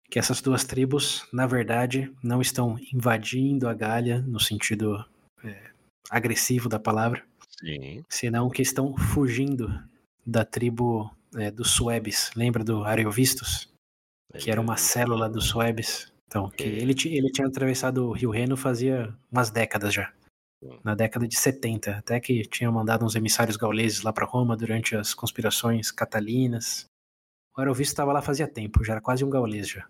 que 0.08 0.18
essas 0.18 0.40
duas 0.40 0.64
tribos, 0.64 1.26
na 1.32 1.46
verdade, 1.46 2.12
não 2.22 2.40
estão 2.40 2.78
invadindo 2.92 3.68
a 3.68 3.74
Gália 3.74 4.22
no 4.22 4.38
sentido 4.38 5.04
é, 5.42 5.70
agressivo 6.08 6.68
da 6.68 6.78
palavra, 6.78 7.24
Sim. 7.58 8.04
senão 8.08 8.48
que 8.48 8.62
estão 8.62 8.96
fugindo 8.96 9.68
da 10.24 10.44
tribo 10.44 11.10
é, 11.34 11.50
dos 11.50 11.70
Suebes. 11.72 12.30
Lembra 12.36 12.62
do 12.62 12.84
Ariovistus? 12.84 13.68
Que 14.38 14.50
era 14.50 14.60
uma 14.60 14.76
célula 14.76 15.28
dos 15.28 15.46
Suebes. 15.46 16.12
Então, 16.28 16.50
que 16.50 16.64
ele, 16.64 16.94
ele 17.06 17.30
tinha 17.30 17.46
atravessado 17.46 18.08
o 18.08 18.12
Rio 18.12 18.30
Reno 18.30 18.56
fazia 18.56 19.14
umas 19.30 19.50
décadas 19.50 19.94
já. 19.94 20.12
Na 20.82 20.94
década 20.94 21.28
de 21.28 21.36
70, 21.36 21.98
até 21.98 22.18
que 22.18 22.42
tinha 22.42 22.70
mandado 22.70 23.04
uns 23.04 23.14
emissários 23.14 23.56
gauleses 23.56 24.02
lá 24.02 24.12
para 24.12 24.26
Roma 24.26 24.56
durante 24.56 24.96
as 24.96 25.14
conspirações 25.14 25.90
catalinas. 25.90 26.86
O 27.56 27.60
Arovisto 27.60 27.92
estava 27.92 28.12
lá 28.12 28.22
fazia 28.22 28.48
tempo, 28.48 28.84
já 28.84 28.94
era 28.94 29.00
quase 29.00 29.24
um 29.24 29.30
gaulês 29.30 29.68
já. 29.68 29.86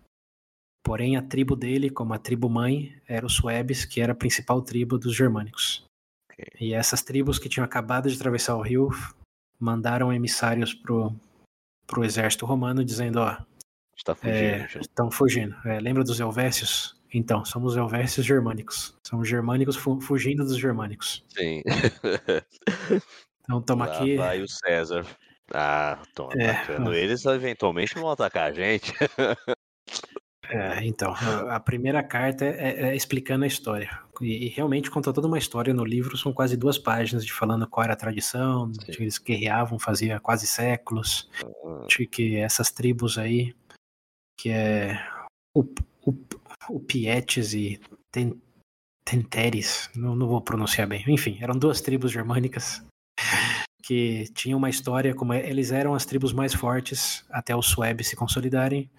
Porém, 0.83 1.17
a 1.17 1.21
tribo 1.21 1.55
dele, 1.55 1.89
como 1.89 2.13
a 2.13 2.19
tribo 2.19 2.49
mãe, 2.49 2.95
era 3.07 3.25
os 3.25 3.33
Suebes, 3.33 3.85
que 3.85 4.01
era 4.01 4.13
a 4.13 4.15
principal 4.15 4.61
tribo 4.61 4.97
dos 4.97 5.15
germânicos. 5.15 5.85
Okay. 6.31 6.45
E 6.59 6.73
essas 6.73 7.01
tribos 7.01 7.39
que 7.39 7.49
tinham 7.49 7.65
acabado 7.65 8.09
de 8.09 8.15
atravessar 8.15 8.55
o 8.55 8.61
rio 8.61 8.89
mandaram 9.59 10.13
emissários 10.13 10.73
pro, 10.73 11.13
pro 11.85 12.05
exército 12.05 12.45
romano 12.45 12.85
dizendo, 12.85 13.19
ó, 13.19 13.37
Está 13.97 14.13
fugindo. 14.13 14.37
É, 14.37 14.67
estão 14.79 15.11
fugindo. 15.11 15.55
É, 15.65 15.79
lembra 15.79 16.03
dos 16.03 16.19
Helvécios? 16.19 16.95
Então, 17.13 17.45
somos 17.45 17.75
Helvécios 17.75 18.25
germânicos. 18.25 18.97
Somos 19.03 19.27
germânicos 19.27 19.75
fu 19.75 19.99
fugindo 20.01 20.43
dos 20.43 20.57
germânicos. 20.57 21.25
Sim. 21.29 21.61
Então, 23.47 23.61
toma 23.61 23.85
aqui. 23.85 24.17
Vai 24.17 24.41
o 24.41 24.47
César. 24.49 25.05
Ah, 25.53 25.97
estão 26.05 26.29
É, 26.33 26.49
atacando 26.49 26.93
eles, 26.93 27.23
eventualmente 27.25 27.95
vão 27.95 28.09
atacar 28.11 28.51
a 28.51 28.53
gente. 28.53 28.93
É, 30.49 30.85
então, 30.85 31.13
a, 31.49 31.59
primeira 31.59 32.01
carta 32.01 32.45
é, 32.45 32.89
é 32.89 32.95
explicando 32.95 33.43
a 33.43 33.47
história. 33.47 33.99
E, 34.21 34.45
e 34.45 34.47
realmente 34.47 34.89
conta 34.89 35.11
toda 35.11 35.27
uma 35.27 35.37
história 35.37 35.73
no 35.73 35.83
livro, 35.83 36.15
são 36.15 36.31
quase 36.31 36.55
duas 36.55 36.77
páginas 36.77 37.25
de 37.25 37.33
falando 37.33 37.67
qual 37.67 37.83
era 37.83 37.91
a 37.91 37.97
tradição, 37.97 38.71
de 38.71 38.95
que 38.95 39.03
eles 39.03 39.17
guerreavam 39.17 39.77
fazia 39.77 40.21
quase 40.21 40.47
séculos, 40.47 41.29
de 41.89 42.07
que 42.07 42.37
essas 42.37 42.71
tribos 42.71 43.17
aí, 43.17 43.53
que 44.39 44.49
é 44.49 44.97
o, 45.53 45.65
o, 46.05 46.13
o 46.69 46.79
Pietes 46.79 47.53
e 47.53 47.79
Ten, 48.11 48.33
Tenteres, 49.05 49.89
não, 49.95 50.15
não 50.15 50.27
vou 50.27 50.41
pronunciar 50.41 50.87
bem, 50.87 51.03
enfim, 51.07 51.37
eram 51.41 51.57
duas 51.57 51.79
tribos 51.81 52.11
germânicas 52.11 52.83
que 53.83 54.25
tinham 54.33 54.57
uma 54.57 54.69
história, 54.69 55.15
como 55.15 55.31
é- 55.33 55.49
eles 55.49 55.71
eram 55.71 55.93
as 55.95 56.05
tribos 56.05 56.33
mais 56.33 56.53
fortes 56.53 57.25
até 57.29 57.55
os 57.55 57.67
Suebes 57.67 58.07
se 58.07 58.15
consolidarem, 58.17 58.89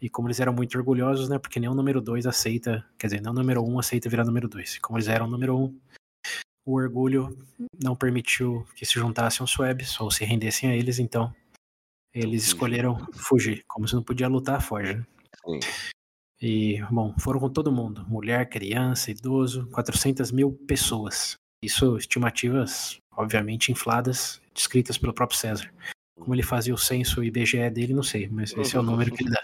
e 0.00 0.08
como 0.08 0.28
eles 0.28 0.40
eram 0.40 0.52
muito 0.54 0.78
orgulhosos, 0.78 1.28
né? 1.28 1.38
Porque 1.38 1.60
nem 1.60 1.68
o 1.68 1.74
número 1.74 2.00
2 2.00 2.26
aceita, 2.26 2.82
quer 2.98 3.08
dizer, 3.08 3.20
nem 3.20 3.30
o 3.30 3.34
número 3.34 3.62
1 3.62 3.70
um 3.74 3.78
aceita 3.78 4.08
virar 4.08 4.24
número 4.24 4.48
2. 4.48 4.78
Como 4.78 4.96
eles 4.96 5.08
eram 5.08 5.26
o 5.26 5.30
número 5.30 5.54
1, 5.58 5.64
um, 5.64 5.80
o 6.66 6.72
orgulho 6.74 7.36
não 7.82 7.94
permitiu 7.94 8.66
que 8.74 8.86
se 8.86 8.94
juntassem 8.94 9.42
aos 9.42 9.50
Suebes 9.50 10.00
ou 10.00 10.10
se 10.10 10.24
rendessem 10.24 10.70
a 10.70 10.74
eles, 10.74 10.98
então 10.98 11.34
eles 12.14 12.44
Fugiu. 12.44 12.54
escolheram 12.54 13.06
fugir. 13.12 13.62
Como 13.68 13.86
se 13.86 13.94
não 13.94 14.02
podia 14.02 14.26
lutar, 14.26 14.62
foge. 14.62 14.94
né? 14.94 15.06
E, 16.42 16.80
bom, 16.90 17.14
foram 17.18 17.38
com 17.40 17.50
todo 17.50 17.72
mundo: 17.72 18.04
mulher, 18.08 18.48
criança, 18.48 19.10
idoso, 19.10 19.66
400 19.70 20.32
mil 20.32 20.52
pessoas. 20.66 21.34
Isso, 21.62 21.96
estimativas, 21.98 22.98
obviamente, 23.12 23.70
infladas, 23.70 24.40
descritas 24.54 24.96
pelo 24.96 25.12
próprio 25.12 25.38
César. 25.38 25.70
Como 26.18 26.34
ele 26.34 26.42
fazia 26.42 26.74
o 26.74 26.78
censo 26.78 27.22
IBGE 27.22 27.68
dele, 27.70 27.92
não 27.94 28.02
sei, 28.02 28.28
mas 28.28 28.54
esse 28.56 28.76
é 28.76 28.80
o 28.80 28.82
número 28.82 29.14
que 29.14 29.22
ele 29.24 29.30
dá. 29.30 29.42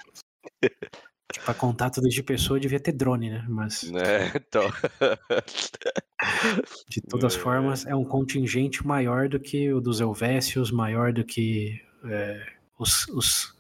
Pra 1.45 1.53
contar 1.53 1.91
tudo 1.91 2.09
de 2.09 2.23
pessoa, 2.23 2.59
devia 2.59 2.81
ter 2.81 2.93
drone, 2.93 3.29
né? 3.31 3.45
Mas, 3.49 3.83
Né? 3.91 4.33
Então. 4.35 4.63
de 6.89 7.01
todas 7.03 7.37
É. 7.37 7.39
formas, 7.39 7.85
é 7.85 7.95
um 7.95 8.05
contingente 8.05 8.87
maior 8.87 9.29
do 9.29 9.39
que 9.39 9.71
o 9.73 9.81
dos 9.81 10.01
Helvécios, 10.01 10.71
maior 10.71 11.13
do 11.13 11.25
que 11.25 11.79
é, 12.05 12.47
os, 12.79 13.07
os, 13.09 13.55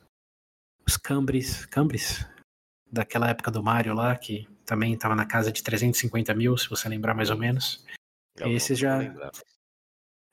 os 0.86 0.96
Cambres. 0.96 1.66
Cambres? 1.66 2.24
Daquela 2.90 3.28
época 3.28 3.50
do 3.50 3.62
Mario 3.62 3.94
lá, 3.94 4.14
que 4.16 4.48
também 4.64 4.94
estava 4.94 5.14
na 5.14 5.26
casa 5.26 5.50
de 5.50 5.62
350 5.62 6.34
mil, 6.34 6.56
se 6.56 6.68
você 6.68 6.88
lembrar 6.88 7.14
mais 7.14 7.30
ou 7.30 7.36
menos. 7.36 7.84
Eu 8.36 8.48
Esse 8.48 8.72
não 8.72 8.78
já-. 8.78 9.32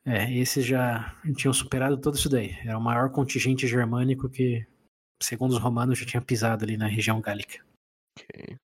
É, 0.06 0.32
esses 0.34 0.66
já 0.66 1.16
tinham 1.36 1.54
superado 1.54 1.97
todo 1.97 2.16
isso 2.16 2.28
daí. 2.30 2.58
Era 2.66 2.78
o 2.78 2.82
maior 2.82 3.10
contingente 3.10 3.66
germânico 3.68 4.30
que, 4.30 4.66
segundo 5.22 5.51
os 5.51 5.60
romanos, 5.60 5.97
já 5.97 6.06
tinha 6.06 6.22
pisado 6.22 6.66
ali 6.66 6.76
na 6.76 6.88
região 6.88 7.22
gálica. 7.22 7.64
Ok. 8.20 8.58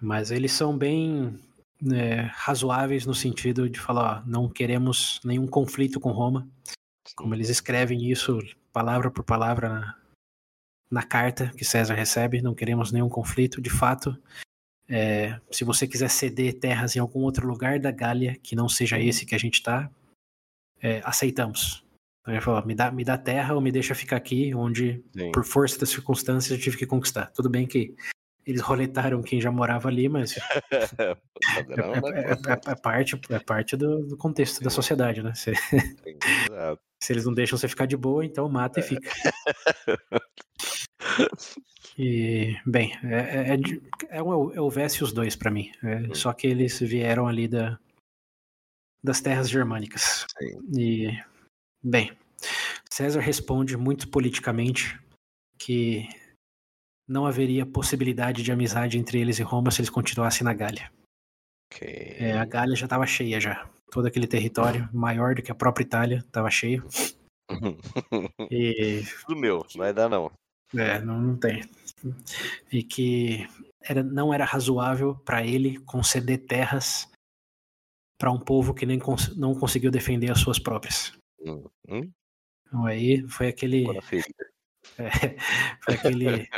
Mas 0.00 0.30
eles 0.30 0.52
são 0.52 0.76
bem 0.76 1.38
né, 1.80 2.22
razoáveis 2.34 3.06
no 3.06 3.14
sentido 3.14 3.68
de 3.68 3.78
falar, 3.78 4.22
ó, 4.22 4.28
não 4.28 4.48
queremos 4.48 5.20
nenhum 5.24 5.46
conflito 5.46 6.00
com 6.00 6.10
Roma. 6.10 6.48
Como 7.14 7.34
eles 7.34 7.48
escrevem 7.48 8.10
isso 8.10 8.38
palavra 8.72 9.10
por 9.10 9.24
palavra 9.24 9.68
na, 9.68 9.98
na 10.90 11.02
carta 11.02 11.52
que 11.56 11.64
César 11.64 11.94
recebe, 11.94 12.42
não 12.42 12.54
queremos 12.54 12.92
nenhum 12.92 13.08
conflito. 13.08 13.60
De 13.60 13.70
fato, 13.70 14.16
é, 14.88 15.38
se 15.50 15.64
você 15.64 15.86
quiser 15.86 16.08
ceder 16.08 16.58
terras 16.58 16.96
em 16.96 17.00
algum 17.00 17.20
outro 17.20 17.46
lugar 17.46 17.78
da 17.78 17.90
Gália 17.90 18.36
que 18.42 18.56
não 18.56 18.68
seja 18.68 18.98
esse 18.98 19.26
que 19.26 19.34
a 19.34 19.38
gente 19.38 19.54
está, 19.54 19.90
aceitamos. 21.04 21.84
Então 22.20 22.34
ele 22.34 22.42
falou, 22.42 22.64
me 22.66 22.74
dá, 22.74 22.90
me 22.90 23.04
dá 23.04 23.18
terra 23.18 23.54
ou 23.54 23.60
me 23.60 23.72
deixa 23.72 23.94
ficar 23.94 24.16
aqui, 24.16 24.54
onde 24.54 25.02
Sim. 25.16 25.32
por 25.32 25.44
força 25.44 25.78
das 25.78 25.88
circunstâncias 25.90 26.50
eu 26.50 26.62
tive 26.62 26.76
que 26.76 26.86
conquistar. 26.86 27.26
Tudo 27.32 27.48
bem 27.48 27.66
que 27.66 27.94
eles 28.48 28.62
roletaram 28.62 29.22
quem 29.22 29.40
já 29.40 29.52
morava 29.52 29.88
ali, 29.88 30.08
mas 30.08 30.34
é, 30.98 31.16
Padrão, 31.54 31.94
é- 31.94 32.00
né? 32.00 32.36
é- 32.46 32.70
é 32.72 32.74
parte, 32.74 33.20
é 33.28 33.38
parte 33.38 33.76
do, 33.76 34.06
do 34.06 34.16
contexto 34.16 34.62
da 34.62 34.70
sociedade, 34.70 35.22
né? 35.22 35.34
Se, 35.34 35.52
se 37.02 37.12
eles 37.12 37.26
não 37.26 37.34
deixam 37.34 37.58
você 37.58 37.68
ficar 37.68 37.84
de 37.84 37.96
boa, 37.96 38.24
então 38.24 38.48
mata 38.48 38.80
e 38.80 38.82
fica. 38.82 39.10
E, 41.98 42.56
bem, 42.64 42.96
é, 43.04 43.16
é, 43.16 43.54
é, 43.54 44.18
é 44.18 44.22
o 44.22 44.50
é 44.50 45.12
2 45.12 45.36
pra 45.36 45.50
mim. 45.50 45.70
É, 45.82 46.14
só 46.14 46.32
que 46.32 46.46
eles 46.46 46.78
vieram 46.80 47.28
ali 47.28 47.46
da, 47.46 47.78
das 49.04 49.20
terras 49.20 49.50
germânicas. 49.50 50.24
Sim. 50.38 50.80
E, 50.80 51.22
bem, 51.82 52.16
César 52.90 53.20
responde 53.20 53.76
muito 53.76 54.08
politicamente 54.08 54.98
que 55.58 56.08
não 57.08 57.26
haveria 57.26 57.64
possibilidade 57.66 58.42
de 58.42 58.52
amizade 58.52 58.98
entre 58.98 59.18
eles 59.20 59.38
e 59.38 59.42
Roma 59.42 59.70
se 59.70 59.80
eles 59.80 59.90
continuassem 59.90 60.44
na 60.44 60.52
Gália. 60.52 60.92
Ok. 61.72 61.88
É, 62.18 62.32
a 62.38 62.44
Gália 62.44 62.76
já 62.76 62.86
estava 62.86 63.06
cheia 63.06 63.40
já. 63.40 63.68
Todo 63.90 64.06
aquele 64.06 64.26
território, 64.26 64.88
maior 64.92 65.34
do 65.34 65.42
que 65.42 65.50
a 65.50 65.54
própria 65.54 65.84
Itália, 65.84 66.18
estava 66.18 66.50
cheio. 66.50 66.86
E 68.50 69.02
Tudo 69.26 69.40
meu, 69.40 69.58
não 69.58 69.78
vai 69.78 69.92
dar 69.92 70.08
não. 70.08 70.30
É, 70.76 71.00
não, 71.00 71.18
não 71.18 71.36
tem. 71.38 71.62
E 72.70 72.82
que 72.82 73.48
era, 73.82 74.02
não 74.02 74.34
era 74.34 74.44
razoável 74.44 75.14
para 75.14 75.42
ele 75.46 75.78
conceder 75.80 76.44
terras 76.46 77.10
para 78.20 78.30
um 78.30 78.38
povo 78.38 78.74
que 78.74 78.84
nem 78.84 78.98
cons- 78.98 79.34
não 79.36 79.54
conseguiu 79.54 79.90
defender 79.90 80.30
as 80.30 80.40
suas 80.40 80.58
próprias. 80.58 81.12
Hum, 81.40 81.64
hum, 81.88 82.10
Então 82.66 82.84
aí 82.84 83.26
foi 83.28 83.48
aquele. 83.48 83.84
É, 84.98 85.08
foi 85.82 85.94
aquele. 85.94 86.48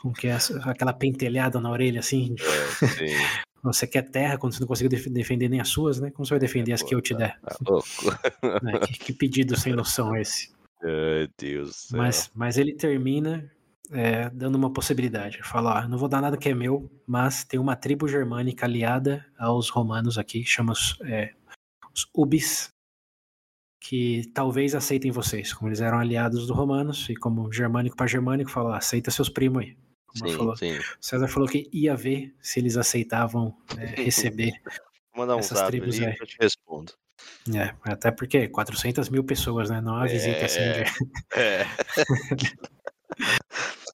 Como 0.00 0.14
que 0.14 0.28
é? 0.28 0.36
Aquela 0.64 0.92
pentelhada 0.92 1.60
na 1.60 1.70
orelha 1.70 2.00
assim. 2.00 2.34
É, 2.40 2.86
sim. 2.86 3.06
Você 3.62 3.84
quer 3.84 4.02
terra 4.02 4.38
quando 4.38 4.52
você 4.52 4.60
não 4.60 4.68
conseguiu 4.68 4.90
def- 4.90 5.08
defender 5.08 5.48
nem 5.48 5.60
as 5.60 5.68
suas, 5.68 5.98
né? 5.98 6.12
Como 6.12 6.24
você 6.24 6.34
vai 6.34 6.38
defender 6.38 6.72
as 6.72 6.82
que 6.82 6.94
eu 6.94 7.00
te 7.00 7.14
der? 7.14 7.36
Tá 7.40 7.56
né? 8.62 8.78
Que, 8.78 8.92
que 8.92 9.12
pedido 9.12 9.58
sem 9.58 9.72
noção 9.72 10.14
é 10.14 10.20
esse? 10.20 10.52
Ai, 10.84 11.28
Deus. 11.36 11.88
Mas, 11.90 12.30
mas 12.32 12.58
ele 12.58 12.74
termina 12.74 13.50
é, 13.90 14.30
dando 14.30 14.54
uma 14.54 14.72
possibilidade. 14.72 15.40
Fala, 15.42 15.80
ó, 15.80 15.82
eu 15.82 15.88
não 15.88 15.98
vou 15.98 16.08
dar 16.08 16.20
nada 16.20 16.36
que 16.36 16.48
é 16.48 16.54
meu, 16.54 16.88
mas 17.06 17.42
tem 17.42 17.58
uma 17.58 17.74
tribo 17.74 18.06
germânica 18.06 18.66
aliada 18.66 19.26
aos 19.36 19.68
romanos 19.68 20.16
aqui, 20.16 20.44
chama 20.44 20.72
os, 20.72 20.96
é, 21.02 21.32
os 21.92 22.08
Ubis, 22.14 22.68
que 23.80 24.30
talvez 24.34 24.74
aceitem 24.74 25.10
vocês. 25.10 25.52
Como 25.52 25.68
eles 25.68 25.80
eram 25.80 25.98
aliados 25.98 26.46
dos 26.46 26.56
romanos, 26.56 27.08
e 27.08 27.14
como 27.14 27.52
germânico 27.52 27.96
para 27.96 28.06
germânico, 28.06 28.50
fala, 28.50 28.70
ó, 28.70 28.74
aceita 28.74 29.10
seus 29.10 29.28
primos 29.28 29.62
aí. 29.62 29.76
Como 30.06 30.30
sim, 30.30 30.36
falou. 30.36 30.56
sim. 30.56 30.78
César 31.00 31.28
falou 31.28 31.48
que 31.48 31.68
ia 31.72 31.94
ver 31.94 32.34
se 32.40 32.58
eles 32.60 32.76
aceitavam 32.76 33.56
é, 33.78 33.84
receber. 34.02 34.52
Mandar 35.14 35.36
um 35.36 35.40
Essas 35.40 35.62
tribos 35.62 35.98
aí. 36.00 36.16
eu 36.18 36.26
te 36.26 36.36
respondo. 36.40 36.92
É, 37.54 37.74
até 37.90 38.10
porque 38.10 38.48
400 38.48 39.08
mil 39.08 39.24
pessoas, 39.24 39.70
né? 39.70 39.80
Não 39.80 39.94
é 39.94 39.98
uma 40.00 40.08
visita 40.08 40.44
assim 40.44 40.58
É. 40.60 40.84
de... 40.84 40.90
É. 41.36 41.66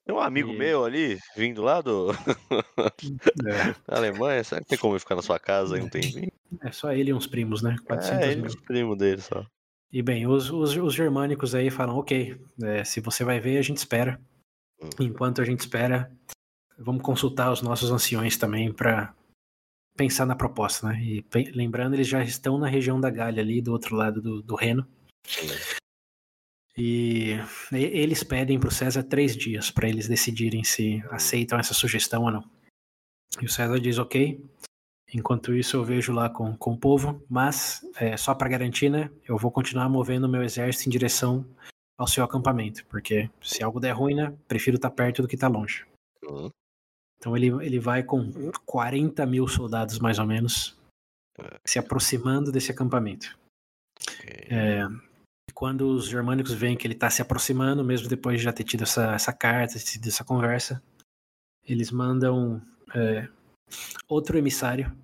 Tem 0.05 0.13
um 0.13 0.19
amigo 0.19 0.51
E- 0.51 0.57
meu 0.57 0.83
ali, 0.83 1.17
vindo 1.37 1.61
lá 1.61 1.79
do, 1.81 2.11
É, 3.47 3.73
da 3.87 3.97
Alemanha. 3.97 4.43
Será 4.43 4.59
que 4.61 4.67
tem 4.67 4.77
como 4.77 4.93
ele 4.93 4.99
ficar 4.99 5.15
na 5.15 5.21
sua 5.21 5.39
casa 5.39 5.75
aí 5.75 5.81
um 5.81 5.87
tempinho? 5.89 6.29
é 6.61 6.71
só 6.71 6.91
ele 6.91 7.11
e 7.11 7.13
uns 7.13 7.25
primos, 7.27 7.61
né? 7.61 7.75
400 7.87 8.19
É, 8.19 8.25
ele 8.25 8.33
e 8.33 8.37
mil. 8.37 8.45
os 8.47 8.55
primos 8.55 8.97
dele 8.97 9.21
só. 9.21 9.45
E 9.93 10.01
bem, 10.01 10.25
os, 10.25 10.49
os, 10.49 10.75
os 10.75 10.93
germânicos 10.95 11.53
aí 11.53 11.69
falam, 11.69 11.95
ok, 11.95 12.35
é, 12.63 12.83
se 12.83 12.99
você 12.99 13.23
vai 13.23 13.39
ver, 13.39 13.59
a 13.59 13.61
gente 13.61 13.77
espera. 13.77 14.19
Hum. 14.81 14.89
Enquanto 14.99 15.39
a 15.39 15.45
gente 15.45 15.59
espera, 15.59 16.11
vamos 16.79 17.03
consultar 17.03 17.51
os 17.51 17.61
nossos 17.61 17.91
anciões 17.91 18.35
também 18.35 18.73
para 18.73 19.13
pensar 19.95 20.25
na 20.25 20.35
proposta, 20.35 20.87
né? 20.87 20.99
E 20.99 21.23
lembrando, 21.53 21.93
eles 21.93 22.07
já 22.07 22.23
estão 22.23 22.57
na 22.57 22.67
região 22.67 22.99
da 22.99 23.11
Gália 23.11 23.43
ali, 23.43 23.61
do 23.61 23.71
outro 23.71 23.95
lado 23.95 24.19
do, 24.19 24.41
do 24.41 24.55
Reno. 24.55 24.87
E 26.75 27.33
e- 27.71 27.75
eles 27.75 28.23
pedem 28.23 28.59
para 28.59 28.69
o 28.69 28.73
César 28.73 29.03
três 29.03 29.37
dias 29.37 29.69
para 29.69 29.87
eles 29.87 30.07
decidirem 30.07 30.63
se 30.63 31.03
aceitam 31.11 31.59
essa 31.59 31.75
sugestão 31.75 32.23
ou 32.23 32.31
não. 32.31 32.49
E 33.39 33.45
o 33.45 33.49
César 33.49 33.79
diz 33.79 33.99
ok. 33.99 34.43
Enquanto 35.13 35.53
isso, 35.53 35.77
eu 35.77 35.83
vejo 35.83 36.11
lá 36.11 36.29
com, 36.29 36.57
com 36.57 36.73
o 36.73 36.77
povo, 36.77 37.23
mas 37.29 37.81
é, 37.97 38.17
só 38.17 38.33
para 38.33 38.49
garantir, 38.49 38.89
né? 38.89 39.11
Eu 39.27 39.37
vou 39.37 39.51
continuar 39.51 39.87
movendo 39.87 40.23
o 40.23 40.29
meu 40.29 40.41
exército 40.41 40.89
em 40.89 40.91
direção 40.91 41.45
ao 41.97 42.07
seu 42.07 42.23
acampamento, 42.23 42.83
porque 42.87 43.29
se 43.41 43.63
algo 43.63 43.79
der 43.79 43.91
ruim, 43.91 44.15
né? 44.15 44.35
Prefiro 44.47 44.77
estar 44.77 44.89
perto 44.89 45.21
do 45.21 45.27
que 45.27 45.35
estar 45.35 45.47
longe. 45.47 45.85
Hum, 46.23 46.49
Então 47.19 47.37
ele, 47.37 47.47
ele 47.63 47.79
vai 47.79 48.01
com 48.01 48.51
40 48.65 49.25
mil 49.25 49.47
soldados, 49.47 49.99
mais 49.99 50.17
ou 50.17 50.25
menos, 50.25 50.75
se 51.63 51.77
aproximando 51.77 52.51
desse 52.51 52.71
acampamento. 52.71 53.37
ok. 54.09 54.47
É, 54.49 54.87
quando 55.53 55.87
os 55.87 56.07
germânicos 56.07 56.53
veem 56.53 56.75
que 56.75 56.87
ele 56.87 56.95
está 56.95 57.09
se 57.09 57.21
aproximando, 57.21 57.83
mesmo 57.83 58.09
depois 58.09 58.39
de 58.39 58.43
já 58.45 58.51
ter 58.51 58.63
tido 58.63 58.83
essa, 58.83 59.13
essa 59.13 59.31
carta, 59.31 59.75
ter 59.75 59.83
tido 59.83 60.07
essa 60.07 60.23
conversa, 60.23 60.81
eles 61.63 61.91
mandam 61.91 62.61
é, 62.95 63.27
outro 64.07 64.37
emissário 64.37 64.95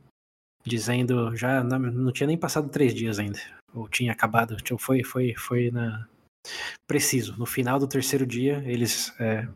dizendo 0.65 1.35
já 1.35 1.63
não, 1.63 1.79
não 1.79 2.11
tinha 2.11 2.27
nem 2.27 2.37
passado 2.37 2.69
três 2.69 2.93
dias 2.93 3.19
ainda, 3.19 3.39
ou 3.73 3.87
tinha 3.87 4.11
acabado, 4.11 4.55
tipo, 4.57 4.77
foi 4.77 5.03
foi 5.03 5.33
foi 5.35 5.71
na 5.71 6.07
preciso. 6.87 7.37
No 7.37 7.45
final 7.45 7.79
do 7.79 7.87
terceiro 7.87 8.25
dia, 8.25 8.63
eles 8.65 9.13
é, 9.19 9.47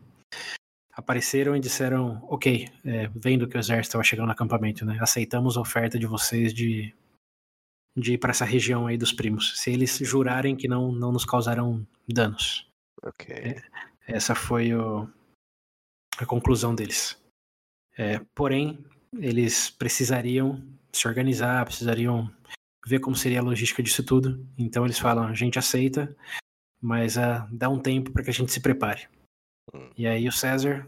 apareceram 0.92 1.56
e 1.56 1.60
disseram: 1.60 2.22
Ok, 2.28 2.68
é, 2.84 3.08
vendo 3.14 3.48
que 3.48 3.56
o 3.56 3.58
exército 3.58 3.88
estava 3.88 4.04
chegando 4.04 4.26
no 4.26 4.32
acampamento, 4.32 4.84
né? 4.84 4.98
Aceitamos 5.00 5.56
a 5.56 5.60
oferta 5.60 5.98
de 5.98 6.06
vocês 6.06 6.52
de, 6.52 6.94
de 7.96 8.14
ir 8.14 8.18
para 8.18 8.30
essa 8.30 8.44
região 8.44 8.86
aí 8.86 8.96
dos 8.96 9.12
primos. 9.12 9.58
Se 9.60 9.70
eles 9.70 9.98
jurarem 9.98 10.56
que 10.56 10.68
não, 10.68 10.92
não 10.92 11.12
nos 11.12 11.24
causarão 11.24 11.86
danos. 12.08 12.68
Ok. 13.02 13.34
É, 13.34 13.62
essa 14.06 14.34
foi 14.34 14.74
o, 14.74 15.08
a 16.18 16.26
conclusão 16.26 16.74
deles. 16.74 17.18
É, 17.96 18.18
porém, 18.34 18.84
eles 19.18 19.70
precisariam 19.70 20.62
se 20.92 21.08
organizar, 21.08 21.64
precisariam 21.64 22.30
ver 22.86 23.00
como 23.00 23.16
seria 23.16 23.40
a 23.40 23.42
logística 23.42 23.82
disso 23.82 24.04
tudo. 24.04 24.46
Então 24.56 24.84
eles 24.84 24.98
falam: 24.98 25.24
a 25.26 25.34
gente 25.34 25.58
aceita, 25.58 26.14
mas 26.80 27.16
uh, 27.16 27.46
dá 27.50 27.68
um 27.68 27.78
tempo 27.78 28.12
para 28.12 28.22
que 28.22 28.30
a 28.30 28.32
gente 28.32 28.52
se 28.52 28.60
prepare. 28.60 29.08
Hum. 29.72 29.90
E 29.96 30.06
aí 30.06 30.28
o 30.28 30.32
César 30.32 30.86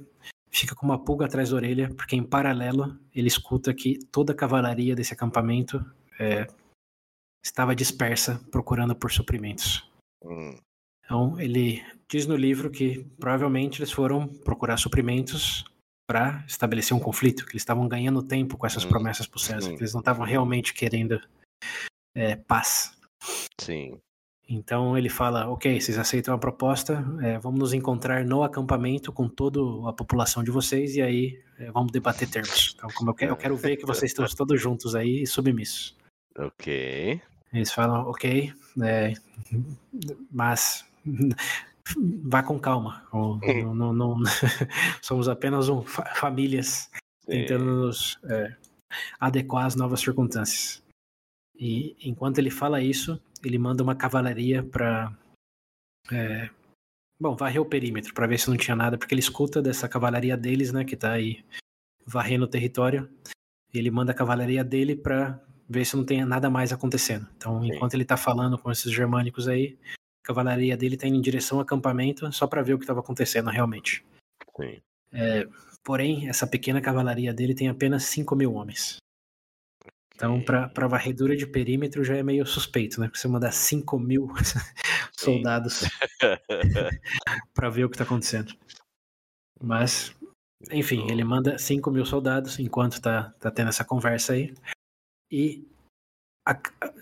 fica 0.50 0.74
com 0.74 0.86
uma 0.86 1.02
pulga 1.02 1.26
atrás 1.26 1.50
da 1.50 1.56
orelha, 1.56 1.88
porque 1.94 2.16
em 2.16 2.22
paralelo 2.22 2.98
ele 3.14 3.28
escuta 3.28 3.74
que 3.74 3.98
toda 4.10 4.32
a 4.32 4.36
cavalaria 4.36 4.94
desse 4.94 5.12
acampamento 5.12 5.84
é, 6.18 6.46
estava 7.44 7.74
dispersa 7.74 8.40
procurando 8.50 8.94
por 8.94 9.10
suprimentos. 9.10 9.88
Hum. 10.24 10.58
Então 11.04 11.38
ele 11.40 11.84
diz 12.08 12.26
no 12.26 12.36
livro 12.36 12.70
que 12.70 13.04
provavelmente 13.18 13.80
eles 13.80 13.92
foram 13.92 14.26
procurar 14.26 14.76
suprimentos 14.76 15.64
para 16.06 16.44
estabelecer 16.46 16.96
um 16.96 17.00
conflito, 17.00 17.44
que 17.44 17.52
eles 17.52 17.62
estavam 17.62 17.88
ganhando 17.88 18.22
tempo 18.22 18.56
com 18.56 18.66
essas 18.66 18.84
hum. 18.84 18.88
promessas 18.88 19.26
para 19.26 19.36
o 19.36 19.40
César, 19.40 19.70
que 19.70 19.82
eles 19.82 19.92
não 19.92 20.00
estavam 20.00 20.24
realmente 20.24 20.72
querendo 20.72 21.20
é, 22.14 22.36
paz. 22.36 22.96
Sim. 23.60 24.00
Então 24.48 24.96
ele 24.96 25.08
fala, 25.08 25.48
ok, 25.48 25.80
vocês 25.80 25.98
aceitam 25.98 26.32
a 26.32 26.38
proposta, 26.38 27.04
é, 27.20 27.36
vamos 27.38 27.58
nos 27.58 27.72
encontrar 27.72 28.24
no 28.24 28.44
acampamento 28.44 29.12
com 29.12 29.28
toda 29.28 29.58
a 29.88 29.92
população 29.92 30.44
de 30.44 30.52
vocês 30.52 30.94
e 30.94 31.02
aí 31.02 31.42
é, 31.58 31.70
vamos 31.72 31.90
debater 31.90 32.30
termos. 32.30 32.74
Então, 32.76 32.88
como 32.94 33.10
eu 33.10 33.14
quero, 33.14 33.32
eu 33.32 33.36
quero 33.36 33.56
ver 33.56 33.76
que 33.76 33.84
vocês 33.84 34.12
estão 34.12 34.24
todos 34.36 34.60
juntos 34.60 34.94
aí 34.94 35.22
e 35.22 35.26
submissos. 35.26 35.96
Ok. 36.38 37.20
Eles 37.52 37.72
falam, 37.72 38.08
ok, 38.08 38.52
é, 38.82 39.14
mas 40.30 40.84
vá 42.24 42.42
com 42.42 42.58
calma. 42.58 43.06
Não, 43.12 43.74
não, 43.74 43.92
não, 43.92 44.16
somos 45.02 45.28
apenas 45.28 45.68
um, 45.68 45.82
famílias 45.82 46.90
tentando 47.26 47.64
nos 47.64 48.18
é, 48.24 48.56
adequar 49.20 49.66
às 49.66 49.74
novas 49.74 50.00
circunstâncias. 50.00 50.82
E 51.58 51.96
enquanto 52.02 52.38
ele 52.38 52.50
fala 52.50 52.82
isso, 52.82 53.20
ele 53.44 53.58
manda 53.58 53.82
uma 53.82 53.94
cavalaria 53.94 54.62
para 54.62 55.12
é, 56.10 56.50
bom, 57.18 57.34
varrer 57.34 57.60
o 57.60 57.66
perímetro 57.66 58.14
para 58.14 58.26
ver 58.26 58.38
se 58.38 58.48
não 58.48 58.56
tinha 58.56 58.76
nada, 58.76 58.98
porque 58.98 59.14
ele 59.14 59.20
escuta 59.20 59.62
dessa 59.62 59.88
cavalaria 59.88 60.36
deles, 60.36 60.72
né, 60.72 60.84
que 60.84 60.96
tá 60.96 61.12
aí 61.12 61.44
varrendo 62.04 62.44
o 62.44 62.48
território. 62.48 63.08
Ele 63.72 63.90
manda 63.90 64.12
a 64.12 64.14
cavalaria 64.14 64.62
dele 64.62 64.94
para 64.94 65.40
ver 65.68 65.84
se 65.84 65.96
não 65.96 66.04
tem 66.04 66.24
nada 66.24 66.48
mais 66.48 66.72
acontecendo. 66.72 67.26
Então, 67.36 67.64
enquanto 67.64 67.94
ele 67.94 68.04
tá 68.04 68.16
falando 68.16 68.56
com 68.56 68.70
esses 68.70 68.92
germânicos 68.92 69.48
aí, 69.48 69.76
cavalaria 70.26 70.76
dele 70.76 70.96
tá 70.96 71.06
indo 71.06 71.16
em 71.16 71.20
direção 71.20 71.58
ao 71.58 71.62
acampamento 71.62 72.30
só 72.32 72.46
para 72.48 72.62
ver 72.62 72.74
o 72.74 72.78
que 72.78 72.84
estava 72.84 72.98
acontecendo 72.98 73.48
realmente. 73.48 74.04
Sim. 74.56 74.80
É, 75.12 75.46
porém, 75.84 76.28
essa 76.28 76.46
pequena 76.46 76.80
cavalaria 76.80 77.32
dele 77.32 77.54
tem 77.54 77.68
apenas 77.68 78.04
5 78.04 78.34
mil 78.34 78.52
homens. 78.54 78.96
Então, 80.14 80.42
para 80.42 80.88
varredura 80.88 81.36
de 81.36 81.46
perímetro 81.46 82.02
já 82.02 82.16
é 82.16 82.22
meio 82.22 82.44
suspeito, 82.44 83.00
né? 83.00 83.06
Porque 83.06 83.20
você 83.20 83.28
mandar 83.28 83.52
5 83.52 83.98
mil 83.98 84.28
soldados 85.16 85.84
para 87.54 87.68
ver 87.68 87.84
o 87.84 87.88
que 87.88 87.94
está 87.94 88.04
acontecendo. 88.04 88.54
Mas, 89.60 90.16
enfim, 90.72 91.08
ele 91.10 91.22
manda 91.22 91.58
5 91.58 91.90
mil 91.90 92.04
soldados 92.04 92.58
enquanto 92.58 93.00
tá, 93.00 93.32
tá 93.38 93.50
tendo 93.50 93.68
essa 93.68 93.84
conversa 93.84 94.32
aí. 94.32 94.54
E 95.30 95.68
a, 96.46 96.54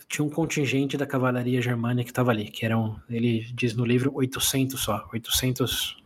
tinha 0.09 0.25
um 0.25 0.31
contingente 0.31 0.97
da 0.97 1.07
cavalaria 1.07 1.61
germânica 1.61 2.05
que 2.05 2.11
estava 2.11 2.31
ali, 2.31 2.51
que 2.51 2.65
eram, 2.65 3.01
ele 3.11 3.41
diz 3.53 3.75
no 3.77 3.85
livro, 3.85 4.11
800 4.15 4.81
só. 4.81 5.07
800 5.13 6.03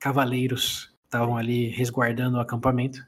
cavaleiros 0.00 0.92
estavam 1.04 1.36
ali 1.36 1.68
resguardando 1.68 2.38
o 2.38 2.40
acampamento. 2.40 3.06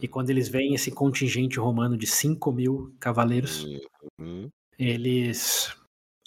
E 0.00 0.06
quando 0.06 0.30
eles 0.30 0.48
veem 0.48 0.74
esse 0.74 0.92
contingente 0.92 1.58
romano 1.58 1.96
de 1.96 2.06
5 2.06 2.52
mil 2.52 2.94
cavaleiros, 3.00 3.66
uhum. 4.20 4.48
eles 4.78 5.76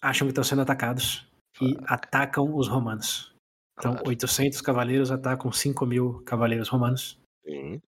acham 0.02 0.28
que 0.28 0.32
estão 0.32 0.44
sendo 0.44 0.64
atacados 0.64 1.26
e 1.62 1.78
atacam 1.86 2.54
os 2.54 2.68
romanos. 2.68 3.34
Então, 3.80 3.94
claro. 3.94 4.10
800 4.10 4.60
cavaleiros 4.60 5.12
atacam 5.12 5.50
5 5.50 5.86
mil 5.86 6.22
cavaleiros 6.26 6.68
romanos. 6.68 7.18
Uhum. 7.46 7.80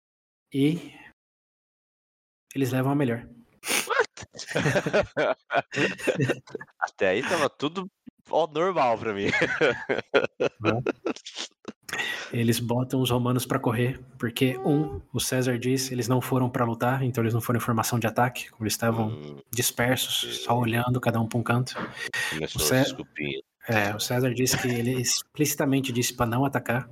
E 0.53 0.93
eles 2.55 2.71
levam 2.71 2.93
a 2.93 2.95
melhor. 2.95 3.27
Até 6.79 7.09
aí 7.09 7.23
tava 7.23 7.49
tudo 7.49 7.89
normal 8.53 8.97
pra 8.97 9.13
mim. 9.13 9.27
Eles 12.33 12.59
botam 12.59 13.01
os 13.01 13.09
romanos 13.09 13.45
para 13.45 13.59
correr, 13.59 13.99
porque 14.17 14.57
um, 14.59 14.99
o 15.13 15.19
César 15.19 15.57
diz, 15.57 15.91
eles 15.91 16.07
não 16.07 16.19
foram 16.19 16.49
para 16.49 16.65
lutar, 16.65 17.03
então 17.03 17.23
eles 17.23 17.33
não 17.33 17.41
foram 17.41 17.57
em 17.57 17.61
formação 17.61 17.99
de 17.99 18.07
ataque, 18.07 18.47
eles 18.59 18.73
estavam 18.73 19.09
hum, 19.09 19.37
dispersos, 19.51 20.43
só 20.43 20.57
olhando 20.57 20.99
cada 20.99 21.21
um 21.21 21.27
para 21.27 21.39
um 21.39 21.43
canto. 21.43 21.75
O, 22.55 22.59
César, 22.59 22.97
é, 23.67 23.95
o 23.95 23.99
César 23.99 24.33
disse 24.33 24.57
que 24.57 24.67
ele 24.67 24.99
explicitamente 24.99 25.91
disse 25.91 26.13
para 26.13 26.25
não 26.25 26.43
atacar, 26.43 26.89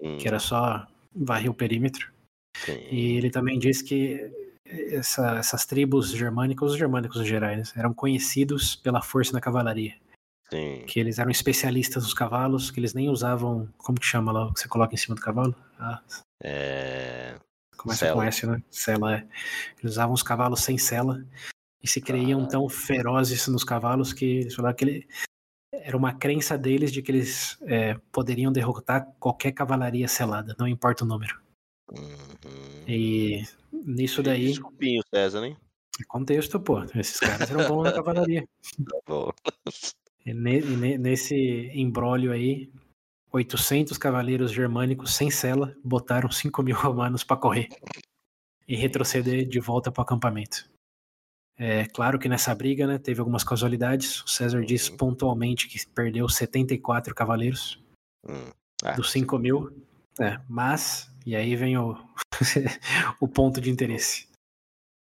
hum. 0.00 0.16
que 0.16 0.26
era 0.26 0.38
só 0.38 0.86
varrer 1.14 1.50
o 1.50 1.54
perímetro. 1.54 2.10
Sim. 2.56 2.78
E 2.90 3.16
ele 3.16 3.30
também 3.30 3.58
disse 3.58 3.84
que 3.84 4.45
essa, 4.68 5.36
essas 5.38 5.64
tribos 5.66 6.10
germânicas, 6.10 6.72
os 6.72 6.78
germânicos 6.78 7.20
em 7.20 7.24
geral, 7.24 7.50
eram 7.76 7.94
conhecidos 7.94 8.76
pela 8.76 9.02
força 9.02 9.32
da 9.32 9.40
cavalaria. 9.40 9.94
Sim. 10.50 10.84
Que 10.86 11.00
eles 11.00 11.18
eram 11.18 11.30
especialistas 11.30 12.04
nos 12.04 12.14
cavalos, 12.14 12.70
que 12.70 12.78
eles 12.78 12.94
nem 12.94 13.08
usavam. 13.08 13.68
Como 13.78 13.98
que 13.98 14.06
chama 14.06 14.30
lá 14.30 14.46
o 14.46 14.52
que 14.52 14.60
você 14.60 14.68
coloca 14.68 14.94
em 14.94 14.98
cima 14.98 15.14
do 15.14 15.20
cavalo? 15.20 15.54
Ah. 15.78 16.00
É. 16.42 17.34
Que 17.78 17.86
você 17.86 18.12
conhece, 18.12 18.46
né? 18.46 18.62
Sela 18.70 19.16
é. 19.16 19.26
Eles 19.78 19.92
usavam 19.92 20.14
os 20.14 20.22
cavalos 20.22 20.60
sem 20.60 20.78
sela 20.78 21.24
e 21.82 21.88
se 21.88 22.00
creiam 22.00 22.44
ah. 22.44 22.46
tão 22.46 22.68
ferozes 22.68 23.46
nos 23.48 23.64
cavalos 23.64 24.12
que 24.12 24.24
eles 24.24 24.54
falavam 24.54 24.76
que 24.76 24.84
ele, 24.84 25.08
era 25.72 25.96
uma 25.96 26.12
crença 26.12 26.56
deles 26.56 26.92
de 26.92 27.02
que 27.02 27.12
eles 27.12 27.58
é, 27.62 27.98
poderiam 28.10 28.52
derrotar 28.52 29.06
qualquer 29.18 29.52
cavalaria 29.52 30.08
selada, 30.08 30.54
não 30.58 30.66
importa 30.66 31.04
o 31.04 31.06
número. 31.06 31.45
Uhum. 31.90 32.88
E 32.88 33.42
nisso 33.72 34.22
daí. 34.22 34.48
Desculpinho, 34.48 35.02
César, 35.12 35.44
hein? 35.44 35.56
É 36.00 36.04
contexto, 36.04 36.60
pô. 36.60 36.82
Esses 36.94 37.18
caras 37.18 37.50
eram 37.50 37.68
bons 37.68 37.84
na 37.84 37.92
cavalaria. 37.92 38.46
Tá 38.88 38.98
bom. 39.06 39.30
E 40.24 40.34
nesse 40.34 41.70
embrólio 41.72 42.32
aí, 42.32 42.70
800 43.32 43.96
cavaleiros 43.98 44.52
germânicos 44.52 45.14
sem 45.14 45.30
cela 45.30 45.76
botaram 45.84 46.30
5 46.30 46.62
mil 46.62 46.76
romanos 46.76 47.22
para 47.22 47.36
correr 47.36 47.68
e 48.66 48.74
retroceder 48.74 49.46
de 49.46 49.60
volta 49.60 49.92
para 49.92 50.00
o 50.00 50.04
acampamento. 50.04 50.68
É 51.58 51.86
claro 51.86 52.18
que 52.18 52.28
nessa 52.28 52.54
briga 52.54 52.86
né, 52.86 52.98
teve 52.98 53.20
algumas 53.20 53.42
casualidades. 53.42 54.22
O 54.22 54.28
César 54.28 54.62
diz 54.62 54.88
uhum. 54.88 54.96
pontualmente 54.96 55.68
que 55.68 55.78
perdeu 55.88 56.28
74 56.28 57.14
cavaleiros 57.14 57.82
hum. 58.28 58.50
ah, 58.84 58.92
dos 58.92 59.10
5 59.10 59.38
mil. 59.38 59.72
É, 60.20 60.38
mas, 60.48 61.10
e 61.26 61.34
aí 61.34 61.56
vem 61.56 61.76
o, 61.76 61.98
o 63.20 63.26
ponto 63.26 63.60
de 63.60 63.68
interesse. 63.68 64.28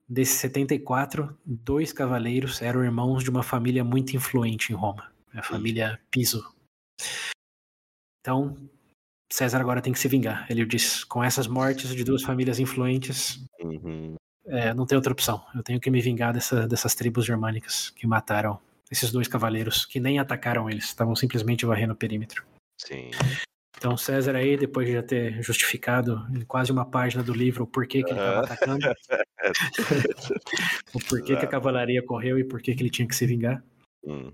Desses 0.07 0.35
74, 0.39 1.37
dois 1.45 1.93
cavaleiros 1.93 2.61
eram 2.61 2.83
irmãos 2.83 3.23
de 3.23 3.29
uma 3.29 3.41
família 3.41 3.81
muito 3.81 4.13
influente 4.13 4.73
em 4.73 4.75
Roma, 4.75 5.09
a 5.33 5.41
família 5.41 5.97
Piso. 6.11 6.53
Então, 8.19 8.57
César 9.31 9.61
agora 9.61 9.81
tem 9.81 9.93
que 9.93 9.99
se 9.99 10.09
vingar. 10.09 10.45
Ele 10.49 10.65
diz: 10.65 11.05
com 11.05 11.23
essas 11.23 11.47
mortes 11.47 11.95
de 11.95 12.03
duas 12.03 12.23
famílias 12.23 12.59
influentes, 12.59 13.41
uhum. 13.61 14.15
é, 14.47 14.73
não 14.73 14.85
tem 14.85 14.97
outra 14.97 15.13
opção. 15.13 15.41
Eu 15.55 15.63
tenho 15.63 15.79
que 15.79 15.89
me 15.89 16.01
vingar 16.01 16.33
dessa, 16.33 16.67
dessas 16.67 16.93
tribos 16.93 17.25
germânicas 17.25 17.89
que 17.91 18.05
mataram 18.05 18.59
esses 18.91 19.13
dois 19.13 19.29
cavaleiros, 19.29 19.85
que 19.85 20.01
nem 20.01 20.19
atacaram 20.19 20.69
eles, 20.69 20.83
estavam 20.83 21.15
simplesmente 21.15 21.65
varrendo 21.65 21.93
o 21.93 21.95
perímetro. 21.95 22.43
Sim. 22.77 23.11
Então 23.81 23.97
César 23.97 24.35
aí, 24.35 24.55
depois 24.55 24.85
de 24.85 24.93
já 24.93 25.01
ter 25.01 25.41
justificado 25.41 26.23
em 26.37 26.41
quase 26.41 26.71
uma 26.71 26.85
página 26.85 27.23
do 27.23 27.33
livro 27.33 27.63
o 27.63 27.67
porquê 27.67 28.03
que 28.03 28.11
ele 28.11 28.19
estava 28.19 28.41
atacando, 28.41 28.85
o 30.93 30.99
porquê 31.09 31.35
que 31.35 31.45
a 31.45 31.47
cavalaria 31.47 32.05
correu 32.05 32.37
e 32.37 32.43
porquê 32.43 32.75
que 32.75 32.83
ele 32.83 32.91
tinha 32.91 33.07
que 33.07 33.15
se 33.15 33.25
vingar, 33.25 33.65
hum. 34.05 34.31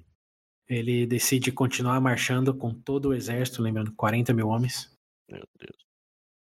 ele 0.68 1.08
decide 1.08 1.50
continuar 1.50 2.02
marchando 2.02 2.54
com 2.54 2.74
todo 2.74 3.08
o 3.08 3.14
exército, 3.14 3.64
lembrando, 3.64 3.93
40 3.93 4.34
mil 4.34 4.50
homens, 4.50 4.91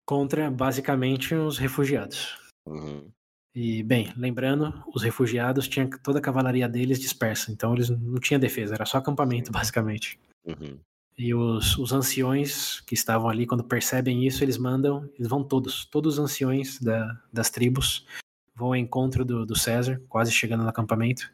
contra 0.06 0.50
basicamente 0.50 1.36
os 1.36 1.58
refugiados. 1.58 2.40
Uhum. 2.66 3.12
E, 3.54 3.84
bem, 3.84 4.14
lembrando, 4.16 4.74
os 4.96 5.04
refugiados 5.04 5.68
tinham 5.68 5.90
toda 6.02 6.20
a 6.20 6.22
cavalaria 6.22 6.70
deles 6.70 7.02
dispersa, 7.02 7.52
então 7.52 7.74
eles 7.74 7.90
não 7.90 8.22
tinham 8.22 8.40
defesa, 8.40 8.74
era 8.74 8.86
só 8.86 9.00
acampamento, 9.00 9.52
basicamente. 9.52 10.18
Uhum. 10.46 10.80
E 11.18 11.34
os, 11.34 11.78
os 11.78 11.94
anciões 11.94 12.82
que 12.82 12.94
estavam 12.94 13.30
ali, 13.30 13.46
quando 13.46 13.64
percebem 13.64 14.26
isso, 14.26 14.44
eles 14.44 14.58
mandam, 14.58 15.10
eles 15.18 15.30
vão 15.30 15.44
todos, 15.44 15.86
todos 15.86 16.16
os 16.16 16.20
anciões 16.20 16.80
da, 16.80 17.18
das 17.32 17.50
tribos 17.50 18.06
vão 18.54 18.70
ao 18.70 18.76
encontro 18.76 19.24
do, 19.24 19.46
do 19.46 19.56
César, 19.56 20.02
quase 20.10 20.32
chegando 20.32 20.64
no 20.64 20.70
acampamento, 20.70 21.30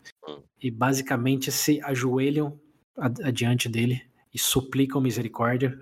e 0.62 0.70
basicamente 0.70 1.52
se 1.52 1.82
ajoelham 1.84 2.60
adiante 2.98 3.68
dele 3.68 4.02
e 4.34 4.38
suplicam 4.40 5.02
misericórdia. 5.02 5.78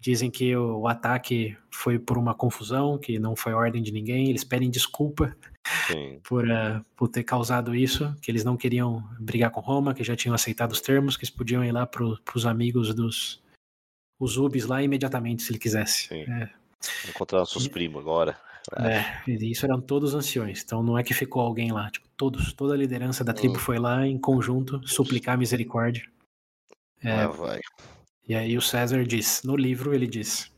Dizem 0.00 0.30
que 0.30 0.54
o, 0.56 0.88
ataque 0.88 1.56
foi 1.70 1.98
por 1.98 2.18
uma 2.18 2.34
confusão, 2.34 2.98
que 2.98 3.18
não 3.18 3.36
foi 3.36 3.52
ordem 3.52 3.82
de 3.82 3.92
ninguém. 3.92 4.28
Eles 4.28 4.42
pedem 4.42 4.68
desculpa 4.68 5.36
por, 6.24 6.44
uh, 6.44 6.84
por 6.96 7.08
ter 7.08 7.22
causado 7.22 7.74
isso, 7.74 8.14
que 8.20 8.30
eles 8.30 8.44
não 8.44 8.56
queriam 8.56 9.02
brigar 9.18 9.50
com 9.50 9.60
Roma, 9.60 9.94
que 9.94 10.04
já 10.04 10.16
tinham 10.16 10.34
aceitado 10.34 10.72
os 10.72 10.80
termos, 10.80 11.16
que 11.16 11.24
eles 11.24 11.34
podiam 11.34 11.64
ir 11.64 11.72
lá 11.72 11.86
para 11.86 12.04
os 12.34 12.46
amigos 12.46 12.94
dos 12.94 13.42
os 14.18 14.36
Ubis 14.36 14.66
lá 14.66 14.80
imediatamente, 14.82 15.42
se 15.42 15.50
ele 15.50 15.58
quisesse. 15.58 16.06
Sim. 16.08 16.22
É. 16.30 16.50
Encontrar 17.08 17.40
nossos 17.40 17.66
primos 17.66 18.00
agora. 18.00 18.38
É, 18.76 19.28
e 19.28 19.50
isso 19.50 19.66
eram 19.66 19.80
todos 19.80 20.14
anciões, 20.14 20.62
então 20.62 20.84
não 20.84 20.96
é 20.96 21.02
que 21.02 21.12
ficou 21.12 21.42
alguém 21.42 21.72
lá, 21.72 21.90
tipo, 21.90 22.08
todos, 22.16 22.52
toda 22.52 22.74
a 22.74 22.76
liderança 22.76 23.24
da 23.24 23.32
tribo 23.32 23.56
hum. 23.56 23.58
foi 23.58 23.78
lá 23.78 24.06
em 24.06 24.16
conjunto 24.16 24.80
suplicar 24.86 25.36
misericórdia. 25.36 26.08
É, 27.02 27.22
ah, 27.22 27.26
vai. 27.26 27.58
E 28.28 28.36
aí 28.36 28.56
o 28.56 28.62
César 28.62 29.04
diz, 29.04 29.42
no 29.42 29.56
livro 29.56 29.92
ele 29.92 30.06
diz, 30.06 30.52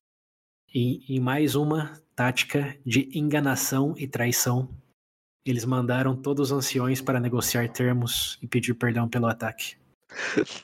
em, 0.74 1.02
em 1.08 1.18
mais 1.18 1.54
uma 1.54 1.98
tática 2.14 2.76
de 2.84 3.08
enganação 3.18 3.94
e 3.96 4.06
traição, 4.06 4.68
eles 5.44 5.64
mandaram 5.64 6.16
todos 6.16 6.50
os 6.50 6.56
anciões 6.56 7.00
para 7.00 7.20
negociar 7.20 7.68
termos 7.68 8.38
e 8.42 8.46
pedir 8.46 8.74
perdão 8.74 9.08
pelo 9.08 9.26
ataque, 9.26 9.76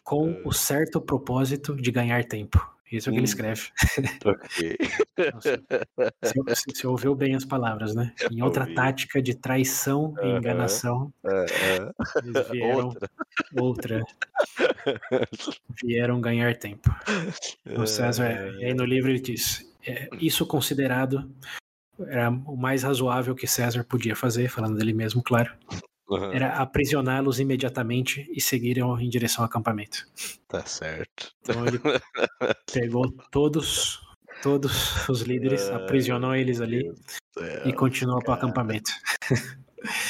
com 0.02 0.40
o 0.44 0.52
certo 0.52 1.00
propósito 1.00 1.74
de 1.76 1.90
ganhar 1.90 2.24
tempo. 2.24 2.58
Isso 2.90 3.08
é 3.08 3.10
o 3.10 3.12
que 3.12 3.18
ele 3.18 3.22
hum. 3.22 3.24
escreve. 3.24 3.68
Ok. 4.24 4.76
você, 6.66 6.86
ouviu 6.86 7.14
bem 7.14 7.34
as 7.34 7.44
palavras, 7.44 7.94
né? 7.94 8.12
Em 8.30 8.42
outra 8.42 8.64
Ouvi. 8.64 8.74
tática 8.74 9.22
de 9.22 9.34
traição 9.34 10.14
e 10.22 10.26
enganação, 10.26 11.12
uh 11.22 11.28
-huh. 11.28 11.92
eles 12.24 12.48
vieram 12.48 12.86
outra. 12.88 13.10
outra. 13.60 14.04
Vieram 15.84 16.20
ganhar 16.20 16.58
tempo. 16.58 16.90
O 17.76 17.86
César, 17.86 18.32
e 18.58 18.64
aí 18.64 18.74
no 18.74 18.84
livro 18.84 19.10
ele 19.10 19.20
diz: 19.20 19.70
é, 19.86 20.08
isso 20.20 20.46
considerado 20.46 21.30
era 22.08 22.30
o 22.30 22.56
mais 22.56 22.82
razoável 22.82 23.34
que 23.34 23.46
César 23.46 23.84
podia 23.84 24.16
fazer, 24.16 24.48
falando 24.48 24.76
dele 24.76 24.92
mesmo, 24.92 25.22
claro. 25.22 25.52
Uhum. 26.08 26.32
Era 26.32 26.54
aprisioná-los 26.54 27.38
imediatamente 27.38 28.28
e 28.34 28.40
seguiram 28.40 28.98
em 28.98 29.08
direção 29.08 29.44
ao 29.44 29.48
acampamento. 29.48 30.06
Tá 30.48 30.64
certo. 30.66 31.32
Então 31.40 31.64
ele 31.66 31.80
pegou 32.72 33.08
todos, 33.30 34.00
todos 34.42 35.08
os 35.08 35.22
líderes, 35.22 35.70
aprisionou 35.70 36.34
eles 36.34 36.60
ali 36.60 36.92
e 37.64 37.72
continuou 37.72 38.20
para 38.20 38.32
o 38.32 38.34
acampamento. 38.34 38.90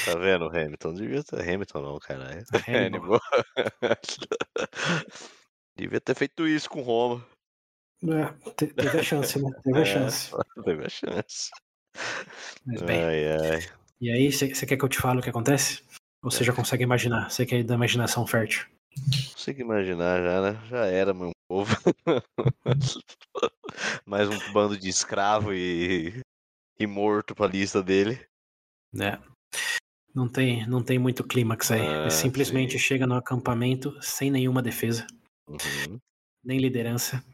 Tá 0.04 0.18
vendo, 0.18 0.46
Hamilton? 0.46 0.94
Devia 0.94 1.22
ter 1.22 1.42
Hamilton 1.42 1.82
não, 1.82 1.98
cara. 1.98 2.42
Hannibal. 2.66 3.20
Devia 5.76 6.00
ter 6.00 6.14
feito 6.14 6.48
isso 6.48 6.68
com 6.68 6.80
Roma. 6.80 7.24
É, 8.02 8.32
teve 8.56 8.98
a 8.98 9.02
chance, 9.02 9.40
né? 9.40 9.50
Teve 9.62 9.78
a 9.78 9.82
é, 9.82 9.84
chance. 9.84 10.32
teve 10.64 10.84
a 10.84 10.88
chance. 10.88 11.50
Mas 12.66 12.82
bem. 12.82 13.02
Ai, 13.02 13.28
ai. 13.28 13.60
E 14.00 14.10
aí, 14.10 14.32
você 14.32 14.66
quer 14.66 14.76
que 14.76 14.84
eu 14.84 14.88
te 14.88 14.98
fale 14.98 15.20
o 15.20 15.22
que 15.22 15.30
acontece? 15.30 15.82
Ou 16.22 16.30
você 16.30 16.44
já 16.44 16.52
consegue 16.52 16.82
imaginar? 16.82 17.30
Você 17.30 17.46
quer 17.46 17.64
da 17.64 17.74
imaginação 17.74 18.26
fértil? 18.26 18.66
Consigo 19.32 19.60
imaginar 19.60 20.22
já, 20.22 20.42
né? 20.42 20.60
Já 20.68 20.86
era, 20.86 21.14
meu 21.14 21.30
povo. 21.48 21.74
Mais 24.04 24.28
um 24.28 24.52
bando 24.52 24.76
de 24.76 24.88
escravo 24.88 25.54
e, 25.54 26.20
e 26.78 26.86
morto 26.86 27.34
pra 27.34 27.46
lista 27.46 27.82
dele. 27.82 28.20
É. 28.98 29.18
Não 30.14 30.28
tem, 30.28 30.66
não 30.66 30.82
tem 30.82 30.98
muito 30.98 31.24
clímax 31.24 31.70
aí. 31.70 31.86
Ah, 31.86 32.10
simplesmente 32.10 32.72
sim. 32.72 32.78
chega 32.78 33.06
no 33.06 33.14
acampamento 33.14 33.96
sem 34.02 34.30
nenhuma 34.30 34.60
defesa, 34.60 35.06
uhum. 35.48 35.98
nem 36.44 36.58
liderança, 36.58 37.24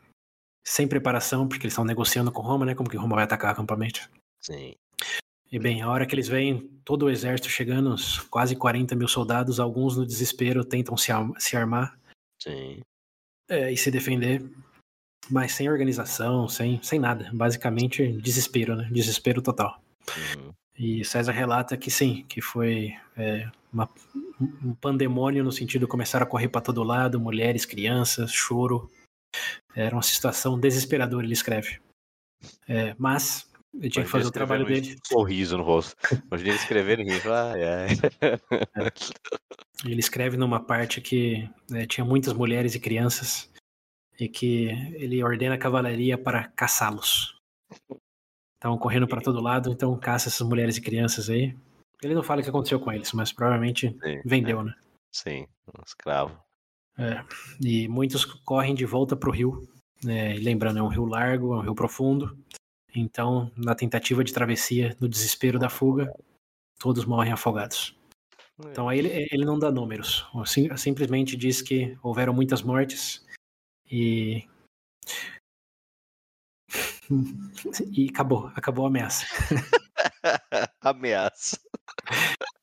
sem 0.64 0.86
preparação, 0.86 1.48
porque 1.48 1.64
eles 1.64 1.72
estão 1.72 1.84
negociando 1.84 2.30
com 2.30 2.42
Roma, 2.42 2.66
né? 2.66 2.74
Como 2.74 2.90
que 2.90 2.98
Roma 2.98 3.16
vai 3.16 3.24
atacar 3.24 3.50
o 3.50 3.52
acampamento. 3.52 4.08
Sim. 4.46 4.74
E 5.50 5.58
bem, 5.58 5.82
a 5.82 5.88
hora 5.88 6.06
que 6.06 6.14
eles 6.14 6.28
veem 6.28 6.68
todo 6.84 7.04
o 7.04 7.10
exército 7.10 7.48
chegando, 7.48 7.92
uns 7.92 8.18
quase 8.18 8.56
40 8.56 8.94
mil 8.94 9.08
soldados, 9.08 9.60
alguns 9.60 9.96
no 9.96 10.06
desespero 10.06 10.64
tentam 10.64 10.96
se, 10.96 11.12
se 11.38 11.56
armar 11.56 11.96
Sim. 12.42 12.80
É, 13.48 13.72
e 13.72 13.76
se 13.76 13.90
defender, 13.90 14.44
mas 15.30 15.52
sem 15.52 15.68
organização, 15.68 16.48
sem, 16.48 16.82
sem 16.82 16.98
nada. 16.98 17.30
Basicamente, 17.32 18.12
desespero, 18.20 18.76
né? 18.76 18.88
Desespero 18.90 19.40
total. 19.40 19.80
Uhum. 20.36 20.52
E 20.78 21.04
César 21.04 21.32
relata 21.32 21.76
que 21.76 21.90
sim, 21.90 22.24
que 22.28 22.40
foi 22.40 22.94
é, 23.16 23.50
uma, 23.72 23.88
um 24.62 24.74
pandemônio 24.74 25.42
no 25.42 25.52
sentido 25.52 25.86
de 25.86 25.90
começar 25.90 26.22
a 26.22 26.26
correr 26.26 26.48
para 26.48 26.60
todo 26.60 26.82
lado, 26.82 27.20
mulheres, 27.20 27.64
crianças, 27.64 28.32
choro. 28.32 28.90
Era 29.74 29.94
uma 29.94 30.02
situação 30.02 30.58
desesperadora, 30.58 31.24
ele 31.24 31.32
escreve. 31.32 31.80
É, 32.68 32.94
mas 32.98 33.48
ele 33.78 33.90
tinha 33.90 34.04
que 34.04 34.10
fazer 34.10 34.26
o 34.26 34.30
trabalho 34.30 34.64
dele. 34.64 34.94
Um 34.94 34.98
sorriso 35.06 35.56
no 35.56 35.62
rosto. 35.62 35.96
Imagina 36.26 36.50
ele 36.50 36.58
escrevendo 36.58 37.02
e 37.02 37.10
ai. 37.28 37.60
É. 37.62 38.90
Ele 39.84 40.00
escreve 40.00 40.36
numa 40.36 40.60
parte 40.60 41.00
que 41.00 41.48
né, 41.70 41.86
tinha 41.86 42.04
muitas 42.04 42.32
mulheres 42.32 42.74
e 42.74 42.80
crianças 42.80 43.50
e 44.18 44.28
que 44.28 44.68
ele 44.94 45.22
ordena 45.22 45.54
a 45.54 45.58
cavalaria 45.58 46.16
para 46.16 46.48
caçá-los. 46.48 47.38
Estavam 48.54 48.78
correndo 48.78 49.06
para 49.06 49.20
todo 49.20 49.42
lado, 49.42 49.70
então 49.70 49.96
caça 49.98 50.28
essas 50.28 50.46
mulheres 50.46 50.76
e 50.76 50.80
crianças 50.80 51.28
aí. 51.28 51.54
Ele 52.02 52.14
não 52.14 52.22
fala 52.22 52.40
o 52.40 52.44
que 52.44 52.50
aconteceu 52.50 52.80
com 52.80 52.92
eles, 52.92 53.12
mas 53.12 53.32
provavelmente 53.32 53.88
Sim, 54.02 54.22
vendeu, 54.24 54.60
é. 54.60 54.64
né? 54.64 54.74
Sim, 55.12 55.46
um 55.68 55.82
escravo. 55.86 56.38
É. 56.98 57.22
E 57.60 57.86
muitos 57.88 58.24
correm 58.24 58.74
de 58.74 58.86
volta 58.86 59.14
para 59.14 59.28
o 59.28 59.32
rio. 59.32 59.68
Né? 60.04 60.34
lembrando, 60.34 60.78
é 60.78 60.82
um 60.82 60.88
rio 60.88 61.06
largo, 61.06 61.54
é 61.54 61.56
um 61.56 61.62
rio 61.62 61.74
profundo. 61.74 62.38
Então, 62.98 63.52
na 63.54 63.74
tentativa 63.74 64.24
de 64.24 64.32
travessia, 64.32 64.96
no 64.98 65.06
desespero 65.06 65.58
da 65.58 65.68
fuga, 65.68 66.10
todos 66.78 67.04
morrem 67.04 67.30
afogados. 67.30 67.94
Então, 68.58 68.88
aí 68.88 68.98
ele, 68.98 69.28
ele 69.30 69.44
não 69.44 69.58
dá 69.58 69.70
números, 69.70 70.26
Sim, 70.46 70.74
simplesmente 70.78 71.36
diz 71.36 71.60
que 71.60 71.94
houveram 72.02 72.32
muitas 72.32 72.62
mortes 72.62 73.22
e. 73.90 74.48
e 77.92 78.08
acabou, 78.08 78.50
acabou 78.56 78.86
a 78.86 78.88
ameaça. 78.88 79.26
ameaça. 80.80 81.60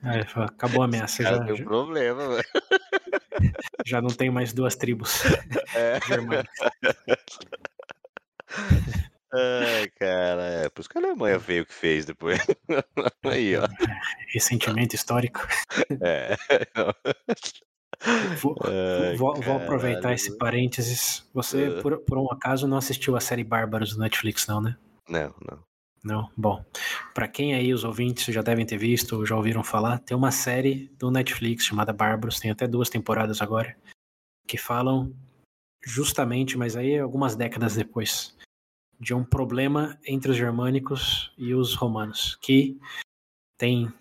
É, 0.01 0.21
acabou 0.41 0.81
a 0.81 0.85
ameaça. 0.85 1.21
Cara, 1.21 1.37
já, 1.37 1.45
tem 1.45 1.53
um 1.61 1.63
problema, 1.63 2.27
velho. 2.27 2.43
Já 3.85 4.01
não 4.01 4.09
tem 4.09 4.31
mais 4.31 4.53
duas 4.53 4.75
tribos 4.75 5.23
é. 5.75 5.99
Ai, 9.33 9.89
cara, 9.99 10.43
é. 10.43 10.69
Por 10.69 10.81
isso 10.81 10.89
que 10.89 10.97
a 10.97 11.01
Alemanha 11.01 11.39
veio 11.39 11.63
o 11.63 11.65
que 11.65 11.73
fez 11.73 12.05
depois. 12.05 12.39
Aí, 13.25 13.55
ó. 13.57 13.67
Ressentimento 14.31 14.95
histórico. 14.95 15.39
É. 16.01 16.35
Vou, 18.39 18.55
Ai, 18.63 19.15
vou, 19.15 19.33
vou, 19.41 19.55
aproveitar 19.57 20.13
esse 20.13 20.37
parênteses. 20.37 21.27
Você, 21.33 21.69
uh. 21.69 21.81
por, 21.81 21.97
por 21.99 22.17
um 22.17 22.31
acaso, 22.31 22.67
não 22.67 22.77
assistiu 22.77 23.15
a 23.15 23.19
série 23.19 23.43
Bárbaros 23.43 23.95
do 23.95 24.01
Netflix, 24.01 24.45
não, 24.45 24.61
né? 24.61 24.77
Não, 25.09 25.33
não. 25.49 25.63
Não? 26.03 26.29
Bom, 26.35 26.63
para 27.13 27.29
quem 27.29 27.55
aí, 27.55 27.73
os 27.73 27.85
ouvintes 27.85 28.33
já 28.33 28.41
devem 28.41 28.65
ter 28.65 28.77
visto 28.77 29.15
ou 29.15 29.25
já 29.25 29.37
ouviram 29.37 29.63
falar, 29.63 29.99
tem 29.99 30.17
uma 30.17 30.31
série 30.31 30.91
do 30.99 31.09
Netflix 31.09 31.63
chamada 31.63 31.93
Bárbaros, 31.93 32.39
tem 32.39 32.51
até 32.51 32.67
duas 32.67 32.89
temporadas 32.89 33.41
agora, 33.41 33.73
que 34.45 34.57
falam 34.57 35.15
justamente, 35.85 36.57
mas 36.57 36.75
aí 36.75 36.99
algumas 36.99 37.37
décadas 37.37 37.75
depois, 37.75 38.35
de 39.03 39.13
um 39.13 39.23
problema 39.23 39.99
entre 40.05 40.31
os 40.31 40.37
germânicos 40.37 41.31
e 41.37 41.53
os 41.53 41.75
romanos, 41.75 42.37
que 42.41 42.79
tem 43.57 43.91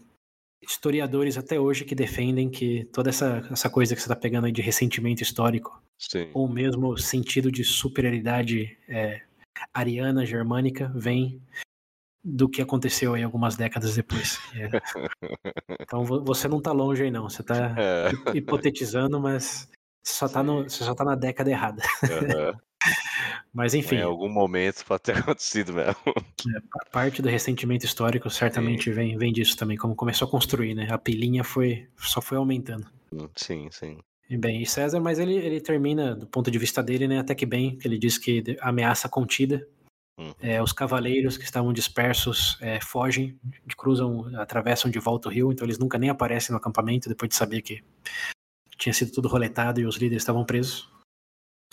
historiadores 0.63 1.37
até 1.37 1.59
hoje 1.59 1.85
que 1.85 1.95
defendem 1.95 2.49
que 2.49 2.85
toda 2.93 3.11
essa, 3.11 3.47
essa 3.51 3.69
coisa 3.69 3.95
que 3.95 4.01
você 4.01 4.07
está 4.07 4.15
pegando 4.17 4.47
aí 4.47 4.53
de 4.53 4.63
ressentimento 4.63 5.23
histórico, 5.23 5.83
Sim. 5.99 6.31
ou 6.33 6.49
mesmo 6.49 6.97
sentido 6.97 7.51
de 7.51 7.65
superioridade 7.65 8.79
é, 8.89 9.23
ariana 9.75 10.25
germânica, 10.25 10.93
vem 10.95 11.43
do 12.25 12.49
que 12.49 12.63
aconteceu 12.63 13.15
aí 13.15 13.25
algumas 13.25 13.57
décadas 13.57 13.97
depois. 13.97 14.39
É. 14.55 14.69
Então 15.81 16.05
você 16.05 16.47
não 16.47 16.59
está 16.59 16.71
longe 16.71 17.03
aí 17.03 17.11
não, 17.11 17.29
você 17.29 17.43
está 17.43 17.75
é. 17.77 18.37
hipotetizando, 18.37 19.19
mas 19.21 19.69
só 20.05 20.29
tá 20.29 20.43
no, 20.43 20.65
você 20.65 20.85
só 20.85 20.95
tá 20.95 21.05
na 21.05 21.17
década 21.17 21.51
errada. 21.51 21.83
Uhum. 22.03 22.59
Mas 23.53 23.75
enfim. 23.75 23.97
Em 23.97 24.03
algum 24.03 24.29
momento 24.29 24.85
pode 24.85 25.03
ter 25.03 25.17
acontecido 25.19 25.73
mesmo. 25.73 25.97
É, 26.07 26.61
parte 26.91 27.23
do 27.23 27.29
ressentimento 27.29 27.85
histórico 27.85 28.31
certamente 28.31 28.91
vem, 28.91 29.17
vem 29.17 29.33
disso 29.33 29.57
também, 29.57 29.77
como 29.77 29.95
começou 29.95 30.27
a 30.27 30.31
construir, 30.31 30.75
né? 30.75 30.89
A 30.91 30.99
pilinha 30.99 31.45
foi, 31.45 31.87
só 31.97 32.21
foi 32.21 32.39
aumentando. 32.39 32.87
Sim, 33.37 33.69
sim. 33.71 33.99
E 34.31 34.37
bem, 34.37 34.63
e 34.63 34.67
César, 34.67 35.01
mas 35.01 35.19
ele, 35.19 35.35
ele 35.35 35.61
termina, 35.61 36.15
do 36.15 36.27
ponto 36.27 36.51
de 36.51 36.59
vista 36.59 36.83
dele, 36.83 37.07
né, 37.07 37.19
até 37.19 37.35
que 37.35 37.45
bem, 37.45 37.77
que 37.77 37.87
ele 37.87 37.99
diz 37.99 38.17
que 38.17 38.57
ameaça 38.63 39.07
contida, 39.09 39.67
Uhum. 40.19 40.33
é, 40.43 40.63
os 40.63 40.73
cavaleiros 40.73 41.39
que 41.39 41.45
estavam 41.45 41.73
dispersos 41.73 42.59
é, 42.61 42.79
fogem, 42.81 43.39
cruzam, 43.77 44.31
atravessam 44.37 44.91
de 44.91 44.99
volta 44.99 45.29
o 45.29 45.33
rio, 45.33 45.51
então 45.51 45.67
eles 45.67 45.79
nunca 45.79 45.99
nem 45.99 46.11
aparecem 46.11 46.53
no 46.53 46.59
acampamento 46.59 47.09
depois 47.09 47.31
de 47.31 47.35
saber 47.35 47.63
que 47.63 47.83
tinha 48.77 48.93
sido 48.93 49.11
tudo 49.11 49.29
roletado 49.29 49.81
e 49.81 49.87
os 49.87 49.97
líderes 49.97 50.23
estavam 50.23 50.45
presos. 50.45 50.92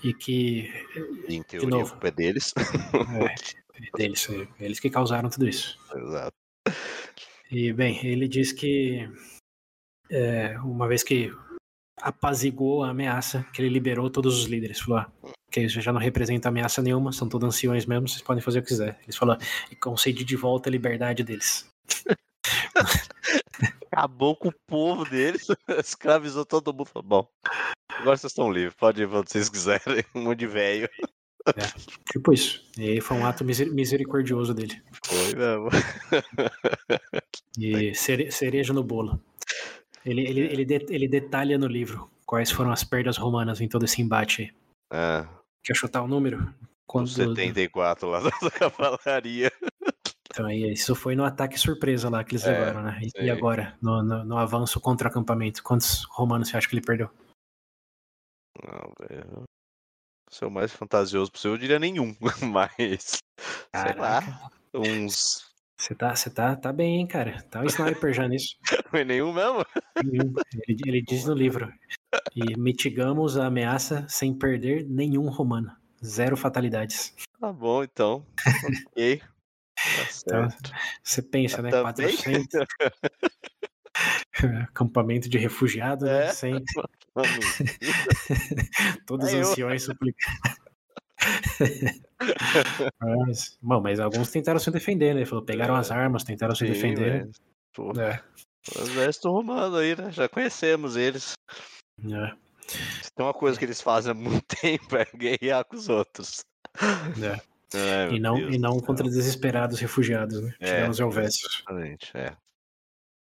E 0.04 0.14
que. 0.14 0.70
Em 1.28 1.43
teoria, 1.43 1.70
novo. 1.70 1.88
a 1.88 1.89
culpa 1.91 2.08
é 2.08 2.12
deles. 2.12 2.54
É, 3.82 3.97
deles, 3.97 4.30
é, 4.30 4.45
eles 4.60 4.78
que 4.78 4.89
causaram 4.89 5.30
tudo 5.30 5.47
isso. 5.47 5.80
Exato. 5.95 6.36
E, 7.50 7.72
bem, 7.72 8.06
ele 8.06 8.28
diz 8.28 8.52
que. 8.52 9.10
é, 10.12 10.60
uma 10.60 10.86
vez 10.86 11.02
que 11.02 11.32
apaziguou 12.02 12.84
a 12.84 12.89
ameaça, 12.89 13.45
que 13.54 13.62
ele 13.62 13.70
liberou 13.70 14.10
todos 14.10 14.38
os 14.38 14.45
líderes. 14.47 14.82
Falou: 14.82 15.00
ah, 15.00 15.10
que 15.50 15.62
isso 15.62 15.80
já 15.80 15.93
não 15.93 16.00
representa 16.00 16.50
ameaça 16.50 16.82
nenhuma, 16.82 17.14
são 17.14 17.30
todos 17.30 17.47
anciões 17.47 17.86
mesmo, 17.86 18.08
vocês 18.08 18.22
podem 18.22 18.43
fazer 18.43 18.60
o 18.60 18.62
que 18.62 18.68
quiser. 18.68 19.00
Eles 19.04 19.16
falaram: 19.16 19.41
e 19.72 19.76
concedi 19.76 20.26
de 20.26 20.36
volta 20.36 20.70
a 20.70 20.72
liberdade 20.72 21.24
deles. 21.24 21.70
Acabou 24.00 24.36
com 24.36 24.47
o 24.50 24.54
povo 24.68 25.04
deles, 25.10 25.47
escravizou 25.84 26.45
todo 26.45 26.72
mundo. 26.74 26.86
Falou, 26.86 27.08
Bom, 27.08 27.28
agora 27.89 28.16
vocês 28.18 28.32
estão 28.32 28.52
livres, 28.52 28.74
pode 28.76 29.02
ir 29.04 29.08
pra 29.10 29.20
onde 29.20 29.30
vocês 29.32 29.50
quiserem, 29.50 30.04
um 30.16 30.22
monte 30.22 30.39
de 30.39 30.47
velho. 30.47 30.89
Tipo 32.12 32.34
isso. 32.34 32.64
E 32.78 32.89
aí 32.91 33.02
foi 33.02 33.18
um 33.18 33.26
ato 33.26 33.43
miser- 33.43 33.72
misericordioso 33.74 34.54
dele. 34.54 34.82
Foi 35.06 35.34
mesmo. 35.36 35.70
E 37.58 37.93
cere- 37.95 38.32
cereja 38.32 38.72
no 38.74 38.84
bolo. 38.84 39.22
Ele, 40.06 40.22
ele, 40.28 40.39
ele, 40.41 40.66
de- 40.66 40.86
ele 40.89 41.08
detalha 41.08 41.58
no 41.58 41.68
livro 41.68 42.10
quais 42.26 42.52
foram 42.52 42.72
as 42.72 42.84
perdas 42.84 43.18
romanas 43.18 43.60
em 43.60 43.68
todo 43.68 43.86
esse 43.86 44.02
embate. 44.02 44.43
aí. 44.43 44.52
Ah, 44.91 45.28
Quer 45.64 45.76
chutar 45.76 46.04
o 46.04 46.08
número? 46.08 46.54
Quando, 46.88 47.06
os 47.08 47.14
74 47.16 48.08
lá 48.10 48.20
da 48.41 48.52
cavalaria. 48.52 49.52
Então, 50.40 50.48
aí, 50.48 50.72
isso 50.72 50.96
foi 50.96 51.18
no 51.18 51.26
ataque 51.26 51.60
surpresa 51.60 52.10
lá 52.10 52.24
que 52.24 52.32
eles 52.32 52.46
É, 52.46 52.52
levaram, 52.52 52.82
né? 52.82 52.98
E, 53.02 53.26
e 53.26 53.30
agora, 53.30 53.78
no, 53.82 54.02
no, 54.02 54.24
no 54.24 54.38
avanço 54.38 54.80
contra 54.80 55.10
o 55.10 55.12
acampamento, 55.12 55.62
quantos 55.62 56.06
romanos 56.06 56.48
você 56.48 56.56
acha 56.56 56.66
que 56.66 56.76
ele 56.76 56.86
perdeu? 56.86 57.10
Não, 58.64 58.94
velho. 59.02 59.44
Ser 60.32 60.46
o 60.46 60.50
mais 60.50 60.72
fantasioso 60.72 61.30
possível, 61.30 61.56
eu 61.56 61.58
diria 61.58 61.78
nenhum. 61.78 62.16
Mas, 62.54 63.18
sei 63.76 63.94
lá, 63.98 64.22
Caraca. 64.22 64.50
uns. 64.74 65.46
Você 65.78 65.94
tá, 65.94 66.16
você 66.16 66.30
tá, 66.30 66.56
tá 66.56 66.72
bem, 66.72 67.02
hein, 67.02 67.08
cara? 67.08 67.44
Tá 67.44 67.60
um 67.60 67.66
sniper 67.66 68.14
já 68.14 68.26
nisso. 68.26 68.56
Foi 68.90 69.04
nenhum 69.04 69.34
mesmo? 69.34 69.66
Nenhum. 70.02 70.34
Ele, 70.70 70.82
ele 70.86 71.02
diz 71.02 71.26
no 71.26 71.34
livro. 71.34 71.70
E 72.34 72.58
mitigamos 72.58 73.38
a 73.38 73.48
ameaça 73.48 74.08
sem 74.08 74.34
perder 74.34 74.88
nenhum 74.88 75.28
romano. 75.28 75.76
Zero 76.02 76.38
fatalidades. 76.38 77.14
Tá 77.42 77.52
bom, 77.52 77.84
então. 77.84 78.26
ok. 78.88 79.22
Tá 80.25 80.47
Então. 80.47 80.49
Você 81.03 81.21
pensa, 81.21 81.61
né? 81.61 81.69
Também? 81.71 81.93
400. 81.93 82.47
Acampamento 84.69 85.27
de 85.30 85.38
refugiado, 85.38 86.05
né? 86.05 86.27
É. 86.27 86.34
Sem 86.34 86.63
Vamos. 87.13 87.45
todos 89.05 89.27
os 89.27 89.34
eu- 89.34 89.39
anciões 89.41 89.84
suplicando. 89.84 90.39
mas, 93.01 93.57
bom, 93.61 93.82
mas 93.82 93.99
alguns 93.99 94.30
tentaram 94.32 94.59
se 94.59 94.71
defender, 94.71 95.13
né? 95.13 95.25
Falou, 95.25 95.43
pegaram 95.43 95.75
as 95.75 95.91
armas, 95.91 96.23
tentaram 96.23 96.55
se 96.55 96.65
Sim, 96.65 96.71
defender. 96.73 97.25
mas, 97.25 97.41
pô, 97.73 97.91
É, 97.99 98.21
O 98.77 98.82
exército 98.84 99.30
romano 99.32 99.77
aí, 99.77 99.95
né? 99.95 100.11
Já 100.11 100.30
conhecemos 100.30 100.95
eles. 100.95 101.34
é, 102.05 102.32
Se 103.03 103.11
tem 103.13 103.25
uma 103.25 103.34
coisa 103.34 103.57
que 103.59 103.65
eles 103.65 103.82
fazem 103.82 104.11
há 104.11 104.15
muito 104.15 104.45
tempo 104.61 104.95
é 104.95 105.05
guerrear 105.15 105.65
com 105.65 105.75
os 105.75 105.89
outros. 105.89 106.39
é. 106.82 107.49
Ai, 107.74 108.07
meu 108.07 108.15
E 108.15 108.20
não, 108.20 108.36
Deus 108.36 108.55
e 108.55 108.57
não 108.57 108.80
contra 108.80 109.07
desesperados 109.09 109.80
refugiados, 109.80 110.41
né? 110.41 110.53
É, 110.59 110.65
Tirando 110.76 110.91
os 110.91 110.99
helvécios. 110.99 111.55
Exatamente, 111.55 112.11
é. 112.15 112.36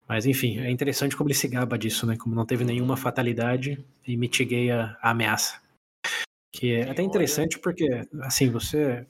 Mas 0.09 0.25
enfim, 0.25 0.59
é 0.61 0.71
interessante 0.71 1.17
como 1.17 1.29
ele 1.29 1.35
se 1.35 1.47
gaba 1.49 1.77
disso, 1.79 2.07
né? 2.07 2.17
Como 2.17 2.35
não 2.35 2.47
teve 2.47 2.65
nenhuma 2.65 2.97
fatalidade 2.97 3.85
e 4.07 4.17
mitiguei 4.17 4.71
a, 4.71 4.97
a 5.03 5.11
ameaça. 5.11 5.61
Que 6.51 6.73
é 6.73 6.85
Sim, 6.85 6.91
até 6.91 7.03
olha. 7.03 7.09
interessante 7.09 7.59
porque, 7.59 7.87
assim, 8.23 8.51
você 8.51 9.07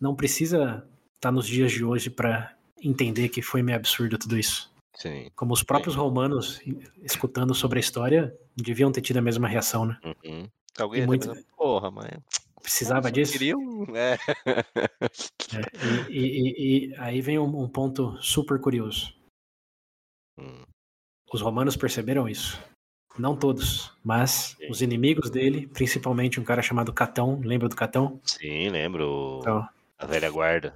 não 0.00 0.14
precisa 0.14 0.86
estar 1.16 1.32
nos 1.32 1.46
dias 1.46 1.72
de 1.72 1.84
hoje 1.84 2.08
para 2.08 2.54
entender 2.80 3.28
que 3.30 3.42
foi 3.42 3.62
meio 3.62 3.76
absurdo 3.76 4.16
tudo 4.16 4.38
isso. 4.38 4.72
Sim. 4.94 5.28
Como 5.34 5.52
os 5.52 5.62
próprios 5.62 5.96
romanos, 5.96 6.60
escutando 7.02 7.52
sobre 7.54 7.78
a 7.78 7.80
história, 7.80 8.34
deviam 8.56 8.92
ter 8.92 9.00
tido 9.00 9.16
a 9.18 9.22
mesma 9.22 9.48
reação, 9.48 9.86
né? 9.86 9.98
Uhum. 10.24 10.48
Alguém 10.78 11.04
muito- 11.06 11.28
pensado, 11.28 11.46
porra, 11.56 11.90
mas. 11.90 12.08
Precisava 12.66 13.02
só 13.04 13.10
disso. 13.10 13.38
É. 13.94 14.14
É, 15.54 16.10
e, 16.10 16.18
e- 16.18 16.54
e- 16.58 16.86
e 16.88 16.94
aí 16.98 17.20
vem 17.20 17.38
um, 17.38 17.62
um 17.62 17.68
ponto 17.68 18.20
super 18.20 18.60
curioso. 18.60 19.14
Hum, 20.36 20.64
Os 21.32 21.40
romanos 21.40 21.76
perceberam 21.76 22.28
isso. 22.28 22.60
Não 23.16 23.36
todos, 23.36 23.92
mas 24.04 24.56
Sim. 24.58 24.68
os 24.68 24.82
inimigos 24.82 25.30
dele, 25.30 25.68
principalmente 25.68 26.40
um 26.40 26.44
cara 26.44 26.60
chamado 26.60 26.92
Catão, 26.92 27.40
lembra 27.40 27.68
do 27.68 27.76
Catão? 27.76 28.20
Sim, 28.24 28.68
lembro. 28.68 29.38
Então, 29.40 29.66
A 29.98 30.06
velha 30.06 30.28
guarda. 30.30 30.74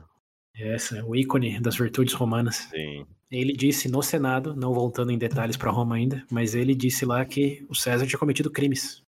essa, 0.54 1.04
o 1.04 1.16
ícone 1.16 1.58
das 1.60 1.76
virtudes 1.76 2.14
romanas. 2.14 2.68
Sim. 2.70 3.04
Ele 3.32 3.52
disse 3.52 3.88
no 3.88 4.00
Senado, 4.02 4.54
não 4.54 4.72
voltando 4.72 5.10
em 5.10 5.18
detalhes 5.18 5.56
para 5.56 5.70
Roma 5.72 5.96
ainda, 5.96 6.24
mas 6.30 6.54
ele 6.54 6.74
disse 6.74 7.04
lá 7.04 7.24
que 7.24 7.66
o 7.68 7.74
César 7.74 8.06
tinha 8.06 8.18
cometido 8.18 8.50
crimes. 8.50 9.02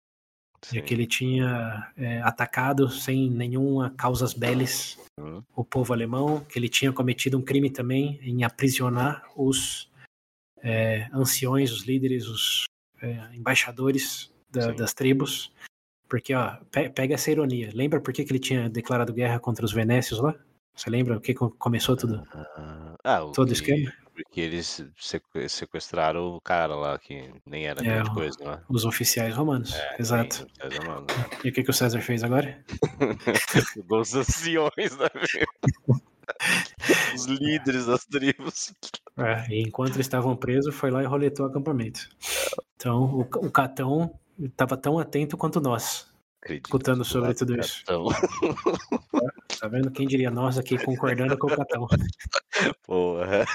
Sim. 0.64 0.78
E 0.78 0.82
que 0.82 0.94
ele 0.94 1.06
tinha 1.06 1.92
é, 1.96 2.20
atacado 2.22 2.88
sem 2.90 3.30
nenhuma 3.30 3.90
causas 3.96 4.32
belis 4.34 4.98
Hum, 5.20 5.42
o 5.54 5.62
povo 5.62 5.92
alemão, 5.92 6.40
que 6.40 6.58
ele 6.58 6.68
tinha 6.70 6.90
cometido 6.90 7.36
um 7.36 7.42
crime 7.42 7.68
também 7.68 8.18
em 8.22 8.44
aprisionar 8.44 9.22
os 9.36 9.90
é, 10.62 11.06
anciões, 11.12 11.70
os 11.70 11.82
líderes, 11.84 12.26
os 12.26 12.64
é, 13.02 13.34
embaixadores 13.34 14.32
da- 14.50 14.70
Sim. 14.70 14.74
das 14.76 14.94
tribos. 14.94 15.52
Porque, 16.08 16.34
ó, 16.34 16.56
pe- 16.70 16.88
pega 16.88 17.14
essa 17.14 17.30
ironia. 17.30 17.70
Lembra 17.74 18.00
por 18.00 18.12
que, 18.12 18.24
que 18.24 18.32
ele 18.32 18.38
tinha 18.38 18.70
declarado 18.70 19.12
guerra 19.12 19.38
contra 19.38 19.64
os 19.64 19.72
venécios 19.72 20.18
lá? 20.20 20.34
Você 20.74 20.88
lembra 20.88 21.16
o 21.18 21.20
que 21.20 21.34
co- 21.34 21.50
começou 21.50 21.96
tudo? 21.96 22.22
Ah, 22.32 22.94
ah, 23.04 23.24
o 23.24 23.32
Todo 23.32 23.48
que- 23.48 23.52
esquema? 23.54 23.92
Porque 24.14 24.40
eles 24.40 24.84
sequ- 24.98 25.48
sequestraram 25.48 26.34
o 26.36 26.40
cara 26.40 26.74
lá, 26.76 26.98
que 26.98 27.32
nem 27.46 27.66
era 27.66 27.80
É, 27.80 27.84
grande 27.84 28.10
coisa, 28.12 28.36
não 28.44 28.52
é? 28.52 28.60
Os 28.68 28.84
oficiais 28.84 29.34
romanos. 29.34 29.74
Exato. 29.98 30.36
Sim, 30.36 30.46
é, 30.60 30.86
mano. 30.86 31.06
E 31.44 31.48
o 31.48 31.52
que, 31.52 31.62
que 31.62 31.70
o 31.70 31.74
César 31.74 32.00
fez 32.00 32.22
agora? 32.22 32.62
Dos 33.88 34.14
anciões, 34.14 34.96
né? 34.98 35.08
meu? 35.14 35.96
Os 37.14 37.26
líderes 37.26 37.86
das 37.86 38.04
tribos. 38.04 38.74
É, 39.16 39.46
e 39.50 39.62
enquanto 39.62 40.00
estavam 40.00 40.36
presos, 40.36 40.74
foi 40.74 40.90
lá 40.90 41.02
e 41.02 41.06
roletou 41.06 41.46
o 41.46 41.48
acampamento. 41.48 42.08
Então, 42.76 43.04
o, 43.04 43.20
o 43.20 43.50
Catão 43.50 44.18
estava 44.38 44.76
tão 44.76 44.98
atento 44.98 45.36
quanto 45.36 45.60
nós, 45.60 46.11
Acredito. 46.42 46.66
escutando 46.66 47.04
sobre 47.04 47.34
tudo 47.34 47.58
isso. 47.58 47.84
Tá 49.60 49.68
vendo? 49.68 49.92
Quem 49.92 50.08
diria 50.08 50.28
nós 50.28 50.58
aqui 50.58 50.76
concordando 50.76 51.38
com 51.38 51.46
o 51.46 51.56
Catão? 51.56 51.86
porra. 52.84 53.46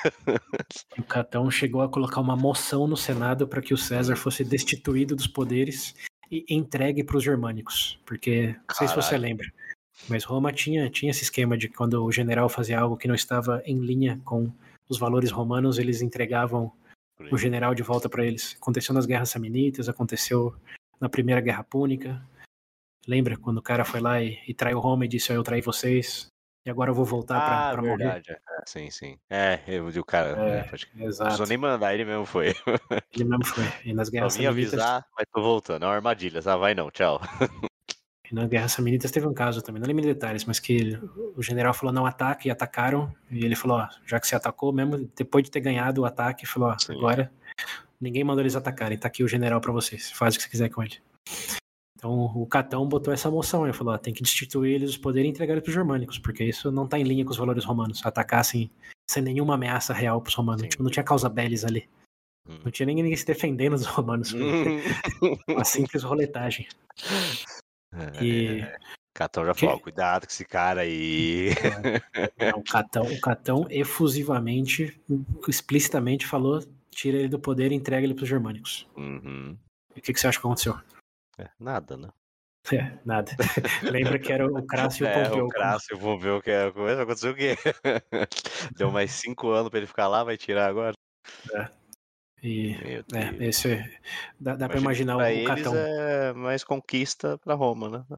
O 0.97 1.03
Catão 1.03 1.51
chegou 1.51 1.81
a 1.81 1.89
colocar 1.89 2.21
uma 2.21 2.37
moção 2.37 2.87
no 2.87 2.95
Senado 2.95 3.45
para 3.45 3.61
que 3.61 3.73
o 3.73 3.77
César 3.77 4.15
fosse 4.15 4.41
destituído 4.45 5.17
dos 5.17 5.27
poderes 5.27 5.93
e 6.31 6.45
entregue 6.49 7.03
para 7.03 7.17
os 7.17 7.23
germânicos. 7.23 7.99
Porque, 8.05 8.55
não 8.69 8.75
sei 8.75 8.87
se 8.87 8.95
você 8.95 9.09
Caralho. 9.09 9.23
lembra, 9.23 9.47
mas 10.07 10.23
Roma 10.23 10.53
tinha, 10.53 10.89
tinha 10.89 11.11
esse 11.11 11.23
esquema 11.23 11.57
de 11.57 11.67
que 11.67 11.75
quando 11.75 12.01
o 12.01 12.09
general 12.09 12.47
fazia 12.47 12.79
algo 12.79 12.95
que 12.95 13.07
não 13.07 13.15
estava 13.15 13.61
em 13.65 13.77
linha 13.79 14.21
com 14.23 14.49
os 14.87 14.97
valores 14.97 15.29
romanos, 15.29 15.77
eles 15.77 16.01
entregavam 16.01 16.71
o 17.31 17.37
general 17.37 17.75
de 17.75 17.83
volta 17.83 18.07
para 18.07 18.25
eles. 18.25 18.55
Aconteceu 18.61 18.95
nas 18.95 19.05
guerras 19.05 19.29
samnitas, 19.29 19.89
aconteceu 19.89 20.55
na 21.01 21.09
primeira 21.09 21.41
guerra 21.41 21.63
púnica. 21.63 22.21
Lembra 23.07 23.37
quando 23.37 23.57
o 23.59 23.61
cara 23.61 23.85
foi 23.85 23.99
lá 24.01 24.21
e, 24.21 24.37
e 24.47 24.53
traiu 24.53 24.79
Roma 24.79 25.05
e 25.05 25.07
disse: 25.07 25.31
"Ó, 25.31 25.35
Eu 25.35 25.43
traí 25.43 25.61
vocês 25.61 26.27
e 26.65 26.69
agora 26.69 26.91
eu 26.91 26.95
vou 26.95 27.05
voltar 27.05 27.39
pra 27.39 27.69
Ah, 27.69 27.71
para 27.71 27.81
morrer? 27.81 27.97
verdade. 27.97 28.31
é. 28.31 28.37
Sim, 28.65 28.91
sim. 28.91 29.17
É, 29.29 29.61
eu 29.67 29.87
vi 29.89 29.99
o 29.99 30.03
cara. 30.05 30.29
É, 30.37 30.59
É, 30.59 30.63
pode... 30.63 30.85
Não 30.93 31.05
precisou 31.05 31.25
Exato. 31.27 31.45
nem 31.47 31.57
mandar, 31.57 31.93
ele 31.93 32.03
mesmo 32.03 32.25
foi. 32.25 32.47
Ele 33.13 33.23
mesmo 33.23 33.45
foi. 33.45 33.63
E 33.85 33.93
nas 33.93 34.07
Só 34.07 34.11
guerras 34.11 34.35
vim 34.35 34.43
samnitas, 34.43 34.73
avisar, 34.73 35.05
mas 35.15 35.25
tô 35.31 35.41
voltando. 35.41 35.83
É 35.83 35.87
uma 35.87 35.95
armadilha. 35.95 36.41
Ah, 36.45 36.57
vai 36.57 36.75
não, 36.75 36.91
tchau. 36.91 37.21
e 38.29 38.35
nas 38.35 38.49
guerras 38.49 38.73
samnitas 38.73 39.09
teve 39.09 39.25
um 39.25 39.33
caso 39.33 39.61
também, 39.61 39.79
não 39.81 39.87
lembro 39.87 40.01
de 40.01 40.13
detalhes, 40.13 40.43
mas 40.43 40.59
que 40.59 40.73
ele- 40.73 40.99
o 41.35 41.41
general 41.41 41.73
falou 41.73 41.93
não 41.93 42.05
ataque 42.05 42.49
e 42.49 42.51
atacaram. 42.51 43.13
E 43.31 43.45
ele 43.45 43.55
falou: 43.55 43.77
ó, 43.77 43.87
já 44.05 44.19
que 44.19 44.27
você 44.27 44.35
atacou, 44.35 44.73
mesmo 44.73 45.09
depois 45.15 45.45
de 45.45 45.49
ter 45.51 45.61
ganhado 45.61 46.01
o 46.01 46.05
ataque, 46.05 46.45
falou: 46.45 46.69
ó, 46.69 46.77
Sim. 46.77 46.93
agora 46.97 47.31
ninguém 48.01 48.23
mandou 48.25 48.41
eles 48.43 48.55
atacarem, 48.57 48.97
tá 48.97 49.07
aqui 49.07 49.23
o 49.23 49.27
general 49.29 49.61
pra 49.61 49.71
vocês, 49.71 50.11
faz 50.11 50.35
o 50.35 50.37
que 50.37 50.43
você 50.43 50.49
quiser 50.49 50.69
com 50.69 50.83
ele. 50.83 50.97
Então 51.97 52.25
o 52.35 52.45
Catão 52.45 52.87
botou 52.87 53.11
essa 53.11 53.29
moção 53.31 53.63
aí, 53.63 53.73
falou: 53.73 53.95
ó, 53.95 53.97
tem 53.97 54.13
que 54.13 54.21
destituir 54.21 54.75
eles 54.75 54.91
dos 54.91 54.97
poderes 54.97 55.27
e 55.27 55.31
entregar 55.31 55.53
eles 55.53 55.63
pros 55.63 55.73
germânicos, 55.73 56.19
porque 56.19 56.43
isso 56.43 56.71
não 56.71 56.87
tá 56.87 56.99
em 56.99 57.03
linha 57.03 57.25
com 57.25 57.31
os 57.31 57.37
valores 57.37 57.65
romanos. 57.65 58.05
Atacar 58.05 58.41
assim, 58.41 58.69
sem 59.09 59.23
nenhuma 59.23 59.55
ameaça 59.55 59.93
real 59.93 60.21
pros 60.21 60.35
romanos. 60.35 60.61
Sim. 60.61 60.69
Tipo, 60.69 60.83
não 60.83 60.91
tinha 60.91 61.03
causa 61.03 61.27
belis 61.27 61.65
ali. 61.65 61.89
Hum. 62.47 62.59
Não 62.63 62.71
tinha 62.71 62.85
ninguém 62.85 63.15
se 63.15 63.25
defendendo 63.25 63.73
dos 63.73 63.87
romanos. 63.87 64.31
uma 65.49 65.65
simples 65.65 66.03
roletagem. 66.03 66.67
É, 67.91 68.23
e... 68.23 68.61
Catão 69.15 69.43
já 69.43 69.55
falou, 69.55 69.79
cuidado 69.79 70.27
com 70.27 70.31
esse 70.31 70.45
cara 70.45 70.81
aí. 70.81 71.49
o 72.55 72.61
Catão, 72.61 73.03
o 73.05 73.19
Catão 73.19 73.65
efusivamente, 73.71 75.01
explicitamente 75.47 76.27
falou, 76.27 76.63
tira 76.91 77.17
ele 77.17 77.27
do 77.27 77.39
poder 77.39 77.71
e 77.71 77.75
entrega 77.75 78.05
ele 78.05 78.13
para 78.13 78.21
os 78.21 78.29
germânicos. 78.29 78.87
Uhum. 78.95 79.57
E 79.95 79.99
o 79.99 80.03
que, 80.03 80.13
que 80.13 80.19
você 80.19 80.27
acha 80.27 80.39
que 80.39 80.45
aconteceu? 80.45 80.77
É, 81.37 81.49
nada, 81.59 81.95
né? 81.95 82.09
É, 82.73 82.97
nada. 83.05 83.31
Lembra 83.83 84.19
que 84.19 84.33
era 84.33 84.45
o 84.45 84.65
Crasso 84.65 85.03
e 85.03 85.07
o 85.07 85.13
Pompeu. 85.13 85.39
É, 85.39 85.43
o 85.43 85.49
Crasso 85.49 85.87
e 85.91 85.95
o 85.95 85.99
Pompeu, 85.99 86.41
que 86.41 86.51
é, 86.51 86.67
aconteceu 86.67 87.31
o 87.31 87.35
quê? 87.35 87.55
Deu 88.75 88.91
mais 88.91 89.11
cinco 89.11 89.49
anos 89.51 89.69
para 89.69 89.79
ele 89.79 89.87
ficar 89.87 90.07
lá, 90.07 90.23
vai 90.23 90.37
tirar 90.37 90.67
agora? 90.67 90.93
É. 91.53 91.69
E 92.43 92.75
é, 93.13 93.45
esse 93.45 93.73
é, 93.73 93.99
dá, 94.39 94.55
dá 94.55 94.67
para 94.67 94.79
imaginar 94.79 95.15
pra 95.15 95.25
o 95.25 95.29
eles 95.29 95.47
Catão. 95.47 95.73
É 95.75 96.33
mais 96.33 96.63
conquista 96.63 97.37
para 97.37 97.55
Roma, 97.55 97.89
né? 97.89 98.17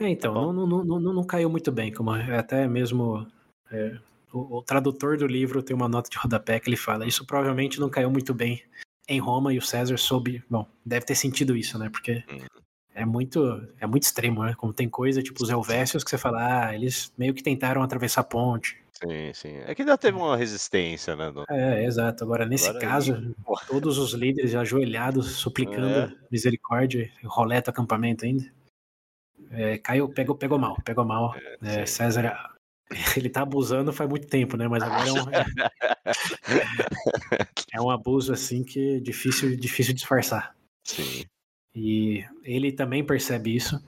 É, 0.00 0.08
então, 0.08 0.52
não, 0.52 0.66
não, 0.66 0.84
não, 0.84 1.00
não, 1.00 1.24
caiu 1.24 1.50
muito 1.50 1.70
bem, 1.70 1.92
como 1.92 2.10
até 2.10 2.66
mesmo 2.66 3.26
é, 3.70 3.98
o, 4.32 4.58
o, 4.58 4.62
tradutor 4.62 5.18
do 5.18 5.26
livro 5.26 5.62
tem 5.62 5.76
uma 5.76 5.88
nota 5.88 6.08
de 6.08 6.16
rodapé 6.16 6.58
que 6.58 6.68
ele 6.68 6.76
fala, 6.76 7.06
isso 7.06 7.26
provavelmente 7.26 7.78
não 7.78 7.90
caiu 7.90 8.10
muito 8.10 8.32
bem 8.32 8.62
em 9.12 9.20
Roma 9.20 9.52
e 9.52 9.58
o 9.58 9.62
César 9.62 9.96
soube, 9.96 10.42
bom, 10.48 10.66
deve 10.84 11.06
ter 11.06 11.14
sentido 11.14 11.56
isso, 11.56 11.78
né, 11.78 11.88
porque 11.90 12.24
hum. 12.30 12.46
é 12.94 13.04
muito 13.04 13.66
é 13.80 13.86
muito 13.86 14.04
extremo, 14.04 14.44
né, 14.44 14.54
como 14.56 14.72
tem 14.72 14.88
coisa 14.88 15.22
tipo 15.22 15.42
os 15.42 15.50
Helvécios 15.50 16.02
que 16.02 16.10
você 16.10 16.18
fala, 16.18 16.68
ah, 16.68 16.74
eles 16.74 17.12
meio 17.16 17.34
que 17.34 17.42
tentaram 17.42 17.82
atravessar 17.82 18.22
a 18.22 18.24
ponte, 18.24 18.82
Sim, 19.02 19.32
sim. 19.34 19.56
É 19.66 19.74
que 19.74 19.82
ainda 19.82 19.98
teve 19.98 20.16
uma 20.16 20.36
resistência, 20.36 21.16
né? 21.16 21.30
No... 21.30 21.44
É, 21.50 21.84
exato. 21.84 22.22
Agora, 22.22 22.46
nesse 22.46 22.68
Agora, 22.68 22.86
caso, 22.86 23.14
aí... 23.14 23.34
todos 23.66 23.98
os 23.98 24.12
líderes 24.12 24.54
ajoelhados, 24.54 25.32
suplicando 25.32 25.88
é. 25.88 26.12
misericórdia, 26.30 27.10
roleta 27.24 27.70
acampamento 27.70 28.24
ainda. 28.24 28.44
É, 29.50 29.76
caiu, 29.78 30.08
pegou, 30.08 30.36
pegou 30.36 30.58
mal, 30.58 30.76
pegou 30.84 31.04
mal. 31.04 31.34
É, 31.62 31.80
é 31.80 31.86
César, 31.86 32.51
ele 33.16 33.28
tá 33.28 33.42
abusando 33.42 33.92
faz 33.92 34.08
muito 34.08 34.26
tempo, 34.26 34.56
né? 34.56 34.68
Mas 34.68 34.82
agora 34.82 35.08
é 35.08 35.12
um, 35.12 35.26
é 37.74 37.80
um 37.80 37.90
abuso 37.90 38.32
assim 38.32 38.62
que 38.62 38.96
é 38.96 39.00
difícil, 39.00 39.56
difícil 39.56 39.94
disfarçar. 39.94 40.54
Sim. 40.84 41.24
E 41.74 42.24
ele 42.42 42.72
também 42.72 43.04
percebe 43.04 43.54
isso. 43.54 43.82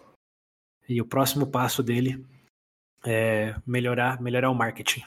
E 0.89 1.01
o 1.01 1.07
próximo 1.07 1.47
passo 1.47 1.83
dele 1.83 2.25
é 3.05 3.55
melhorar, 3.67 4.21
melhorar 4.21 4.51
o 4.51 4.55
marketing. 4.55 5.03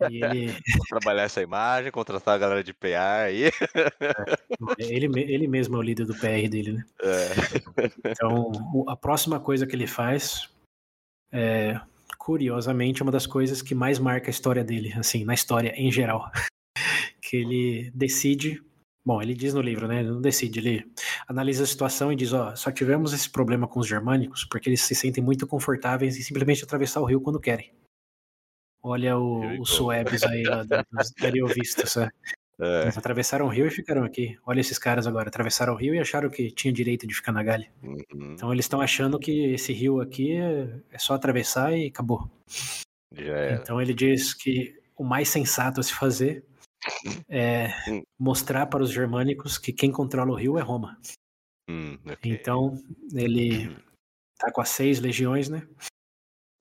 Ele... 0.00 0.54
Trabalhar 0.88 1.24
essa 1.24 1.42
imagem, 1.42 1.92
contratar 1.92 2.34
a 2.34 2.38
galera 2.38 2.64
de 2.64 2.72
PR 2.72 3.26
aí. 3.26 3.44
É, 3.44 3.50
ele, 4.78 5.06
ele 5.20 5.46
mesmo 5.46 5.76
é 5.76 5.78
o 5.78 5.82
líder 5.82 6.06
do 6.06 6.14
PR 6.14 6.48
dele, 6.48 6.72
né? 6.72 6.84
É. 7.02 7.28
Então, 8.10 8.50
a 8.88 8.96
próxima 8.96 9.38
coisa 9.38 9.66
que 9.66 9.76
ele 9.76 9.86
faz 9.86 10.48
é, 11.30 11.78
curiosamente, 12.18 13.02
uma 13.02 13.12
das 13.12 13.26
coisas 13.26 13.62
que 13.62 13.74
mais 13.74 13.98
marca 13.98 14.28
a 14.28 14.30
história 14.30 14.64
dele, 14.64 14.92
assim, 14.96 15.24
na 15.24 15.34
história 15.34 15.72
em 15.76 15.90
geral. 15.90 16.30
Que 17.28 17.38
ele 17.38 17.90
decide 17.92 18.62
Bom, 19.06 19.22
ele 19.22 19.34
diz 19.34 19.54
no 19.54 19.60
livro, 19.60 19.86
né? 19.86 20.00
Ele 20.00 20.10
não 20.10 20.20
decide, 20.20 20.58
ele 20.58 20.92
analisa 21.28 21.62
a 21.62 21.66
situação 21.66 22.12
e 22.12 22.16
diz: 22.16 22.32
ó, 22.32 22.56
só 22.56 22.72
tivemos 22.72 23.12
esse 23.12 23.30
problema 23.30 23.68
com 23.68 23.78
os 23.78 23.86
germânicos 23.86 24.44
porque 24.44 24.68
eles 24.68 24.80
se 24.80 24.96
sentem 24.96 25.22
muito 25.22 25.46
confortáveis 25.46 26.16
em 26.16 26.22
simplesmente 26.22 26.64
atravessar 26.64 27.00
o 27.00 27.04
rio 27.04 27.20
quando 27.20 27.38
querem. 27.38 27.72
Olha 28.82 29.16
o, 29.16 29.60
os 29.60 29.70
suebes 29.70 30.24
aí 30.24 30.42
lá 30.42 30.64
dos 30.64 31.12
Dariovistas, 31.20 31.96
é. 31.96 32.10
É. 32.58 32.82
Eles 32.82 32.96
atravessaram 32.96 33.46
o 33.46 33.50
rio 33.50 33.66
e 33.66 33.70
ficaram 33.70 34.02
aqui. 34.02 34.38
Olha 34.46 34.60
esses 34.60 34.78
caras 34.78 35.06
agora, 35.06 35.28
atravessaram 35.28 35.74
o 35.74 35.76
rio 35.76 35.94
e 35.94 35.98
acharam 35.98 36.30
que 36.30 36.50
tinha 36.50 36.72
direito 36.72 37.06
de 37.06 37.14
ficar 37.14 37.32
na 37.32 37.42
galha. 37.42 37.70
Uhum. 37.82 38.32
Então 38.32 38.52
eles 38.52 38.64
estão 38.64 38.80
achando 38.80 39.18
que 39.18 39.52
esse 39.52 39.72
rio 39.72 40.00
aqui 40.00 40.36
é, 40.36 40.98
só 40.98 41.14
atravessar 41.14 41.76
e 41.76 41.88
acabou. 41.88 42.30
Então 43.60 43.80
ele 43.80 43.92
diz 43.92 44.32
que 44.32 44.74
o 44.96 45.04
mais 45.04 45.28
sensato 45.28 45.80
a 45.80 45.82
se 45.82 45.92
fazer 45.92 46.44
é 47.28 47.68
hum. 47.90 48.02
mostrar 48.18 48.66
para 48.66 48.82
os 48.82 48.90
germânicos 48.90 49.58
que 49.58 49.72
quem 49.72 49.92
controla 49.92 50.32
o 50.32 50.36
rio 50.36 50.58
é 50.58 50.62
Roma. 50.62 50.98
Hum, 51.68 51.98
okay. 52.04 52.32
Então, 52.32 52.80
ele 53.12 53.76
tá 54.38 54.52
com 54.52 54.60
as 54.60 54.68
seis 54.68 55.00
legiões, 55.00 55.48
né? 55.48 55.66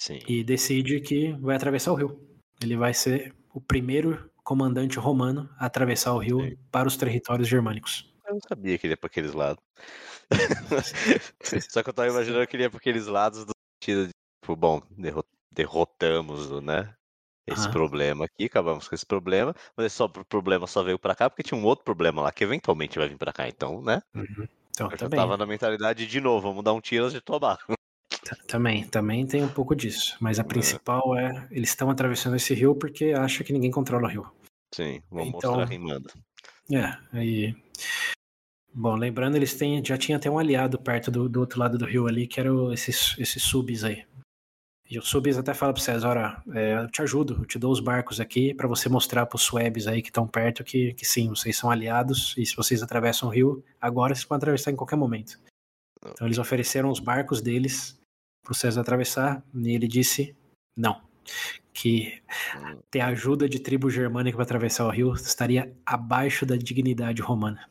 Sim. 0.02 0.20
E 0.28 0.43
decide 0.43 1.00
que 1.00 1.32
vai 1.34 1.56
atravessar 1.56 1.91
o 1.91 1.96
rio. 1.96 2.20
Ele 2.62 2.76
vai 2.76 2.93
ser 2.93 3.34
o 3.54 3.62
primeiro 3.62 4.30
comandante 4.46 4.98
romano 5.00 5.50
a 5.58 5.66
atravessar 5.66 6.14
o 6.14 6.20
rio 6.20 6.39
Sim. 6.39 6.56
para 6.72 6.88
os 6.88 6.96
territórios 6.96 7.48
germânicos. 7.48 8.14
Eu 8.26 8.36
não 8.36 8.41
sabia 8.48 8.78
que 8.78 8.86
ele 8.88 8.93
ia 8.93 8.98
para 8.98 9.08
aqueles 9.08 9.34
lados. 9.34 9.62
Só 11.70 11.84
que 11.84 11.89
eu 11.89 11.93
tava 11.93 12.08
imaginando 12.08 12.48
que 12.48 12.56
ele 12.56 12.64
ia 12.64 12.70
para 12.70 12.78
aqueles 12.78 13.08
lados 13.08 13.43
do 13.43 13.52
sentido 13.76 14.08
de, 14.08 14.14
tipo, 14.41 14.56
bom, 14.56 14.82
derrotamos, 15.52 16.62
né? 16.62 16.96
esse 17.48 17.70
problema 17.70 18.26
aqui, 18.26 18.46
acabamos 18.46 18.88
com 18.88 18.96
esse 18.96 19.06
problema, 19.06 19.54
mas 19.78 19.93
só 19.93 20.06
o 20.06 20.10
problema 20.10 20.66
só 20.66 20.82
veio 20.82 20.98
para 20.98 21.14
cá 21.14 21.30
porque 21.30 21.43
tinha 21.43 21.60
um 21.60 21.64
outro 21.64 21.86
problema 21.86 22.22
lá 22.22 22.32
que 22.32 22.43
eventualmente 22.43 22.98
vai 22.98 23.08
vir 23.08 23.18
para 23.18 23.32
cá, 23.32 23.48
então, 23.48 23.82
né? 23.84 24.02
Uhum. 24.16 24.48
Então, 24.72 24.89
eu 24.91 24.98
já 24.98 25.08
tava 25.08 25.38
na 25.38 25.46
mentalidade 25.46 26.08
de 26.08 26.20
novo, 26.20 26.50
vamos 26.50 26.64
dar 26.64 26.74
um 26.74 26.82
tiro 26.82 27.10
de 27.10 27.22
tomar. 27.22 27.60
Também, 28.47 28.84
também 28.86 29.26
tem 29.26 29.43
um 29.43 29.49
pouco 29.49 29.76
disso, 29.76 30.17
mas 30.19 30.39
a 30.39 30.41
é. 30.41 30.45
principal 30.45 31.15
é, 31.17 31.47
eles 31.51 31.69
estão 31.69 31.89
atravessando 31.89 32.36
esse 32.36 32.53
rio 32.53 32.76
porque 32.76 33.13
acha 33.13 33.43
que 33.43 33.53
ninguém 33.53 33.71
controla 33.71 34.07
o 34.07 34.09
rio. 34.09 34.32
Sim, 34.73 35.01
vamos 35.09 35.28
então, 35.36 35.51
mostrar 35.51 35.65
rimando. 35.65 36.09
É, 36.71 36.97
aí 37.13 37.55
Bom, 38.78 38.95
lembrando, 38.95 39.38
eles 39.38 39.53
têm, 39.53 39.84
já 39.84 39.97
tinha 39.97 40.17
até 40.17 40.30
um 40.30 40.38
aliado 40.38 40.78
perto 40.78 41.09
do, 41.09 41.30
do 41.30 41.39
outro 41.39 41.57
lado 41.57 41.78
do 41.78 41.86
rio 41.86 42.07
ali, 42.07 42.28
que 42.28 42.41
eram 42.41 42.73
esses, 42.73 43.15
esses 43.17 43.41
subs 43.41 43.86
aí. 43.86 44.05
E 44.88 44.99
o 44.99 45.01
Subis 45.01 45.36
até 45.36 45.53
fala 45.53 45.73
para 45.73 45.82
César, 45.82 46.43
é, 46.53 46.78
eu 46.78 46.88
te 46.91 47.01
ajudo, 47.01 47.38
eu 47.39 47.45
te 47.45 47.57
dou 47.57 47.71
os 47.71 47.80
barcos 47.80 48.19
aqui 48.19 48.53
para 48.53 48.67
você 48.67 48.88
mostrar 48.88 49.26
para 49.26 49.36
os 49.36 49.41
Suebes 49.41 49.88
aí 49.88 49.99
que 49.99 50.09
estão 50.09 50.28
perto 50.28 50.63
que, 50.63 50.93
que 50.93 51.03
sim, 51.03 51.30
vocês 51.30 51.57
são 51.57 51.71
aliados 51.71 52.36
e 52.38 52.45
se 52.45 52.55
vocês 52.55 52.84
atravessam 52.84 53.28
o 53.28 53.32
rio, 53.32 53.63
agora 53.82 54.13
vocês 54.13 54.26
podem 54.26 54.43
atravessar 54.43 54.71
em 54.71 54.76
qualquer 54.76 54.95
momento. 54.95 55.39
Então 56.05 56.28
eles 56.28 56.38
ofereceram 56.38 56.91
os 56.91 56.99
barcos 56.99 57.41
deles 57.41 57.97
para 58.46 58.52
o 58.52 58.56
César 58.56 58.82
atravessar 58.82 59.43
e 59.54 59.76
ele 59.76 59.88
disse 59.88 60.36
não, 60.78 61.02
que 61.74 62.22
ter 62.89 63.02
ajuda 63.02 63.50
de 63.50 63.60
tribo 63.60 63.89
germânica 63.89 64.38
para 64.38 64.43
atravessar 64.43 64.86
o 64.86 64.91
rio 64.91 65.14
estaria 65.14 65.76
abaixo 65.86 66.46
da 66.46 66.56
dignidade 66.56 67.22
romana. 67.22 67.68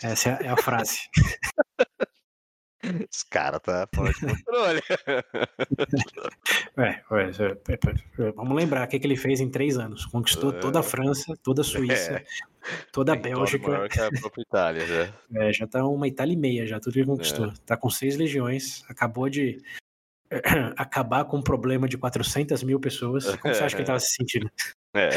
Essa 0.00 0.30
é 0.30 0.32
a, 0.32 0.46
é 0.46 0.48
a 0.50 0.56
frase. 0.56 1.00
Esse 3.10 3.26
cara 3.28 3.58
tá 3.58 3.88
fora 3.94 4.12
de 4.12 4.20
controle. 4.20 4.82
É, 6.78 6.90
é, 6.90 8.26
é, 8.28 8.32
vamos 8.32 8.54
lembrar 8.54 8.86
o 8.86 8.88
que, 8.88 8.98
que 8.98 9.06
ele 9.06 9.16
fez 9.16 9.40
em 9.40 9.48
três 9.48 9.78
anos. 9.78 10.04
Conquistou 10.04 10.52
toda 10.52 10.80
a 10.80 10.82
França, 10.82 11.34
toda 11.42 11.62
a 11.62 11.64
Suíça, 11.64 12.22
toda 12.92 13.12
a 13.12 13.16
Bélgica. 13.16 13.82
A 13.82 14.40
Itália, 14.40 14.86
já. 14.86 15.14
É, 15.36 15.52
já 15.52 15.66
tá 15.66 15.86
uma 15.86 16.08
Itália 16.08 16.34
e 16.34 16.36
meia, 16.36 16.66
já 16.66 16.80
tudo 16.80 16.94
que 16.94 17.00
ele 17.00 17.06
conquistou. 17.06 17.52
Tá 17.64 17.76
com 17.76 17.90
seis 17.90 18.16
legiões, 18.16 18.82
acabou 18.88 19.28
de 19.28 19.58
acabar 20.76 21.24
com 21.24 21.38
um 21.38 21.42
problema 21.42 21.88
de 21.88 21.98
400 21.98 22.62
mil 22.62 22.80
pessoas. 22.80 23.24
Como 23.36 23.54
você 23.54 23.64
acha 23.64 23.76
que 23.76 23.82
ele 23.82 23.86
tava 23.86 24.00
se 24.00 24.14
sentindo? 24.14 24.50
É. 24.94 25.10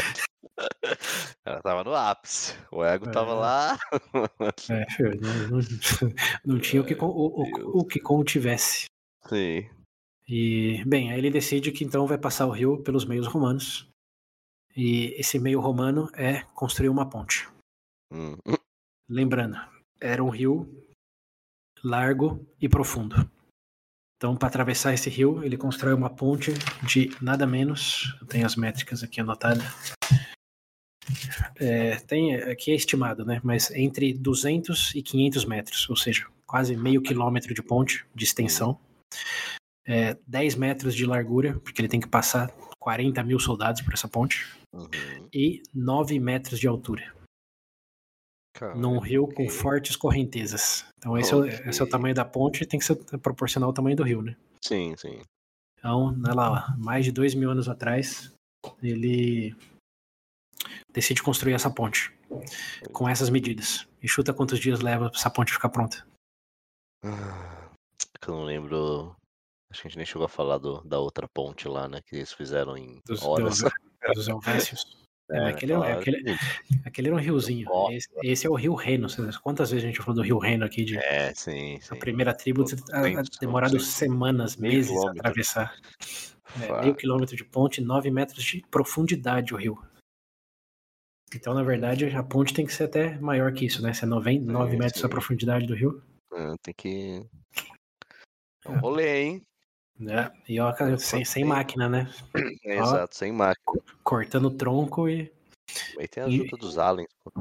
Ela 1.45 1.61
tava 1.61 1.85
no 1.85 1.95
ápice. 1.95 2.53
O 2.69 2.83
ego 2.83 3.07
é. 3.07 3.11
tava 3.13 3.33
lá. 3.33 3.79
É, 4.69 4.85
não, 5.21 5.47
não, 5.47 5.59
não, 6.45 6.59
tinha 6.59 6.81
o 6.81 6.85
que, 6.85 6.93
o, 6.95 7.05
o, 7.05 7.79
o 7.79 7.85
que 7.85 7.97
contivesse. 7.97 8.87
Sim. 9.25 9.69
E, 10.27 10.83
bem, 10.85 11.11
aí 11.11 11.17
ele 11.17 11.31
decide 11.31 11.71
que 11.71 11.83
então 11.83 12.05
vai 12.05 12.17
passar 12.17 12.45
o 12.45 12.51
rio 12.51 12.83
pelos 12.83 13.05
meios 13.05 13.25
romanos. 13.25 13.88
E 14.81 15.13
esse 15.19 15.37
meio 15.37 15.59
romano 15.59 16.09
é 16.15 16.43
construir 16.55 16.87
uma 16.87 17.09
ponte. 17.09 17.49
Hum. 18.13 18.37
Lembrando, 19.09 19.57
era 19.99 20.23
um 20.23 20.29
rio 20.29 20.73
largo 21.83 22.47
e 22.61 22.69
profundo. 22.69 23.29
Então, 24.15 24.37
para 24.37 24.47
atravessar 24.47 24.93
esse 24.93 25.09
rio, 25.09 25.43
ele 25.43 25.57
constrói 25.57 25.93
uma 25.93 26.09
ponte 26.09 26.53
de 26.81 27.09
nada 27.21 27.45
menos. 27.45 28.17
Eu 28.21 28.27
tenho 28.27 28.45
as 28.45 28.55
métricas 28.55 29.03
aqui 29.03 29.19
anotadas. 29.19 29.65
É, 31.57 31.97
tem 31.97 32.35
aqui 32.35 32.71
é 32.71 32.75
estimado, 32.75 33.25
né? 33.25 33.41
Mas 33.43 33.71
entre 33.71 34.13
200 34.13 34.95
e 34.95 35.03
500 35.03 35.43
metros, 35.43 35.89
ou 35.89 35.97
seja, 35.97 36.25
quase 36.47 36.77
meio 36.77 37.01
quilômetro 37.01 37.53
de 37.53 37.61
ponte 37.61 38.05
de 38.15 38.23
extensão. 38.23 38.79
É, 39.85 40.17
10 40.25 40.55
metros 40.55 40.95
de 40.95 41.05
largura, 41.05 41.59
porque 41.59 41.81
ele 41.81 41.89
tem 41.89 41.99
que 41.99 42.07
passar 42.07 42.49
40 42.79 43.23
mil 43.23 43.39
soldados 43.39 43.81
por 43.81 43.93
essa 43.93 44.07
ponte. 44.07 44.47
Uhum. 44.73 44.89
E 45.33 45.61
9 45.73 46.19
metros 46.19 46.59
de 46.59 46.67
altura. 46.67 47.13
Caramba, 48.53 48.79
num 48.79 48.99
rio 48.99 49.23
okay. 49.23 49.45
com 49.45 49.51
fortes 49.51 49.95
correntezas. 49.95 50.85
Então 50.97 51.17
esse, 51.17 51.33
okay. 51.33 51.51
é, 51.51 51.69
esse, 51.69 51.81
é, 51.81 51.83
o 51.83 51.89
tamanho 51.89 52.15
da 52.15 52.25
ponte 52.25 52.65
tem 52.65 52.79
que 52.79 52.85
ser 52.85 52.95
proporcional 53.19 53.69
ao 53.69 53.73
tamanho 53.73 53.95
do 53.95 54.03
rio, 54.03 54.21
né? 54.21 54.35
Sim, 54.63 54.95
sim. 54.97 55.21
Então, 55.77 56.13
olha 56.25 56.33
lá, 56.33 56.75
mais 56.77 57.05
de 57.05 57.11
dois 57.11 57.33
mil 57.33 57.49
anos 57.49 57.69
atrás, 57.69 58.33
ele 58.83 59.55
decide 60.91 61.23
construir 61.23 61.53
essa 61.53 61.69
ponte 61.69 62.11
com 62.91 63.07
essas 63.07 63.29
medidas. 63.29 63.87
E 64.01 64.07
chuta 64.07 64.33
quantos 64.33 64.59
dias 64.59 64.81
leva 64.81 65.09
pra 65.09 65.17
essa 65.17 65.29
ponte 65.29 65.53
ficar 65.53 65.69
pronta. 65.69 66.05
Ah, 67.03 67.69
eu 68.27 68.33
não 68.33 68.43
lembro. 68.43 69.15
Acho 69.71 69.81
que 69.81 69.87
a 69.87 69.89
gente 69.89 69.97
nem 69.97 70.05
chegou 70.05 70.25
a 70.25 70.29
falar 70.29 70.57
do, 70.57 70.81
da 70.81 70.99
outra 70.99 71.27
ponte 71.31 71.67
lá, 71.67 71.87
né? 71.87 72.01
Que 72.05 72.15
eles 72.17 72.33
fizeram 72.33 72.75
em 72.75 72.99
Dos, 73.05 73.21
horas. 73.23 73.61
dos, 74.15 74.27
Helvécios. 74.27 74.83
É, 75.31 75.39
mas 75.41 75.55
aquele, 75.57 75.73
falar- 75.73 75.93
aquele, 75.93 76.17
aquele 76.87 77.07
era 77.09 77.15
um 77.15 77.19
riozinho. 77.19 77.69
Esse, 77.91 78.07
esse 78.23 78.47
é 78.47 78.49
o 78.49 78.55
Rio 78.55 78.73
Reno. 78.73 79.07
Quantas 79.43 79.69
vezes 79.69 79.83
a 79.83 79.87
gente 79.87 79.99
falou 79.99 80.15
do 80.15 80.23
Rio 80.23 80.39
Reno 80.39 80.65
aqui? 80.65 80.83
De, 80.83 80.97
É, 80.97 81.31
sim, 81.35 81.75
a 81.77 81.81
sim. 81.81 81.99
primeira 81.99 82.33
tribo 82.33 82.63
a- 82.63 82.97
a- 82.97 83.01
Duzentos 83.03 83.37
demorado 83.37 83.79
semanas, 83.79 84.55
meses 84.57 84.97
a 85.05 85.11
atravessar. 85.11 85.77
É, 86.59 86.81
meio 86.81 86.95
quilômetro 86.95 87.35
de 87.35 87.45
ponte, 87.45 87.79
9 87.79 88.09
metros 88.09 88.43
de 88.43 88.65
profundidade 88.71 89.53
o 89.53 89.57
rio. 89.57 89.77
Então, 91.31 91.53
na 91.53 91.61
verdade, 91.61 92.05
a 92.07 92.23
ponte 92.23 92.51
tem 92.51 92.65
que 92.65 92.73
ser 92.73 92.85
até 92.85 93.19
maior 93.19 93.53
que 93.53 93.67
isso, 93.67 93.83
né? 93.83 93.93
Se 93.93 94.05
é 94.05 94.07
9, 94.07 94.39
9 94.39 94.71
Sim, 94.71 94.77
metros 94.79 95.05
a 95.05 95.09
profundidade 95.09 95.67
do 95.67 95.75
rio. 95.75 96.01
Ah, 96.33 96.55
Tem 96.63 96.73
que. 96.75 97.23
É 98.65 98.69
um 98.71 98.79
rolê, 98.79 99.21
hein? 99.21 99.41
Né? 99.99 100.31
E 100.47 100.59
ó, 100.61 100.73
sem, 100.97 101.25
sem 101.25 101.43
máquina, 101.43 101.89
né? 101.89 102.09
É, 102.63 102.79
Ó. 102.79 102.83
exato, 102.83 103.15
sem 103.17 103.31
máquina. 103.33 103.81
Cortando 104.03 104.45
o 104.45 104.51
tronco 104.55 105.09
e. 105.09 105.31
Aí 105.99 106.07
tem 106.07 106.23
a 106.23 106.27
E- 106.29 106.35
ajuda 106.41 106.57
dos 106.57 106.77
aliens. 106.77 107.09
pô. 107.23 107.31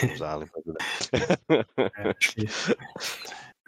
Tem 0.00 0.12
Os 0.12 0.20
aliens 0.22 0.50
é, 1.96 2.10
acho, 2.10 2.32
que, 2.34 2.46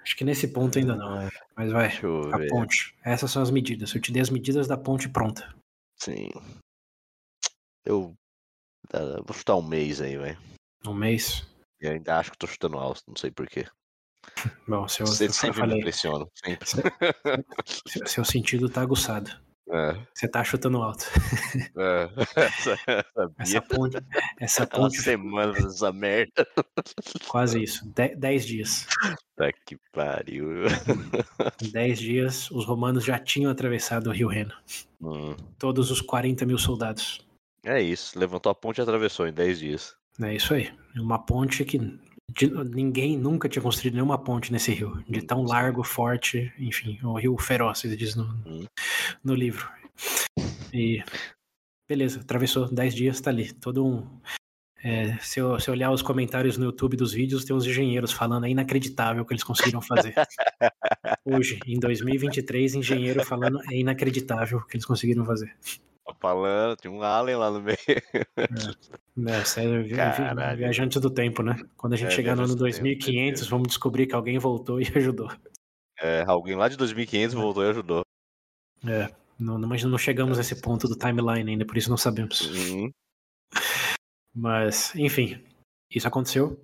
acho 0.03 0.17
que 0.17 0.25
nesse 0.25 0.49
ponto 0.49 0.77
ainda 0.79 0.97
não. 0.97 1.29
Mas 1.57 1.71
vai. 1.71 1.89
Eu 2.03 2.35
A 2.35 2.39
ver. 2.39 2.49
ponte. 2.49 2.95
Essas 3.05 3.31
são 3.31 3.43
as 3.43 3.51
medidas. 3.51 3.95
Eu 3.95 4.01
te 4.01 4.11
dei 4.13 4.21
as 4.23 4.31
medidas 4.31 4.67
da 4.67 4.77
ponte 4.77 5.09
pronta. 5.09 5.55
Sim. 5.97 6.31
Eu. 7.85 8.15
ah, 8.93 9.23
Vou 9.25 9.35
chutar 9.37 9.57
um 9.57 9.63
mês 9.63 10.01
aí, 10.01 10.17
velho. 10.19 10.39
Um 10.85 10.95
mês. 10.95 11.47
E 11.81 11.87
ainda 11.87 12.19
acho 12.19 12.33
que 12.33 12.39
tô 12.39 12.47
chutando 12.47 12.77
alto, 12.77 13.03
não 13.07 13.17
sei 13.17 13.31
porquê. 13.31 13.67
Bom, 14.67 14.87
seu, 14.89 15.07
Você 15.07 15.27
eu 15.27 15.33
sempre 15.33 15.49
me 15.51 15.61
falei, 15.61 15.79
impressiona. 15.79 16.27
Sempre. 16.35 16.69
seu, 17.87 18.07
seu 18.07 18.25
sentido 18.25 18.69
tá 18.69 18.81
aguçado. 18.83 19.31
É, 19.73 19.97
Você 20.13 20.27
tá 20.27 20.43
chutando 20.43 20.83
alto. 20.83 21.05
é. 21.79 22.09
Essa 23.39 23.63
ponte, 23.63 23.97
essa 24.41 24.63
Uma 24.63 24.67
ponte 24.69 25.01
semana 25.01 25.55
fazendo 25.55 25.71
essa 25.73 25.93
merda. 25.93 26.47
Quase 27.29 27.63
isso. 27.63 27.89
De- 27.95 28.17
dez 28.17 28.45
dias. 28.45 28.87
Tá 29.37 29.53
que 29.53 29.77
pariu. 29.93 30.67
Em 31.63 31.71
dez 31.71 31.99
dias, 32.01 32.51
os 32.51 32.65
romanos 32.65 33.05
já 33.05 33.19
tinham 33.19 33.51
atravessado 33.51 34.09
o 34.09 34.13
rio 34.13 34.27
Reno. 34.29 34.53
Hum, 35.01 35.37
Todos 35.59 35.91
os 35.91 36.01
40 36.01 36.45
mil 36.45 36.59
soldados. 36.59 37.25
É 37.65 37.81
isso. 37.81 38.19
Levantou 38.19 38.51
a 38.51 38.55
ponte 38.55 38.79
e 38.79 38.83
atravessou 38.83 39.29
em 39.29 39.33
10 39.33 39.59
dias. 39.61 39.95
É 40.21 40.35
isso 40.35 40.53
aí. 40.53 40.73
Uma 40.97 41.19
ponte 41.25 41.65
que 41.65 41.79
de- 42.35 42.65
ninguém 42.75 43.17
nunca 43.17 43.49
tinha 43.49 43.63
construído 43.63 43.95
nenhuma 43.95 44.19
ponte 44.19 44.53
nesse 44.53 44.73
rio. 44.73 45.03
De 45.09 45.23
tão 45.23 45.43
largo, 45.43 45.83
forte, 45.85 46.53
enfim, 46.59 46.99
o 47.03 47.19
rio 47.19 47.37
feroz, 47.39 47.85
ele 47.85 47.97
diz 47.97 48.15
no, 48.17 48.25
Hum. 48.47 48.65
no 49.25 49.35
livro. 49.35 49.69
E 50.73 51.03
beleza, 51.89 52.21
atravessou 52.21 52.73
10 52.73 52.95
dias, 52.95 53.21
tá 53.21 53.31
ali. 53.31 53.53
Todo 53.53 53.85
um. 53.87 54.21
é, 54.83 55.17
se, 55.19 55.41
eu, 55.41 55.59
se 55.61 55.69
eu 55.69 55.75
olhar 55.75 55.91
os 55.91 56.01
comentários 56.03 56.57
no 56.57 56.65
YouTube 56.67 56.97
dos 56.97 57.13
vídeos, 57.13 57.45
tem 57.45 57.55
uns 57.55 57.67
engenheiros 57.67 58.13
falando, 58.13 58.47
é 58.47 58.51
inacreditável 58.51 59.23
o 59.23 59.27
que 59.27 59.33
eles 59.35 59.45
conseguiram 59.45 59.83
fazer. 59.83 60.15
Hoje, 61.25 61.59
em 61.67 61.79
2023, 61.79 62.77
engenheiro 62.77 63.23
falando, 63.25 63.61
é 63.71 63.77
inacreditável 63.77 64.59
o 64.59 64.67
que 64.67 64.77
eles 64.77 64.87
conseguiram 64.87 65.25
fazer. 65.25 65.55
Falando, 66.19 66.77
tinha 66.77 66.91
um 66.93 67.03
alien 67.03 67.37
lá 67.37 67.51
no 67.51 67.61
meio. 67.61 67.77
É, 69.29 69.45
sério, 69.45 69.85
vi- 69.85 69.95
Caralho. 69.95 70.57
viajante 70.59 70.99
do 70.99 71.11
tempo, 71.11 71.43
né? 71.43 71.57
Quando 71.77 71.93
a 71.93 71.97
gente 71.97 72.09
É, 72.09 72.11
chegar 72.11 72.35
no 72.37 72.43
ano 72.45 72.57
viajante 72.57 72.59
do 72.59 72.65
tempo, 72.65 72.95
2500, 73.05 73.49
vamos 73.49 73.69
descobrir 73.69 74.07
que 74.07 74.15
alguém 74.15 74.39
voltou 74.39 74.81
e 74.81 74.85
ajudou. 74.97 75.31
É, 76.01 76.25
alguém 76.27 76.57
lá 76.57 76.69
de 76.69 76.77
2500 76.77 77.35
voltou 77.35 77.63
e 77.65 77.69
ajudou. 77.71 78.03
É, 78.87 79.13
não, 79.39 79.59
não- 79.59 79.69
mas 79.69 79.85
não 79.85 79.99
chegamos 79.99 80.39
a 80.39 80.41
esse 80.41 80.61
ponto 80.61 80.89
do 80.89 80.97
timeline 80.97 81.51
ainda, 81.51 81.67
por 81.67 81.77
isso 81.77 81.91
não 81.91 81.97
sabemos. 81.99 82.41
Uhum. 82.41 82.91
Mas, 84.35 84.95
enfim, 84.95 85.43
isso 85.91 86.07
aconteceu. 86.09 86.59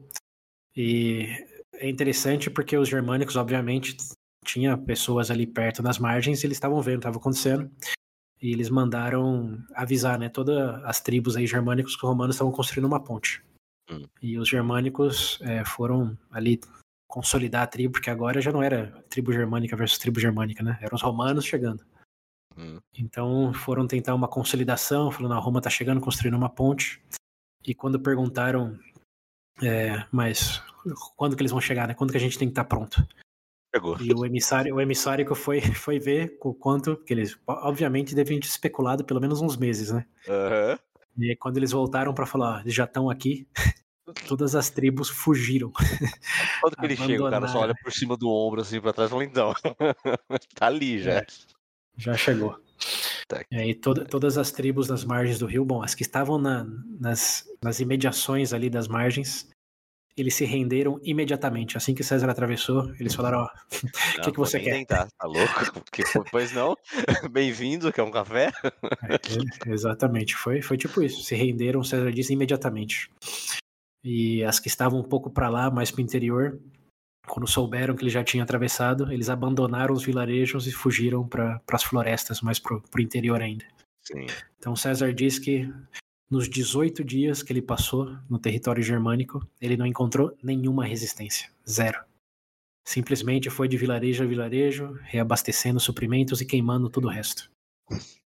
E 0.74 1.26
é 1.74 1.88
interessante 1.88 2.48
porque 2.50 2.76
os 2.76 2.88
germânicos, 2.88 3.36
obviamente, 3.36 3.96
tinha 4.44 4.78
pessoas 4.78 5.30
ali 5.30 5.46
perto 5.46 5.82
nas 5.82 5.98
margens 5.98 6.42
e 6.42 6.46
eles 6.46 6.56
estavam 6.56 6.80
vendo 6.80 6.96
o 6.96 6.98
que 7.00 7.06
estava 7.08 7.18
acontecendo. 7.18 7.70
E 8.40 8.52
eles 8.52 8.68
mandaram 8.68 9.58
avisar, 9.74 10.18
né, 10.18 10.28
todas 10.28 10.82
as 10.84 11.00
tribos 11.00 11.36
aí 11.36 11.46
germânicos 11.46 11.96
que 11.96 12.04
os 12.04 12.08
romanos 12.08 12.36
estavam 12.36 12.52
construindo 12.52 12.84
uma 12.84 13.02
ponte. 13.02 13.42
Hum. 13.90 14.04
E 14.20 14.38
os 14.38 14.48
germânicos 14.48 15.38
é, 15.42 15.64
foram 15.64 16.16
ali 16.30 16.60
consolidar 17.08 17.62
a 17.62 17.66
tribo, 17.66 17.92
porque 17.92 18.10
agora 18.10 18.40
já 18.40 18.52
não 18.52 18.62
era 18.62 19.02
tribo 19.08 19.32
germânica 19.32 19.76
versus 19.76 19.98
tribo 19.98 20.20
germânica, 20.20 20.62
né? 20.62 20.78
Eram 20.82 20.96
os 20.96 21.02
romanos 21.02 21.44
chegando. 21.44 21.84
Hum. 22.56 22.78
Então 22.94 23.52
foram 23.52 23.86
tentar 23.86 24.14
uma 24.14 24.28
consolidação, 24.28 25.10
falando, 25.10 25.32
a 25.32 25.38
Roma 25.38 25.60
tá 25.60 25.70
chegando, 25.70 26.00
construindo 26.00 26.34
uma 26.36 26.48
ponte. 26.48 27.02
E 27.64 27.74
quando 27.74 28.00
perguntaram, 28.00 28.78
é, 29.62 30.04
mas 30.12 30.62
quando 31.16 31.36
que 31.36 31.42
eles 31.42 31.52
vão 31.52 31.60
chegar, 31.60 31.88
né? 31.88 31.94
Quando 31.94 32.10
que 32.10 32.16
a 32.16 32.20
gente 32.20 32.38
tem 32.38 32.48
que 32.48 32.52
estar 32.52 32.64
pronto? 32.64 33.06
Chegou. 33.76 33.96
E 34.00 34.12
o 34.12 34.24
emissário, 34.24 34.74
o 34.74 34.80
emissário 34.80 35.26
que 35.26 35.34
foi, 35.34 35.60
foi 35.74 35.98
ver 35.98 36.36
o 36.42 36.54
quanto, 36.54 36.96
que 36.96 37.12
eles 37.12 37.38
obviamente 37.46 38.14
devem 38.14 38.40
ter 38.40 38.46
especulado 38.46 39.04
pelo 39.04 39.20
menos 39.20 39.40
uns 39.40 39.56
meses, 39.56 39.90
né? 39.90 40.04
Aham. 40.28 40.78
E 41.18 41.34
quando 41.36 41.56
eles 41.56 41.72
voltaram 41.72 42.12
para 42.12 42.26
falar, 42.26 42.58
ó, 42.58 42.60
eles 42.60 42.74
já 42.74 42.84
estão 42.84 43.08
aqui, 43.08 43.46
todas 44.28 44.54
as 44.54 44.68
tribos 44.70 45.08
fugiram. 45.08 45.72
Quando 46.60 46.76
que 46.76 46.84
ele 46.84 46.96
chega, 46.96 47.24
o 47.24 47.30
cara 47.30 47.48
só 47.48 47.60
olha 47.60 47.74
por 47.82 47.90
cima 47.92 48.16
do 48.16 48.28
ombro 48.28 48.60
assim 48.60 48.80
pra 48.80 48.92
trás 48.92 49.08
e 49.10 49.12
fala, 49.12 49.24
então. 49.24 49.54
tá 50.54 50.66
ali 50.66 50.98
já. 51.02 51.12
É. 51.12 51.26
Já 51.96 52.14
chegou. 52.14 52.58
Tá. 53.26 53.42
E 53.50 53.56
aí 53.56 53.74
toda- 53.74 54.04
todas 54.04 54.36
as 54.38 54.52
tribos 54.52 54.88
nas 54.88 55.04
margens 55.04 55.38
do 55.38 55.46
rio, 55.46 55.64
bom, 55.64 55.82
as 55.82 55.94
que 55.94 56.02
estavam 56.02 56.38
na- 56.38 56.66
nas, 57.00 57.44
nas 57.62 57.80
imediações 57.80 58.52
ali 58.52 58.68
das 58.70 58.86
margens, 58.86 59.48
eles 60.16 60.34
se 60.34 60.44
renderam 60.44 60.98
imediatamente. 61.02 61.76
Assim 61.76 61.94
que 61.94 62.02
César 62.02 62.30
atravessou, 62.30 62.90
eles 62.98 63.14
falaram, 63.14 63.40
ó, 63.40 63.48
Não, 64.18 64.24
que 64.32 64.36
vou 64.36 64.46
você 64.46 64.58
quer? 64.58 64.72
tentar, 64.72 65.08
tá 65.18 65.26
louco? 65.26 65.44
Porque, 65.84 66.02
pois 66.30 66.52
não? 66.52 66.76
Bem-vindo, 67.30 67.92
quer 67.92 68.02
um 68.02 68.10
café? 68.10 68.50
É, 69.08 69.70
exatamente, 69.70 70.34
foi, 70.34 70.62
foi 70.62 70.76
tipo 70.76 71.02
isso. 71.02 71.22
Se 71.22 71.34
renderam, 71.34 71.84
César 71.84 72.10
disse, 72.10 72.32
imediatamente. 72.32 73.10
E 74.02 74.42
as 74.44 74.58
que 74.58 74.68
estavam 74.68 75.00
um 75.00 75.04
pouco 75.04 75.30
para 75.30 75.48
lá, 75.48 75.70
mais 75.70 75.90
para 75.90 76.00
o 76.00 76.04
interior, 76.04 76.58
quando 77.26 77.46
souberam 77.46 77.94
que 77.94 78.02
ele 78.04 78.10
já 78.10 78.24
tinha 78.24 78.42
atravessado, 78.42 79.12
eles 79.12 79.28
abandonaram 79.28 79.92
os 79.92 80.04
vilarejos 80.04 80.66
e 80.66 80.72
fugiram 80.72 81.26
para 81.26 81.60
as 81.72 81.82
florestas, 81.82 82.40
mais 82.40 82.58
para 82.58 82.76
o 82.76 83.00
interior 83.00 83.42
ainda. 83.42 83.64
Sim. 84.02 84.26
Então 84.58 84.76
César 84.76 85.12
diz 85.12 85.38
que 85.38 85.68
nos 86.30 86.48
18 86.48 87.04
dias 87.04 87.42
que 87.42 87.52
ele 87.52 87.62
passou 87.62 88.16
no 88.28 88.38
território 88.38 88.82
germânico, 88.82 89.46
ele 89.60 89.76
não 89.76 89.86
encontrou 89.86 90.36
nenhuma 90.42 90.84
resistência. 90.84 91.50
Zero. 91.68 92.02
Simplesmente 92.84 93.50
foi 93.50 93.68
de 93.68 93.76
vilarejo 93.76 94.22
a 94.22 94.26
vilarejo, 94.26 94.98
reabastecendo 95.02 95.80
suprimentos 95.80 96.40
e 96.40 96.46
queimando 96.46 96.90
todo 96.90 97.06
o 97.06 97.10
resto. 97.10 97.50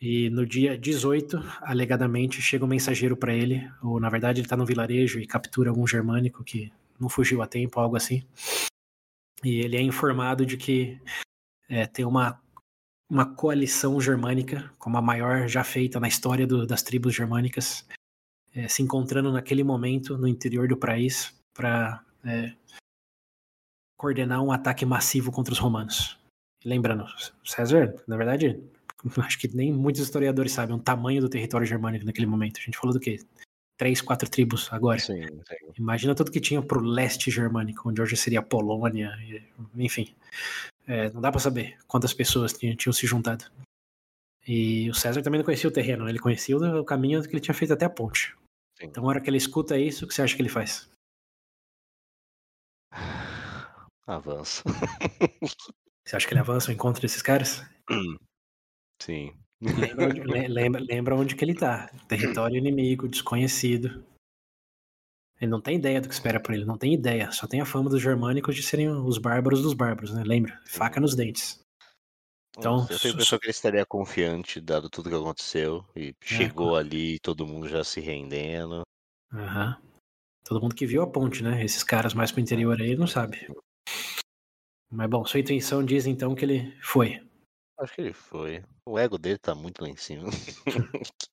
E 0.00 0.30
no 0.30 0.46
dia 0.46 0.78
18, 0.78 1.36
alegadamente, 1.60 2.40
chega 2.40 2.64
um 2.64 2.68
mensageiro 2.68 3.14
para 3.14 3.34
ele, 3.34 3.70
ou 3.82 4.00
na 4.00 4.08
verdade 4.08 4.40
ele 4.40 4.48
tá 4.48 4.56
no 4.56 4.64
vilarejo 4.64 5.20
e 5.20 5.26
captura 5.26 5.68
algum 5.68 5.86
germânico 5.86 6.42
que 6.42 6.72
não 6.98 7.06
fugiu 7.06 7.42
a 7.42 7.46
tempo, 7.46 7.78
algo 7.78 7.96
assim. 7.96 8.22
E 9.44 9.60
ele 9.60 9.76
é 9.76 9.82
informado 9.82 10.46
de 10.46 10.56
que 10.56 10.98
é, 11.68 11.86
tem 11.86 12.06
uma, 12.06 12.40
uma 13.10 13.26
coalição 13.26 14.00
germânica, 14.00 14.70
como 14.78 14.96
a 14.96 15.02
maior 15.02 15.48
já 15.48 15.64
feita 15.64 15.98
na 15.98 16.06
história 16.06 16.46
do- 16.46 16.64
das 16.66 16.82
tribos 16.82 17.14
germânicas, 17.14 17.84
é, 18.54 18.68
se 18.68 18.82
encontrando 18.82 19.32
naquele 19.32 19.64
momento 19.64 20.16
no 20.16 20.28
interior 20.28 20.68
do 20.68 20.76
país 20.76 21.34
para 21.52 22.04
coordenar 23.98 24.42
um 24.42 24.52
ataque 24.52 24.86
massivo 24.86 25.30
contra 25.32 25.52
os 25.52 25.58
romanos. 25.58 26.18
Lembrando, 26.64 27.04
César, 27.44 27.94
na 28.06 28.16
verdade, 28.16 28.62
acho 29.26 29.38
que 29.38 29.48
nem 29.54 29.72
muitos 29.72 30.00
historiadores 30.02 30.52
sabem 30.52 30.76
o 30.76 30.78
tamanho 30.78 31.20
do 31.20 31.28
território 31.28 31.66
germânico 31.66 32.04
naquele 32.04 32.26
momento. 32.26 32.58
A 32.58 32.62
gente 32.62 32.78
falou 32.78 32.94
do 32.94 33.00
quê? 33.00 33.18
Três, 33.76 34.00
quatro 34.00 34.28
tribos 34.28 34.68
agora. 34.70 35.00
Sim, 35.00 35.26
sim. 35.26 35.72
Imagina 35.78 36.14
tudo 36.14 36.30
que 36.30 36.40
tinha 36.40 36.62
pro 36.62 36.80
leste 36.80 37.30
germânico, 37.30 37.88
onde 37.88 38.00
hoje 38.00 38.16
seria 38.16 38.40
a 38.40 38.42
Polônia, 38.42 39.10
enfim. 39.74 40.14
É, 40.90 41.08
não 41.10 41.20
dá 41.20 41.30
pra 41.30 41.38
saber 41.38 41.78
quantas 41.86 42.12
pessoas 42.12 42.52
tinham, 42.52 42.74
tinham 42.74 42.92
se 42.92 43.06
juntado. 43.06 43.44
E 44.44 44.90
o 44.90 44.94
César 44.94 45.22
também 45.22 45.38
não 45.38 45.44
conhecia 45.44 45.70
o 45.70 45.72
terreno, 45.72 46.04
né? 46.04 46.10
ele 46.10 46.18
conhecia 46.18 46.56
o, 46.56 46.80
o 46.80 46.84
caminho 46.84 47.22
que 47.22 47.28
ele 47.28 47.40
tinha 47.40 47.54
feito 47.54 47.72
até 47.72 47.84
a 47.84 47.90
ponte. 47.90 48.34
Sim. 48.76 48.86
Então, 48.86 49.04
na 49.04 49.10
hora 49.10 49.20
que 49.20 49.30
ele 49.30 49.36
escuta 49.36 49.78
isso, 49.78 50.04
o 50.04 50.08
que 50.08 50.12
você 50.12 50.22
acha 50.22 50.34
que 50.34 50.42
ele 50.42 50.48
faz? 50.48 50.90
Avança. 54.04 54.64
Você 56.04 56.16
acha 56.16 56.26
que 56.26 56.32
ele 56.32 56.40
avança 56.40 56.72
ao 56.72 56.74
encontro 56.74 57.00
desses 57.00 57.22
caras? 57.22 57.62
Sim. 59.00 59.32
Lembra 59.62 60.08
onde, 60.08 60.20
lembra, 60.48 60.80
lembra 60.80 61.14
onde 61.14 61.36
que 61.36 61.44
ele 61.44 61.54
tá. 61.54 61.88
Território 62.08 62.56
inimigo, 62.56 63.06
desconhecido. 63.06 64.04
Ele 65.40 65.50
não 65.50 65.60
tem 65.60 65.76
ideia 65.76 66.00
do 66.00 66.08
que 66.08 66.14
espera 66.14 66.38
por 66.38 66.54
ele, 66.54 66.66
não 66.66 66.76
tem 66.76 66.92
ideia. 66.92 67.32
Só 67.32 67.46
tem 67.46 67.60
a 67.60 67.64
fama 67.64 67.88
dos 67.88 68.02
germânicos 68.02 68.54
de 68.54 68.62
serem 68.62 68.88
os 68.88 69.16
bárbaros 69.16 69.62
dos 69.62 69.72
bárbaros, 69.72 70.12
né? 70.12 70.22
Lembra? 70.24 70.60
Faca 70.66 71.00
nos 71.00 71.14
dentes. 71.14 71.58
Então, 72.58 72.86
eu 72.90 72.98
tenho 72.98 73.16
pessoa 73.16 73.38
que 73.38 73.46
ele 73.46 73.52
estaria 73.52 73.86
confiante, 73.86 74.60
dado 74.60 74.90
tudo 74.90 75.08
que 75.08 75.14
aconteceu, 75.14 75.84
e 75.96 76.08
é, 76.08 76.12
chegou 76.20 76.76
é, 76.76 76.80
ali, 76.80 77.18
todo 77.20 77.46
mundo 77.46 77.68
já 77.68 77.82
se 77.82 78.00
rendendo. 78.00 78.82
Aham. 79.32 79.80
Todo 80.44 80.60
mundo 80.60 80.74
que 80.74 80.86
viu 80.86 81.02
a 81.02 81.06
ponte, 81.06 81.42
né? 81.42 81.64
Esses 81.64 81.84
caras 81.84 82.12
mais 82.12 82.32
pro 82.32 82.40
interior 82.40 82.80
aí 82.80 82.96
não 82.96 83.06
sabe. 83.06 83.46
Mas 84.90 85.08
bom, 85.08 85.24
sua 85.24 85.40
intuição 85.40 85.84
diz 85.84 86.06
então 86.06 86.34
que 86.34 86.44
ele 86.44 86.76
foi. 86.82 87.22
Acho 87.80 87.94
que 87.94 88.00
ele 88.02 88.12
foi. 88.12 88.62
O 88.84 88.98
ego 88.98 89.16
dele 89.16 89.38
tá 89.38 89.54
muito 89.54 89.82
lá 89.82 89.88
em 89.88 89.96
cima. 89.96 90.28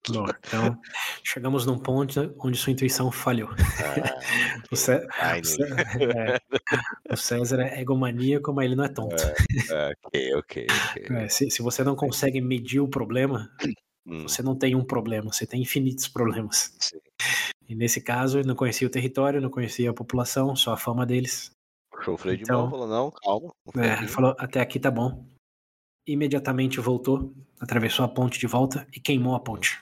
Bom, 0.10 0.26
então, 0.48 0.80
chegamos 1.22 1.66
num 1.66 1.78
ponto 1.78 2.34
onde 2.40 2.58
sua 2.58 2.72
intuição 2.72 3.12
falhou. 3.12 3.50
Ah, 3.52 4.16
o, 4.72 4.76
Cé... 4.76 5.06
o, 5.06 5.44
Cé... 5.44 5.64
é. 6.16 7.14
o, 7.14 7.18
César 7.18 7.62
é 7.62 7.82
egomaníaco, 7.82 8.54
mas 8.54 8.66
ele 8.66 8.76
não 8.76 8.86
é 8.86 8.88
tonto. 8.88 9.16
É, 9.70 9.92
ok, 10.06 10.36
ok, 10.36 10.68
okay. 10.92 11.08
É, 11.18 11.28
se, 11.28 11.50
se 11.50 11.62
você 11.62 11.84
não 11.84 11.98
consegue 11.98 12.40
medir 12.40 12.80
o 12.80 12.88
problema, 12.88 13.52
hum. 14.06 14.24
você 14.24 14.42
não 14.42 14.58
tem 14.58 14.74
um 14.74 14.86
problema, 14.86 15.34
você 15.34 15.46
tem 15.46 15.62
infinitos 15.62 16.08
problemas. 16.08 16.74
Sim. 16.80 17.00
E 17.68 17.76
nesse 17.76 18.00
caso, 18.00 18.40
ele 18.40 18.48
não 18.48 18.56
conhecia 18.56 18.88
o 18.88 18.92
território, 18.92 19.42
não 19.42 19.50
conhecia 19.50 19.90
a 19.90 19.94
população, 19.94 20.56
só 20.56 20.72
a 20.72 20.78
fama 20.78 21.06
deles. 21.06 21.52
O 22.08 22.16
freio 22.16 22.40
então, 22.40 22.56
de 22.56 22.62
mão 22.62 22.70
falou, 22.70 22.88
não, 22.88 23.12
calma. 23.12 23.54
É, 23.84 24.08
falou, 24.08 24.34
até 24.40 24.62
aqui 24.62 24.80
tá 24.80 24.90
bom 24.90 25.28
imediatamente 26.08 26.80
voltou, 26.80 27.34
atravessou 27.60 28.06
a 28.06 28.08
ponte 28.08 28.40
de 28.40 28.48
volta 28.48 28.88
e 28.94 29.00
queimou 29.00 29.36
a 29.36 29.40
ponte. 29.40 29.80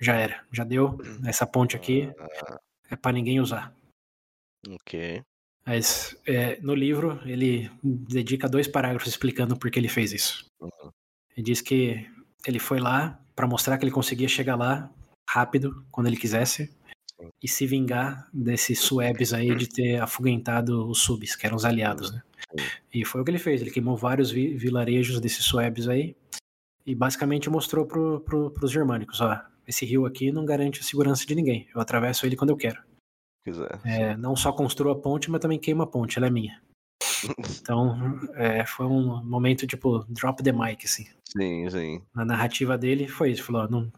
já 0.00 0.14
era, 0.14 0.44
já 0.52 0.64
deu. 0.64 0.98
Essa 1.24 1.46
ponte 1.46 1.74
aqui 1.74 2.12
é 2.88 2.96
para 2.96 3.12
ninguém 3.12 3.40
usar. 3.40 3.74
Ok. 4.68 5.22
Mas 5.66 6.16
é, 6.26 6.58
no 6.60 6.74
livro 6.74 7.20
ele 7.24 7.70
dedica 7.82 8.48
dois 8.48 8.68
parágrafos 8.68 9.08
explicando 9.08 9.56
por 9.56 9.70
que 9.70 9.78
ele 9.78 9.88
fez 9.88 10.12
isso. 10.12 10.46
Uhum. 10.60 10.90
Ele 11.36 11.44
diz 11.44 11.60
que 11.60 12.08
ele 12.46 12.58
foi 12.58 12.80
lá 12.80 13.20
para 13.34 13.46
mostrar 13.46 13.78
que 13.78 13.84
ele 13.84 13.92
conseguia 13.92 14.28
chegar 14.28 14.56
lá 14.56 14.90
rápido 15.28 15.84
quando 15.90 16.06
ele 16.06 16.16
quisesse 16.16 16.74
e 17.42 17.48
se 17.48 17.66
vingar 17.66 18.28
desses 18.32 18.80
suebes 18.80 19.32
aí 19.32 19.54
de 19.54 19.68
ter 19.68 20.00
afugentado 20.00 20.88
os 20.88 21.00
subs, 21.00 21.36
que 21.36 21.46
eram 21.46 21.56
os 21.56 21.64
aliados, 21.64 22.10
né? 22.12 22.22
E 22.92 23.04
foi 23.04 23.20
o 23.20 23.24
que 23.24 23.30
ele 23.30 23.38
fez, 23.38 23.60
ele 23.60 23.70
queimou 23.70 23.96
vários 23.96 24.30
vi 24.30 24.54
vilarejos 24.56 25.20
desses 25.20 25.44
suebes 25.44 25.88
aí 25.88 26.16
e 26.84 26.94
basicamente 26.94 27.48
mostrou 27.50 27.86
pro, 27.86 28.20
pro, 28.20 28.50
pros 28.50 28.70
germânicos, 28.70 29.20
ó, 29.20 29.40
esse 29.66 29.84
rio 29.84 30.06
aqui 30.06 30.32
não 30.32 30.44
garante 30.44 30.80
a 30.80 30.82
segurança 30.82 31.24
de 31.24 31.34
ninguém, 31.34 31.68
eu 31.74 31.80
atravesso 31.80 32.26
ele 32.26 32.36
quando 32.36 32.50
eu 32.50 32.56
quero. 32.56 32.82
É, 33.84 34.16
não 34.16 34.36
só 34.36 34.52
construo 34.52 34.90
a 34.90 35.00
ponte, 35.00 35.30
mas 35.30 35.40
também 35.40 35.58
queimo 35.58 35.82
a 35.82 35.86
ponte, 35.86 36.18
ela 36.18 36.26
é 36.26 36.30
minha. 36.30 36.60
Então, 37.60 38.18
é, 38.34 38.64
foi 38.64 38.86
um 38.86 39.22
momento 39.22 39.66
tipo 39.66 40.04
drop 40.08 40.42
the 40.42 40.52
mic, 40.52 40.86
assim. 40.86 41.06
Sim, 41.28 41.68
sim. 41.68 42.02
Na 42.14 42.24
narrativa 42.24 42.78
dele 42.78 43.06
foi 43.06 43.30
isso, 43.30 43.44
falou, 43.44 43.68
não, 43.68 43.92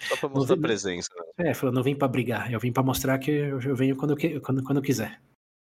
só 0.00 0.16
pra 0.16 0.28
mostrar 0.28 0.56
não, 0.56 0.62
presença. 0.62 1.08
Né? 1.36 1.50
É, 1.50 1.54
falou, 1.54 1.74
não 1.74 1.82
vim 1.82 1.96
pra 1.96 2.08
brigar, 2.08 2.52
eu 2.52 2.60
vim 2.60 2.72
pra 2.72 2.82
mostrar 2.82 3.18
que 3.18 3.30
eu, 3.30 3.76
venho 3.76 3.96
quando, 3.96 4.16
quando, 4.40 4.62
quando 4.62 4.76
eu 4.78 4.82
quiser. 4.82 5.20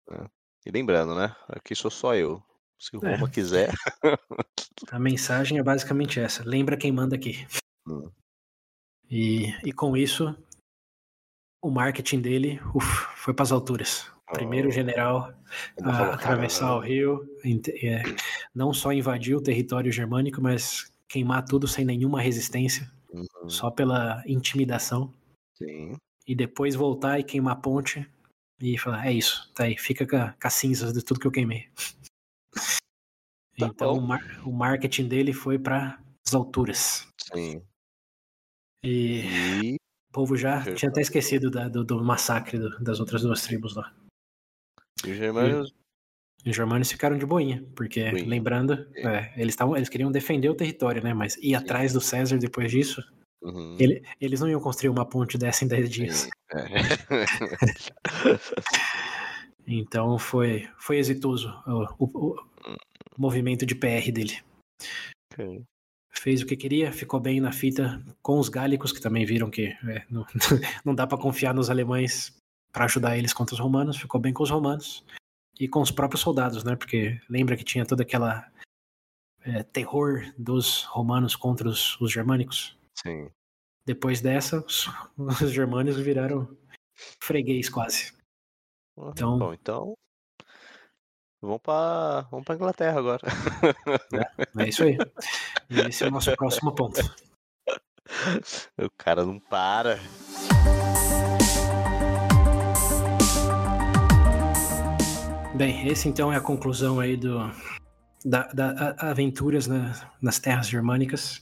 É. 0.09 0.25
E 0.65 0.71
lembrando, 0.71 1.13
né? 1.15 1.35
Aqui 1.49 1.75
sou 1.75 1.91
só 1.91 2.15
eu. 2.15 2.41
Se 2.79 2.95
o 2.95 3.05
é. 3.05 3.15
Roma 3.15 3.29
quiser. 3.29 3.71
A 4.91 4.99
mensagem 4.99 5.57
é 5.57 5.63
basicamente 5.63 6.19
essa. 6.19 6.43
Lembra 6.43 6.77
quem 6.77 6.91
manda 6.91 7.15
aqui. 7.15 7.45
Hum. 7.87 8.09
E, 9.09 9.53
e 9.63 9.71
com 9.71 9.95
isso, 9.95 10.35
o 11.61 11.69
marketing 11.69 12.19
dele 12.19 12.61
uf, 12.73 13.07
foi 13.15 13.33
para 13.33 13.43
as 13.43 13.51
alturas. 13.51 14.11
Primeiro 14.33 14.69
oh. 14.69 14.71
general 14.71 15.33
a 15.81 16.13
atravessar 16.13 16.75
o 16.75 16.79
rio, 16.79 17.27
é, 17.81 18.01
não 18.55 18.73
só 18.73 18.91
invadir 18.91 19.35
o 19.35 19.41
território 19.41 19.91
germânico, 19.91 20.41
mas 20.41 20.91
queimar 21.07 21.45
tudo 21.45 21.67
sem 21.67 21.85
nenhuma 21.85 22.19
resistência. 22.19 22.91
Uhum. 23.11 23.49
Só 23.49 23.69
pela 23.69 24.23
intimidação. 24.25 25.13
Sim. 25.55 25.95
E 26.27 26.33
depois 26.33 26.73
voltar 26.73 27.19
e 27.19 27.23
queimar 27.23 27.53
a 27.53 27.59
ponte 27.59 28.09
e 28.59 28.77
falar: 28.77 29.05
é 29.07 29.13
isso, 29.13 29.51
tá 29.53 29.65
aí, 29.65 29.77
fica 29.77 30.05
com, 30.07 30.17
com 30.17 30.47
as 30.47 30.53
cinzas 30.53 30.93
de 30.93 31.03
tudo 31.03 31.19
que 31.19 31.27
eu 31.27 31.31
queimei. 31.31 31.69
Tá 33.55 33.67
então 33.67 33.93
o, 33.93 34.01
mar, 34.01 34.41
o, 34.43 34.51
marketing 34.51 35.07
dele 35.07 35.31
foi 35.31 35.59
para 35.59 36.01
as 36.25 36.33
alturas. 36.33 37.07
Sim. 37.21 37.63
E, 38.83 39.21
e... 39.21 39.75
o 39.75 40.11
povo 40.11 40.35
já 40.35 40.73
tinha 40.73 40.89
até 40.89 41.01
esquecido 41.01 41.51
da, 41.51 41.69
do, 41.69 41.83
do, 41.83 42.03
massacre 42.03 42.57
do, 42.57 42.79
das 42.79 42.99
outras 42.99 43.21
duas 43.21 43.43
tribos 43.43 43.75
lá. 43.75 43.95
E 45.05 45.11
os 45.11 45.17
germanos 45.17 45.71
os 46.45 46.55
germanos 46.55 46.91
ficaram 46.91 47.17
de 47.17 47.25
boinha, 47.25 47.65
porque, 47.73 48.09
Sim. 48.09 48.25
lembrando, 48.25 48.85
é. 48.95 49.07
É, 49.07 49.33
eles, 49.37 49.55
tavam, 49.55 49.77
eles 49.77 49.87
queriam 49.87 50.11
defender 50.11 50.49
o 50.49 50.55
território, 50.55 51.01
né? 51.01 51.13
Mas 51.13 51.37
ir 51.37 51.41
Sim. 51.41 51.55
atrás 51.55 51.93
do 51.93 52.01
César 52.01 52.37
depois 52.37 52.69
disso, 52.69 53.01
uhum. 53.43 53.77
ele, 53.79 54.03
eles 54.19 54.39
não 54.39 54.49
iam 54.49 54.59
construir 54.59 54.89
uma 54.89 55.05
ponte 55.05 55.37
dessa 55.37 55.63
em 55.63 55.67
10 55.67 55.89
dias. 55.89 56.29
É. 56.51 56.65
então 59.67 60.17
foi, 60.17 60.67
foi 60.77 60.97
exitoso 60.97 61.49
o, 61.67 62.05
o, 62.05 62.35
o, 62.35 62.37
movimento 63.17 63.65
de 63.65 63.75
PR 63.75 64.11
dele. 64.11 64.39
Okay. 65.33 65.63
Fez 66.11 66.41
o 66.41 66.45
que 66.45 66.55
queria, 66.55 66.91
ficou 66.91 67.19
bem 67.19 67.41
na 67.41 67.51
fita 67.51 68.01
com 68.21 68.39
os 68.39 68.49
gálicos, 68.49 68.91
que 68.91 69.01
também 69.01 69.25
viram 69.25 69.49
que 69.49 69.65
é, 69.65 70.03
não, 70.09 70.25
não 70.85 70.95
dá 70.95 71.05
para 71.05 71.17
confiar 71.17 71.53
nos 71.53 71.69
alemães 71.69 72.35
para 72.71 72.85
ajudar 72.85 73.17
eles 73.17 73.33
contra 73.33 73.53
os 73.53 73.59
romanos, 73.59 73.97
ficou 73.97 74.19
bem 74.19 74.33
com 74.33 74.41
os 74.41 74.49
romanos 74.49 75.05
e 75.59 75.67
com 75.67 75.79
os 75.79 75.91
próprios 75.91 76.21
soldados, 76.21 76.63
né? 76.63 76.75
Porque 76.75 77.21
lembra 77.29 77.55
que 77.55 77.63
tinha 77.63 77.85
toda 77.85 78.01
aquela 78.01 78.51
é, 79.41 79.63
terror 79.63 80.23
dos 80.37 80.83
romanos 80.83 81.35
contra 81.35 81.69
os, 81.69 81.99
os, 82.01 82.11
germânicos. 82.11 82.75
Sim. 82.95 83.29
Depois 83.85 84.21
dessa, 84.21 84.59
os, 84.59 84.89
os 85.41 85.51
germânicos 85.51 86.01
viraram 86.01 86.57
freguês 87.19 87.69
quase. 87.69 88.13
então, 88.97 89.37
bom, 89.37 89.53
então 89.53 89.97
vamos 91.41 91.61
para 91.61 92.21
vamos 92.31 92.45
para 92.45 92.55
Inglaterra 92.55 92.99
agora. 92.99 93.21
É, 94.13 94.63
é 94.63 94.69
isso 94.69 94.83
aí. 94.83 94.97
E 95.69 95.79
esse 95.81 96.03
é 96.03 96.07
o 96.07 96.11
nosso 96.11 96.33
próximo 96.35 96.73
ponto. 96.73 97.01
O 98.77 98.89
cara 98.97 99.25
não 99.25 99.39
para. 99.39 99.99
Bem, 105.55 105.87
esse 105.87 106.09
então 106.09 106.33
é 106.33 106.37
a 106.37 106.41
conclusão 106.41 106.99
aí 106.99 107.15
do, 107.15 107.37
da, 108.25 108.47
da 108.47 108.95
aventuras 108.97 109.67
na, 109.67 110.11
nas 110.21 110.39
terras 110.39 110.67
germânicas. 110.67 111.41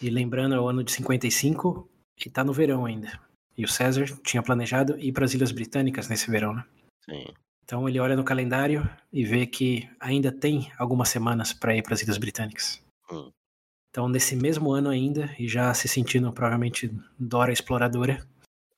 E 0.00 0.10
lembrando, 0.10 0.54
é 0.54 0.60
o 0.60 0.68
ano 0.68 0.84
de 0.84 0.92
55 0.92 1.88
e 2.24 2.30
tá 2.30 2.44
no 2.44 2.52
verão 2.52 2.84
ainda. 2.84 3.20
E 3.56 3.64
o 3.64 3.68
César 3.68 4.06
tinha 4.22 4.42
planejado 4.42 4.98
ir 4.98 5.12
para 5.12 5.24
as 5.24 5.32
Ilhas 5.32 5.52
Britânicas 5.52 6.08
nesse 6.08 6.30
verão, 6.30 6.54
né? 6.54 6.64
Sim. 7.04 7.24
Então 7.64 7.88
ele 7.88 7.98
olha 7.98 8.14
no 8.14 8.24
calendário 8.24 8.88
e 9.12 9.24
vê 9.24 9.46
que 9.46 9.88
ainda 9.98 10.30
tem 10.30 10.70
algumas 10.78 11.08
semanas 11.08 11.52
para 11.52 11.74
ir 11.74 11.82
para 11.82 11.94
as 11.94 12.02
Ilhas 12.02 12.18
Britânicas. 12.18 12.82
Hum. 13.10 13.30
Então, 13.90 14.08
nesse 14.08 14.36
mesmo 14.36 14.72
ano 14.72 14.90
ainda, 14.90 15.34
e 15.38 15.48
já 15.48 15.72
se 15.72 15.88
sentindo 15.88 16.30
provavelmente 16.32 16.94
Dora 17.18 17.52
exploradora, 17.52 18.24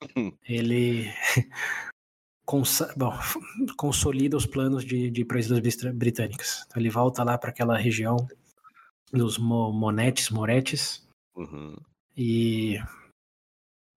ele 0.47 1.11
cons 2.47 2.81
bom, 2.95 3.13
consolida 3.77 4.37
os 4.37 4.45
planos 4.45 4.85
de, 4.85 5.11
de 5.11 5.21
ir 5.21 5.25
para 5.25 5.39
as 5.39 5.47
Ilhas 5.47 5.75
Britânicas. 5.93 6.63
Então 6.65 6.81
ele 6.81 6.89
volta 6.89 7.23
lá 7.23 7.37
para 7.37 7.49
aquela 7.49 7.77
região 7.77 8.15
dos 9.11 9.37
Mo 9.37 9.71
Monetes, 9.71 10.29
Moretes, 10.29 11.07
uhum. 11.39 11.75
e 12.15 12.79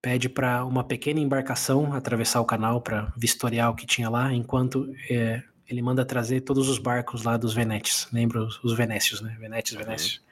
pede 0.00 0.28
para 0.28 0.64
uma 0.64 0.82
pequena 0.82 1.20
embarcação 1.20 1.92
atravessar 1.92 2.40
o 2.40 2.44
canal 2.44 2.80
para 2.80 3.12
vistoriar 3.16 3.70
o 3.70 3.76
que 3.76 3.86
tinha 3.86 4.08
lá, 4.08 4.32
enquanto 4.32 4.92
é, 5.10 5.42
ele 5.68 5.82
manda 5.82 6.04
trazer 6.04 6.40
todos 6.40 6.68
os 6.68 6.78
barcos 6.78 7.22
lá 7.22 7.36
dos 7.36 7.54
Venetes. 7.54 8.08
Lembra 8.12 8.42
os, 8.42 8.62
os 8.64 8.76
Venécios, 8.76 9.20
né? 9.20 9.36
Venetes, 9.38 9.74
Venécios. 9.74 10.16
Uhum. 10.16 10.22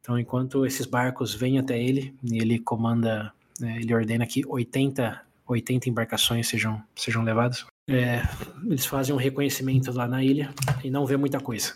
Então, 0.00 0.18
enquanto 0.18 0.66
esses 0.66 0.86
barcos 0.86 1.34
vêm 1.34 1.58
até 1.58 1.82
ele, 1.82 2.14
ele 2.30 2.58
comanda, 2.58 3.32
né, 3.58 3.78
ele 3.78 3.94
ordena 3.94 4.26
que 4.26 4.46
80 4.46 5.24
80 5.46 5.88
embarcações 5.88 6.48
sejam, 6.48 6.82
sejam 6.96 7.22
levadas. 7.22 7.66
É, 7.88 8.22
eles 8.64 8.86
fazem 8.86 9.14
um 9.14 9.18
reconhecimento 9.18 9.92
lá 9.92 10.08
na 10.08 10.24
ilha 10.24 10.52
e 10.82 10.90
não 10.90 11.04
vê 11.04 11.16
muita 11.16 11.38
coisa. 11.38 11.74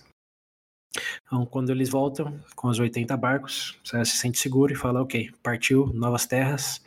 Então, 1.26 1.44
quando 1.46 1.70
eles 1.70 1.88
voltam 1.88 2.38
com 2.56 2.68
os 2.68 2.78
80 2.78 3.16
barcos, 3.16 3.78
você 3.84 4.04
se 4.04 4.16
sente 4.16 4.38
seguro 4.38 4.72
e 4.72 4.76
fala: 4.76 5.02
Ok, 5.02 5.30
partiu, 5.42 5.86
novas 5.94 6.26
terras, 6.26 6.82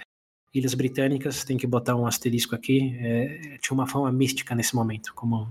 Ilhas 0.53 0.73
Britânicas, 0.73 1.43
tem 1.43 1.57
que 1.57 1.67
botar 1.67 1.95
um 1.95 2.05
asterisco 2.05 2.55
aqui. 2.55 2.97
É, 2.99 3.57
tinha 3.59 3.73
uma 3.73 3.87
fama 3.87 4.11
mística 4.11 4.53
nesse 4.53 4.75
momento, 4.75 5.13
como 5.13 5.49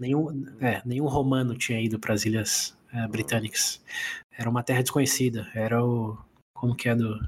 nenhum, 0.00 0.46
é, 0.60 0.80
nenhum 0.84 1.06
romano 1.06 1.56
tinha 1.56 1.80
ido 1.80 1.98
para 1.98 2.14
as 2.14 2.24
Ilhas 2.24 2.76
uh, 2.92 3.08
britânicas. 3.08 3.82
Era 4.32 4.48
uma 4.48 4.62
terra 4.62 4.82
desconhecida. 4.82 5.50
Era 5.54 5.84
o. 5.84 6.16
Como 6.56 6.74
que 6.74 6.88
é 6.88 6.94
do. 6.94 7.20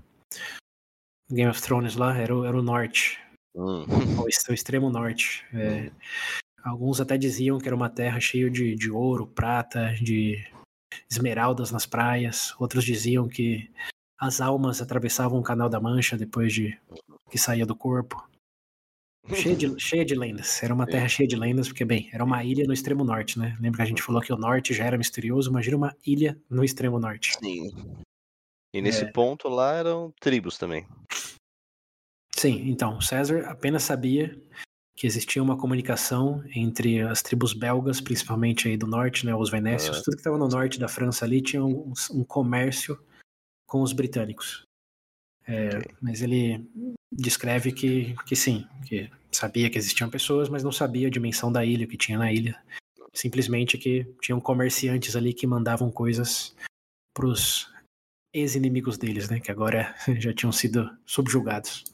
Game 1.30 1.50
of 1.50 1.60
Thrones 1.60 1.96
lá? 1.96 2.16
Era 2.16 2.34
o, 2.34 2.44
era 2.44 2.56
o 2.56 2.62
norte. 2.62 3.20
Hum. 3.54 3.84
O, 4.18 4.50
o 4.50 4.54
extremo 4.54 4.90
norte. 4.90 5.44
É, 5.52 5.90
alguns 6.66 7.00
até 7.00 7.16
diziam 7.16 7.58
que 7.58 7.68
era 7.68 7.76
uma 7.76 7.88
terra 7.88 8.18
cheia 8.20 8.50
de, 8.50 8.74
de 8.74 8.90
ouro, 8.90 9.26
prata, 9.26 9.94
de 9.94 10.44
esmeraldas 11.10 11.70
nas 11.70 11.86
praias. 11.86 12.54
Outros 12.58 12.84
diziam 12.84 13.28
que 13.28 13.70
as 14.18 14.40
almas 14.40 14.82
atravessavam 14.82 15.38
o 15.38 15.42
Canal 15.42 15.68
da 15.68 15.80
Mancha 15.80 16.16
depois 16.16 16.52
de 16.52 16.78
que 17.30 17.38
saía 17.38 17.64
do 17.66 17.76
corpo. 17.76 18.28
Cheia 19.34 19.56
de, 19.56 19.74
cheia 19.80 20.04
de 20.04 20.14
lendas. 20.14 20.62
Era 20.62 20.74
uma 20.74 20.86
terra 20.86 21.08
cheia 21.08 21.28
de 21.28 21.36
lendas, 21.36 21.68
porque, 21.68 21.84
bem, 21.84 22.08
era 22.12 22.24
uma 22.24 22.42
ilha 22.44 22.64
no 22.66 22.72
extremo 22.72 23.04
norte, 23.04 23.38
né? 23.38 23.56
Lembra 23.60 23.78
que 23.78 23.82
a 23.82 23.86
gente 23.86 24.02
falou 24.02 24.20
que 24.20 24.32
o 24.32 24.36
norte 24.36 24.72
já 24.74 24.84
era 24.84 24.98
misterioso? 24.98 25.50
Imagina 25.50 25.76
uma 25.76 25.96
ilha 26.06 26.40
no 26.48 26.64
extremo 26.64 26.98
norte. 26.98 27.36
Sim. 27.38 27.70
E 28.74 28.80
nesse 28.80 29.04
É. 29.04 29.12
ponto 29.12 29.48
lá 29.48 29.74
eram 29.74 30.12
tribos 30.20 30.58
também. 30.58 30.86
Sim, 32.34 32.68
então, 32.68 33.00
César 33.00 33.46
apenas 33.46 33.82
sabia 33.82 34.38
que 34.96 35.06
existia 35.06 35.42
uma 35.42 35.58
comunicação 35.58 36.42
entre 36.54 37.02
as 37.02 37.20
tribos 37.22 37.52
belgas, 37.52 38.00
principalmente 38.00 38.66
aí 38.66 38.76
do 38.76 38.86
norte, 38.86 39.26
né, 39.26 39.34
os 39.34 39.50
venécios, 39.50 39.98
Ah. 39.98 40.02
tudo 40.02 40.14
que 40.14 40.20
estava 40.20 40.38
no 40.38 40.48
norte 40.48 40.78
da 40.80 40.88
França 40.88 41.24
ali 41.24 41.42
tinha 41.42 41.62
um, 41.64 41.92
um 42.12 42.24
comércio 42.24 42.98
com 43.66 43.82
os 43.82 43.92
britânicos. 43.92 44.64
É, 45.46 45.76
Ok. 45.76 45.94
Mas 46.00 46.22
ele 46.22 46.66
descreve 47.12 47.72
que, 47.72 48.14
que 48.26 48.34
sim, 48.34 48.66
que 48.86 49.10
sabia 49.30 49.68
que 49.70 49.78
existiam 49.78 50.08
pessoas, 50.10 50.48
mas 50.48 50.64
não 50.64 50.72
sabia 50.72 51.08
a 51.08 51.10
dimensão 51.10 51.52
da 51.52 51.64
ilha, 51.64 51.84
o 51.84 51.88
que 51.88 51.96
tinha 51.96 52.18
na 52.18 52.32
ilha. 52.32 52.58
Simplesmente 53.12 53.78
que 53.78 54.04
tinham 54.20 54.40
comerciantes 54.40 55.14
ali 55.14 55.32
que 55.32 55.46
mandavam 55.46 55.90
coisas 55.90 56.56
para 57.14 57.26
os 57.26 57.70
ex-inimigos 58.34 58.98
deles, 58.98 59.28
né? 59.28 59.40
Que 59.40 59.50
agora 59.50 59.94
já 60.20 60.32
tinham 60.34 60.52
sido 60.52 60.90
subjugados. 61.06 61.84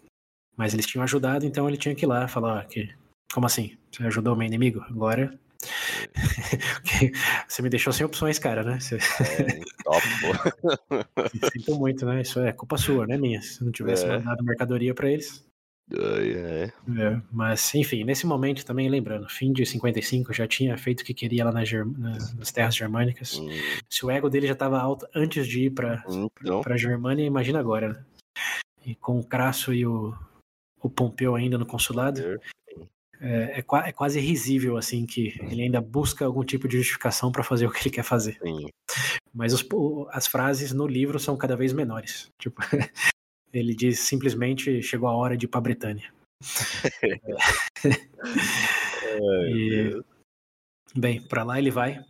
Mas 0.56 0.74
eles 0.74 0.86
tinham 0.86 1.02
ajudado, 1.04 1.44
então 1.46 1.68
ele 1.68 1.76
tinha 1.78 1.94
que 1.94 2.04
ir 2.04 2.08
lá 2.08 2.28
falar 2.28 2.58
ó, 2.58 2.62
que. 2.64 2.88
Como 3.32 3.46
assim? 3.46 3.76
Você 3.90 4.02
ajudou 4.04 4.34
o 4.34 4.36
meu 4.36 4.46
inimigo? 4.46 4.80
Agora. 4.88 5.38
Você 7.48 7.62
me 7.62 7.68
deixou 7.68 7.92
sem 7.92 8.04
opções, 8.04 8.38
cara, 8.38 8.62
né? 8.62 8.80
Você... 8.80 8.96
É, 8.96 9.60
top, 9.84 10.02
pô. 10.20 10.98
Sinto 11.52 11.74
muito, 11.78 12.04
né? 12.06 12.22
Isso 12.22 12.40
é 12.40 12.52
culpa 12.52 12.76
sua, 12.76 13.06
não 13.06 13.14
é 13.14 13.18
minha. 13.18 13.40
Se 13.42 13.64
não 13.64 13.70
tivesse 13.72 14.04
É. 14.04 14.18
mandado 14.18 14.42
mercadoria 14.44 14.94
pra 14.94 15.10
eles. 15.10 15.44
É. 15.94 16.72
É, 16.98 17.20
mas, 17.30 17.74
enfim, 17.74 18.02
nesse 18.04 18.26
momento 18.26 18.64
também, 18.64 18.88
lembrando, 18.88 19.28
fim 19.28 19.52
de 19.52 19.66
55, 19.66 20.32
já 20.32 20.46
tinha 20.46 20.76
feito 20.78 21.00
o 21.00 21.04
que 21.04 21.12
queria 21.12 21.44
lá 21.44 21.52
na 21.52 21.64
Ger- 21.64 21.86
na- 21.98 22.16
nas 22.38 22.50
terras 22.50 22.74
germânicas. 22.74 23.38
Hum, 23.38 23.48
Se 23.90 24.04
o 24.06 24.10
ego 24.10 24.30
dele 24.30 24.46
já 24.46 24.52
estava 24.54 24.80
alto 24.80 25.06
antes 25.14 25.46
de 25.46 25.66
ir 25.66 25.70
pra, 25.70 26.02
Então, 26.40 26.62
pra 26.62 26.76
Germânia, 26.76 27.24
imagina 27.24 27.58
agora, 27.60 27.88
né? 27.90 28.04
E 28.86 28.94
com 28.94 29.18
o 29.18 29.24
Crasso 29.24 29.74
e 29.74 29.86
o, 29.86 30.14
o 30.82 30.90
Pompeu 30.90 31.34
ainda 31.34 31.56
no 31.58 31.64
consulado, 31.66 32.20
é, 33.20 33.58
é, 33.58 33.64
é 33.88 33.92
quase 33.92 34.18
risível, 34.20 34.76
assim, 34.76 35.06
que 35.06 35.38
ele 35.50 35.62
ainda 35.62 35.80
busca 35.80 36.24
algum 36.24 36.44
tipo 36.44 36.66
de 36.66 36.76
justificação 36.78 37.30
para 37.30 37.42
fazer 37.44 37.66
o 37.68 37.70
que 37.72 37.80
ele 37.88 37.94
quer 37.94 38.04
fazer. 38.04 38.38
sim. 38.42 38.68
Mas 39.34 39.52
os- 39.54 39.66
as 40.10 40.26
frases 40.26 40.72
no 40.72 40.86
livro 40.86 41.18
são 41.18 41.36
cada 41.36 41.56
vez 41.56 41.72
menores. 41.72 42.28
Tipo, 42.38 42.60
ele 43.52 43.74
diz 43.74 43.98
simplesmente 44.00 44.82
chegou 44.82 45.08
a 45.08 45.16
hora 45.16 45.36
de 45.36 45.46
ir 45.46 45.48
pra 45.48 45.60
Britânia. 45.60 46.12
E, 49.48 50.00
bem, 50.94 51.20
para 51.22 51.42
lá 51.44 51.58
ele 51.58 51.70
vai. 51.70 52.02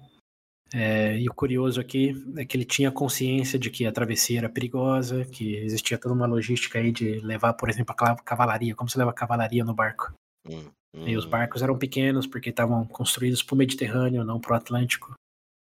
É, 0.75 1.19
e 1.19 1.29
o 1.29 1.35
curioso 1.35 1.81
aqui 1.81 2.15
é 2.37 2.47
que 2.47 2.57
ele 2.57 2.65
tinha 2.65 2.91
consciência 2.91 3.59
de 3.59 3.71
que 3.71 3.87
a 3.87 3.93
travessia 3.93 4.39
era 4.39 4.49
perigosa, 4.49 5.25
que 5.27 5.57
existia 5.57 5.99
toda 5.99 6.15
uma 6.15 6.27
logística 6.27 6.79
aí 6.79 6.91
de 6.91 7.21
levar, 7.21 7.53
por 7.53 7.69
exemplo, 7.69 7.95
a 7.99 8.17
cavalaria. 8.17 8.75
Como 8.75 8.89
se 8.89 8.97
leva 8.97 9.13
cavalaria 9.13 9.65
no 9.65 9.75
barco? 9.75 10.15
Hum, 10.49 10.71
E 10.95 11.17
os 11.17 11.27
hum, 11.27 11.31
barcos 11.31 11.63
eram 11.63 11.77
pequenos 11.77 12.27
porque 12.27 12.51
estavam 12.51 12.87
construídos 12.87 13.43
para 13.43 13.55
o 13.55 13.59
Mediterrâneo, 13.59 14.25
não 14.25 14.41
para 14.41 14.55
o 14.55 14.57
Atlântico. 14.57 15.15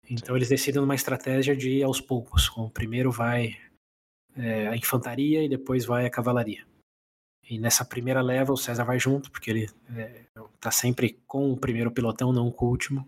Então 0.08 0.36
eles 0.36 0.50
decidem 0.50 0.82
numa 0.82 0.96
estratégia 0.96 1.56
de 1.56 1.70
ir 1.70 1.84
aos 1.84 2.00
poucos. 2.00 2.48
Com 2.48 2.70
primeiro 2.70 3.12
vai 3.12 3.58
é, 4.36 4.68
a 4.68 4.76
infantaria 4.76 5.44
e 5.44 5.50
depois 5.50 5.86
vai 5.86 6.06
a 6.06 6.10
cavalaria. 6.10 6.66
E 7.50 7.58
nessa 7.58 7.84
primeira 7.84 8.22
leva 8.22 8.54
o 8.54 8.58
César 8.58 8.84
vai 8.84 9.00
junto, 9.00 9.30
porque 9.32 9.50
ele 9.50 9.70
está 10.56 10.72
sempre 10.72 11.20
com 11.28 11.52
o 11.52 11.58
primeiro 11.58 11.92
pelotão, 11.92 12.32
não 12.32 12.52
com 12.52 12.66
o 12.66 12.70
último. 12.70 13.08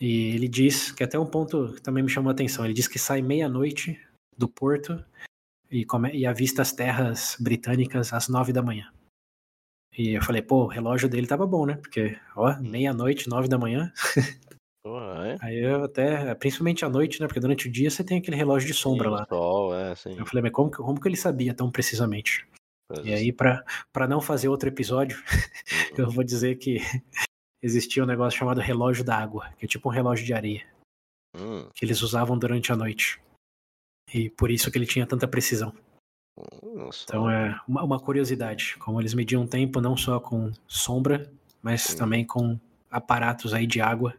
E 0.00 0.34
ele 0.34 0.48
diz, 0.48 0.92
que 0.92 1.04
até 1.04 1.18
um 1.18 1.26
ponto 1.26 1.72
que 1.74 1.82
também 1.82 2.02
me 2.02 2.10
chamou 2.10 2.30
a 2.30 2.32
atenção, 2.32 2.64
ele 2.64 2.74
diz 2.74 2.88
que 2.88 2.98
sai 2.98 3.22
meia-noite 3.22 4.00
do 4.36 4.48
porto 4.48 5.02
e, 5.70 5.84
come, 5.84 6.10
e 6.12 6.26
avista 6.26 6.62
as 6.62 6.72
terras 6.72 7.36
britânicas 7.40 8.12
às 8.12 8.28
nove 8.28 8.52
da 8.52 8.62
manhã. 8.62 8.90
E 9.96 10.14
eu 10.14 10.22
falei, 10.22 10.42
pô, 10.42 10.64
o 10.64 10.68
relógio 10.68 11.08
dele 11.08 11.26
tava 11.26 11.46
bom, 11.46 11.64
né? 11.64 11.76
Porque, 11.76 12.18
ó, 12.34 12.58
meia-noite, 12.60 13.28
nove 13.28 13.46
da 13.46 13.56
manhã. 13.56 13.92
pô, 14.82 14.98
é. 14.98 15.36
Aí 15.40 15.58
eu 15.58 15.84
até, 15.84 16.34
principalmente 16.34 16.84
à 16.84 16.88
noite, 16.88 17.20
né? 17.20 17.28
Porque 17.28 17.40
durante 17.40 17.68
o 17.68 17.72
dia 17.72 17.88
você 17.88 18.02
tem 18.02 18.18
aquele 18.18 18.36
relógio 18.36 18.66
de 18.66 18.74
sombra 18.74 19.08
Sim, 19.08 19.14
lá. 19.14 19.26
Sol, 19.28 19.74
é, 19.74 19.94
sim. 19.94 20.18
Eu 20.18 20.26
falei, 20.26 20.42
mas 20.42 20.52
como 20.52 20.70
que, 20.70 20.78
como 20.78 21.00
que 21.00 21.08
ele 21.08 21.16
sabia 21.16 21.54
tão 21.54 21.70
precisamente? 21.70 22.44
E 23.02 23.14
aí, 23.14 23.32
pra, 23.32 23.64
pra 23.92 24.06
não 24.06 24.20
fazer 24.20 24.48
outro 24.48 24.68
episódio, 24.68 25.16
eu 25.96 26.10
vou 26.10 26.22
dizer 26.22 26.56
que 26.56 26.80
existia 27.64 28.02
um 28.02 28.06
negócio 28.06 28.38
chamado 28.38 28.60
relógio 28.60 29.02
da 29.02 29.16
água, 29.16 29.50
que 29.58 29.64
é 29.64 29.68
tipo 29.68 29.88
um 29.88 29.92
relógio 29.92 30.24
de 30.26 30.34
areia, 30.34 30.66
Hum, 31.36 31.68
que 31.74 31.84
eles 31.84 32.00
usavam 32.02 32.38
durante 32.38 32.70
a 32.72 32.76
noite. 32.76 33.20
E 34.12 34.28
por 34.30 34.50
isso 34.50 34.70
que 34.70 34.78
ele 34.78 34.86
tinha 34.86 35.06
tanta 35.06 35.26
precisão. 35.26 35.72
nossa. 36.62 37.04
Então 37.04 37.28
é 37.28 37.58
uma, 37.66 37.82
uma 37.82 38.00
curiosidade, 38.00 38.76
como 38.78 39.00
eles 39.00 39.14
mediam 39.14 39.46
tempo 39.46 39.80
não 39.80 39.96
só 39.96 40.20
com 40.20 40.52
sombra, 40.68 41.32
mas 41.62 41.94
também 41.94 42.24
com 42.24 42.60
aparatos 42.90 43.54
aí 43.54 43.66
de 43.66 43.80
água, 43.80 44.14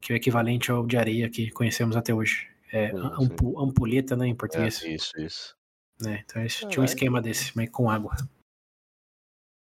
que 0.00 0.12
é 0.12 0.14
o 0.14 0.16
equivalente 0.16 0.70
ao 0.70 0.86
de 0.86 0.96
areia 0.96 1.28
que 1.28 1.50
conhecemos 1.50 1.96
até 1.96 2.12
hoje. 2.14 2.50
É 2.72 2.90
ampu- 2.90 3.60
ampulheta, 3.60 4.16
né, 4.16 4.26
em 4.26 4.32
É, 4.32 4.34
português. 4.34 4.82
isso, 4.82 5.20
isso. 5.20 5.54
né? 6.00 6.24
Então 6.24 6.40
eles 6.40 6.56
tinham 6.56 6.80
um 6.80 6.84
esquema 6.84 7.20
desse, 7.20 7.54
mas 7.54 7.68
com 7.70 7.90
água. 7.90 8.16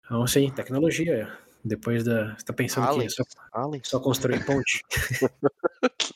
Então, 0.05 0.27
sim, 0.27 0.51
tecnologia. 0.53 1.27
Depois 1.65 2.03
da. 2.05 2.35
Você 2.37 2.45
tá 2.45 2.53
pensando 2.53 2.85
que 2.85 2.91
é 2.91 2.95
Aliens. 2.95 3.15
só, 3.15 3.23
Aliens. 3.53 3.89
só 3.89 4.01
construir 4.01 4.45
ponte? 4.45 4.83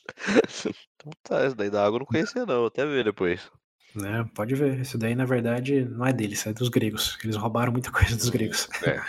Então 0.97 1.13
tá, 1.23 1.47
esse 1.47 1.55
daí 1.55 1.71
da 1.71 1.85
água 1.85 1.97
eu 1.97 2.01
não 2.01 2.07
conhecia 2.07 2.45
não, 2.45 2.67
até 2.67 2.85
ver 2.85 3.05
depois. 3.05 3.49
né? 3.95 4.29
Pode 4.35 4.55
ver. 4.57 4.81
Isso 4.81 4.99
daí, 4.99 5.15
na 5.15 5.25
verdade, 5.25 5.85
não 5.85 6.05
é 6.05 6.13
deles, 6.13 6.45
é 6.47 6.53
dos 6.53 6.69
gregos. 6.69 7.17
Eles 7.23 7.37
roubaram 7.37 7.71
muita 7.71 7.93
coisa 7.93 8.17
dos 8.17 8.29
gregos. 8.29 8.69
É, 8.83 9.01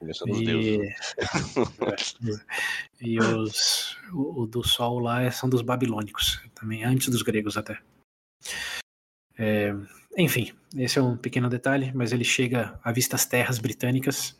dos 0.00 0.40
E, 0.40 0.44
deuses. 0.46 0.94
e 3.00 3.18
os, 3.18 3.96
o, 4.12 4.42
o 4.42 4.46
do 4.46 4.66
sol 4.66 4.98
lá 5.00 5.30
são 5.30 5.48
dos 5.50 5.60
babilônicos, 5.60 6.40
também 6.54 6.82
antes 6.84 7.08
dos 7.08 7.20
gregos 7.22 7.56
até. 7.58 7.78
É, 9.38 9.74
enfim, 10.16 10.52
esse 10.76 10.98
é 10.98 11.02
um 11.02 11.16
pequeno 11.16 11.48
detalhe, 11.50 11.92
mas 11.94 12.12
ele 12.12 12.24
chega 12.24 12.78
a 12.82 12.90
vista 12.90 13.16
as 13.16 13.26
terras 13.26 13.58
britânicas 13.58 14.38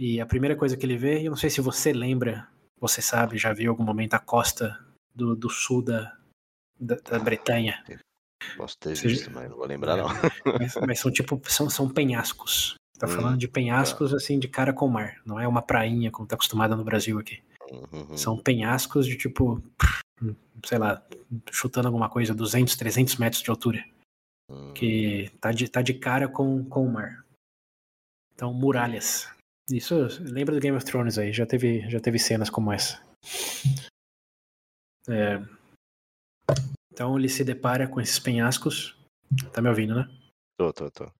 e 0.00 0.20
a 0.20 0.26
primeira 0.26 0.56
coisa 0.56 0.76
que 0.76 0.86
ele 0.86 0.96
vê, 0.96 1.20
eu 1.26 1.30
não 1.30 1.36
sei 1.36 1.50
se 1.50 1.60
você 1.60 1.92
lembra, 1.92 2.48
você 2.80 3.02
sabe, 3.02 3.36
já 3.36 3.52
viu 3.52 3.66
em 3.66 3.68
algum 3.68 3.84
momento 3.84 4.14
a 4.14 4.18
costa 4.18 4.82
do, 5.14 5.36
do 5.36 5.50
sul 5.50 5.82
da, 5.82 6.16
da, 6.78 6.94
da 6.96 7.18
Bretanha, 7.18 7.84
Posso 8.56 8.76
ter 8.78 8.96
Você- 8.96 9.06
visto, 9.08 9.30
mas 9.30 9.48
não 9.50 9.56
vou 9.58 9.66
lembrar 9.66 9.96
não. 9.98 10.08
mas, 10.58 10.74
mas 10.86 10.98
são 10.98 11.12
tipo, 11.12 11.40
são, 11.48 11.68
são 11.68 11.88
penhascos. 11.88 12.74
Tá 12.98 13.06
Hum, 13.06 13.10
falando 13.10 13.38
de 13.38 13.46
penhascos 13.46 14.14
assim 14.14 14.38
de 14.38 14.48
cara 14.48 14.72
com 14.72 14.86
o 14.86 14.90
mar, 14.90 15.20
não 15.26 15.38
é 15.38 15.46
uma 15.46 15.60
prainha 15.62 16.10
como 16.10 16.26
tá 16.26 16.34
acostumada 16.36 16.74
no 16.74 16.82
Brasil 16.82 17.18
aqui. 17.18 17.42
Uhum. 17.70 18.16
São 18.16 18.36
penhascos 18.38 19.06
de 19.06 19.16
tipo, 19.16 19.62
sei 20.64 20.78
lá, 20.78 21.02
chutando 21.52 21.88
alguma 21.88 22.08
coisa, 22.08 22.34
200, 22.34 22.74
300 22.76 23.16
metros 23.16 23.42
de 23.42 23.50
altura, 23.50 23.84
Hum, 24.50 24.72
que 24.74 25.30
tá 25.40 25.52
de, 25.52 25.68
tá 25.68 25.80
de 25.82 25.94
cara 25.94 26.26
com, 26.26 26.64
com 26.64 26.84
o 26.86 26.90
mar. 26.92 27.24
Então, 28.34 28.52
muralhas. 28.54 29.28
Isso 29.70 29.94
lembra 30.20 30.54
do 30.54 30.60
Game 30.60 30.76
of 30.76 30.84
Thrones 30.84 31.18
aí, 31.18 31.32
já 31.32 31.46
teve, 31.46 31.88
já 31.88 32.00
teve 32.00 32.18
cenas 32.18 32.50
como 32.50 32.72
essa. 32.72 33.00
É, 35.08 35.40
então 36.92 37.18
ele 37.18 37.28
se 37.28 37.44
depara 37.44 37.88
com 37.88 38.00
esses 38.00 38.18
penhascos. 38.18 38.94
Tá 39.52 39.62
me 39.62 39.68
ouvindo, 39.68 39.94
né? 39.94 40.08
Tô, 40.58 40.72
tô, 40.72 40.90
tô. 40.90 41.10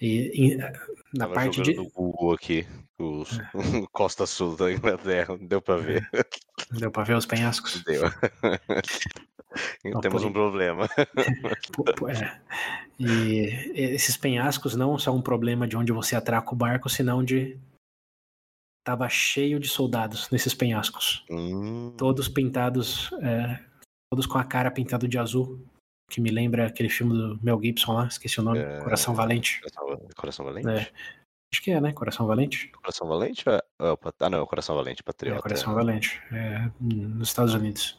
E, 0.00 0.52
e, 0.52 0.56
na 0.56 0.70
Tava 1.18 1.34
parte 1.34 1.60
de. 1.62 1.74
Google 1.74 2.32
aqui, 2.32 2.66
os 2.98 3.38
Costa 3.92 4.26
Sul 4.26 4.56
da 4.56 4.72
Inglaterra, 4.72 5.36
não 5.36 5.46
deu 5.46 5.60
pra 5.60 5.76
ver. 5.76 6.08
Deu 6.72 6.90
pra 6.90 7.04
ver 7.04 7.16
os 7.16 7.26
penhascos? 7.26 7.82
Deu. 7.84 8.02
Não, 9.84 10.00
Temos 10.00 10.22
por- 10.22 10.28
um 10.28 10.32
problema. 10.32 10.88
É. 12.08 12.40
E 13.00 13.46
esses 13.74 14.16
penhascos 14.16 14.76
não 14.76 14.96
são 14.96 15.16
um 15.16 15.22
problema 15.22 15.66
de 15.66 15.76
onde 15.76 15.90
você 15.90 16.14
atraca 16.14 16.52
o 16.52 16.56
barco, 16.56 16.88
senão 16.88 17.24
de 17.24 17.58
Tava 18.86 19.08
cheio 19.08 19.58
de 19.58 19.68
soldados 19.68 20.30
nesses 20.30 20.54
penhascos. 20.54 21.24
Hum, 21.30 21.92
Todos 21.98 22.28
pintados, 22.28 23.10
é, 23.22 23.58
todos 24.10 24.24
com 24.26 24.38
a 24.38 24.44
cara 24.44 24.70
pintada 24.70 25.08
de 25.08 25.18
azul. 25.18 25.60
Que 26.10 26.20
me 26.20 26.30
lembra 26.30 26.66
aquele 26.66 26.88
filme 26.88 27.14
do 27.14 27.38
Mel 27.42 27.60
Gibson 27.62 27.92
lá, 27.94 28.06
esqueci 28.06 28.40
o 28.40 28.42
nome, 28.42 28.58
É. 28.58 28.80
Coração 28.80 29.14
Valente. 29.14 29.60
Coração, 30.16 30.44
Valente? 30.44 30.68
É. 30.68 30.90
Acho 31.52 31.62
que 31.62 31.70
é, 31.70 31.80
né? 31.80 31.92
Coração 31.92 32.26
Valente? 32.26 32.68
Coração 32.68 33.08
Valente? 33.08 33.48
ou 33.48 33.54
é- 33.54 33.58
é 33.58 33.96
Ah, 34.20 34.28
não, 34.30 34.42
é 34.42 34.46
Coração 34.46 34.74
Valente, 34.76 35.00
É, 35.00 35.04
Patriota. 35.04 35.42
Coração 35.42 35.74
Valente. 35.74 36.20
É, 36.32 36.70
nos 36.80 37.28
Estados 37.28 37.54
Unidos. 37.54 37.98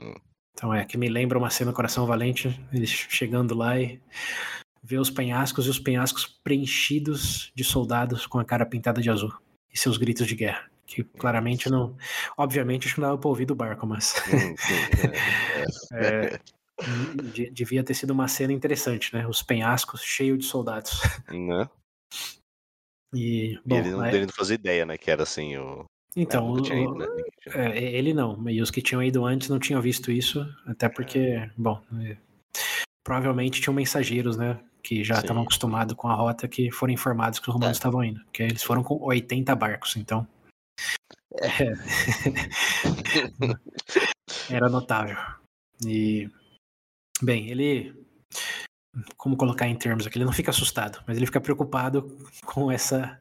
Hum. 0.00 0.14
Então 0.56 0.72
é, 0.74 0.84
que 0.84 0.96
me 0.96 1.08
lembra 1.08 1.38
uma 1.38 1.50
cena 1.50 1.72
Coração 1.72 2.06
Valente, 2.06 2.60
eles 2.72 2.90
chegando 2.90 3.54
lá 3.54 3.78
e 3.80 4.00
vê 4.82 4.98
os 4.98 5.10
penhascos 5.10 5.66
e 5.66 5.70
os 5.70 5.78
penhascos 5.78 6.26
preenchidos 6.44 7.50
de 7.54 7.64
soldados 7.64 8.26
com 8.26 8.38
a 8.38 8.44
cara 8.44 8.66
pintada 8.66 9.00
de 9.00 9.10
azul. 9.10 9.32
E 9.72 9.78
seus 9.78 9.96
gritos 9.96 10.26
de 10.26 10.34
guerra. 10.36 10.68
Que 10.86 11.02
claramente 11.02 11.68
não. 11.70 11.96
Obviamente 12.36 12.86
acho 12.86 12.94
que 12.96 13.00
não 13.00 13.08
dava 13.08 13.20
pra 13.20 13.28
ouvir 13.28 13.46
do 13.46 13.54
barco, 13.54 13.86
mas. 13.86 14.14
Hum, 14.28 14.54
sim, 14.56 14.74
é, 15.94 15.94
é, 16.36 16.40
de- 17.32 17.50
devia 17.50 17.84
ter 17.84 17.94
sido 17.94 18.10
uma 18.12 18.28
cena 18.28 18.52
interessante, 18.52 19.14
né? 19.14 19.26
Os 19.26 19.42
penhascos 19.42 20.02
cheios 20.02 20.38
de 20.38 20.44
soldados. 20.46 21.00
é, 21.28 21.32
né? 21.32 21.68
E, 23.14 23.54
E 23.54 23.60
bom, 23.64 23.76
ele 23.76 23.90
não, 23.90 24.04
é- 24.04 24.14
ele 24.14 24.26
não 24.26 24.32
fazia 24.32 24.54
ideia, 24.56 24.84
né? 24.84 24.98
Que 24.98 25.10
era 25.10 25.22
assim 25.22 25.56
o. 25.56 25.84
então, 26.16 26.44
é, 26.44 26.48
nunca 26.48 26.62
tinha 26.62 26.78
o- 26.78 26.82
ido, 26.84 26.94
né? 26.98 27.06
É, 27.54 27.78
ele 27.94 28.12
não, 28.14 28.48
e 28.48 28.60
os 28.60 28.70
que 28.70 28.82
tinham 28.82 29.02
ido 29.02 29.24
antes 29.24 29.48
não 29.48 29.58
tinham 29.58 29.80
visto 29.80 30.10
isso, 30.10 30.40
até 30.66 30.88
porque, 30.88 31.48
bom, 31.56 31.80
é, 32.02 32.16
provavelmente 33.06 33.60
tinham 33.60 33.74
mensageiros, 33.74 34.36
né, 34.36 34.58
que 34.82 35.04
já 35.04 35.16
Sim. 35.16 35.20
estavam 35.22 35.42
acostumados 35.42 35.94
com 35.94 36.08
a 36.08 36.14
rota, 36.14 36.48
que 36.48 36.70
foram 36.70 36.92
informados 36.94 37.38
que 37.38 37.48
os 37.48 37.54
romanos 37.54 37.76
É. 37.76 37.78
estavam 37.78 38.02
indo, 38.02 38.20
porque 38.24 38.42
eles 38.42 38.62
foram 38.62 38.82
com 38.82 38.98
80 39.02 39.54
barcos, 39.54 39.96
então 39.96 40.26
é. 41.40 41.74
era 44.50 44.68
notável. 44.68 45.16
E, 45.86 46.30
bem, 47.22 47.48
ele, 47.50 47.94
como 49.16 49.36
colocar 49.36 49.66
em 49.68 49.76
termos 49.76 50.06
aqui, 50.06 50.18
ele 50.18 50.24
não 50.24 50.32
fica 50.32 50.50
assustado, 50.50 51.02
mas 51.06 51.16
ele 51.16 51.26
fica 51.26 51.40
preocupado 51.40 52.02
com 52.44 52.70
essa, 52.70 53.20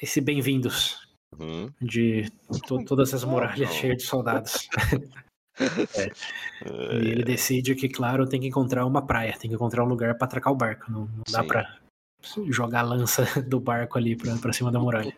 esse 0.00 0.20
bem-vindos, 0.20 1.08
Uhum. 1.38 1.70
de 1.80 2.28
to- 2.66 2.84
todas 2.84 3.14
as 3.14 3.22
muralhas 3.24 3.72
cheias 3.72 3.98
de 3.98 4.02
soldados. 4.04 4.68
É, 5.58 6.10
E 6.94 7.08
ele 7.10 7.22
decide 7.22 7.74
que, 7.74 7.86
claro, 7.86 8.26
tem 8.26 8.40
que 8.40 8.46
encontrar 8.46 8.86
uma 8.86 9.04
praia, 9.06 9.36
tem 9.38 9.50
que 9.50 9.54
encontrar 9.56 9.84
um 9.84 9.88
lugar 9.88 10.16
para 10.16 10.24
atracar 10.24 10.50
o 10.52 10.56
barco. 10.56 10.90
Não, 10.90 11.00
não 11.06 11.22
dá 11.30 11.44
para 11.44 11.78
jogar 12.48 12.80
a 12.80 12.82
lança 12.82 13.24
do 13.46 13.60
barco 13.60 13.98
ali 13.98 14.16
para 14.16 14.52
cima 14.54 14.72
da 14.72 14.78
muralha. 14.80 15.14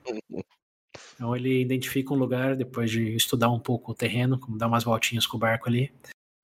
Então 1.14 1.36
ele 1.36 1.60
identifica 1.60 2.12
um 2.12 2.16
lugar, 2.16 2.56
depois 2.56 2.90
de 2.90 3.14
estudar 3.14 3.50
um 3.50 3.60
pouco 3.60 3.92
o 3.92 3.94
terreno, 3.94 4.36
como 4.36 4.58
dar 4.58 4.66
umas 4.66 4.82
voltinhas 4.82 5.26
com 5.28 5.36
o 5.36 5.40
barco 5.40 5.68
ali, 5.68 5.92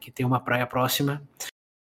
que 0.01 0.11
tem 0.11 0.25
uma 0.25 0.41
praia 0.41 0.67
próxima. 0.67 1.23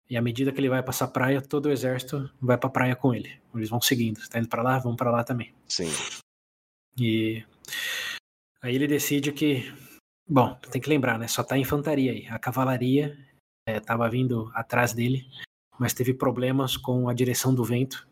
E 0.10 0.16
à 0.16 0.22
medida 0.22 0.52
que 0.52 0.60
ele 0.60 0.70
vai 0.70 0.84
passar 0.84 1.06
a 1.06 1.10
praia, 1.10 1.42
todo 1.42 1.66
o 1.66 1.72
exército 1.72 2.30
vai 2.40 2.58
para 2.58 2.68
a 2.68 2.72
praia 2.72 2.96
com 2.96 3.14
ele. 3.14 3.40
Eles 3.54 3.70
vão 3.70 3.82
seguindo. 3.82 4.20
Está 4.20 4.40
indo 4.40 4.48
para 4.48 4.62
lá, 4.62 4.78
vão 4.78 4.96
para 4.96 5.12
lá 5.12 5.24
também. 5.24 5.54
Sim. 5.68 5.90
E 6.98 7.44
aí 8.62 8.76
ele 8.76 8.88
decide 8.88 9.32
que, 9.32 9.64
bom, 10.28 10.54
tem 10.72 10.82
que 10.82 10.90
lembrar, 10.90 11.18
né? 11.18 11.28
Só 11.28 11.44
tá 11.44 11.56
a 11.56 11.60
infantaria 11.60 12.12
aí. 12.12 12.28
A 12.28 12.38
cavalaria 12.38 13.18
estava 13.68 14.08
vindo 14.10 14.52
atrás 14.54 14.94
dele, 14.94 15.28
mas 15.80 15.94
teve 15.94 16.14
problemas 16.14 16.78
com 16.78 17.10
a 17.10 17.14
direção 17.14 17.54
do 17.54 17.64
vento 17.64 18.08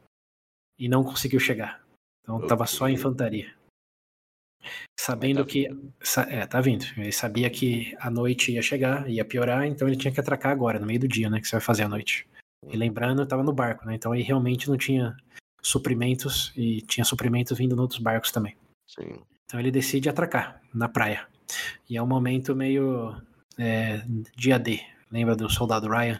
e 0.79 0.89
não 0.89 1.03
conseguiu 1.03 1.39
chegar. 1.39 1.83
Então 2.21 2.45
tava 2.47 2.65
só 2.65 2.85
a 2.85 2.91
infantaria. 2.91 3.55
Sabendo 4.99 5.43
tá 5.43 5.49
que. 5.49 5.67
É, 6.29 6.45
tá 6.45 6.61
vindo. 6.61 6.85
Ele 6.97 7.11
sabia 7.11 7.49
que 7.49 7.95
a 7.99 8.09
noite 8.09 8.51
ia 8.51 8.61
chegar, 8.61 9.09
ia 9.09 9.25
piorar, 9.25 9.65
então 9.65 9.87
ele 9.87 9.97
tinha 9.97 10.13
que 10.13 10.19
atracar 10.19 10.51
agora, 10.51 10.79
no 10.79 10.85
meio 10.85 10.99
do 10.99 11.07
dia, 11.07 11.29
né? 11.29 11.39
Que 11.39 11.47
você 11.47 11.55
vai 11.55 11.61
fazer 11.61 11.83
à 11.83 11.89
noite. 11.89 12.27
E 12.69 12.77
lembrando, 12.77 13.25
tava 13.25 13.43
no 13.43 13.53
barco, 13.53 13.85
né? 13.85 13.95
Então 13.95 14.11
aí 14.11 14.21
realmente 14.21 14.69
não 14.69 14.77
tinha 14.77 15.15
suprimentos 15.61 16.53
e 16.55 16.81
tinha 16.81 17.03
suprimentos 17.03 17.57
vindo 17.57 17.75
em 17.75 17.79
outros 17.79 17.99
barcos 17.99 18.31
também. 18.31 18.55
Sim. 18.87 19.21
Então 19.45 19.59
ele 19.59 19.71
decide 19.71 20.09
atracar 20.09 20.61
na 20.73 20.87
praia. 20.87 21.27
E 21.89 21.97
é 21.97 22.01
um 22.01 22.07
momento 22.07 22.55
meio 22.55 23.15
é, 23.57 24.01
dia 24.35 24.57
D. 24.57 24.79
Lembra 25.11 25.35
do 25.35 25.49
soldado 25.49 25.89
Ryan? 25.89 26.19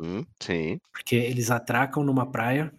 Hum, 0.00 0.24
sim. 0.40 0.78
Porque 0.92 1.14
eles 1.14 1.50
atracam 1.50 2.02
numa 2.02 2.30
praia, 2.30 2.72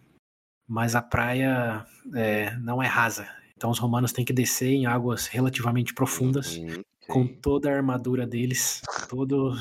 mas 0.68 0.96
a 0.96 1.02
praia 1.02 1.86
é, 2.14 2.56
não 2.58 2.84
é 2.84 2.88
rasa. 2.88 3.28
Então 3.58 3.70
os 3.70 3.80
romanos 3.80 4.12
têm 4.12 4.26
que 4.26 4.34
descer 4.34 4.70
em 4.70 4.86
águas 4.86 5.28
relativamente 5.28 5.94
profundas, 5.94 6.58
Uhum, 6.58 6.84
com 7.08 7.26
toda 7.28 7.70
a 7.72 7.76
armadura 7.76 8.28
deles, 8.28 8.82
todas 9.10 9.60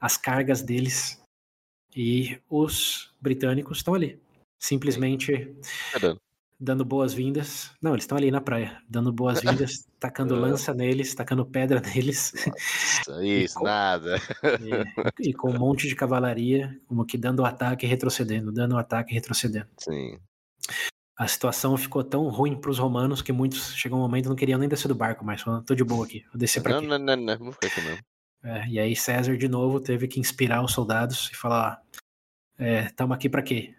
as 0.00 0.16
cargas 0.16 0.62
deles. 0.62 1.20
E 1.94 2.38
os 2.48 3.12
britânicos 3.20 3.78
estão 3.78 3.94
ali, 3.94 4.18
simplesmente 4.58 5.54
Caramba. 5.92 6.20
dando 6.58 6.84
boas-vindas. 6.84 7.70
Não, 7.82 7.92
eles 7.92 8.04
estão 8.04 8.16
ali 8.18 8.30
na 8.30 8.40
praia, 8.40 8.82
dando 8.88 9.12
boas-vindas, 9.12 9.86
tacando 10.00 10.34
Ah. 10.34 10.38
lança 10.40 10.72
neles, 10.74 11.14
tacando 11.14 11.44
pedra 11.46 11.80
neles, 11.80 12.32
Isso, 12.34 13.22
isso, 13.22 13.54
com- 13.58 13.64
nada. 13.64 14.16
e, 15.20 15.28
e 15.28 15.34
com 15.34 15.50
um 15.50 15.58
monte 15.58 15.86
de 15.86 15.94
cavalaria, 15.94 16.80
como 16.88 17.04
que 17.04 17.18
dando 17.18 17.44
ataque 17.44 17.84
e 17.86 17.88
retrocedendo, 17.88 18.50
dando 18.50 18.76
ataque 18.78 19.12
e 19.12 19.14
retrocedendo. 19.14 19.68
Sim. 19.78 20.18
A 21.16 21.28
situação 21.28 21.76
ficou 21.76 22.02
tão 22.02 22.28
ruim 22.28 22.60
para 22.60 22.70
os 22.70 22.78
romanos 22.78 23.22
que 23.22 23.32
muitos 23.32 23.74
chegou 23.76 23.98
um 23.98 24.02
momento 24.02 24.28
não 24.28 24.34
queriam 24.34 24.58
nem 24.58 24.68
descer 24.68 24.88
do 24.88 24.94
barco 24.94 25.24
mais, 25.24 25.42
falando, 25.42 25.64
tô 25.64 25.74
de 25.74 25.84
boa 25.84 26.04
aqui, 26.04 26.24
vou 26.30 26.38
descer 26.38 26.60
para 26.60 26.72
Não, 26.72 26.78
aqui. 26.78 26.88
não, 26.88 26.98
não, 26.98 27.16
não, 27.16 27.38
vou 27.38 27.52
ficar 27.52 27.68
aqui 27.68 27.80
mesmo. 27.82 28.02
É, 28.42 28.68
e 28.68 28.78
aí 28.78 28.96
César 28.96 29.36
de 29.36 29.48
novo 29.48 29.80
teve 29.80 30.08
que 30.08 30.18
inspirar 30.18 30.62
os 30.62 30.72
soldados 30.72 31.30
e 31.32 31.36
falar, 31.36 31.80
estamos 32.58 33.14
aqui 33.14 33.28
para 33.28 33.42
quê? 33.42 33.74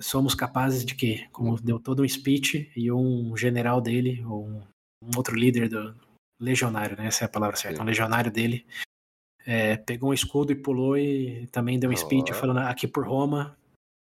Somos 0.00 0.34
capazes 0.34 0.84
de 0.84 0.94
quê? 0.94 1.26
Como 1.32 1.60
deu 1.60 1.80
todo 1.80 2.02
um 2.02 2.08
speech 2.08 2.70
e 2.76 2.92
um 2.92 3.36
general 3.36 3.80
dele, 3.80 4.24
ou 4.24 4.46
um, 4.46 4.62
um 5.02 5.10
outro 5.16 5.34
líder 5.34 5.68
do 5.68 5.94
legionário, 6.38 6.96
né? 6.96 7.06
Essa 7.06 7.24
é 7.24 7.26
a 7.26 7.30
palavra 7.30 7.56
certa, 7.56 7.76
Sim. 7.76 7.82
um 7.82 7.86
legionário 7.86 8.30
dele, 8.30 8.66
é, 9.46 9.76
pegou 9.76 10.10
um 10.10 10.14
escudo 10.14 10.52
e 10.52 10.56
pulou 10.56 10.96
e 10.96 11.46
também 11.48 11.78
deu 11.78 11.90
um 11.90 11.96
speech 11.96 12.32
Ó. 12.32 12.34
falando 12.34 12.58
aqui 12.58 12.86
por 12.86 13.06
Roma, 13.06 13.56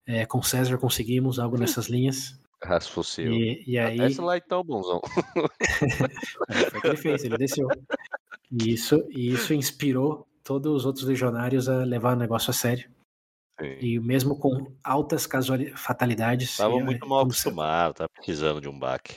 é, 0.07 0.27
com 0.27 0.43
César 0.43 0.79
conseguimos 0.79 1.39
algo 1.39 1.59
nessas 1.59 1.87
linhas. 1.87 2.39
Rasfucil. 2.63 3.33
E, 3.33 3.65
e 3.67 3.79
aí 3.79 3.99
Desce 3.99 4.21
lá 4.21 4.37
então, 4.37 4.65
bonzão. 4.65 5.01
é, 6.49 6.71
foi 6.71 6.79
o 6.79 6.83
que 6.83 6.89
ele 6.89 6.97
fez, 6.97 7.25
ele 7.25 7.37
desceu. 7.37 7.69
E 8.51 8.73
isso, 8.73 9.07
e 9.11 9.33
isso 9.33 9.53
inspirou 9.53 10.27
todos 10.43 10.73
os 10.73 10.87
outros 10.87 11.05
legionários 11.05 11.69
a 11.69 11.85
levar 11.85 12.17
o 12.17 12.19
negócio 12.19 12.51
a 12.51 12.55
sério. 12.55 12.89
Sim. 13.61 13.79
E 13.81 14.01
mesmo 14.01 14.39
com 14.39 14.73
altas 14.83 15.29
fatalidades. 15.77 16.57
Tava 16.57 16.75
e, 16.75 16.83
muito 16.83 17.07
mal 17.07 17.21
acostumado, 17.21 17.95
tava 17.95 18.09
precisando 18.09 18.61
de 18.61 18.69
um 18.69 18.79
baque. 18.79 19.17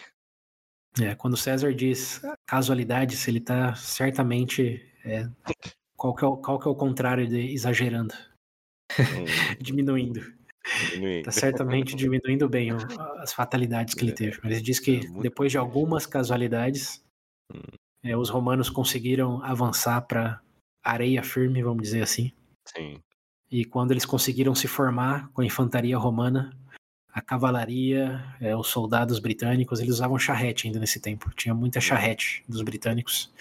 É, 1.01 1.15
quando 1.15 1.38
César 1.38 1.73
diz 1.73 2.22
casualidades, 2.45 3.27
ele 3.27 3.39
está 3.39 3.76
certamente. 3.76 4.85
é, 5.03 5.30
qual, 5.95 6.14
que 6.14 6.23
é 6.23 6.27
o, 6.27 6.38
qual 6.38 6.59
que 6.59 6.68
é 6.68 6.72
o 6.72 6.76
contrário 6.76 7.27
de 7.27 7.53
exagerando? 7.53 8.14
Hum, 8.99 9.26
Diminuindo. 9.61 10.36
Diminuindo. 10.91 11.19
Está 11.19 11.31
certamente 11.31 11.95
diminuindo 11.95 12.48
bem 12.49 12.73
o- 12.73 12.77
as 13.22 13.34
fatalidades 13.34 13.94
que 13.94 14.03
ele 14.03 14.11
teve. 14.14 14.39
Mas 14.44 14.53
ele 14.53 14.61
diz 14.61 14.80
que 14.80 14.98
É, 14.98 15.22
depois 15.22 15.52
de 15.52 15.57
algumas 15.57 16.06
casualidades, 16.06 17.03
Hum. 17.53 17.61
é, 18.03 18.15
os 18.18 18.30
romanos 18.30 18.69
conseguiram 18.69 19.41
avançar 19.44 20.02
para 20.02 20.41
areia 20.84 21.23
firme, 21.23 21.61
vamos 21.64 21.84
dizer 21.84 22.02
assim. 22.03 22.31
Sim. 22.65 22.99
E 23.49 23.64
quando 23.64 23.91
eles 23.91 24.06
conseguiram 24.06 24.53
se 24.53 24.68
formar 24.68 25.30
com 25.30 25.41
a 25.41 25.45
infantaria 25.45 25.98
romana, 25.98 26.52
a 27.10 27.22
cavalaria, 27.22 28.22
é, 28.39 28.56
os 28.56 28.68
soldados 28.68 29.18
britânicos, 29.19 29.80
eles 29.80 29.95
usavam 29.95 30.19
charrete 30.19 30.68
ainda 30.68 30.80
nesse 30.80 30.99
tempo. 30.99 31.31
Tinha 31.35 31.56
muita 31.56 31.80
charrete 31.81 32.44
dos 32.48 32.61
britânicos. 32.61 33.34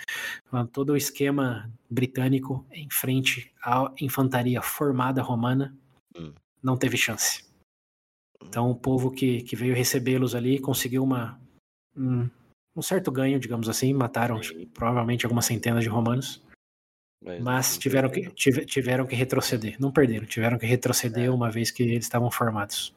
Então, 0.47 0.66
todo 0.66 0.90
o 0.90 0.97
esquema 0.97 1.70
britânico 1.90 2.65
em 2.73 2.89
frente 2.90 3.53
à 3.62 3.93
infantaria 4.01 4.62
formada 4.62 5.20
romana 5.23 5.77
Hum. 6.16 6.32
Não 6.66 6.76
teve 6.76 6.97
chance. 6.97 7.44
Então 8.43 8.70
o 8.70 8.74
povo 8.76 9.10
que, 9.10 9.43
que 9.43 9.55
veio 9.55 9.74
recebê-los 9.74 10.34
ali 10.34 10.59
conseguiu 10.59 11.02
uma, 11.05 11.40
um, 11.97 12.28
um 12.74 12.82
certo 12.82 13.10
ganho, 13.12 13.38
digamos 13.38 13.68
assim. 13.68 13.94
Mataram 13.94 14.40
provavelmente 14.74 15.24
algumas 15.24 15.47
centenas 15.47 15.84
de 15.84 15.88
romanos. 15.88 16.43
Mas 17.43 17.72
não 17.72 17.78
tiveram 17.80 18.10
que, 18.10 18.30
tive- 18.30 18.66
tiveram 18.66 19.06
que 19.06 19.14
retroceder. 19.16 19.80
Não 19.80 19.90
perderam, 19.90 20.26
tiveram 20.26 20.59
que 20.59 20.66
retroceder 20.66 21.24
É. 21.26 21.30
uma 21.30 21.51
vez 21.51 21.70
que 21.70 21.82
eles 21.82 22.05
estavam 22.05 22.30
formados. 22.30 22.94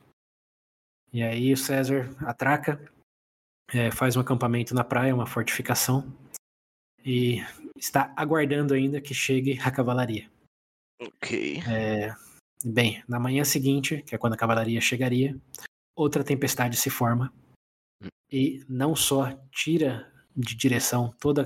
E 1.11 1.23
aí 1.23 1.51
o 1.53 1.57
César 1.57 2.15
atraca, 2.19 2.79
é, 3.71 3.89
faz 3.89 4.15
um 4.15 4.19
acampamento 4.19 4.75
na 4.75 4.83
praia, 4.83 5.15
uma 5.15 5.25
fortificação, 5.25 6.05
e 7.03 7.37
está 7.75 8.13
aguardando 8.15 8.73
ainda 8.75 9.01
que 9.01 9.13
chegue 9.13 9.59
a 9.61 9.71
cavalaria. 9.71 10.29
Ok. 11.01 11.63
É, 11.67 12.13
bem, 12.63 13.03
na 13.07 13.19
manhã 13.19 13.43
seguinte, 13.43 14.01
que 14.03 14.15
é 14.15 14.17
quando 14.17 14.33
a 14.33 14.37
cavalaria 14.37 14.81
chegaria, 14.81 15.39
outra 15.95 16.23
tempestade 16.23 16.77
se 16.77 16.89
forma 16.89 17.33
e 18.31 18.63
não 18.69 18.95
só 18.95 19.33
tira 19.51 20.11
de 20.35 20.55
direção 20.55 21.13
todos 21.19 21.45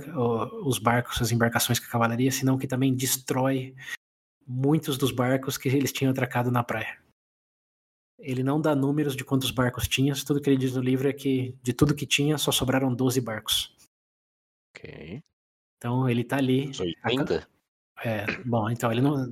os 0.65 0.77
barcos, 0.77 1.22
as 1.22 1.31
embarcações 1.31 1.80
com 1.80 1.85
a 1.85 1.90
cavalaria, 1.90 2.31
senão 2.31 2.57
que 2.57 2.68
também 2.68 2.94
destrói 2.94 3.76
muitos 4.45 4.98
dos 4.98 5.11
barcos 5.11 5.57
que 5.57 5.69
eles 5.69 5.91
tinham 5.91 6.11
atracado 6.11 6.52
na 6.52 6.64
praia. 6.64 7.02
Ele 8.19 8.44
não 8.44 8.61
dá 8.61 8.76
números 8.76 9.15
de 9.15 9.26
quantos 9.26 9.52
barcos 9.52 9.88
tinha, 9.88 10.14
tudo 10.15 10.41
que 10.41 10.49
ele 10.49 10.57
diz 10.57 10.73
no 10.76 10.81
livro 10.81 11.07
é 11.07 11.14
que 11.14 11.57
de 11.64 11.73
tudo 11.73 11.95
que 11.95 12.06
tinha 12.06 12.38
só 12.38 12.52
sobraram 12.52 12.94
12 12.94 13.19
barcos. 13.22 13.76
Ok. 14.76 15.22
Então 15.77 16.07
ele 16.10 16.23
tá 16.23 16.38
ali. 16.38 16.72
80? 17.03 17.48
É, 18.01 18.25
bom, 18.43 18.69
então 18.69 18.91
ele 18.91 19.01
não. 19.01 19.27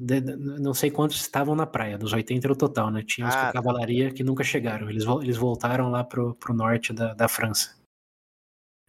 Não 0.59 0.73
sei 0.73 0.91
quantos 0.91 1.17
estavam 1.17 1.55
na 1.55 1.65
praia, 1.65 1.97
dos 1.97 2.13
80 2.13 2.45
era 2.45 2.53
o 2.53 2.57
total, 2.57 2.91
né? 2.91 3.03
Tinha 3.03 3.27
os 3.27 3.35
ah, 3.35 3.51
cavalaria 3.51 4.11
que 4.13 4.23
nunca 4.23 4.43
chegaram. 4.43 4.89
Eles, 4.89 5.03
eles 5.21 5.37
voltaram 5.37 5.89
lá 5.89 6.03
pro, 6.03 6.35
pro 6.35 6.53
norte 6.53 6.93
da, 6.93 7.13
da 7.13 7.27
França. 7.27 7.75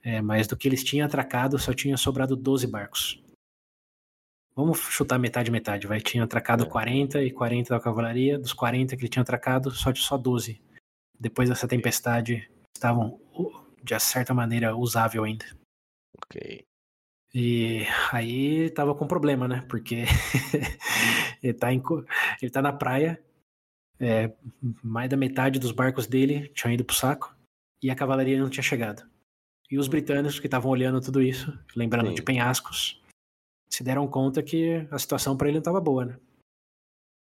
É, 0.02 0.20
mas 0.20 0.46
do 0.46 0.56
que 0.56 0.68
eles 0.68 0.84
tinham 0.84 1.06
atracado, 1.06 1.58
só 1.58 1.72
tinha 1.72 1.96
sobrado 1.96 2.36
12 2.36 2.66
barcos. 2.66 3.22
Vamos 4.54 4.78
chutar 4.78 5.18
metade, 5.18 5.50
metade, 5.50 5.86
vai. 5.86 6.00
Tinha 6.00 6.24
atracado 6.24 6.64
é. 6.64 6.68
40 6.68 7.22
e 7.22 7.30
40 7.30 7.74
da 7.74 7.80
cavalaria. 7.80 8.38
Dos 8.38 8.52
40 8.52 8.96
que 8.96 9.02
ele 9.02 9.08
tinha 9.08 9.22
atracado, 9.22 9.70
só, 9.70 9.94
só 9.94 10.18
12. 10.18 10.60
Depois 11.18 11.48
dessa 11.48 11.66
tempestade, 11.66 12.50
estavam, 12.74 13.18
de 13.82 13.98
certa 14.00 14.34
maneira, 14.34 14.76
usável 14.76 15.24
ainda. 15.24 15.46
Ok. 16.22 16.64
E 17.34 17.86
aí 18.12 18.70
tava 18.70 18.94
com 18.94 19.06
problema, 19.06 19.48
né? 19.48 19.64
Porque 19.68 20.04
ele, 21.42 21.54
tá 21.54 21.72
em, 21.72 21.82
ele 22.40 22.50
tá 22.50 22.60
na 22.60 22.72
praia, 22.72 23.22
é, 23.98 24.32
mais 24.82 25.08
da 25.08 25.16
metade 25.16 25.58
dos 25.58 25.72
barcos 25.72 26.06
dele 26.06 26.48
tinham 26.48 26.74
ido 26.74 26.84
pro 26.84 26.94
saco, 26.94 27.34
e 27.82 27.90
a 27.90 27.94
cavalaria 27.94 28.38
não 28.38 28.50
tinha 28.50 28.62
chegado. 28.62 29.02
E 29.70 29.78
os 29.78 29.88
britânicos 29.88 30.38
que 30.38 30.46
estavam 30.46 30.70
olhando 30.70 31.00
tudo 31.00 31.22
isso, 31.22 31.58
lembrando 31.74 32.10
Sim. 32.10 32.14
de 32.14 32.22
penhascos, 32.22 33.02
se 33.68 33.82
deram 33.82 34.06
conta 34.06 34.42
que 34.42 34.86
a 34.90 34.98
situação 34.98 35.34
para 35.34 35.48
ele 35.48 35.56
não 35.56 35.62
estava 35.62 35.80
boa, 35.80 36.04
né? 36.04 36.18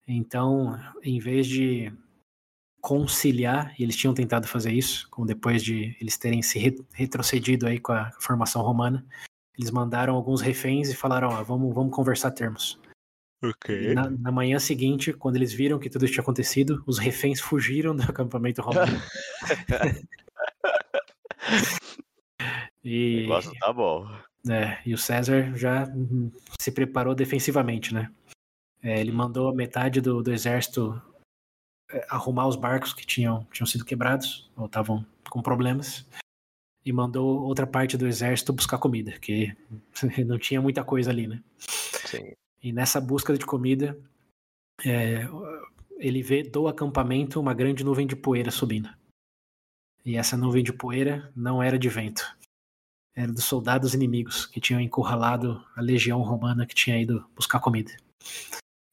Então, 0.06 0.78
em 1.02 1.18
vez 1.18 1.46
de 1.46 1.90
conciliar, 2.82 3.74
e 3.78 3.82
eles 3.84 3.96
tinham 3.96 4.12
tentado 4.12 4.46
fazer 4.46 4.72
isso, 4.72 5.08
como 5.08 5.26
depois 5.26 5.64
de 5.64 5.96
eles 6.00 6.18
terem 6.18 6.42
se 6.42 6.58
retrocedido 6.92 7.66
aí 7.66 7.78
com 7.78 7.92
a 7.92 8.10
formação 8.20 8.60
romana, 8.60 9.06
eles 9.58 9.70
mandaram 9.70 10.14
alguns 10.14 10.40
reféns 10.40 10.88
e 10.88 10.96
falaram, 10.96 11.28
ó, 11.28 11.42
vamos, 11.42 11.74
vamos 11.74 11.94
conversar 11.94 12.30
termos. 12.30 12.80
Ok. 13.42 13.92
Na, 13.92 14.08
na, 14.08 14.30
manhã 14.30 14.58
seguinte, 14.58 15.12
quando 15.12 15.36
eles 15.36 15.52
viram 15.52 15.78
que 15.78 15.90
tudo 15.90 16.04
isso 16.04 16.14
tinha 16.14 16.22
acontecido, 16.22 16.82
os 16.86 16.98
reféns 16.98 17.40
fugiram 17.40 17.94
do 17.94 18.02
acampamento 18.08 18.62
romano. 18.62 19.00
E, 22.84 23.18
o 23.18 23.20
negócio 23.22 23.52
tá 23.58 23.72
bom. 23.72 24.08
É, 24.48 24.80
e 24.86 24.94
o 24.94 24.98
César 24.98 25.56
já 25.56 25.86
se 26.60 26.70
preparou 26.70 27.14
defensivamente, 27.14 27.92
né? 27.92 28.10
É, 28.82 29.00
ele 29.00 29.12
mandou 29.12 29.48
a 29.48 29.54
metade 29.54 30.00
do, 30.00 30.22
do 30.22 30.32
exército 30.32 31.00
é, 31.90 32.06
arrumar 32.08 32.46
os 32.46 32.56
barcos 32.56 32.92
que 32.92 33.06
tinham, 33.06 33.44
tinham 33.52 33.66
sido 33.66 33.84
quebrados 33.84 34.50
ou 34.56 34.66
estavam 34.66 35.04
com 35.30 35.42
problemas 35.42 36.06
e 36.84 36.92
mandou 36.92 37.42
outra 37.42 37.66
parte 37.66 37.96
do 37.96 38.06
exército 38.06 38.52
buscar 38.52 38.78
comida, 38.78 39.12
que 39.18 39.54
não 40.26 40.38
tinha 40.38 40.60
muita 40.60 40.84
coisa 40.84 41.10
ali, 41.10 41.26
né? 41.26 41.42
Sim. 41.58 42.32
E 42.62 42.72
nessa 42.72 43.00
busca 43.00 43.36
de 43.36 43.44
comida, 43.44 43.98
é, 44.84 45.26
ele 45.98 46.22
vê 46.22 46.42
do 46.42 46.68
acampamento 46.68 47.40
uma 47.40 47.54
grande 47.54 47.84
nuvem 47.84 48.06
de 48.06 48.16
poeira 48.16 48.50
subindo. 48.50 48.88
E 50.04 50.16
essa 50.16 50.36
nuvem 50.36 50.64
de 50.64 50.72
poeira 50.72 51.30
não 51.34 51.62
era 51.62 51.78
de 51.78 51.88
vento, 51.88 52.36
era 53.14 53.32
dos 53.32 53.44
soldados 53.44 53.94
inimigos 53.94 54.46
que 54.46 54.60
tinham 54.60 54.80
encurralado 54.80 55.62
a 55.76 55.80
legião 55.80 56.20
romana 56.22 56.66
que 56.66 56.74
tinha 56.74 57.00
ido 57.00 57.24
buscar 57.36 57.60
comida. 57.60 57.92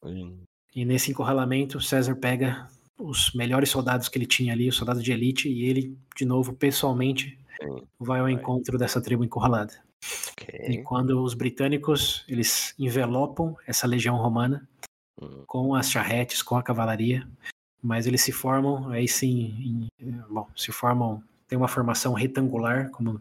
Hum. 0.04 0.38
E 0.74 0.84
nesse 0.84 1.10
encurralamento, 1.10 1.80
César 1.80 2.14
pega 2.14 2.68
os 2.98 3.32
melhores 3.32 3.70
soldados 3.70 4.08
que 4.08 4.18
ele 4.18 4.26
tinha 4.26 4.52
ali, 4.52 4.68
os 4.68 4.76
soldados 4.76 5.02
de 5.02 5.10
elite, 5.10 5.48
e 5.48 5.64
ele, 5.64 5.98
de 6.16 6.24
novo, 6.24 6.52
pessoalmente, 6.52 7.38
Sim. 7.62 7.86
vai 7.98 8.20
ao 8.20 8.28
encontro 8.28 8.78
dessa 8.78 9.00
tribo 9.00 9.24
encurralada. 9.24 9.72
Okay. 10.32 10.70
E 10.70 10.82
quando 10.82 11.22
os 11.22 11.34
britânicos 11.34 12.24
eles 12.28 12.74
envelopam 12.78 13.54
essa 13.66 13.86
legião 13.86 14.16
romana 14.16 14.68
hum. 15.20 15.44
com 15.46 15.74
as 15.74 15.90
charretes, 15.90 16.42
com 16.42 16.56
a 16.56 16.62
cavalaria, 16.62 17.28
mas 17.82 18.06
eles 18.06 18.22
se 18.22 18.32
formam 18.32 18.90
aí 18.90 19.06
sim, 19.06 19.88
em, 19.98 20.22
bom, 20.28 20.48
se 20.56 20.72
formam 20.72 21.22
tem 21.50 21.58
uma 21.58 21.66
formação 21.66 22.12
retangular, 22.12 22.90
como 22.92 23.20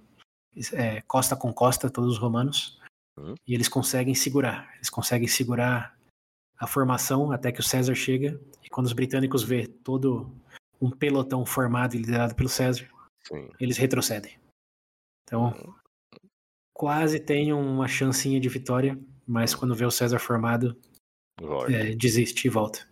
é, 0.74 1.02
costa 1.02 1.36
com 1.36 1.52
costa, 1.52 1.90
todos 1.90 2.12
os 2.12 2.20
romanos, 2.20 2.80
uhum. 3.18 3.34
e 3.48 3.56
eles 3.56 3.68
conseguem 3.68 4.14
segurar. 4.14 4.72
Eles 4.76 4.90
conseguem 4.90 5.28
segurar 5.28 5.98
a 6.60 6.68
formação 6.68 7.32
até 7.32 7.52
que 7.52 7.60
o 7.60 7.64
César 7.64 7.96
chega, 7.96 8.40
e 8.64 8.70
quando 8.70 8.86
os 8.86 8.94
britânicos 8.94 9.42
vê 9.42 9.66
todo 9.66 10.32
um 10.80 10.92
pelotão 10.92 11.44
formado 11.44 11.96
e 11.96 11.98
liderado 11.98 12.36
pelo 12.36 12.50
César, 12.50 12.88
Sim. 13.30 13.50
eles 13.60 13.78
retrocedem. 13.78 14.38
Então, 15.24 15.54
quase 16.74 17.20
tem 17.20 17.54
uma 17.54 17.88
chancinha 17.88 18.40
de 18.40 18.50
vitória, 18.50 19.00
mas 19.28 19.54
quando 19.54 19.76
vê 19.76 19.86
o 19.86 19.92
César 19.92 20.18
formado, 20.18 20.76
é, 21.68 21.96
desiste 21.96 22.48
e 22.48 22.50
volta. 22.50 22.88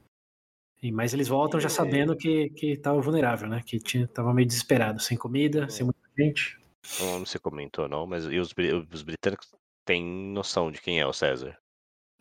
E, 0.81 0.91
mas 0.91 1.13
eles 1.13 1.27
voltam 1.27 1.59
já 1.59 1.69
sabendo 1.69 2.15
que, 2.15 2.49
que 2.51 2.73
estava 2.73 3.01
vulnerável, 3.01 3.49
né? 3.49 3.63
Que 3.65 3.79
tinha, 3.79 4.07
tava 4.07 4.33
meio 4.33 4.47
desesperado, 4.47 5.01
sem 5.01 5.17
comida, 5.17 5.67
sem 5.69 5.83
muita 5.83 5.99
gente. 6.17 6.59
Não, 6.99 7.19
não 7.19 7.25
se 7.25 7.39
comentou, 7.39 7.89
não, 7.89 8.05
mas 8.05 8.25
e 8.25 8.37
os, 8.37 8.53
os 8.93 9.01
britânicos 9.01 9.51
têm 9.83 10.03
noção 10.05 10.71
de 10.71 10.79
quem 10.79 10.99
é 10.99 11.05
o 11.07 11.13
César? 11.13 11.57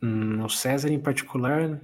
Hum, 0.02 0.43
o 0.43 0.48
César, 0.48 0.88
em 0.88 0.98
particular, 0.98 1.80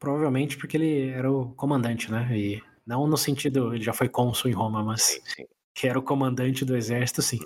provavelmente 0.00 0.56
porque 0.56 0.76
ele 0.76 1.10
era 1.10 1.30
o 1.30 1.54
comandante, 1.54 2.10
né? 2.10 2.28
E 2.36 2.62
não 2.84 3.06
no 3.06 3.16
sentido, 3.16 3.74
ele 3.74 3.84
já 3.84 3.92
foi 3.92 4.08
cônsul 4.08 4.50
em 4.50 4.54
Roma, 4.54 4.82
mas 4.82 5.02
sim, 5.02 5.20
sim. 5.24 5.46
Que 5.74 5.86
era 5.86 5.98
o 5.98 6.02
comandante 6.02 6.64
do 6.64 6.76
exército, 6.76 7.22
sim. 7.22 7.38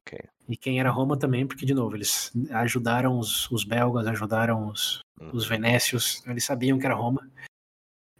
Okay. 0.00 0.20
E 0.48 0.56
quem 0.56 0.80
era 0.80 0.90
Roma 0.90 1.18
também, 1.18 1.46
porque, 1.46 1.66
de 1.66 1.74
novo, 1.74 1.96
eles 1.96 2.32
ajudaram 2.50 3.18
os, 3.18 3.50
os 3.50 3.64
belgas, 3.64 4.06
ajudaram 4.06 4.68
os, 4.68 5.00
uhum. 5.20 5.30
os 5.32 5.46
venécios, 5.46 6.22
eles 6.26 6.44
sabiam 6.44 6.78
que 6.78 6.86
era 6.86 6.94
Roma. 6.94 7.30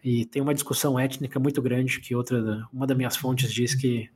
E 0.03 0.27
tem 0.27 0.43
uma 0.43 0.55
discussão 0.55 0.99
étnica 0.99 1.39
muito 1.39 1.63
grande 1.63 2.01
que 2.01 2.15
outra, 2.15 2.67
uma 2.73 2.87
das 2.87 2.97
minhas 2.97 3.17
fontes 3.17 3.53
diz 3.53 3.75
que 3.75 4.11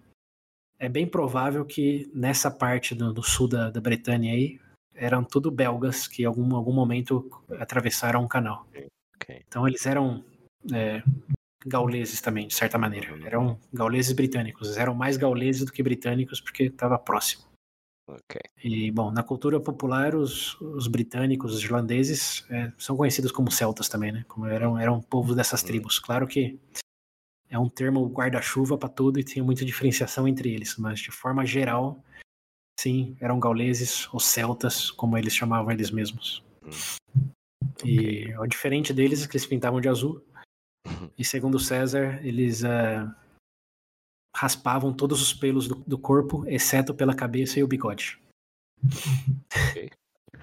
é 0.78 0.88
bem 0.88 1.06
provável 1.06 1.64
que 1.64 2.10
nessa 2.12 2.50
parte 2.50 2.94
do, 2.94 3.12
do 3.12 3.22
sul 3.22 3.48
da, 3.48 3.70
da, 3.70 3.80
Bretanha 3.80 4.32
aí 4.32 4.60
eram 4.94 5.22
tudo 5.22 5.50
belgas 5.50 6.06
que 6.08 6.22
em 6.22 6.26
algum, 6.26 6.54
algum 6.54 6.72
momento 6.72 7.30
atravessaram 7.58 8.24
o 8.24 8.28
canal. 8.28 8.66
Okay. 9.16 9.42
Então 9.46 9.66
eles 9.66 9.86
eram 9.86 10.24
é, 10.72 11.02
gauleses 11.66 12.20
também, 12.20 12.46
de 12.46 12.54
certa 12.54 12.78
maneira. 12.78 13.12
Uhum. 13.12 13.26
Eram 13.26 13.60
gauleses 13.72 14.12
britânicos. 14.12 14.76
Eram 14.76 14.94
mais 14.94 15.16
gauleses 15.16 15.64
do 15.64 15.72
que 15.72 15.82
britânicos 15.82 16.40
porque 16.40 16.64
estava 16.64 16.98
próximo. 16.98 17.44
Okay. 18.08 18.42
E, 18.62 18.90
bom, 18.92 19.10
na 19.10 19.22
cultura 19.22 19.58
popular, 19.58 20.14
os, 20.14 20.60
os 20.60 20.86
britânicos, 20.86 21.52
os 21.52 21.64
irlandeses, 21.64 22.46
é, 22.48 22.72
são 22.78 22.96
conhecidos 22.96 23.32
como 23.32 23.50
celtas 23.50 23.88
também, 23.88 24.12
né? 24.12 24.24
Como 24.28 24.46
eram, 24.46 24.78
eram 24.78 25.00
povos 25.00 25.34
dessas 25.34 25.60
uhum. 25.62 25.66
tribos. 25.66 25.98
Claro 25.98 26.26
que 26.26 26.58
é 27.48 27.58
um 27.58 27.68
termo 27.68 28.06
guarda-chuva 28.06 28.78
para 28.78 28.88
tudo 28.88 29.18
e 29.18 29.24
tem 29.24 29.42
muita 29.42 29.64
diferenciação 29.64 30.26
entre 30.28 30.52
eles, 30.52 30.76
mas 30.76 31.00
de 31.00 31.10
forma 31.10 31.44
geral, 31.44 32.02
sim, 32.78 33.16
eram 33.20 33.40
gauleses 33.40 34.08
ou 34.12 34.20
celtas, 34.20 34.90
como 34.90 35.18
eles 35.18 35.34
chamavam 35.34 35.72
eles 35.72 35.90
mesmos. 35.90 36.44
Hum. 36.62 36.70
E 37.84 38.34
o 38.38 38.46
diferente 38.46 38.92
deles 38.92 39.24
é 39.24 39.28
que 39.28 39.36
eles 39.36 39.46
pintavam 39.46 39.80
de 39.80 39.88
azul. 39.88 40.22
Uhum. 40.86 41.10
E 41.18 41.24
segundo 41.24 41.58
César, 41.58 42.24
eles 42.24 42.62
uh, 42.62 43.12
raspavam 44.34 44.92
todos 44.92 45.20
os 45.20 45.34
pelos 45.34 45.66
do, 45.66 45.74
do, 45.86 45.98
corpo, 45.98 46.44
exceto 46.46 46.94
pela 46.94 47.14
cabeça 47.14 47.58
e 47.58 47.62
o 47.62 47.68
bigode. 47.68 48.20
Okay. 49.70 49.90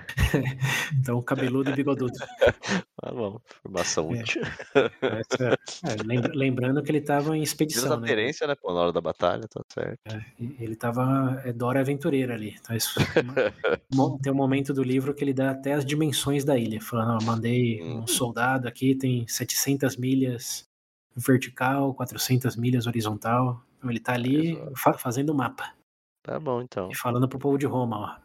então, 0.99 1.21
cabeludo 1.21 1.69
e 1.69 1.75
bigodudo. 1.75 2.13
Ah, 3.05 3.11
bom, 3.11 3.37
informação 3.59 4.15
é. 4.15 4.21
útil. 4.21 4.41
É, 4.73 6.33
lembrando 6.33 6.81
que 6.81 6.89
ele 6.89 6.99
estava 6.99 7.37
em 7.37 7.43
expedição. 7.43 7.99
Né? 7.99 8.15
né? 8.15 8.55
Pô, 8.61 8.73
na 8.73 8.79
hora 8.79 8.93
da 8.93 9.01
batalha, 9.01 9.45
tá 9.45 9.61
certo. 9.73 9.99
É, 10.05 10.25
ele 10.39 10.71
estava 10.71 11.41
é 11.43 11.51
Dora 11.51 11.81
Aventureira 11.81 12.33
ali. 12.33 12.55
Então, 12.57 12.73
isso, 12.73 12.97
tem 14.23 14.31
um 14.31 14.35
momento 14.35 14.73
do 14.73 14.81
livro 14.81 15.13
que 15.13 15.21
ele 15.21 15.33
dá 15.33 15.51
até 15.51 15.73
as 15.73 15.85
dimensões 15.85 16.45
da 16.45 16.57
ilha, 16.57 16.79
falando: 16.79 17.21
ó, 17.21 17.25
mandei 17.25 17.83
um 17.83 18.03
hum. 18.03 18.07
soldado 18.07 18.69
aqui, 18.69 18.95
tem 18.95 19.27
700 19.27 19.97
milhas 19.97 20.63
vertical, 21.13 21.93
400 21.95 22.55
milhas 22.55 22.87
horizontal. 22.87 23.61
Então, 23.79 23.89
ele 23.89 23.99
está 23.99 24.13
ali 24.13 24.57
fa 24.77 24.93
fazendo 24.93 25.31
o 25.31 25.35
mapa. 25.35 25.73
Tá 26.23 26.39
bom, 26.39 26.61
então. 26.61 26.87
E 26.89 26.95
falando 26.95 27.27
pro 27.27 27.37
povo 27.37 27.57
de 27.57 27.65
Roma, 27.65 27.97
ó 27.97 28.22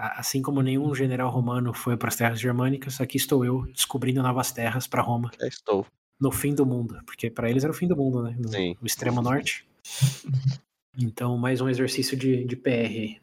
Assim 0.00 0.40
como 0.40 0.62
nenhum 0.62 0.94
general 0.94 1.30
romano 1.30 1.74
foi 1.74 1.96
para 1.96 2.08
as 2.08 2.16
terras 2.16 2.40
germânicas, 2.40 3.00
aqui 3.00 3.18
estou 3.18 3.44
eu 3.44 3.66
descobrindo 3.72 4.22
novas 4.22 4.50
terras 4.50 4.86
para 4.86 5.02
Roma. 5.02 5.30
Já 5.38 5.46
estou. 5.46 5.86
No 6.18 6.32
fim 6.32 6.54
do 6.54 6.64
mundo, 6.64 7.00
porque 7.04 7.30
para 7.30 7.50
eles 7.50 7.64
era 7.64 7.72
o 7.72 7.76
fim 7.76 7.86
do 7.86 7.96
mundo, 7.96 8.22
né? 8.22 8.36
No, 8.38 8.48
Sim. 8.48 8.76
no 8.80 8.86
extremo 8.86 9.22
norte. 9.22 9.66
Então, 10.98 11.38
mais 11.38 11.60
um 11.60 11.68
exercício 11.68 12.16
de, 12.16 12.44
de 12.44 12.56
PR. 12.56 13.22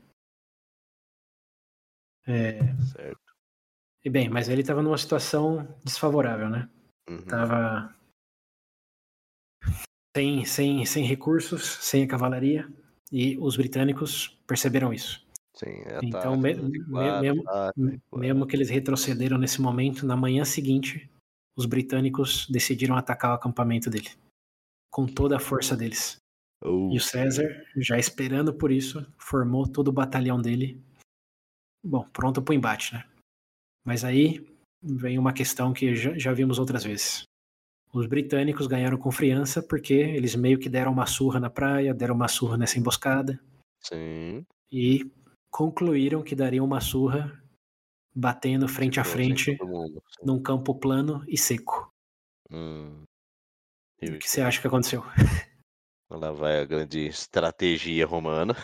É... 2.25 2.59
Certo. 2.93 3.35
E 4.05 4.09
bem, 4.09 4.29
mas 4.29 4.47
ele 4.47 4.61
estava 4.61 4.81
numa 4.81 4.97
situação 4.97 5.67
desfavorável, 5.83 6.49
né? 6.49 6.69
Uhum. 7.09 7.25
Tava 7.25 7.93
sem, 10.15 10.45
sem, 10.45 10.85
sem 10.85 11.05
recursos, 11.05 11.77
sem 11.81 12.03
a 12.03 12.07
cavalaria, 12.07 12.67
e 13.11 13.37
os 13.37 13.57
britânicos 13.57 14.29
perceberam 14.47 14.93
isso. 14.93 15.26
Sim, 15.57 15.81
é 15.85 15.99
Então, 16.03 16.33
ataque, 16.33 16.37
me- 16.37 16.53
mesmo, 16.53 16.69
me- 16.69 17.35
recuar. 17.37 17.73
mesmo 18.15 18.45
que 18.47 18.55
eles 18.55 18.69
retrocederam 18.69 19.37
nesse 19.37 19.59
momento, 19.61 20.05
na 20.05 20.15
manhã 20.15 20.45
seguinte, 20.45 21.09
os 21.55 21.65
britânicos 21.65 22.47
decidiram 22.49 22.95
atacar 22.95 23.31
o 23.31 23.35
acampamento 23.35 23.89
dele, 23.89 24.09
com 24.91 25.07
toda 25.07 25.37
a 25.37 25.39
força 25.39 25.75
deles. 25.75 26.17
Uh, 26.63 26.91
E 26.93 26.97
o 26.97 27.01
César, 27.01 27.47
já 27.75 27.97
esperando 27.97 28.53
por 28.53 28.71
isso, 28.71 29.05
formou 29.17 29.67
todo 29.67 29.87
o 29.89 29.93
batalhão 29.93 30.41
dele. 30.41 30.81
Bom, 31.83 32.07
pronto 32.09 32.41
para 32.41 32.51
o 32.51 32.55
embate, 32.55 32.93
né? 32.93 33.05
Mas 33.85 34.03
aí 34.03 34.45
vem 34.81 35.17
uma 35.17 35.33
questão 35.33 35.73
que 35.73 35.95
já, 35.95 36.17
já 36.17 36.33
vimos 36.33 36.59
outras 36.59 36.83
vezes. 36.83 37.23
Os 37.93 38.05
britânicos 38.05 38.67
ganharam 38.67 38.97
confiança 38.97 39.63
porque 39.63 39.93
eles 39.93 40.35
meio 40.35 40.59
que 40.59 40.69
deram 40.69 40.91
uma 40.91 41.05
surra 41.07 41.39
na 41.39 41.49
praia, 41.49 41.93
deram 41.93 42.13
uma 42.15 42.27
surra 42.27 42.57
nessa 42.57 42.77
emboscada 42.77 43.39
Sim. 43.81 44.45
e 44.71 45.09
concluíram 45.49 46.23
que 46.23 46.35
dariam 46.35 46.65
uma 46.65 46.81
surra 46.81 47.41
batendo 48.15 48.67
frente 48.67 48.99
a 48.99 49.03
frente 49.03 49.57
num 50.23 50.41
campo 50.41 50.73
plano 50.75 51.23
e 51.27 51.37
seco. 51.37 51.91
Hum. 52.51 53.03
O 54.01 54.17
que 54.17 54.29
você 54.29 54.41
acha 54.41 54.61
que 54.61 54.67
aconteceu? 54.67 55.03
Lá 56.09 56.31
vai 56.31 56.61
a 56.61 56.65
grande 56.65 57.05
estratégia 57.05 58.05
romana. 58.05 58.55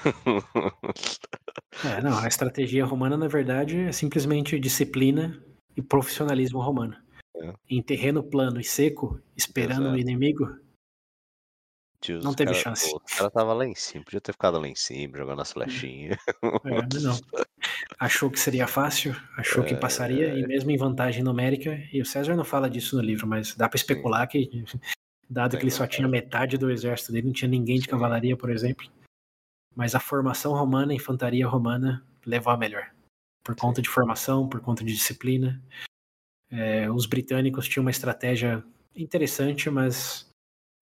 É, 1.84 2.02
não, 2.02 2.18
a 2.18 2.28
estratégia 2.28 2.86
romana, 2.86 3.18
na 3.18 3.28
verdade, 3.28 3.78
é 3.82 3.92
simplesmente 3.92 4.58
disciplina 4.60 5.44
e 5.76 5.82
profissionalismo 5.82 6.62
romano. 6.62 6.96
É. 7.36 7.54
Em 7.70 7.82
terreno 7.82 8.24
plano 8.24 8.60
e 8.60 8.64
seco, 8.64 9.20
esperando 9.36 9.86
o 9.86 9.96
Exato. 9.96 10.00
inimigo, 10.00 10.56
Tio, 12.04 12.20
Não 12.22 12.34
teve 12.34 12.52
cara- 12.52 12.62
chance. 12.64 12.92
pô, 12.92 13.02
Os 13.06 13.14
caras 13.14 13.32
tava 13.34 13.54
lá 13.54 13.66
em 13.66 13.74
cima, 13.76 14.04
podia 14.04 14.20
ter 14.20 14.34
ficado 14.34 14.60
lá 14.60 14.68
em 14.68 14.76
cima, 14.76 15.18
jogando 15.18 15.42
as 15.42 15.52
flechinhas. 15.54 16.18
é, 16.66 17.00
não. 17.02 17.18
Achou 17.98 18.30
que 18.30 18.38
seria 18.40 18.68
fácil, 18.68 19.16
achou 19.38 19.64
que 19.64 19.74
passaria, 19.76 20.34
e 20.38 20.46
mesmo 20.46 20.70
em 20.70 20.78
vantagem 20.78 21.24
numérica, 21.24 21.80
e 21.94 22.02
o 22.02 22.06
César 22.06 22.36
não 22.36 22.44
fala 22.44 22.70
disso 22.70 22.98
no 22.98 23.02
livro, 23.02 23.26
mas 23.26 23.56
dá 23.56 23.70
para 23.70 23.78
especular 23.78 24.28
que, 24.28 24.50
dado 25.30 25.52
Tem 25.52 25.60
que 25.62 25.66
ele 25.66 25.72
só 25.72 25.88
tinha 25.88 26.08
metade 26.08 26.58
do 26.58 26.70
exército 26.70 27.14
dele, 27.14 27.28
não 27.28 27.34
tinha 27.34 27.48
ninguém 27.50 27.78
de 27.78 27.86
Sim. 27.86 27.92
cavalaria, 27.92 28.36
por 28.36 28.50
exemplo. 28.50 28.86
Mas 29.74 29.96
a 29.96 30.00
formação 30.00 30.52
romana, 30.54 30.92
a 30.92 30.96
infantaria 30.96 31.48
romana, 31.48 32.06
levou 32.26 32.52
a 32.52 32.58
melhor. 32.58 32.92
Por 33.44 33.56
conta 33.56 33.82
de 33.82 33.90
formação, 33.90 34.48
por 34.48 34.60
conta 34.60 34.84
de 34.84 34.94
disciplina. 34.94 35.62
É, 36.52 36.92
os 36.92 37.06
britânicos 37.06 37.68
tinham 37.68 37.84
uma 37.84 37.90
estratégia 37.92 38.64
interessante, 38.96 39.70
mas 39.70 40.30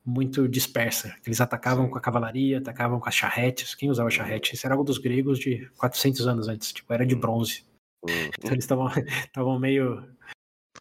muito 0.05 0.47
dispersa. 0.47 1.15
Eles 1.25 1.39
atacavam 1.41 1.89
com 1.89 1.97
a 1.97 2.01
cavalaria, 2.01 2.57
atacavam 2.57 2.99
com 2.99 3.07
as 3.07 3.15
charretes. 3.15 3.75
Quem 3.75 3.89
usava 3.89 4.09
charrete? 4.09 4.55
Isso 4.55 4.65
era 4.65 4.73
algo 4.73 4.83
dos 4.83 4.97
gregos 4.97 5.37
de 5.39 5.69
400 5.77 6.27
anos 6.27 6.47
antes, 6.47 6.71
tipo, 6.73 6.91
era 6.93 7.05
de 7.05 7.15
Hum. 7.15 7.19
bronze. 7.19 7.65
Hum, 8.03 8.09
Então 8.39 8.51
eles 8.51 8.63
estavam 8.63 8.89
meio 9.59 10.03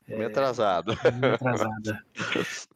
meio 0.09 0.27
atrasado. 0.27 0.93
meio 1.21 1.35
atrasada. 1.35 2.05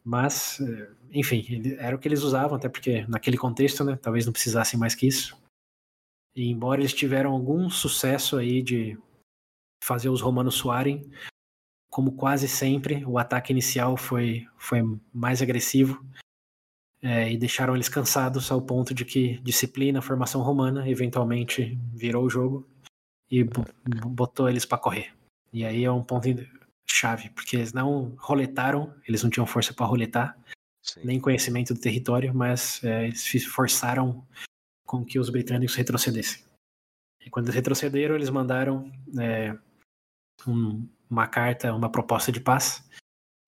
Mas, 0.03 0.59
eh, 0.61 0.89
enfim, 1.11 1.75
era 1.79 1.95
o 1.95 1.99
que 1.99 2.07
eles 2.07 2.21
usavam, 2.21 2.55
até 2.55 2.69
porque 2.69 3.05
naquele 3.07 3.37
contexto, 3.37 3.83
né, 3.83 3.97
talvez 4.01 4.25
não 4.25 4.31
precisassem 4.33 4.79
mais 4.79 4.93
que 4.95 5.07
isso. 5.07 5.35
E 6.35 6.49
embora 6.49 6.79
eles 6.81 6.93
tiveram 6.93 7.31
algum 7.31 7.69
sucesso 7.69 8.37
aí 8.37 8.61
de 8.61 8.97
fazer 9.83 10.09
os 10.09 10.21
romanos 10.21 10.55
suarem, 10.55 11.09
como 11.89 12.11
quase 12.13 12.47
sempre, 12.47 13.03
o 13.05 13.17
ataque 13.17 13.51
inicial 13.53 13.95
foi, 13.97 14.45
foi 14.57 14.81
mais 15.13 15.41
agressivo 15.41 16.05
eh, 17.01 17.31
e 17.33 17.37
deixaram 17.37 17.75
eles 17.75 17.89
cansados 17.89 18.51
ao 18.51 18.61
ponto 18.61 18.93
de 18.93 19.05
que 19.05 19.37
disciplina, 19.39 20.01
formação 20.01 20.41
romana, 20.41 20.89
eventualmente 20.89 21.77
virou 21.93 22.25
o 22.25 22.29
jogo 22.29 22.67
e 23.29 23.43
bo- 23.43 23.65
botou 24.07 24.49
eles 24.49 24.65
para 24.65 24.77
correr. 24.77 25.13
E 25.51 25.63
aí 25.65 25.83
é 25.83 25.91
um 25.91 26.03
ponto 26.03 26.27
chave, 26.87 27.29
porque 27.31 27.55
eles 27.55 27.73
não 27.73 28.15
roletaram, 28.19 28.93
eles 29.07 29.23
não 29.23 29.29
tinham 29.29 29.45
força 29.47 29.73
para 29.73 29.85
roletar, 29.85 30.37
Sim. 30.81 31.01
nem 31.03 31.19
conhecimento 31.19 31.73
do 31.73 31.79
território, 31.79 32.33
mas 32.33 32.83
é, 32.83 33.05
eles 33.05 33.43
forçaram 33.45 34.25
com 34.85 35.03
que 35.03 35.17
os 35.19 35.29
britânicos 35.29 35.75
retrocedessem. 35.75 36.43
E 37.25 37.29
quando 37.29 37.45
eles 37.47 37.55
retrocederam, 37.55 38.15
eles 38.15 38.29
mandaram 38.29 38.91
é, 39.19 39.57
um- 40.47 40.87
uma 41.09 41.27
carta, 41.27 41.73
uma 41.73 41.89
proposta 41.91 42.31
de 42.31 42.39
paz, 42.39 42.87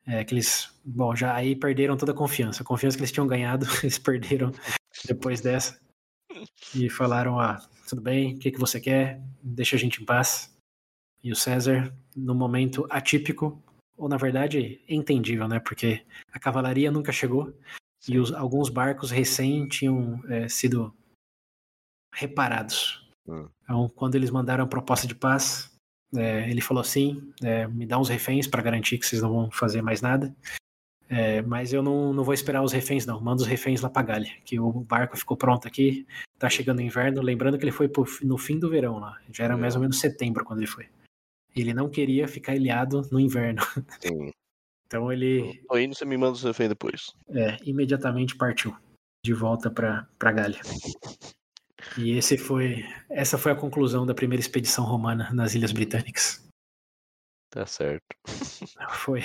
é, 0.07 0.23
que 0.23 0.33
eles, 0.33 0.73
bom, 0.85 1.15
já 1.15 1.35
aí 1.35 1.55
perderam 1.55 1.97
toda 1.97 2.13
a 2.13 2.15
confiança. 2.15 2.63
A 2.63 2.65
confiança 2.65 2.95
que 2.97 3.01
eles 3.01 3.11
tinham 3.11 3.27
ganhado, 3.27 3.65
eles 3.83 3.97
perderam 3.99 4.51
depois 5.05 5.41
dessa. 5.41 5.79
E 6.73 6.89
falaram, 6.89 7.39
ah, 7.39 7.57
tudo 7.87 8.01
bem, 8.01 8.35
o 8.35 8.39
que, 8.39 8.51
que 8.51 8.59
você 8.59 8.79
quer? 8.79 9.21
Deixa 9.43 9.75
a 9.75 9.79
gente 9.79 10.01
em 10.01 10.05
paz. 10.05 10.55
E 11.23 11.31
o 11.31 11.35
César, 11.35 11.93
no 12.15 12.33
momento 12.33 12.87
atípico, 12.89 13.61
ou 13.97 14.07
na 14.07 14.17
verdade 14.17 14.81
entendível, 14.87 15.47
né? 15.47 15.59
Porque 15.59 16.05
a 16.31 16.39
cavalaria 16.39 16.91
nunca 16.91 17.11
chegou 17.11 17.53
e 18.07 18.19
os- 18.19 18.31
alguns 18.31 18.69
barcos 18.69 19.09
recém 19.09 19.67
tinham 19.67 20.21
é, 20.29 20.47
sido 20.47 20.93
reparados. 22.13 23.05
Hum. 23.27 23.49
Então, 23.63 23.89
quando 23.89 24.15
eles 24.15 24.29
mandaram 24.29 24.63
a 24.63 24.67
proposta 24.67 25.07
de 25.07 25.15
paz, 25.15 25.75
é, 26.15 26.49
ele 26.49 26.61
falou 26.61 26.81
assim: 26.81 27.31
é, 27.43 27.67
me 27.67 27.85
dá 27.85 27.99
uns 27.99 28.09
reféns 28.09 28.47
para 28.47 28.61
garantir 28.61 28.97
que 28.97 29.05
vocês 29.05 29.21
não 29.21 29.29
vão 29.29 29.51
fazer 29.51 29.81
mais 29.81 30.01
nada. 30.01 30.35
É, 31.09 31.41
mas 31.41 31.71
eu 31.71 31.81
não, 31.81 32.11
não 32.11 32.23
vou 32.23 32.33
esperar 32.33 32.61
os 32.61 32.73
reféns, 32.73 33.05
não. 33.05 33.21
Manda 33.21 33.41
os 33.41 33.47
reféns 33.47 33.81
lá 33.81 33.89
pra 33.89 34.01
Galha, 34.01 34.29
que 34.43 34.59
o 34.59 34.71
barco 34.81 35.17
ficou 35.17 35.37
pronto 35.37 35.65
aqui, 35.67 36.05
tá 36.37 36.49
chegando 36.49 36.79
o 36.79 36.81
inverno. 36.81 37.21
Lembrando 37.21 37.57
que 37.57 37.63
ele 37.63 37.71
foi 37.71 37.87
pro 37.87 38.05
no 38.23 38.37
fim 38.37 38.59
do 38.59 38.69
verão 38.69 38.99
lá, 38.99 39.17
já 39.31 39.45
era 39.45 39.57
mais 39.57 39.75
ou 39.75 39.81
menos 39.81 39.99
setembro 39.99 40.43
quando 40.43 40.59
ele 40.59 40.67
foi. 40.67 40.87
Ele 41.55 41.73
não 41.73 41.89
queria 41.89 42.27
ficar 42.27 42.55
ilhado 42.55 43.07
no 43.11 43.19
inverno. 43.19 43.61
Sim. 44.01 44.31
Então 44.85 45.11
ele 45.11 45.61
Tô 45.67 45.77
indo, 45.77 45.95
você 45.95 46.05
me 46.05 46.17
manda 46.17 46.33
o 46.33 46.35
seu 46.35 46.49
refém 46.49 46.69
depois. 46.69 47.07
é, 47.29 47.57
imediatamente 47.63 48.35
partiu 48.35 48.75
de 49.25 49.33
volta 49.33 49.69
para 49.71 50.07
para 50.19 50.31
Galha. 50.31 50.59
E 51.97 52.11
esse 52.11 52.37
foi, 52.37 52.83
essa 53.09 53.37
foi 53.37 53.51
a 53.51 53.55
conclusão 53.55 54.05
da 54.05 54.13
primeira 54.15 54.41
expedição 54.41 54.83
romana 54.83 55.31
nas 55.33 55.53
Ilhas 55.53 55.71
Britânicas. 55.71 56.43
Tá 57.49 57.65
certo. 57.65 58.03
Foi, 58.91 59.21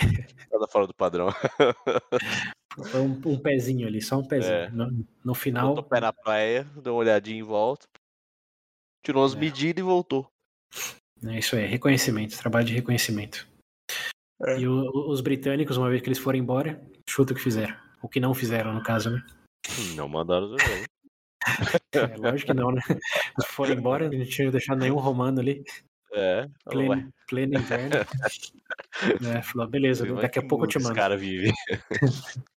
Nada 0.51 0.69
fora 0.69 0.87
do 0.87 0.95
padrão. 0.95 1.29
foi 2.91 3.01
um, 3.01 3.21
um 3.27 3.39
pezinho 3.39 3.87
ali, 3.87 4.01
só 4.01 4.17
um 4.19 4.25
pezinho. 4.27 4.53
É. 4.55 4.71
No, 4.71 4.87
no 4.91 5.05
Botou 5.25 5.35
final, 5.35 5.75
o 5.75 5.83
pé 5.83 6.01
na 6.01 6.13
praia, 6.13 6.65
deu 6.81 6.93
uma 6.95 7.01
olhadinha 7.01 7.41
em 7.41 7.43
volta, 7.43 7.87
tirou 9.05 9.25
as 9.25 9.35
É. 9.35 9.39
medidas 9.39 9.83
e 9.83 9.85
voltou. 9.85 10.27
é 11.27 11.39
isso 11.39 11.57
aí, 11.57 11.67
reconhecimento, 11.67 12.39
trabalho 12.39 12.67
de 12.67 12.75
reconhecimento. 12.75 13.47
É. 14.45 14.61
E 14.61 14.69
o- 14.69 15.11
os 15.11 15.21
britânicos, 15.21 15.77
uma 15.77 15.91
vez 15.91 16.01
que 16.01 16.09
eles 16.09 16.19
foram 16.19 16.39
embora, 16.39 16.81
chuta 17.09 17.33
o 17.33 17.37
que 17.37 17.43
fizeram. 17.43 17.77
O 18.01 18.09
que 18.09 18.21
não 18.21 18.33
fizeram, 18.35 18.73
no 18.73 18.83
caso, 18.85 19.11
né? 19.11 19.23
Não 19.97 20.09
mandaram 20.09 20.47
o 20.47 20.59
jogo. 20.59 20.85
É, 21.93 22.17
lógico 22.17 22.53
que 22.53 22.55
não, 22.59 22.71
né? 22.73 22.81
Eles 22.89 23.47
foram 23.51 23.75
embora, 23.75 24.09
não 24.11 24.25
tinha 24.25 24.51
deixado 24.51 24.79
nenhum 24.79 24.97
romano 24.99 25.41
ali. 25.41 25.63
É. 26.15 26.47
pleno, 26.65 27.13
pleno 27.29 27.59
inverno. 27.59 27.91
É, 29.37 29.43
falou, 29.43 29.67
beleza, 29.69 30.07
vai 30.07 30.23
daqui 30.23 30.39
a 30.39 30.47
pouco 30.47 30.65
eu 30.65 30.69
te 30.69 30.79
mando. 30.79 30.95
Cara 30.95 31.17
vive. 31.17 31.53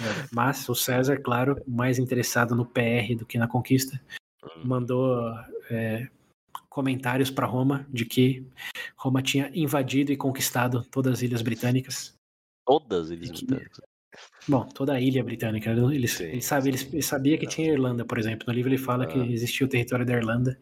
É, 0.00 0.26
mas 0.32 0.68
o 0.68 0.74
César, 0.74 1.18
claro, 1.22 1.62
mais 1.68 1.98
interessado 2.00 2.54
no 2.56 2.66
PR 2.66 3.14
do 3.16 3.24
que 3.24 3.38
na 3.38 3.46
conquista, 3.46 4.00
Hum. 4.42 4.62
mandou 4.64 5.32
é, 5.70 6.08
comentários 6.68 7.30
para 7.30 7.46
Roma 7.46 7.86
de 7.88 8.04
que 8.04 8.44
Roma 8.96 9.22
tinha 9.22 9.50
invadido 9.54 10.10
e 10.12 10.16
conquistado 10.16 10.82
todas 10.90 11.12
as 11.14 11.22
ilhas 11.22 11.40
britânicas. 11.42 12.12
Todas 12.66 13.10
eles 13.10 13.30
que- 13.30 13.46
britânicos. 13.46 13.80
Bom, 14.48 14.66
toda 14.68 14.92
a 14.94 15.00
ilha 15.00 15.22
britânica. 15.24 15.70
Ele, 15.70 16.06
Sim, 16.08 16.24
ele, 16.24 16.42
sabe, 16.42 16.68
ele, 16.68 16.78
sim. 16.78 16.88
ele 16.92 17.02
sabia 17.02 17.38
que 17.38 17.46
tinha 17.46 17.72
Irlanda, 17.72 18.04
por 18.04 18.18
exemplo. 18.18 18.46
No 18.46 18.52
livro 18.54 18.70
ele 18.70 18.78
fala 18.78 19.06
que 19.06 19.18
Ah. 19.18 19.26
existia 19.26 19.66
o 19.66 19.70
território 19.70 20.04
da 20.06 20.12
Irlanda. 20.14 20.58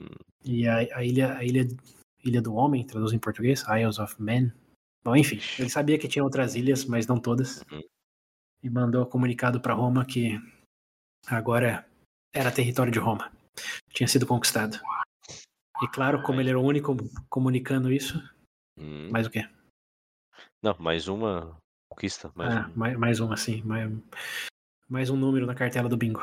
Hum. 0.00 0.06
E 0.44 0.66
a, 0.68 0.76
a 0.98 1.04
ilha, 1.04 1.36
a 1.36 1.44
ilha, 1.44 1.66
ilha 2.24 2.42
do 2.42 2.54
Homem, 2.54 2.86
traduz 2.86 3.12
em 3.12 3.18
português, 3.18 3.64
Isles 3.68 3.98
of 3.98 4.20
Men. 4.22 4.52
Bom, 5.04 5.14
enfim, 5.16 5.38
ele 5.58 5.68
sabia 5.68 5.98
que 5.98 6.08
tinha 6.08 6.24
outras 6.24 6.54
ilhas, 6.54 6.84
mas 6.84 7.06
não 7.06 7.18
todas. 7.20 7.60
Uhum. 7.70 7.82
E 8.62 8.70
mandou 8.70 9.04
comunicado 9.06 9.60
para 9.60 9.74
Roma 9.74 10.04
que 10.06 10.40
agora 11.26 11.86
era 12.34 12.50
território 12.50 12.92
de 12.92 12.98
Roma. 12.98 13.30
Tinha 13.90 14.08
sido 14.08 14.26
conquistado. 14.26 14.80
E 15.82 15.88
claro, 15.88 16.22
como 16.22 16.40
ele 16.40 16.50
era 16.50 16.58
o 16.58 16.64
único 16.64 16.96
comunicando 17.28 17.92
isso, 17.92 18.18
Hum. 18.78 19.10
mais 19.10 19.26
o 19.26 19.30
quê? 19.30 19.46
Não, 20.62 20.74
mais 20.78 21.06
uma 21.08 21.56
conquista. 21.88 22.30
Mais 22.34 22.54
ah, 22.54 22.68
um. 22.68 22.78
mais, 22.78 22.96
mais 22.96 23.20
um 23.20 23.32
assim, 23.32 23.62
mais, 23.62 23.90
mais 24.88 25.10
um 25.10 25.16
número 25.16 25.46
na 25.46 25.54
cartela 25.54 25.88
do 25.88 25.96
bingo. 25.96 26.20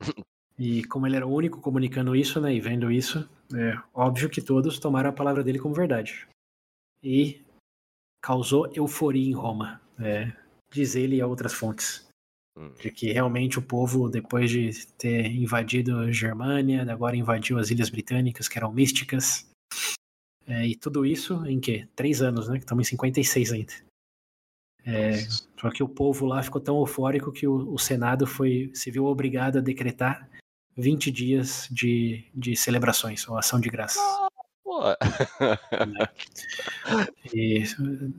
E 0.58 0.82
como 0.86 1.06
ele 1.06 1.14
era 1.14 1.26
o 1.26 1.32
único 1.32 1.60
comunicando 1.60 2.16
isso, 2.16 2.40
né, 2.40 2.52
e 2.52 2.60
vendo 2.60 2.90
isso, 2.90 3.28
é 3.54 3.80
óbvio 3.94 4.28
que 4.28 4.42
todos 4.42 4.76
tomaram 4.80 5.10
a 5.10 5.12
palavra 5.12 5.44
dele 5.44 5.60
como 5.60 5.72
verdade. 5.72 6.26
E 7.00 7.40
causou 8.20 8.68
euforia 8.74 9.24
em 9.24 9.32
Roma, 9.32 9.80
é, 10.00 10.32
diz 10.68 10.96
ele 10.96 11.16
e 11.16 11.22
outras 11.22 11.52
fontes. 11.52 12.08
Hum. 12.56 12.72
De 12.80 12.90
que 12.90 13.12
realmente 13.12 13.60
o 13.60 13.62
povo, 13.62 14.08
depois 14.08 14.50
de 14.50 14.84
ter 14.96 15.26
invadido 15.26 15.96
a 15.96 16.10
Germânia, 16.10 16.82
agora 16.90 17.16
invadiu 17.16 17.56
as 17.56 17.70
Ilhas 17.70 17.88
Britânicas, 17.88 18.48
que 18.48 18.58
eram 18.58 18.72
místicas. 18.72 19.48
É, 20.44 20.66
e 20.66 20.74
tudo 20.74 21.06
isso 21.06 21.46
em 21.46 21.60
que? 21.60 21.86
Três 21.94 22.20
anos, 22.20 22.48
né? 22.48 22.58
Que 22.58 22.64
estamos 22.64 22.88
em 22.88 22.90
56 22.90 23.52
ainda. 23.52 23.72
É, 24.88 25.18
só 25.60 25.70
que 25.70 25.82
o 25.82 25.88
povo 25.88 26.24
lá 26.24 26.42
ficou 26.42 26.62
tão 26.62 26.78
eufórico 26.78 27.30
que 27.30 27.46
o, 27.46 27.74
o, 27.74 27.78
Senado 27.78 28.26
foi, 28.26 28.70
se 28.72 28.90
viu 28.90 29.04
obrigado 29.04 29.58
a 29.58 29.60
decretar 29.60 30.26
20 30.78 31.10
dias 31.10 31.68
de, 31.70 32.24
de 32.34 32.56
celebrações, 32.56 33.28
ou 33.28 33.36
ação 33.36 33.60
de 33.60 33.68
graças. 33.68 34.02
e 37.34 37.64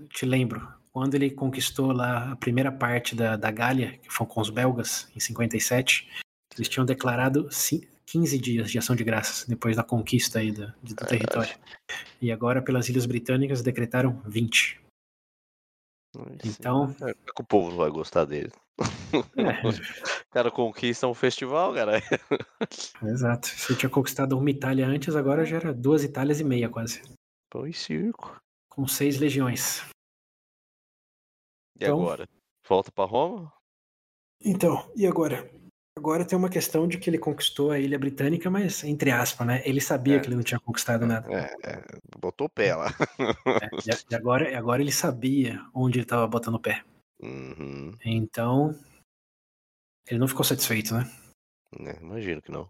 te 0.10 0.28
lembro, 0.28 0.68
quando 0.92 1.16
ele 1.16 1.32
conquistou 1.32 1.92
lá 1.92 2.34
a 2.34 2.36
primeira 2.36 2.72
parte 2.72 3.16
da, 3.16 3.36
da 3.36 3.50
Gália, 3.50 3.98
que 3.98 4.14
foi 4.14 4.28
com 4.28 4.40
os 4.40 4.52
belgas, 4.52 5.10
em 5.16 5.20
57, 5.20 6.08
eles 6.56 6.70
tinham 6.70 6.86
declarado 6.86 7.50
15 8.06 8.38
dias 8.38 8.70
de 8.70 8.78
ação 8.78 8.96
de 8.96 9.04
graças 9.04 9.48
depois 9.48 9.76
da 9.76 9.84
conquista 9.84 10.38
aí 10.38 10.52
do, 10.52 10.72
do 10.84 10.96
território. 10.96 11.56
E 12.22 12.32
agora, 12.32 12.62
pelas 12.62 12.88
Ilhas 12.90 13.08
Britânicas, 13.08 13.64
decretaram 13.64 14.22
20. 14.28 14.88
Então. 16.44 16.96
É, 17.02 17.14
que 17.14 17.42
o 17.42 17.46
povo 17.46 17.76
vai 17.78 17.90
gostar 17.90 18.26
dele. 18.26 18.52
É. 19.38 19.68
O 19.68 19.72
cara 20.32 20.52
conquista 20.52 21.08
um 21.08 21.14
festival, 21.14 21.74
cara. 21.74 22.02
Exato. 23.04 23.48
Se 23.48 23.74
eu 23.74 23.78
tinha 23.78 23.90
conquistado 23.90 24.38
uma 24.38 24.50
Itália 24.50 24.88
antes, 24.88 25.16
agora 25.16 25.46
já 25.46 25.58
era 25.58 25.74
duas 25.74 26.04
Itálias 26.04 26.40
e 26.40 26.44
meia, 26.44 26.70
quase. 26.70 27.02
Pão 27.50 27.68
e 27.68 27.74
circo. 27.74 28.40
Com 28.70 28.88
seis 28.88 29.18
legiões. 29.20 29.82
E 31.80 31.84
então... 31.84 32.02
agora? 32.02 32.28
Volta 32.68 32.92
para 32.92 33.10
Roma? 33.10 33.54
Então, 34.42 34.92
e 34.96 35.06
agora? 35.06 35.50
Agora 36.00 36.24
tem 36.24 36.38
uma 36.38 36.50
questão 36.50 36.88
de 36.88 36.98
que 36.98 37.10
ele 37.10 37.18
conquistou 37.18 37.72
a 37.72 37.78
ilha 37.78 38.00
britânica, 38.00 38.50
mas 38.50 38.86
entre 38.86 39.12
aspas, 39.12 39.46
né? 39.46 39.62
Ele 39.66 39.82
sabia 39.82 40.16
é. 40.16 40.20
que 40.22 40.28
ele 40.28 40.38
não 40.38 40.44
tinha 40.44 40.58
conquistado 40.58 41.06
nada. 41.06 41.28
É, 41.30 41.54
é. 41.62 41.84
botou 42.18 42.48
o 42.48 42.50
pé 42.50 42.74
lá. 42.74 42.88
É, 43.20 43.70
e 44.12 44.16
agora, 44.16 44.58
agora 44.58 44.82
ele 44.82 44.94
sabia 44.94 45.62
onde 45.74 45.98
ele 45.98 46.06
estava 46.06 46.26
botando 46.26 46.56
o 46.56 46.60
pé. 46.60 46.86
Uhum. 47.22 47.92
Então, 48.06 48.74
ele 50.08 50.22
não 50.22 50.28
ficou 50.28 50.46
satisfeito, 50.46 50.94
né? 50.94 51.12
É, 51.82 52.02
imagino 52.02 52.42
que 52.42 52.50
não. 52.50 52.70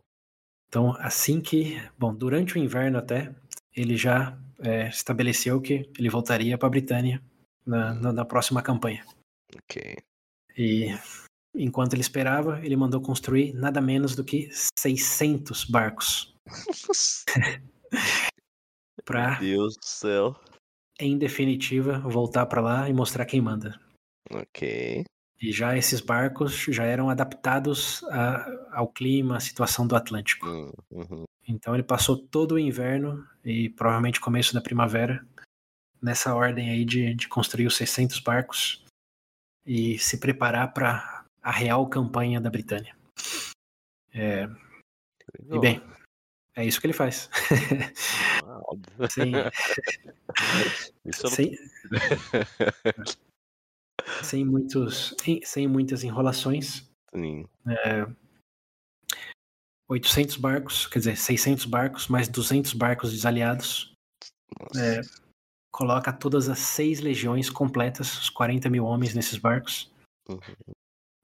Então, 0.67 0.95
assim 0.97 1.39
que, 1.39 1.77
bom, 1.99 2.11
durante 2.11 2.55
o 2.55 2.57
inverno 2.57 2.97
até, 2.97 3.31
ele 3.75 3.95
já 3.95 4.35
é, 4.59 4.87
estabeleceu 4.87 5.61
que 5.61 5.87
ele 5.99 6.09
voltaria 6.09 6.57
para 6.57 6.65
a 6.65 6.71
Britânia 6.71 7.21
na, 7.63 7.93
na, 7.93 8.11
na 8.11 8.25
próxima 8.25 8.63
campanha. 8.63 9.05
Ok. 9.55 9.97
E 10.57 10.97
Enquanto 11.55 11.93
ele 11.93 12.01
esperava, 12.01 12.63
ele 12.63 12.75
mandou 12.75 13.01
construir 13.01 13.53
nada 13.53 13.81
menos 13.81 14.15
do 14.15 14.23
que 14.23 14.49
600 14.77 15.65
barcos. 15.65 16.33
pra, 19.03 19.39
Deus 19.39 19.75
do 19.75 19.85
céu. 19.85 20.39
Em 20.99 21.17
definitiva, 21.17 21.99
voltar 21.99 22.45
para 22.45 22.61
lá 22.61 22.89
e 22.89 22.93
mostrar 22.93 23.25
quem 23.25 23.41
manda. 23.41 23.79
Ok. 24.31 25.03
E 25.41 25.51
já 25.51 25.77
esses 25.77 26.01
barcos 26.01 26.65
já 26.69 26.83
eram 26.83 27.09
adaptados 27.09 28.03
a, 28.05 28.45
ao 28.73 28.87
clima, 28.87 29.37
à 29.37 29.39
situação 29.39 29.87
do 29.87 29.95
Atlântico. 29.95 30.47
Hum, 30.47 30.71
uhum. 30.91 31.23
Então 31.47 31.73
ele 31.73 31.83
passou 31.83 32.17
todo 32.17 32.53
o 32.53 32.59
inverno 32.59 33.25
e 33.43 33.69
provavelmente 33.69 34.19
começo 34.19 34.53
da 34.53 34.61
primavera 34.61 35.25
nessa 36.01 36.35
ordem 36.35 36.69
aí 36.69 36.85
de, 36.85 37.13
de 37.15 37.27
construir 37.27 37.67
os 37.67 37.75
600 37.75 38.19
barcos 38.19 38.83
e 39.65 39.97
se 39.97 40.19
preparar 40.19 40.73
para 40.73 41.18
a 41.41 41.51
real 41.51 41.87
campanha 41.87 42.39
da 42.39 42.49
Britânia. 42.49 42.95
É... 44.13 44.47
E 45.51 45.59
bem, 45.59 45.81
é 46.55 46.65
isso 46.65 46.81
que 46.81 46.87
ele 46.87 46.93
faz. 46.93 47.29
Ah, 48.45 48.61
sem, 51.21 51.57
sem, 54.23 54.45
muitos, 54.45 55.15
sem 55.43 55.67
muitas 55.67 56.03
enrolações. 56.03 56.89
Sim. 57.13 57.47
É, 57.67 58.05
800 59.87 60.37
barcos, 60.37 60.87
quer 60.87 60.99
dizer, 60.99 61.17
600 61.17 61.65
barcos, 61.65 62.07
mais 62.07 62.27
200 62.27 62.73
barcos 62.73 63.11
desaliados. 63.11 63.93
É, 64.75 65.01
coloca 65.71 66.11
todas 66.11 66.49
as 66.49 66.59
seis 66.59 66.99
legiões 66.99 67.49
completas, 67.49 68.17
os 68.17 68.29
40 68.29 68.69
mil 68.69 68.85
homens 68.85 69.13
nesses 69.13 69.37
barcos. 69.37 69.91
Uhum 70.27 70.39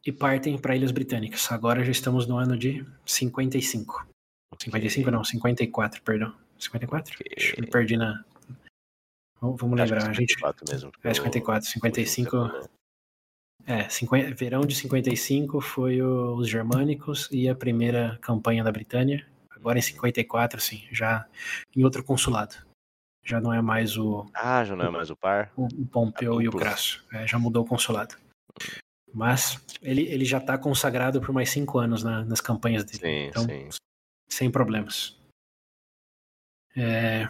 e 0.06 0.12
partem 0.12 0.58
para 0.58 0.76
Ilhas 0.76 0.92
Britânicas. 0.92 1.52
Agora 1.52 1.84
já 1.84 1.92
estamos 1.92 2.28
no 2.28 2.38
ano 2.38 2.58
de 2.58 2.86
55. 3.06 4.08
Okay. 4.54 4.66
55 4.66 5.12
não, 5.12 5.24
54, 5.24 6.02
perdão. 6.04 6.34
54? 6.60 7.16
Okay. 7.16 7.62
Me 7.62 7.68
perdi 7.68 7.98
na. 7.98 8.24
Vamos 9.42 9.80
lembrar, 9.80 10.10
a 10.10 10.14
gente. 10.14 10.36
Mesmo, 10.70 10.92
é 11.04 11.14
54, 11.14 11.70
55. 11.70 12.70
É, 13.68 13.90
50, 13.90 14.36
verão 14.36 14.62
de 14.62 14.76
55 14.76 15.60
foi 15.60 16.02
o, 16.02 16.36
os 16.36 16.48
germânicos 16.48 17.28
e 17.32 17.50
a 17.50 17.56
primeira 17.56 18.18
campanha 18.22 18.64
da 18.64 18.72
Britânia. 18.72 19.26
Agora 19.50 19.80
em 19.80 19.82
54, 19.82 20.60
assim, 20.60 20.84
já 20.92 21.26
em 21.76 21.84
outro 21.84 22.04
consulado. 22.04 22.56
Já 23.24 23.42
não 23.42 23.52
é 23.52 23.60
mais 23.62 23.98
o. 23.98 24.30
Ah, 24.36 24.64
já 24.64 24.76
não 24.76 24.86
é 24.86 24.90
mais 24.90 25.10
o 25.10 25.16
par? 25.16 25.52
O, 25.58 25.66
o 25.66 25.86
Pompeu 25.88 26.40
e 26.40 26.48
o 26.48 26.52
Crasso. 26.52 27.04
É, 27.12 27.26
já 27.26 27.40
mudou 27.40 27.64
o 27.64 27.68
consulado. 27.68 28.16
Mas 29.16 29.64
ele, 29.82 30.02
ele 30.10 30.26
já 30.26 30.40
está 30.40 30.58
consagrado 30.58 31.22
por 31.22 31.32
mais 31.32 31.50
cinco 31.50 31.80
anos 31.80 32.04
na, 32.04 32.26
nas 32.26 32.42
campanhas 32.42 32.84
dele. 32.84 33.00
Sim, 33.00 33.28
então, 33.30 33.46
sim. 33.46 33.70
sem 34.28 34.52
problemas. 34.52 35.18
É, 36.76 37.30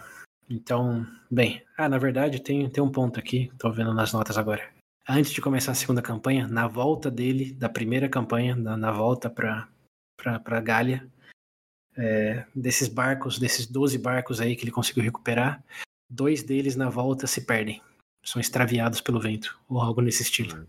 então, 0.50 1.06
bem. 1.30 1.62
Ah, 1.78 1.88
na 1.88 1.96
verdade, 1.96 2.42
tem, 2.42 2.68
tem 2.68 2.82
um 2.82 2.90
ponto 2.90 3.20
aqui, 3.20 3.48
estou 3.52 3.72
vendo 3.72 3.94
nas 3.94 4.12
notas 4.12 4.36
agora. 4.36 4.68
Antes 5.08 5.30
de 5.30 5.40
começar 5.40 5.70
a 5.70 5.76
segunda 5.76 6.02
campanha, 6.02 6.48
na 6.48 6.66
volta 6.66 7.08
dele, 7.08 7.52
da 7.52 7.68
primeira 7.68 8.08
campanha, 8.08 8.56
na, 8.56 8.76
na 8.76 8.90
volta 8.90 9.30
para 9.30 9.68
para 10.16 10.60
Gália, 10.60 11.08
é, 11.96 12.44
desses 12.52 12.88
barcos, 12.88 13.38
desses 13.38 13.66
12 13.66 13.98
barcos 13.98 14.40
aí 14.40 14.56
que 14.56 14.64
ele 14.64 14.72
conseguiu 14.72 15.04
recuperar, 15.04 15.62
dois 16.10 16.42
deles 16.42 16.74
na 16.74 16.88
volta 16.88 17.28
se 17.28 17.42
perdem. 17.42 17.80
São 18.24 18.40
extraviados 18.40 19.00
pelo 19.00 19.20
vento, 19.20 19.56
ou 19.68 19.80
algo 19.80 20.00
nesse 20.00 20.22
estilo. 20.22 20.66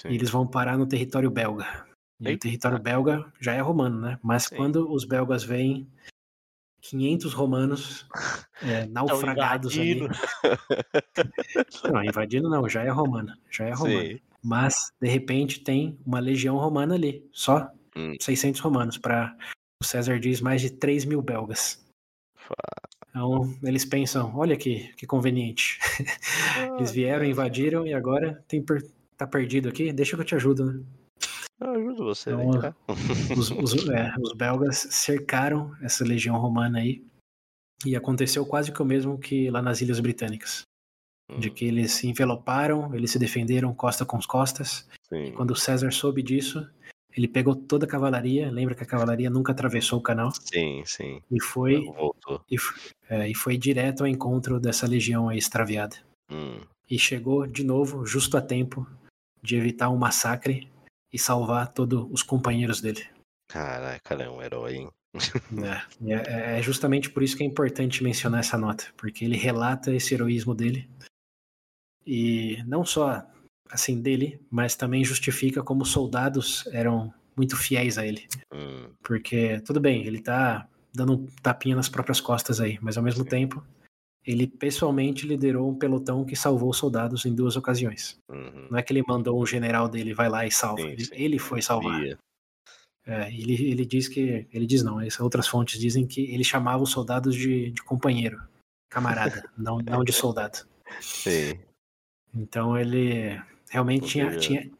Sim. 0.00 0.08
E 0.08 0.14
eles 0.14 0.30
vão 0.30 0.46
parar 0.46 0.76
no 0.78 0.86
território 0.86 1.30
belga. 1.30 1.86
E 2.20 2.32
o 2.32 2.38
território 2.38 2.78
belga 2.78 3.32
já 3.40 3.54
é 3.54 3.60
romano, 3.60 4.00
né? 4.00 4.18
Mas 4.22 4.44
Sim. 4.44 4.56
quando 4.56 4.92
os 4.92 5.04
belgas 5.04 5.44
veem 5.44 5.88
500 6.80 7.32
romanos 7.32 8.06
é, 8.62 8.86
naufragados 8.90 9.78
ali. 9.78 10.00
não, 11.92 12.02
invadindo 12.02 12.48
não, 12.48 12.68
já 12.68 12.82
é 12.82 12.88
romano. 12.88 13.32
Já 13.50 13.66
é 13.66 13.72
romano. 13.72 14.08
Sim. 14.08 14.20
Mas, 14.42 14.92
de 15.00 15.08
repente, 15.08 15.60
tem 15.60 15.98
uma 16.04 16.20
legião 16.20 16.56
romana 16.56 16.94
ali. 16.94 17.28
Só 17.32 17.70
hum. 17.96 18.14
600 18.20 18.60
romanos. 18.60 18.98
para 18.98 19.36
O 19.82 19.86
César 19.86 20.18
diz 20.18 20.40
mais 20.40 20.60
de 20.60 20.70
3 20.70 21.04
mil 21.04 21.22
belgas. 21.22 21.84
Então, 23.10 23.54
eles 23.62 23.84
pensam, 23.84 24.36
olha 24.36 24.56
que, 24.56 24.92
que 24.94 25.06
conveniente. 25.06 25.78
eles 26.78 26.92
vieram, 26.92 27.24
invadiram 27.24 27.86
e 27.86 27.92
agora 27.92 28.44
tem, 28.46 28.64
tá 29.18 29.26
perdido 29.26 29.68
aqui, 29.68 29.92
deixa 29.92 30.16
que 30.16 30.22
eu 30.22 30.26
te 30.26 30.34
ajudo, 30.34 30.72
né? 30.72 30.84
Eu 31.60 31.70
ajudo 31.70 32.04
você, 32.04 32.30
então, 32.30 32.60
né? 32.60 32.74
os, 33.36 33.50
os, 33.50 33.88
é, 33.88 34.14
os, 34.20 34.32
belgas 34.32 34.86
cercaram 34.90 35.74
essa 35.82 36.04
legião 36.04 36.38
romana 36.38 36.78
aí 36.78 37.04
e 37.84 37.96
aconteceu 37.96 38.46
quase 38.46 38.72
que 38.72 38.80
o 38.80 38.86
mesmo 38.86 39.18
que 39.18 39.50
lá 39.50 39.60
nas 39.60 39.80
Ilhas 39.80 39.98
Britânicas. 39.98 40.62
Hum. 41.30 41.40
De 41.40 41.50
que 41.50 41.64
eles 41.64 41.92
se 41.92 42.08
enveloparam, 42.08 42.94
eles 42.94 43.10
se 43.10 43.18
defenderam 43.18 43.74
costa 43.74 44.06
com 44.06 44.18
costas. 44.20 44.88
Sim. 45.08 45.24
E 45.24 45.32
quando 45.32 45.50
o 45.50 45.56
César 45.56 45.90
soube 45.90 46.22
disso, 46.22 46.66
ele 47.14 47.26
pegou 47.26 47.56
toda 47.56 47.86
a 47.86 47.88
cavalaria. 47.88 48.50
Lembra 48.50 48.76
que 48.76 48.84
a 48.84 48.86
cavalaria 48.86 49.28
nunca 49.28 49.50
atravessou 49.50 49.98
o 49.98 50.02
canal? 50.02 50.30
Sim, 50.30 50.82
sim. 50.86 51.20
E 51.28 51.42
foi, 51.42 51.82
e, 52.48 52.56
é, 53.10 53.28
e, 53.28 53.34
foi 53.34 53.58
direto 53.58 54.02
ao 54.02 54.06
encontro 54.06 54.60
dessa 54.60 54.86
legião 54.86 55.28
aí 55.28 55.38
extraviada. 55.38 55.96
Hum. 56.30 56.60
E 56.88 56.98
chegou 56.98 57.46
de 57.46 57.64
novo, 57.64 58.06
justo 58.06 58.36
a 58.36 58.40
tempo, 58.40 58.86
de 59.42 59.56
evitar 59.56 59.90
um 59.90 59.96
massacre 59.96 60.70
e 61.12 61.18
salvar 61.18 61.72
todos 61.72 62.06
os 62.10 62.22
companheiros 62.22 62.80
dele. 62.80 63.06
Caraca, 63.48 64.14
ele 64.14 64.24
é 64.24 64.30
um 64.30 64.42
herói, 64.42 64.74
hein? 64.76 64.90
É, 66.06 66.12
é, 66.12 66.58
é, 66.58 66.62
justamente 66.62 67.10
por 67.10 67.22
isso 67.22 67.36
que 67.36 67.42
é 67.42 67.46
importante 67.46 68.04
mencionar 68.04 68.40
essa 68.40 68.58
nota, 68.58 68.84
porque 68.96 69.24
ele 69.24 69.36
relata 69.36 69.92
esse 69.92 70.14
heroísmo 70.14 70.54
dele 70.54 70.88
e 72.06 72.62
não 72.66 72.84
só 72.84 73.26
assim 73.70 74.00
dele, 74.00 74.40
mas 74.50 74.76
também 74.76 75.04
justifica 75.04 75.62
como 75.62 75.84
soldados 75.84 76.66
eram 76.72 77.12
muito 77.36 77.56
fiéis 77.56 77.98
a 77.98 78.06
ele. 78.06 78.26
Hum, 78.52 78.90
Porque, 79.02 79.60
tudo 79.60 79.80
bem, 79.80 80.06
ele 80.06 80.20
tá 80.20 80.68
dando 80.92 81.12
um 81.14 81.26
tapinha 81.42 81.76
nas 81.76 81.88
próprias 81.88 82.20
costas 82.20 82.60
aí, 82.60 82.78
mas 82.80 82.96
ao 82.96 83.04
mesmo 83.04 83.24
tempo, 83.24 83.64
ele 84.30 84.46
pessoalmente 84.46 85.26
liderou 85.26 85.70
um 85.70 85.74
pelotão 85.78 86.22
que 86.22 86.36
salvou 86.36 86.70
soldados 86.74 87.24
em 87.24 87.34
duas 87.34 87.56
ocasiões. 87.56 88.18
uhum. 88.28 88.68
Não 88.70 88.78
é 88.78 88.82
que 88.82 88.92
ele 88.92 89.02
mandou 89.08 89.40
um 89.40 89.46
general 89.46 89.88
dele, 89.88 90.12
vai 90.12 90.28
lá 90.28 90.46
e 90.46 90.50
salva. 90.52 90.82
Sim, 90.82 90.88
ele, 90.88 91.04
sim. 91.06 91.14
ele 91.14 91.38
foi 91.38 91.62
salvar. 91.62 92.02
É, 93.06 93.32
ele, 93.32 93.54
ele 93.70 93.86
diz 93.86 94.06
que. 94.06 94.46
Ele 94.52 94.66
diz 94.66 94.82
não, 94.82 95.00
essas 95.00 95.20
outras 95.20 95.48
fontes 95.48 95.80
dizem 95.80 96.06
que 96.06 96.20
ele 96.30 96.44
chamava 96.44 96.82
os 96.82 96.90
soldados 96.90 97.34
de, 97.34 97.70
de 97.70 97.82
companheiro, 97.82 98.38
camarada, 98.90 99.48
não, 99.56 99.78
não 99.78 100.04
de 100.04 100.12
soldado. 100.12 100.58
Sim. 101.00 101.58
Então 102.34 102.76
ele 102.76 103.40
realmente 103.70 104.06
tinha, 104.06 104.24
Poderia- 104.26 104.40
tinha, 104.46 104.70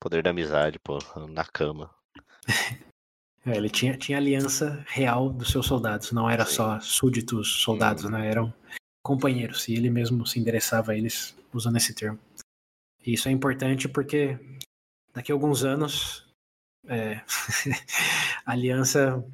Poder 0.00 0.22
da 0.22 0.30
amizade, 0.30 0.78
pô, 0.78 0.98
na 1.28 1.44
cama. 1.44 1.90
é, 3.44 3.56
ele 3.56 3.68
tinha, 3.68 3.96
tinha 3.96 4.18
aliança 4.18 4.84
real 4.88 5.28
dos 5.28 5.50
seus 5.50 5.66
soldados, 5.66 6.12
não 6.12 6.30
era 6.30 6.44
Sim. 6.46 6.54
só 6.54 6.78
súditos 6.80 7.62
soldados, 7.62 8.04
Hum. 8.04 8.10
né? 8.10 8.28
Eram 8.28 8.54
companheiros, 9.02 9.68
e 9.68 9.74
ele 9.74 9.90
mesmo 9.90 10.26
se 10.26 10.38
endereçava 10.38 10.92
a 10.92 10.96
eles 10.96 11.36
usando 11.52 11.76
esse 11.76 11.94
termo. 11.94 12.18
E 13.04 13.14
isso 13.14 13.28
é 13.28 13.32
importante 13.32 13.88
porque 13.88 14.38
daqui 15.12 15.32
a 15.32 15.34
alguns 15.34 15.64
anos 15.64 16.26
é, 16.86 17.20
a 18.46 18.52
aliança, 18.52 19.24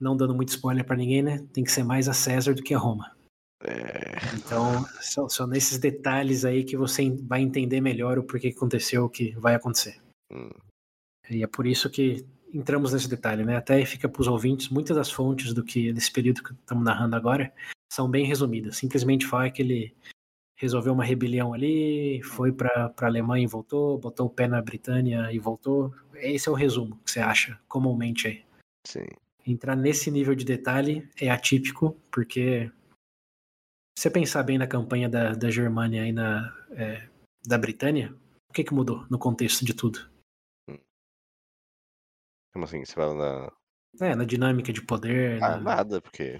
não 0.00 0.16
dando 0.16 0.34
muito 0.34 0.50
spoiler 0.50 0.84
para 0.84 0.96
ninguém, 0.96 1.22
né? 1.22 1.46
Tem 1.52 1.64
que 1.64 1.72
ser 1.72 1.84
mais 1.84 2.08
a 2.08 2.12
César 2.12 2.54
do 2.54 2.62
que 2.62 2.74
a 2.74 2.78
Roma. 2.78 3.16
É, 3.62 4.34
Então, 4.36 4.84
são, 5.00 5.28
são 5.28 5.46
nesses 5.46 5.78
detalhes 5.78 6.44
aí 6.44 6.64
que 6.64 6.76
você 6.76 7.10
vai 7.22 7.40
entender 7.40 7.80
melhor 7.80 8.18
o 8.18 8.22
porquê 8.22 8.50
que 8.50 8.56
aconteceu 8.56 9.04
o 9.04 9.10
que 9.10 9.32
vai 9.38 9.54
acontecer. 9.54 10.00
hum, 10.32 10.50
E 11.30 11.42
é 11.42 11.46
por 11.46 11.66
isso 11.66 11.90
que 11.90 12.24
entramos 12.52 12.92
nesse 12.92 13.08
detalhe, 13.08 13.44
né? 13.44 13.56
Até 13.56 13.84
fica 13.84 14.08
para 14.08 14.22
os 14.22 14.28
ouvintes, 14.28 14.68
muitas 14.68 14.96
das 14.96 15.10
fontes 15.10 15.52
do 15.52 15.62
que 15.62 15.92
desse 15.92 16.10
período 16.10 16.42
que 16.42 16.52
estamos 16.52 16.84
narrando 16.84 17.14
agora 17.14 17.52
são 17.88 18.08
bem 18.10 18.26
resumidas. 18.26 18.76
Simplesmente 18.76 19.26
fala 19.26 19.50
que 19.50 19.62
ele 19.62 19.96
resolveu 20.56 20.92
uma 20.92 21.04
rebelião 21.04 21.54
ali, 21.54 22.20
foi 22.22 22.52
para 22.52 22.92
a 22.96 23.06
Alemanha 23.06 23.44
e 23.44 23.48
voltou, 23.48 23.96
botou 23.98 24.26
o 24.26 24.30
pé 24.30 24.48
na 24.48 24.60
Britânia 24.60 25.30
e 25.32 25.38
voltou. 25.38 25.94
Esse 26.14 26.48
é 26.48 26.52
o 26.52 26.54
resumo 26.54 26.96
que 27.04 27.10
você 27.12 27.20
acha 27.20 27.58
comumente 27.68 28.26
aí. 28.26 28.44
sim. 28.86 29.06
Entrar 29.46 29.74
nesse 29.74 30.10
nível 30.10 30.34
de 30.34 30.44
detalhe 30.44 31.08
é 31.18 31.30
atípico, 31.30 31.96
porque 32.10 32.70
se 33.96 34.02
você 34.02 34.10
pensar 34.10 34.42
bem 34.42 34.58
na 34.58 34.66
campanha 34.66 35.08
da, 35.08 35.32
da 35.32 35.50
Germânia 35.50 36.06
e 36.06 36.12
na, 36.12 36.54
é, 36.72 37.08
da 37.46 37.56
Britânia, 37.56 38.14
o 38.50 38.52
que, 38.52 38.62
que 38.62 38.74
mudou 38.74 39.06
no 39.08 39.18
contexto 39.18 39.64
de 39.64 39.72
tudo? 39.72 40.10
Como 42.52 42.64
assim? 42.64 42.84
Você 42.84 42.92
fala 42.92 43.14
na. 43.14 44.06
É, 44.06 44.14
na 44.14 44.24
dinâmica 44.24 44.72
de 44.72 44.82
poder. 44.82 45.42
Ah, 45.42 45.56
na- 45.56 45.76
nada, 45.76 46.00
porque. 46.02 46.36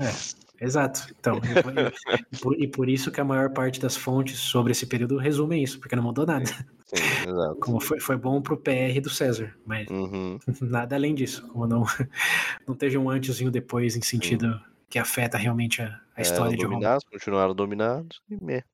Exato. 0.60 1.06
Então, 1.18 1.36
e, 1.36 2.38
por- 2.38 2.54
e- 2.62 2.68
por, 2.68 2.88
isso 2.88 3.10
que 3.10 3.20
a 3.20 3.24
maior 3.24 3.50
parte 3.50 3.80
das 3.80 3.96
fontes 3.96 4.38
sobre 4.38 4.72
esse 4.72 4.86
período 4.86 5.16
resumem 5.16 5.62
isso, 5.62 5.78
porque 5.78 5.94
não 5.94 6.02
mudou 6.02 6.26
nada. 6.26 6.46
Sim, 6.46 6.96
exato. 7.28 7.56
Como 7.60 7.80
foi, 7.80 8.00
foi 8.00 8.16
bom 8.16 8.40
pro 8.42 8.56
PR 8.56 9.00
do 9.00 9.10
César, 9.10 9.54
mas 9.64 9.88
Uhum, 9.90 10.38
nada 10.62 10.96
além 10.96 11.14
disso. 11.14 11.46
Como 11.48 11.66
não, 11.66 11.84
não 12.66 12.74
teve 12.74 12.98
um 12.98 13.08
antes 13.08 13.40
e 13.40 13.46
um 13.46 13.50
depois 13.50 13.96
em 13.96 14.02
sentido 14.02 14.60
que 14.88 14.98
afeta 14.98 15.36
realmente 15.36 15.82
a, 15.82 16.00
a 16.16 16.22
história 16.22 16.48
Eram 16.48 16.56
de 16.56 16.64
Roma. 16.64 16.74
dominados, 16.76 17.04
continuaram 17.04 17.54
dominados 17.54 18.20
e 18.28 18.42
me. 18.42 18.64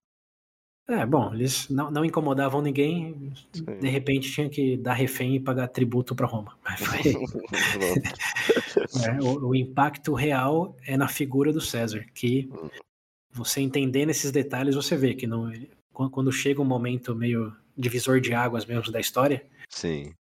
É, 0.87 1.07
bom, 1.07 1.33
eles 1.33 1.69
não, 1.71 1.91
não 1.91 2.05
incomodavam 2.05 2.61
ninguém, 2.61 3.33
Sim. 3.53 3.65
de 3.81 3.89
repente 3.89 4.31
tinha 4.31 4.51
que 4.51 4.77
dar 4.77 4.93
refém 4.93 5.35
e 5.37 5.41
pagar 5.41 5.67
tributo 5.69 6.15
para 6.15 6.27
Roma. 6.27 6.59
Mas 6.63 6.81
foi-. 6.85 8.03
É, 9.07 9.23
o, 9.23 9.49
o 9.49 9.55
impacto 9.55 10.15
real 10.15 10.77
é 10.87 10.97
na 10.97 11.09
figura 11.09 11.53
do 11.53 11.61
César, 11.61 12.05
que 12.15 12.51
você 13.33 13.61
entendendo 13.61 14.11
esses 14.11 14.31
detalhes, 14.31 14.75
você 14.75 14.97
vê 14.97 15.15
que 15.15 15.27
não, 15.27 15.53
quando, 15.93 16.31
chega 16.31 16.61
um 16.61 16.67
momento 16.67 17.15
meio 17.15 17.55
divisor 17.77 18.21
de 18.21 18.33
águas 18.33 18.65
mesmo 18.65 18.93
da 18.93 19.01
história, 19.01 19.45
Sim, 19.69 20.13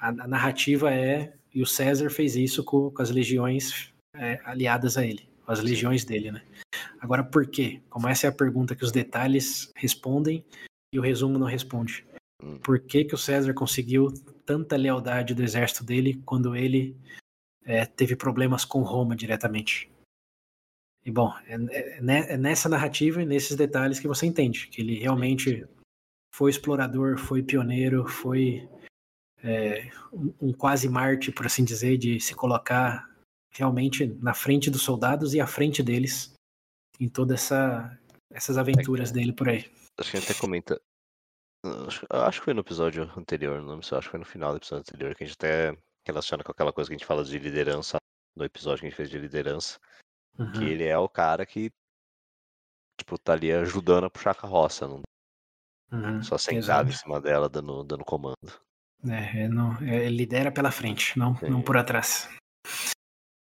a, 0.00 0.08
a 0.08 0.26
narrativa 0.26 0.92
é 0.92 1.32
e 1.56 1.62
o 1.62 1.66
César 1.66 2.10
fez 2.10 2.36
isso 2.36 2.62
com, 2.62 2.90
com 2.90 3.00
as 3.00 3.10
legiões 3.10 3.90
é, 4.14 4.38
aliadas 4.44 4.98
a 4.98 5.06
ele, 5.06 5.26
com 5.42 5.50
as 5.50 5.60
legiões 5.60 6.04
dele, 6.04 6.30
né? 6.30 6.42
Agora, 7.00 7.24
por 7.24 7.46
quê? 7.46 7.80
Como 7.88 8.06
essa 8.06 8.26
é 8.26 8.28
a 8.28 8.32
pergunta 8.32 8.76
que 8.76 8.84
os 8.84 8.92
detalhes 8.92 9.72
respondem 9.74 10.44
e 10.92 10.98
o 10.98 11.02
resumo 11.02 11.38
não 11.38 11.46
responde. 11.46 12.04
Hum. 12.42 12.58
Por 12.58 12.78
que, 12.78 13.04
que 13.04 13.14
o 13.14 13.18
César 13.18 13.54
conseguiu 13.54 14.12
tanta 14.44 14.76
lealdade 14.76 15.34
do 15.34 15.42
exército 15.42 15.82
dele 15.82 16.20
quando 16.26 16.54
ele 16.54 16.94
é, 17.66 17.84
teve 17.84 18.16
problemas 18.16 18.64
com 18.64 18.80
Roma 18.82 19.14
diretamente? 19.14 19.90
E 21.04 21.10
bom, 21.10 21.32
é, 21.46 21.54
é- 21.54 21.98
é 21.98 22.00
ne- 22.00 22.26
é 22.28 22.36
nessa 22.36 22.68
narrativa 22.68 23.20
e 23.22 23.26
nesses 23.26 23.56
detalhes 23.56 23.98
que 24.00 24.08
você 24.08 24.24
entende 24.26 24.68
que 24.68 24.80
ele 24.80 24.98
realmente 24.98 25.66
foi 26.34 26.50
explorador, 26.50 27.18
foi 27.18 27.42
pioneiro, 27.42 28.06
foi 28.08 28.68
é, 29.42 29.90
um, 30.40 30.52
quase 30.52 30.88
Marte, 30.88 31.30
por 31.30 31.46
assim 31.46 31.64
dizer, 31.64 31.98
de 31.98 32.18
se 32.20 32.34
colocar 32.34 33.08
realmente 33.50 34.06
na 34.20 34.34
frente 34.34 34.70
dos 34.70 34.82
soldados 34.82 35.34
e 35.34 35.40
à 35.40 35.46
frente 35.46 35.82
deles 35.82 36.32
em 36.98 37.08
todas 37.08 37.42
essa, 37.42 37.98
essas 38.30 38.58
aventuras 38.58 39.12
dele 39.12 39.32
por 39.32 39.48
aí. 39.48 39.70
acho 39.98 40.10
que 40.10 40.16
a 40.16 40.20
gente 40.20 40.30
até 40.30 40.40
comenta. 40.40 40.80
Acho, 41.86 42.06
acho 42.10 42.40
que 42.40 42.44
foi 42.44 42.54
no 42.54 42.60
episódio 42.60 43.02
anterior, 43.16 43.60
não 43.60 43.70
lembro 43.70 43.84
se 43.86 43.92
eu 43.92 43.98
acho 43.98 44.08
que 44.08 44.12
foi 44.12 44.20
no 44.20 44.26
final 44.26 44.52
do 44.52 44.58
episódio 44.58 44.84
anterior, 44.88 45.14
que 45.14 45.24
a 45.24 45.26
gente 45.26 45.36
até 45.36 45.76
relaciona 46.06 46.42
com 46.44 46.52
aquela 46.52 46.72
coisa 46.72 46.88
que 46.88 46.94
a 46.94 46.98
gente 46.98 47.06
fala 47.06 47.24
de 47.24 47.38
liderança, 47.38 47.96
no 48.36 48.44
episódio 48.44 48.80
que 48.80 48.86
a 48.86 48.88
gente 48.90 48.96
fez 48.96 49.10
de 49.10 49.18
liderança, 49.18 49.78
Uhum. 50.38 50.52
que 50.52 50.64
ele 50.64 50.84
é 50.84 50.98
o 50.98 51.08
cara 51.08 51.46
que, 51.46 51.70
tipo, 52.98 53.18
tá 53.18 53.32
ali 53.32 53.50
ajudando 53.52 54.04
a 54.04 54.10
puxar 54.10 54.32
a 54.32 54.34
carroça, 54.34 54.86
não 54.86 55.02
Uhum. 55.92 56.22
só 56.22 56.36
sentado 56.36 56.88
em 56.88 56.90
Exato. 56.90 57.04
cima 57.04 57.20
dela 57.20 57.48
dando, 57.48 57.84
dando 57.84 58.04
comando. 58.04 58.36
É, 59.08 59.44
é, 59.44 59.48
não, 59.48 59.76
é, 59.82 60.04
ele 60.06 60.16
lidera 60.16 60.50
pela 60.50 60.70
frente, 60.70 61.18
não, 61.18 61.32
não 61.42 61.58
Sim. 61.58 61.62
por 61.62 61.76
atrás. 61.76 62.28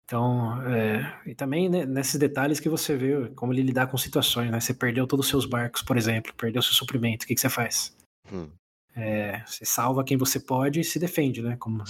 Então, 0.05 0.61
é, 0.63 1.21
e 1.25 1.33
também 1.35 1.69
né, 1.69 1.85
nesses 1.85 2.19
detalhes 2.19 2.59
que 2.59 2.67
você 2.67 2.97
vê 2.97 3.29
como 3.33 3.53
ele 3.53 3.61
lidar 3.61 3.87
com 3.87 3.97
situações, 3.97 4.51
né? 4.51 4.59
Você 4.59 4.73
perdeu 4.73 5.07
todos 5.07 5.25
os 5.25 5.29
seus 5.29 5.45
barcos, 5.45 5.81
por 5.81 5.95
exemplo, 5.97 6.33
perdeu 6.33 6.61
seu 6.61 6.73
suprimento, 6.73 7.23
o 7.23 7.27
que, 7.27 7.33
que 7.33 7.39
você 7.39 7.49
faz? 7.49 7.95
Hum, 8.31 8.51
É, 8.95 9.41
você 9.45 9.63
salva 9.65 10.03
quem 10.03 10.17
você 10.17 10.39
pode 10.39 10.81
e 10.81 10.83
se 10.83 10.99
defende, 10.99 11.41
né? 11.41 11.55
Como, 11.57 11.81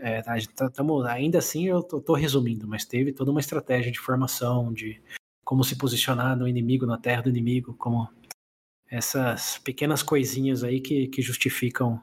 é, 0.00 0.22
tá- 0.54 0.68
tamo- 0.70 1.02
ainda 1.02 1.38
assim, 1.38 1.66
eu 1.66 1.82
tô, 1.82 2.00
tô 2.00 2.14
resumindo, 2.14 2.68
mas 2.68 2.84
teve 2.84 3.12
toda 3.12 3.30
uma 3.30 3.40
estratégia 3.40 3.90
de 3.90 3.98
formação, 3.98 4.72
de 4.72 5.00
como 5.44 5.64
se 5.64 5.76
posicionar 5.76 6.36
no 6.36 6.46
inimigo, 6.46 6.84
na 6.84 6.98
terra 6.98 7.22
do 7.22 7.28
inimigo, 7.30 7.74
como 7.74 8.08
essas 8.88 9.58
pequenas 9.58 10.02
coisinhas 10.02 10.62
aí 10.62 10.80
que, 10.80 11.08
que 11.08 11.22
justificam 11.22 12.00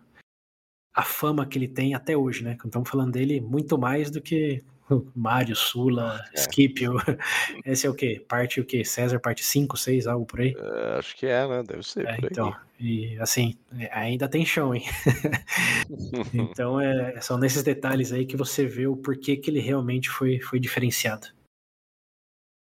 a 0.96 1.04
fama 1.04 1.46
que 1.46 1.58
ele 1.58 1.68
tem 1.68 1.94
até 1.94 2.16
hoje, 2.18 2.44
né? 2.44 2.58
Estamos 2.64 2.90
falando 2.90 3.12
dele 3.12 3.40
muito 3.40 3.78
mais 3.78 4.10
do 4.10 4.22
que 4.22 4.64
Mário, 5.16 5.56
Sula, 5.56 6.24
É. 6.34 6.38
Scipio. 6.38 6.96
Esse 7.66 7.88
é 7.88 7.90
o 7.90 7.94
quê? 7.94 8.24
Parte 8.28 8.60
o 8.60 8.66
quê? 8.66 8.84
César, 8.84 9.20
parte 9.20 9.44
5, 9.44 9.78
6, 9.78 10.08
algo 10.08 10.26
por 10.26 10.42
aí? 10.42 10.56
é, 10.58 10.98
acho 11.00 11.16
que 11.16 11.26
é, 11.26 11.48
né? 11.48 11.64
Deve 11.64 11.84
ser 11.84 12.06
É, 12.08 12.18
então, 12.24 12.56
e 12.80 13.18
assim, 13.20 13.58
é, 13.80 13.90
ainda 13.94 14.28
tem 14.28 14.46
chão, 14.46 14.74
hein? 14.76 14.84
Então, 16.34 16.80
é, 16.80 17.20
são 17.22 17.38
nesses 17.38 17.64
detalhes 17.64 18.12
aí 18.12 18.26
que 18.26 18.38
você 18.38 18.66
vê 18.66 18.88
o 18.88 18.96
porquê 18.96 19.38
que 19.38 19.50
ele 19.50 19.60
realmente 19.60 20.10
foi, 20.10 20.40
foi 20.40 20.60
diferenciado. 20.60 21.28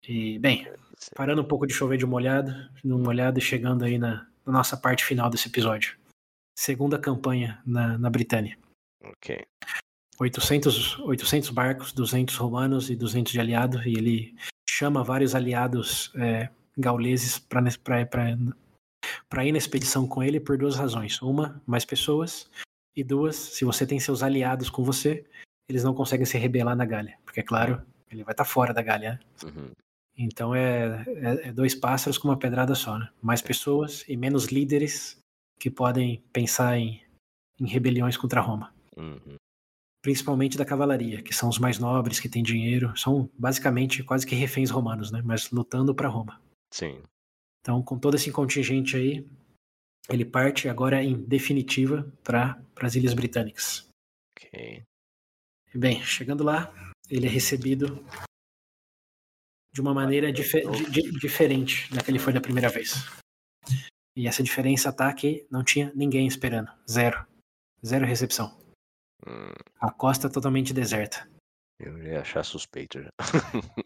E, 0.06 0.38
bem, 0.38 0.64
Sim. 0.96 1.10
parando 1.14 1.42
um 1.42 1.44
pouco 1.44 1.66
de 1.66 1.74
chover 1.74 1.98
de 1.98 2.06
molhado, 2.06 2.52
no 2.82 2.98
molhado 2.98 3.38
e 3.38 3.42
chegando 3.42 3.84
aí 3.84 3.98
na, 3.98 4.26
na 4.46 4.52
nossa 4.52 4.76
parte 4.76 5.04
final 5.04 5.28
desse 5.28 5.48
episódio. 5.48 5.96
Segunda 6.58 6.98
campanha 6.98 7.60
na, 7.66 7.98
na 7.98 8.10
Britânia. 8.10 8.56
Ok. 9.04 9.44
800, 10.20 10.98
800 11.00 11.50
barcos, 11.50 11.92
200 11.92 12.34
romanos 12.36 12.90
e 12.90 12.96
200 12.96 13.32
de 13.32 13.40
aliado, 13.40 13.80
e 13.86 13.96
ele 13.96 14.34
chama 14.68 15.04
vários 15.04 15.34
aliados 15.34 16.12
é, 16.16 16.48
gauleses 16.76 17.38
para 17.38 17.64
ir 19.44 19.52
na 19.52 19.58
expedição 19.58 20.06
com 20.06 20.22
ele 20.22 20.40
por 20.40 20.58
duas 20.58 20.76
razões. 20.76 21.22
Uma, 21.22 21.62
mais 21.66 21.84
pessoas, 21.84 22.50
e 22.96 23.04
duas, 23.04 23.36
se 23.36 23.64
você 23.64 23.86
tem 23.86 24.00
seus 24.00 24.22
aliados 24.22 24.68
com 24.68 24.82
você, 24.82 25.24
eles 25.68 25.84
não 25.84 25.94
conseguem 25.94 26.26
se 26.26 26.36
rebelar 26.36 26.74
na 26.74 26.84
Gália, 26.84 27.16
porque 27.24 27.40
é 27.40 27.44
claro, 27.44 27.80
ele 28.10 28.24
vai 28.24 28.32
estar 28.32 28.44
fora 28.44 28.74
da 28.74 28.82
Gália. 28.82 29.20
né? 29.44 29.50
Uhum. 29.50 29.70
Então 30.16 30.52
é, 30.52 31.04
é- 31.06 31.48
é 31.48 31.52
dois 31.52 31.76
pássaros 31.76 32.18
com 32.18 32.26
uma 32.26 32.36
pedrada 32.36 32.74
só, 32.74 32.98
né? 32.98 33.08
Mais 33.22 33.40
pessoas 33.40 34.04
e 34.08 34.16
menos 34.16 34.46
líderes 34.46 35.16
que 35.60 35.70
podem 35.70 36.20
pensar 36.32 36.76
em, 36.76 37.00
em 37.60 37.66
rebeliões 37.66 38.16
contra 38.16 38.40
Roma 38.40 38.72
Uhum. 38.96 39.36
Principalmente 40.02 40.56
da 40.56 40.64
cavalaria, 40.64 41.22
que 41.22 41.34
são 41.34 41.48
os 41.48 41.58
mais 41.58 41.78
nobres, 41.78 42.20
que 42.20 42.28
têm 42.28 42.42
dinheiro, 42.42 42.96
são 42.96 43.28
basicamente 43.38 44.02
quase 44.02 44.26
que 44.26 44.34
reféns 44.34 44.70
romanos, 44.70 45.10
né? 45.10 45.22
Mas 45.24 45.50
lutando 45.50 45.94
para 45.94 46.08
Roma. 46.08 46.40
Sim. 46.72 47.02
Então, 47.60 47.82
com 47.82 47.98
todo 47.98 48.14
esse 48.14 48.30
contingente 48.30 48.96
aí, 48.96 49.26
ele 50.08 50.24
parte 50.24 50.68
agora 50.68 51.02
em 51.02 51.14
definitiva 51.14 52.10
para 52.22 52.62
as 52.80 52.94
Ilhas 52.94 53.14
Britânicas. 53.14 53.88
Ok. 54.36 54.82
Bem, 55.74 56.02
chegando 56.02 56.42
lá, 56.44 56.72
ele 57.10 57.26
é 57.26 57.30
recebido 57.30 58.02
de 59.72 59.80
uma 59.80 59.92
maneira 59.92 60.32
dife 60.32 60.62
di 60.90 61.10
diferente 61.18 61.92
da 61.94 62.02
que 62.02 62.10
ele 62.10 62.18
foi 62.18 62.32
da 62.32 62.40
primeira 62.40 62.68
vez. 62.68 62.94
E 64.16 64.26
essa 64.26 64.42
diferença 64.42 64.92
tá 64.92 65.12
que 65.12 65.46
não 65.50 65.62
tinha 65.62 65.92
ninguém 65.94 66.26
esperando. 66.26 66.72
Zero. 66.88 67.26
Zero 67.84 68.06
recepção. 68.06 68.56
Hum, 69.28 69.52
A 69.80 69.90
costa 69.90 70.28
totalmente 70.30 70.72
deserta. 70.72 71.28
eu 71.78 71.98
ia 72.02 72.20
achar 72.20 72.44
suspeito 72.44 73.00
já. 73.02 73.10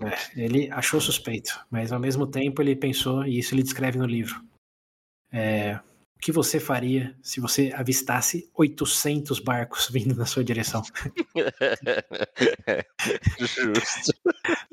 É, 0.01 0.45
ele 0.45 0.71
achou 0.71 1.01
suspeito, 1.01 1.59
mas 1.71 1.93
ao 1.93 2.01
mesmo 2.01 2.27
tempo 2.27 2.63
ele 2.63 2.77
pensou, 2.77 3.25
e 3.27 3.39
isso 3.39 3.55
ele 3.55 3.63
descreve 3.63 3.99
no 3.99 4.07
livro. 4.07 4.43
É, 5.33 5.81
o 6.17 6.21
que 6.21 6.31
você 6.31 6.61
faria 6.61 7.17
se 7.23 7.41
você 7.41 7.73
avistasse 7.75 8.49
800 8.55 9.41
barcos 9.41 9.89
vindo 9.91 10.15
na 10.15 10.27
sua 10.27 10.45
direção? 10.45 10.83
Justo. 13.39 14.13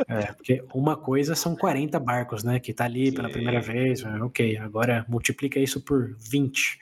É, 0.07 0.31
porque 0.33 0.63
uma 0.73 0.97
coisa 0.97 1.35
são 1.35 1.55
40 1.55 1.99
barcos, 1.99 2.43
né? 2.43 2.59
Que 2.59 2.73
tá 2.73 2.85
ali 2.85 3.11
pela 3.11 3.29
primeira 3.29 3.61
vez. 3.61 4.01
é, 4.03 4.21
Ok, 4.23 4.57
agora 4.57 5.05
multiplica 5.07 5.59
isso 5.59 5.81
por 5.81 6.15
20. 6.17 6.79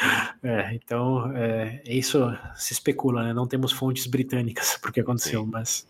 É, 0.42 0.74
então, 0.74 1.30
é, 1.36 1.82
isso 1.84 2.18
se 2.54 2.72
especula, 2.72 3.22
né? 3.22 3.34
Não 3.34 3.46
temos 3.46 3.72
fontes 3.72 4.06
britânicas 4.06 4.76
pro 4.80 4.92
que 4.92 5.00
aconteceu, 5.00 5.44
Sim. 5.44 5.50
mas 5.50 5.86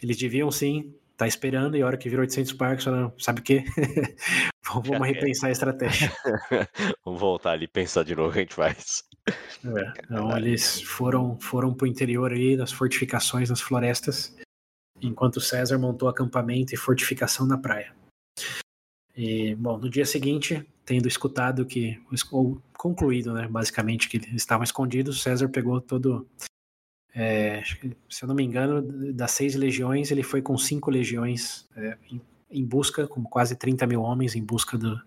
eles 0.00 0.16
deviam 0.16 0.50
sim 0.50 0.94
estar 1.10 1.26
esperando 1.26 1.76
e 1.76 1.82
a 1.82 1.86
hora 1.86 1.96
que 1.96 2.08
virou 2.08 2.22
800 2.22 2.52
barcos, 2.52 2.84
falaram, 2.84 3.12
sabe 3.18 3.40
o 3.40 3.42
quê? 3.42 3.64
Vamos 4.72 4.88
Já 4.88 5.04
repensar 5.04 5.48
a 5.48 5.50
estratégia. 5.50 6.12
Vamos 7.04 7.20
voltar 7.20 7.52
ali 7.52 7.64
e 7.64 7.68
pensar 7.68 8.04
de 8.04 8.14
novo 8.14 8.30
o 8.30 8.32
que 8.32 8.38
a 8.38 8.42
gente 8.42 8.54
faz. 8.54 9.02
É, 9.28 9.92
então 10.04 10.36
eles 10.36 10.80
foram 10.82 11.38
foram 11.40 11.74
pro 11.74 11.86
interior 11.86 12.32
aí 12.32 12.56
das 12.56 12.72
fortificações 12.72 13.50
nas 13.50 13.60
florestas, 13.60 14.34
enquanto 15.02 15.40
César 15.40 15.76
montou 15.76 16.08
acampamento 16.08 16.72
e 16.72 16.76
fortificação 16.76 17.46
na 17.46 17.58
praia. 17.58 17.92
E 19.20 19.54
bom, 19.54 19.76
no 19.76 19.90
dia 19.90 20.06
seguinte, 20.06 20.66
tendo 20.82 21.06
escutado 21.06 21.66
que 21.66 22.00
ou 22.32 22.58
concluído, 22.72 23.34
né, 23.34 23.46
basicamente 23.46 24.08
que 24.08 24.16
estavam 24.34 24.64
escondidos, 24.64 25.22
César 25.22 25.46
pegou 25.50 25.78
todo 25.78 26.26
é, 27.14 27.62
se 28.08 28.24
eu 28.24 28.26
não 28.28 28.34
me 28.34 28.42
engano, 28.42 28.80
das 29.12 29.32
seis 29.32 29.54
legiões, 29.54 30.10
ele 30.10 30.22
foi 30.22 30.40
com 30.40 30.56
cinco 30.56 30.90
legiões 30.90 31.68
é, 31.76 31.98
em, 32.10 32.18
em 32.50 32.64
busca, 32.64 33.06
com 33.06 33.22
quase 33.22 33.54
30 33.54 33.86
mil 33.86 34.00
homens 34.00 34.34
em 34.34 34.42
busca 34.42 34.78
do, 34.78 34.98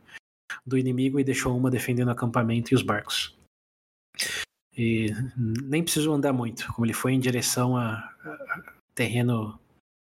do 0.64 0.78
inimigo 0.78 1.20
e 1.20 1.24
deixou 1.24 1.58
uma 1.58 1.72
defendendo 1.72 2.10
o 2.10 2.12
acampamento 2.12 2.72
e 2.72 2.76
os 2.76 2.84
barcos. 2.84 3.36
E 4.78 5.08
nem 5.36 5.82
precisou 5.82 6.14
andar 6.14 6.34
muito, 6.34 6.72
como 6.74 6.86
ele 6.86 6.94
foi 6.94 7.14
em 7.14 7.20
direção 7.20 7.76
a, 7.76 7.94
a 7.94 8.74
terreno 8.94 9.60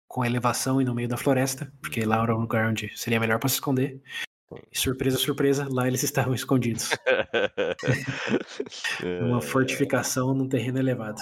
com 0.10 0.26
elevação 0.26 0.81
e 0.81 0.84
no 0.84 0.95
meio 0.95 1.07
da 1.07 1.15
floresta, 1.15 1.72
porque 1.80 2.03
lá 2.03 2.23
era 2.23 2.36
um 2.36 2.41
lugar 2.41 2.68
onde 2.68 2.91
seria 2.98 3.19
melhor 3.19 3.40
para 3.40 3.48
se 3.48 3.56
esconder. 3.56 4.02
E 4.72 4.77
surpresa, 4.77 5.18
surpresa, 5.18 5.68
lá 5.69 5.88
eles 5.88 6.02
estavam 6.02 6.34
escondidos. 6.34 6.90
Uma 9.22 9.40
fortificação 9.40 10.34
num 10.34 10.49
terreno 10.49 10.80
elevado. 10.80 11.22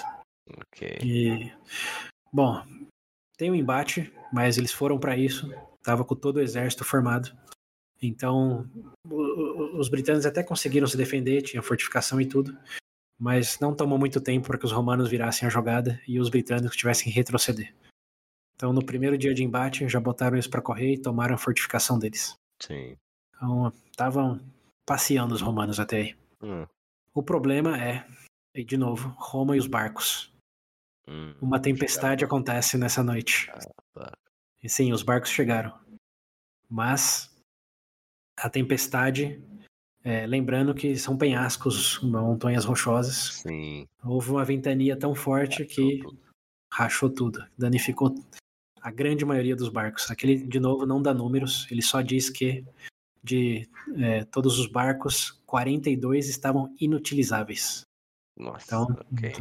Ok. 0.49 0.99
E 1.03 1.51
bom, 2.31 2.63
tem 3.37 3.51
um 3.51 3.55
embate, 3.55 4.11
mas 4.31 4.57
eles 4.57 4.71
foram 4.71 4.97
para 4.97 5.17
isso. 5.17 5.51
Tava 5.83 6.05
com 6.05 6.15
todo 6.15 6.37
o 6.37 6.41
exército 6.41 6.85
formado. 6.85 7.29
Então, 8.01 8.69
os 9.73 9.89
britânicos 9.89 10.25
até 10.25 10.43
conseguiram 10.43 10.87
se 10.87 10.95
defender, 10.95 11.41
tinha 11.41 11.61
fortificação 11.61 12.21
e 12.21 12.25
tudo, 12.25 12.57
mas 13.19 13.59
não 13.59 13.75
tomou 13.75 13.97
muito 13.97 14.21
tempo 14.21 14.47
para 14.47 14.57
que 14.57 14.65
os 14.65 14.71
romanos 14.71 15.09
virassem 15.09 15.45
a 15.45 15.51
jogada 15.51 15.99
e 16.07 16.19
os 16.19 16.29
britânicos 16.29 16.77
tivessem 16.77 17.05
que 17.05 17.09
retroceder. 17.09 17.73
Então, 18.57 18.73
no 18.73 18.83
primeiro 18.83 19.15
dia 19.17 19.35
de 19.35 19.43
embate, 19.43 19.87
já 19.87 19.99
botaram 19.99 20.35
eles 20.35 20.47
para 20.47 20.63
correr 20.63 20.93
e 20.95 21.01
tomaram 21.01 21.35
a 21.35 21.37
fortificação 21.37 21.99
deles. 21.99 22.35
Sim. 22.59 22.97
Então, 23.35 23.71
estavam 23.91 24.41
passeando 24.83 25.35
os 25.35 25.41
romanos 25.41 25.79
até 25.79 25.97
aí. 25.97 26.15
Hum, 26.41 26.65
O 27.13 27.21
problema 27.21 27.79
é, 27.79 28.03
e 28.55 28.63
de 28.63 28.75
novo, 28.75 29.09
Roma 29.19 29.55
e 29.55 29.59
os 29.59 29.67
barcos. 29.67 30.33
hum, 31.07 31.35
Uma 31.39 31.61
tempestade 31.61 32.25
acontece 32.25 32.79
nessa 32.79 33.03
noite. 33.03 33.45
tá. 33.93 34.11
E 34.63 34.67
sim, 34.67 34.91
os 34.91 35.03
barcos 35.03 35.29
chegaram. 35.29 35.77
Mas 36.67 37.31
a 38.35 38.49
tempestade, 38.49 39.39
é, 40.03 40.25
lembrando 40.25 40.73
que 40.73 40.95
são 40.97 41.15
penhascos, 41.15 42.01
montanhas 42.01 42.65
rochosas, 42.65 43.35
Sim. 43.43 43.87
houve 44.03 44.31
uma 44.31 44.43
ventania 44.43 44.97
tão 44.97 45.13
forte 45.13 45.63
que 45.63 45.99
tudo. 45.99 46.19
rachou 46.73 47.09
tudo, 47.09 47.47
danificou 47.55 48.15
a 48.81 48.91
grande 48.91 49.25
maioria 49.25 49.55
dos 49.55 49.69
barcos. 49.69 50.09
Aquele, 50.09 50.37
de 50.37 50.59
novo, 50.59 50.85
não 50.85 51.01
dá 51.01 51.13
números, 51.13 51.67
ele 51.71 51.81
só 51.81 52.01
diz 52.01 52.29
que 52.29 52.63
de 53.23 53.67
é, 53.97 54.23
todos 54.25 54.57
os 54.57 54.67
barcos, 54.67 55.31
42 55.45 56.29
estavam 56.29 56.73
inutilizáveis. 56.79 57.81
Nossa, 58.37 58.65
Então, 58.65 58.97
ok. 59.11 59.33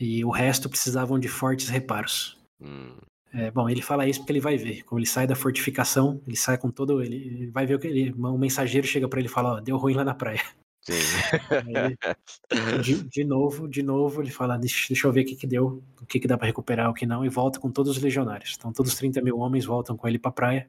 E 0.00 0.24
o 0.24 0.30
resto 0.30 0.68
precisavam 0.68 1.18
de 1.18 1.28
fortes 1.28 1.68
reparos. 1.68 2.38
Hum, 2.60 2.96
É, 3.34 3.50
bom, 3.50 3.68
ele 3.68 3.80
fala 3.80 4.06
isso 4.06 4.20
porque 4.20 4.32
ele 4.32 4.40
vai 4.40 4.56
ver. 4.58 4.82
Como 4.82 4.98
ele 4.98 5.06
sai 5.06 5.26
da 5.26 5.34
fortificação, 5.34 6.20
ele 6.26 6.36
sai 6.36 6.58
com 6.58 6.70
todo. 6.70 7.02
Ele, 7.02 7.50
vai 7.50 7.64
ver 7.64 7.76
o 7.76 7.78
que 7.78 7.86
ele. 7.86 8.12
Um 8.12 8.36
mensageiro 8.36 8.86
chega 8.86 9.08
pra 9.08 9.20
ele 9.20 9.28
e 9.28 9.30
fala: 9.32 9.54
Ó, 9.54 9.60
deu 9.60 9.76
ruim 9.78 9.94
lá 9.94 10.04
na 10.04 10.14
praia. 10.14 10.42
Aí 10.88 12.82
de, 12.82 13.02
de 13.04 13.24
novo, 13.24 13.68
de 13.68 13.82
novo, 13.82 14.22
ele 14.22 14.30
fala: 14.30 14.56
deixa, 14.56 14.88
deixa 14.88 15.06
eu 15.06 15.12
ver 15.12 15.22
o 15.22 15.24
que, 15.24 15.36
que 15.36 15.46
deu, 15.46 15.82
o 16.00 16.06
que, 16.06 16.18
que 16.18 16.26
dá 16.26 16.36
pra 16.36 16.46
recuperar, 16.46 16.90
o 16.90 16.94
que 16.94 17.06
não, 17.06 17.24
e 17.24 17.28
volta 17.28 17.60
com 17.60 17.70
todos 17.70 17.96
os 17.96 18.02
legionários. 18.02 18.56
Então, 18.58 18.72
todos 18.72 18.92
os 18.92 18.98
30 18.98 19.20
mil 19.22 19.38
homens 19.38 19.64
voltam 19.64 19.96
com 19.96 20.08
ele 20.08 20.18
pra 20.18 20.32
praia, 20.32 20.68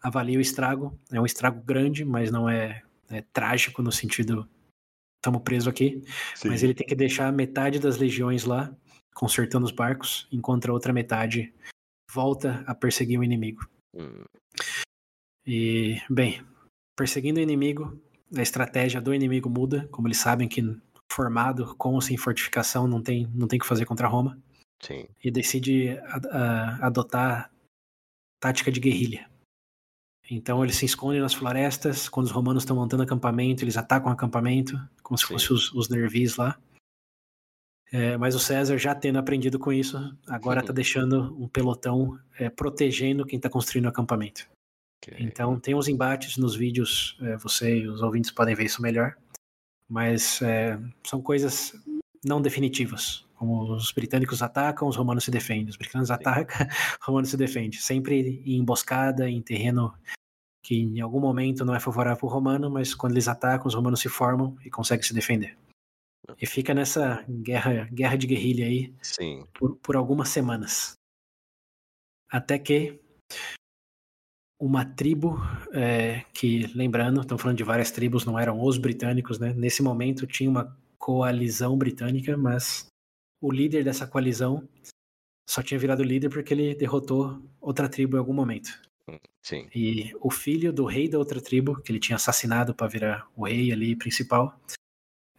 avalia 0.00 0.38
o 0.38 0.40
estrago. 0.40 0.98
É 1.10 1.20
um 1.20 1.26
estrago 1.26 1.60
grande, 1.62 2.04
mas 2.04 2.30
não 2.30 2.48
é, 2.48 2.82
é 3.10 3.22
trágico 3.32 3.82
no 3.82 3.90
sentido. 3.90 4.48
Estamos 5.18 5.42
presos 5.42 5.68
aqui. 5.68 6.02
Mas 6.44 6.60
Sim. 6.60 6.66
ele 6.66 6.74
tem 6.74 6.86
que 6.86 6.94
deixar 6.94 7.32
metade 7.32 7.78
das 7.78 7.96
legiões 7.96 8.44
lá, 8.44 8.74
consertando 9.14 9.64
os 9.64 9.72
barcos, 9.72 10.26
enquanto 10.32 10.68
a 10.68 10.72
outra 10.72 10.92
metade 10.92 11.52
volta 12.12 12.64
a 12.66 12.74
perseguir 12.74 13.18
o 13.18 13.24
inimigo. 13.24 13.66
Hum, 13.94 14.24
E, 15.46 16.00
bem, 16.10 16.44
perseguindo 16.96 17.38
o 17.38 17.42
inimigo, 17.42 18.00
a 18.36 18.42
estratégia 18.42 19.00
do 19.00 19.14
inimigo 19.14 19.48
muda, 19.50 19.88
como 19.90 20.08
eles 20.08 20.18
sabem 20.18 20.48
que 20.48 20.62
formado 21.10 21.74
com 21.76 21.94
ou 21.94 22.00
sem 22.00 22.16
fortificação 22.16 22.86
não 22.86 23.02
tem 23.02 23.26
não 23.34 23.46
tem 23.46 23.58
o 23.58 23.62
que 23.62 23.68
fazer 23.68 23.84
contra 23.84 24.08
Roma, 24.08 24.38
sim. 24.82 25.06
e 25.22 25.30
decide 25.30 25.90
a- 25.98 26.20
a- 26.30 26.86
adotar 26.86 27.50
tática 28.40 28.72
de 28.72 28.80
guerrilha. 28.80 29.30
Então 30.30 30.62
eles 30.64 30.76
se 30.76 30.86
escondem 30.86 31.20
nas 31.20 31.34
florestas, 31.34 32.08
quando 32.08 32.26
os 32.26 32.32
romanos 32.32 32.62
estão 32.62 32.76
montando 32.76 33.02
acampamento, 33.02 33.62
eles 33.64 33.76
atacam 33.76 34.08
o 34.08 34.12
acampamento, 34.12 34.78
como 35.02 35.18
se 35.18 35.26
fossem 35.26 35.54
os, 35.54 35.72
os 35.74 35.88
nervis 35.88 36.36
lá. 36.36 36.58
É, 37.94 38.16
mas 38.16 38.34
o 38.34 38.38
César, 38.38 38.78
já 38.78 38.94
tendo 38.94 39.18
aprendido 39.18 39.58
com 39.58 39.70
isso, 39.70 39.98
agora 40.26 40.60
está 40.60 40.72
deixando 40.72 41.36
um 41.38 41.46
pelotão 41.46 42.18
é, 42.38 42.48
protegendo 42.48 43.26
quem 43.26 43.36
está 43.36 43.50
construindo 43.50 43.84
o 43.84 43.88
acampamento. 43.90 44.48
Ok. 45.02 45.16
Então 45.18 45.58
tem 45.58 45.74
uns 45.74 45.88
embates 45.88 46.36
nos 46.36 46.54
vídeos, 46.54 47.16
é, 47.22 47.36
você 47.36 47.78
e 47.78 47.88
os 47.88 48.02
ouvintes 48.02 48.30
podem 48.30 48.54
ver 48.54 48.64
isso 48.64 48.82
melhor, 48.82 49.16
mas 49.88 50.40
é, 50.42 50.78
são 51.04 51.20
coisas 51.20 51.74
não 52.24 52.40
definitivas. 52.40 53.26
Como 53.34 53.74
os 53.74 53.90
britânicos 53.90 54.40
atacam, 54.40 54.86
os 54.86 54.96
romanos 54.96 55.24
se 55.24 55.30
defendem. 55.30 55.68
Os 55.68 55.76
britânicos 55.76 56.10
atacam, 56.10 56.66
os 57.00 57.06
romanos 57.06 57.30
se 57.30 57.36
defendem. 57.36 57.72
Sempre 57.72 58.42
em 58.46 58.58
emboscada, 58.58 59.28
em 59.28 59.42
terreno 59.42 59.92
que 60.62 60.76
em 60.76 61.00
algum 61.00 61.18
momento 61.18 61.64
não 61.64 61.74
é 61.74 61.80
favorável 61.80 62.18
para 62.20 62.26
o 62.26 62.30
romano, 62.30 62.70
mas 62.70 62.94
quando 62.94 63.12
eles 63.12 63.26
atacam, 63.26 63.66
os 63.66 63.74
romanos 63.74 64.00
se 64.00 64.08
formam 64.08 64.56
e 64.64 64.70
conseguem 64.70 65.02
se 65.02 65.12
defender. 65.12 65.58
E 66.40 66.46
fica 66.46 66.72
nessa 66.72 67.24
guerra, 67.28 67.88
guerra 67.92 68.16
de 68.16 68.28
guerrilha 68.28 68.66
aí 68.66 68.94
Sim. 69.02 69.44
por, 69.52 69.76
por 69.76 69.96
algumas 69.96 70.28
semanas. 70.28 70.94
Até 72.30 72.58
que 72.58 73.00
uma 74.64 74.84
tribo, 74.84 75.40
é, 75.72 76.20
que, 76.32 76.68
lembrando, 76.72 77.20
estamos 77.20 77.42
falando 77.42 77.58
de 77.58 77.64
várias 77.64 77.90
tribos, 77.90 78.24
não 78.24 78.38
eram 78.38 78.62
os 78.62 78.78
britânicos, 78.78 79.40
né? 79.40 79.52
Nesse 79.52 79.82
momento 79.82 80.24
tinha 80.24 80.48
uma 80.48 80.78
coalizão 80.98 81.76
britânica, 81.76 82.36
mas 82.36 82.86
o 83.42 83.50
líder 83.50 83.82
dessa 83.82 84.06
coalizão 84.06 84.68
só 85.50 85.60
tinha 85.64 85.80
virado 85.80 86.04
líder 86.04 86.28
porque 86.28 86.54
ele 86.54 86.76
derrotou 86.76 87.42
outra 87.60 87.88
tribo 87.88 88.16
em 88.16 88.20
algum 88.20 88.32
momento. 88.32 88.70
Sim. 89.42 89.68
E 89.74 90.14
o 90.20 90.30
filho 90.30 90.72
do 90.72 90.84
rei 90.84 91.08
da 91.08 91.18
outra 91.18 91.40
tribo, 91.40 91.82
que 91.82 91.90
ele 91.90 91.98
tinha 91.98 92.14
assassinado 92.14 92.72
para 92.72 92.86
virar 92.86 93.28
o 93.34 93.44
rei 93.44 93.72
ali 93.72 93.96
principal, 93.96 94.56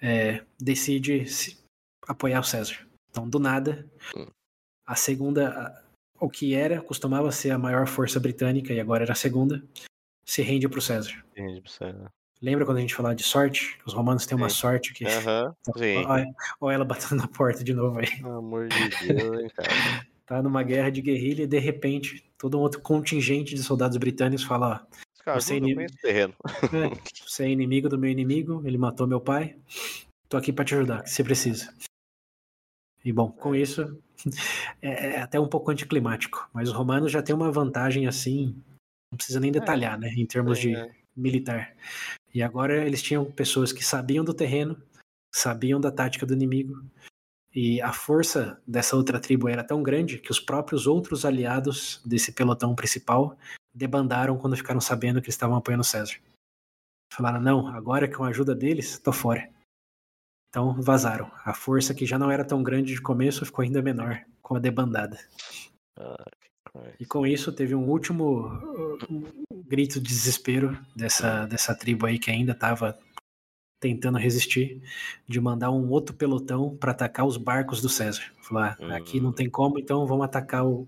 é, 0.01 0.43
decide 0.59 1.25
se- 1.27 1.63
apoiar 2.05 2.41
o 2.41 2.43
César. 2.43 2.85
Então, 3.09 3.29
do 3.29 3.39
nada, 3.39 3.89
Hum. 4.17 4.27
a 4.85 4.95
segunda, 4.95 5.81
o 6.23 6.29
que 6.29 6.53
era, 6.55 6.81
costumava 6.81 7.31
ser 7.31 7.51
a 7.51 7.57
maior 7.57 7.85
força 7.85 8.19
britânica 8.19 8.73
e 8.73 8.79
agora 8.79 9.03
era 9.03 9.11
a 9.11 9.15
segunda, 9.15 9.61
se 10.25 10.41
rende 10.41 10.69
para 10.69 10.79
o 10.79 10.81
César. 10.81 11.23
Entendi, 11.35 11.59
precisa- 11.61 12.11
Lembra 12.41 12.65
quando 12.65 12.77
a 12.77 12.81
gente 12.81 12.93
falava 12.95 13.15
de 13.15 13.23
sorte? 13.23 13.77
Os 13.85 13.93
romanos 13.93 14.25
têm 14.25 14.35
uma 14.37 14.49
Sim. 14.49 14.55
sorte 14.55 14.93
que. 14.93 15.05
Aham, 15.05 15.53
sim. 15.77 16.05
Olha, 16.05 16.25
olha 16.59 16.75
ela 16.75 16.85
batendo 16.85 17.15
na 17.15 17.27
porta 17.27 17.63
de 17.63 17.73
novo 17.73 17.99
aí. 17.99 18.07
Pelo 18.17 18.37
amor 18.37 18.67
de 18.67 18.89
Deus, 19.07 19.41
hein, 19.41 19.49
cara. 19.55 19.69
Tá 20.25 20.41
numa 20.41 20.63
guerra 20.63 20.89
de 20.89 21.01
guerrilha 21.01 21.43
e 21.43 21.47
de 21.47 21.59
repente 21.59 22.23
todo 22.37 22.57
um 22.57 22.61
outro 22.61 22.79
contingente 22.79 23.53
de 23.55 23.61
soldados 23.61 23.97
britânicos 23.97 24.45
fala: 24.45 24.87
caras 25.23 25.43
Você 25.43 25.59
não 25.59 25.67
nem- 25.67 25.75
conhecem 25.75 25.97
o 25.97 26.01
terreno. 26.01 26.33
É, 26.73 27.27
você 27.27 27.43
é 27.43 27.49
inimigo 27.49 27.89
do 27.89 27.99
meu 27.99 28.09
inimigo, 28.09 28.61
ele 28.65 28.77
matou 28.77 29.05
meu 29.05 29.19
pai. 29.19 29.57
Tô 30.29 30.37
aqui 30.37 30.53
pra 30.53 30.63
te 30.63 30.75
ajudar, 30.75 31.05
se 31.05 31.21
precisa. 31.25 31.73
E 33.03 33.11
bom, 33.11 33.31
com 33.31 33.53
isso, 33.55 34.01
é, 34.81 35.15
é 35.15 35.21
até 35.21 35.39
um 35.39 35.47
pouco 35.47 35.71
anticlimático. 35.71 36.49
Mas 36.53 36.69
os 36.69 36.75
romanos 36.75 37.11
já 37.11 37.21
têm 37.21 37.35
uma 37.35 37.51
vantagem 37.51 38.07
assim, 38.07 38.55
não 39.11 39.17
precisa 39.17 39.39
nem 39.39 39.51
detalhar, 39.51 39.99
né? 39.99 40.09
Em 40.09 40.25
termos 40.25 40.59
de 40.59 40.75
É. 40.75 40.91
militar. 41.15 41.75
E 42.33 42.41
agora 42.41 42.85
eles 42.85 43.01
tinham 43.01 43.25
pessoas 43.25 43.71
que 43.71 43.83
sabiam 43.83 44.23
do 44.23 44.33
terreno, 44.33 44.81
sabiam 45.33 45.79
da 45.79 45.91
tática 45.91 46.25
do 46.25 46.33
inimigo. 46.33 46.83
E 47.53 47.79
a 47.81 47.93
força 47.93 48.59
dessa 48.65 48.95
outra 48.95 49.19
tribo 49.19 49.47
era 49.47 49.63
tão 49.63 49.83
grande 49.83 50.17
que 50.17 50.31
os 50.31 50.39
próprios 50.39 50.87
outros 50.87 51.23
aliados 51.23 52.01
desse 52.03 52.31
pelotão 52.31 52.73
principal 52.73 53.37
debandaram 53.71 54.37
quando 54.37 54.57
ficaram 54.57 54.81
sabendo 54.81 55.21
que 55.21 55.27
eles 55.27 55.35
estavam 55.35 55.55
apoiando 55.55 55.83
César. 55.83 56.15
Falaram, 57.13 57.39
não, 57.39 57.67
agora 57.67 58.11
com 58.11 58.23
a 58.23 58.29
ajuda 58.29 58.55
deles, 58.55 58.97
tô 58.97 59.11
fora. 59.11 59.47
Então 60.53 60.79
vazaram. 60.79 61.31
A 61.43 61.51
força 61.51 61.95
que 61.95 62.05
já 62.05 62.19
não 62.19 62.29
era 62.29 62.45
tão 62.45 62.61
grande 62.61 62.93
de 62.93 63.01
começo 63.01 63.43
ficou 63.43 63.63
ainda 63.63 63.81
menor 63.81 64.21
com 64.39 64.55
a 64.55 64.59
debandada. 64.59 65.17
Ah. 65.97 66.23
E 66.99 67.05
com 67.07 67.25
isso 67.25 67.51
teve 67.51 67.73
um 67.73 67.89
último 67.89 68.49
uh, 68.49 68.97
grito 69.65 69.99
de 69.99 70.07
desespero 70.07 70.77
dessa, 70.95 71.47
dessa 71.47 71.73
tribo 71.73 72.05
aí 72.05 72.19
que 72.19 72.29
ainda 72.29 72.51
estava 72.51 72.95
tentando 73.81 74.19
resistir, 74.19 74.79
de 75.27 75.41
mandar 75.41 75.71
um 75.71 75.89
outro 75.89 76.15
pelotão 76.15 76.77
para 76.77 76.91
atacar 76.91 77.25
os 77.25 77.35
barcos 77.35 77.81
do 77.81 77.89
César. 77.89 78.21
Falar, 78.43 78.77
ah, 78.79 78.95
aqui 78.97 79.19
não 79.19 79.31
Hum. 79.31 79.33
tem 79.33 79.49
como, 79.49 79.79
então 79.79 80.05
vamos 80.05 80.23
atacar 80.23 80.65
o- 80.65 80.87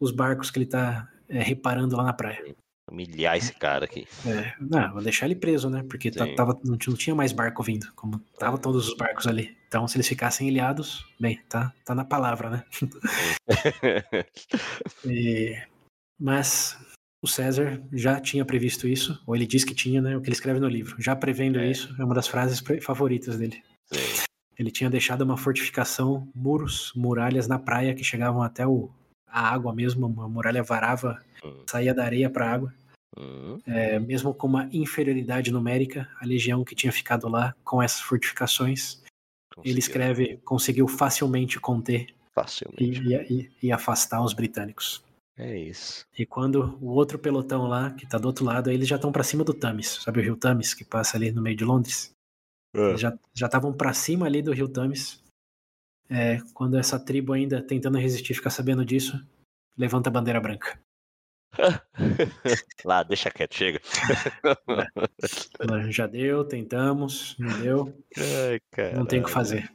os 0.00 0.10
barcos 0.10 0.50
que 0.50 0.58
ele 0.58 0.66
tá 0.66 1.08
é, 1.28 1.40
reparando 1.42 1.96
lá 1.96 2.02
na 2.04 2.12
praia. 2.12 2.54
Humilhar 2.90 3.36
esse 3.36 3.52
cara 3.52 3.84
aqui. 3.84 4.06
É, 4.24 4.54
não, 4.60 4.92
vou 4.92 5.02
deixar 5.02 5.26
ele 5.26 5.34
preso, 5.34 5.68
né? 5.68 5.82
Porque 5.88 6.10
tá- 6.10 6.26
tava, 6.36 6.56
não, 6.64 6.76
tinha, 6.78 7.16
mais 7.16 7.32
barco 7.32 7.62
vindo, 7.62 7.92
como 7.94 8.22
estavam 8.32 8.58
todos 8.58 8.88
os 8.88 8.96
barcos 8.96 9.26
ali. 9.26 9.56
Então, 9.66 9.88
se 9.88 9.96
eles 9.96 10.06
ficassem 10.06 10.48
ilhados, 10.48 11.04
bem, 11.18 11.40
tá, 11.48 11.72
tá 11.84 11.94
na 11.96 12.04
palavra, 12.04 12.50
né? 12.50 12.64
E- 15.04 15.56
mas 16.18 16.78
o 17.22 17.26
César 17.26 17.82
já 17.92 18.20
tinha 18.20 18.44
previsto 18.44 18.86
isso, 18.86 19.20
ou 19.26 19.34
ele 19.34 19.46
diz 19.46 19.64
que 19.64 19.74
tinha, 19.74 20.00
né? 20.00 20.16
O 20.16 20.20
que 20.20 20.28
ele 20.28 20.34
escreve 20.36 20.60
no 20.60 20.68
livro. 20.68 20.96
Já 21.02 21.14
prevendo 21.16 21.58
É. 21.58 21.68
isso, 21.70 21.94
é 21.98 22.04
uma 22.04 22.14
das 22.14 22.28
frases 22.28 22.62
favoritas 22.82 23.36
dele. 23.36 23.62
Sim. 23.92 24.24
Ele 24.58 24.70
tinha 24.70 24.88
deixado 24.88 25.22
uma 25.22 25.36
fortificação, 25.36 26.28
muros, 26.34 26.92
muralhas 26.96 27.46
na 27.46 27.58
praia 27.58 27.94
que 27.94 28.02
chegavam 28.04 28.42
até 28.42 28.66
o, 28.66 28.90
a 29.26 29.48
água 29.48 29.72
mesmo, 29.74 30.06
uma 30.06 30.28
muralha 30.28 30.62
varava, 30.62 31.22
Hum. 31.44 31.62
saía 31.68 31.94
da 31.94 32.04
areia 32.04 32.30
para 32.30 32.50
água. 32.50 32.74
Hum, 33.18 33.58
É, 33.66 33.98
mesmo 33.98 34.34
com 34.34 34.46
uma 34.46 34.68
inferioridade 34.72 35.50
numérica, 35.50 36.08
a 36.20 36.26
legião 36.26 36.64
que 36.64 36.74
tinha 36.74 36.92
ficado 36.92 37.28
lá 37.28 37.54
com 37.64 37.82
essas 37.82 38.00
fortificações, 38.00 39.00
ele 39.64 39.74
conseguiu 39.74 39.78
escreve, 39.78 40.36
conseguiu 40.44 40.88
facilmente 40.88 41.58
conter 41.58 42.14
Facilmente. 42.34 43.02
e, 43.02 43.14
e- 43.32 43.50
e 43.62 43.72
afastar 43.72 44.22
os 44.22 44.32
britânicos. 44.34 45.02
É 45.38 45.58
isso. 45.58 46.04
E 46.18 46.24
quando 46.26 46.78
o 46.80 46.88
outro 46.88 47.18
pelotão 47.18 47.66
lá, 47.66 47.90
que 47.90 48.06
tá 48.06 48.18
do 48.18 48.26
outro 48.26 48.44
lado, 48.44 48.70
eles 48.70 48.86
já 48.88 48.96
estão 48.96 49.10
para 49.12 49.22
cima 49.22 49.42
do 49.44 49.52
Thames, 49.54 50.00
sabe 50.02 50.20
o 50.20 50.22
rio 50.22 50.36
Thames, 50.36 50.72
que 50.74 50.84
passa 50.84 51.16
ali 51.16 51.30
no 51.32 51.42
meio 51.42 51.56
de 51.56 51.64
Londres? 51.64 52.10
Já 52.96 53.18
já 53.34 53.46
estavam 53.46 53.72
para 53.72 53.92
cima 53.94 54.26
ali 54.26 54.42
do 54.42 54.52
rio 54.52 54.68
Thames. 54.68 55.22
É, 56.08 56.38
quando 56.54 56.78
essa 56.78 56.98
tribo 56.98 57.32
ainda 57.32 57.60
tentando 57.60 57.98
resistir 57.98 58.34
fica 58.34 58.50
sabendo 58.50 58.84
disso, 58.84 59.20
levanta 59.76 60.08
a 60.08 60.12
bandeira 60.12 60.40
branca. 60.40 60.78
Lá, 62.84 63.02
deixa 63.02 63.30
quieto, 63.30 63.54
chega. 63.54 63.80
Já 65.90 66.06
deu, 66.06 66.44
tentamos, 66.44 67.36
não 67.38 67.60
deu, 67.60 68.04
Ai, 68.16 68.60
não 68.94 69.06
tem 69.06 69.20
o 69.20 69.24
que 69.24 69.30
fazer. 69.30 69.70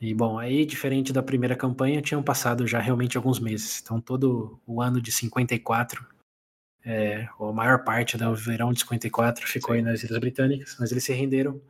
E 0.00 0.12
bom, 0.12 0.38
aí, 0.38 0.66
diferente 0.66 1.12
da 1.12 1.22
primeira 1.22 1.56
campanha, 1.56 2.02
tinham 2.02 2.22
passado 2.22 2.66
já 2.66 2.78
realmente 2.78 3.16
alguns 3.16 3.40
meses. 3.40 3.80
Então, 3.82 4.00
todo 4.00 4.60
o 4.66 4.82
ano 4.82 5.00
de 5.00 5.10
54, 5.10 6.06
é, 6.84 7.26
ou 7.38 7.48
a 7.48 7.52
maior 7.52 7.82
parte 7.82 8.18
do 8.18 8.34
verão 8.34 8.72
de 8.72 8.80
54 8.80 9.46
ficou 9.46 9.74
aí 9.74 9.80
nas 9.80 10.02
Ilhas 10.02 10.18
Britânicas, 10.18 10.76
mas 10.78 10.92
eles 10.92 11.02
se 11.02 11.14
renderam, 11.14 11.60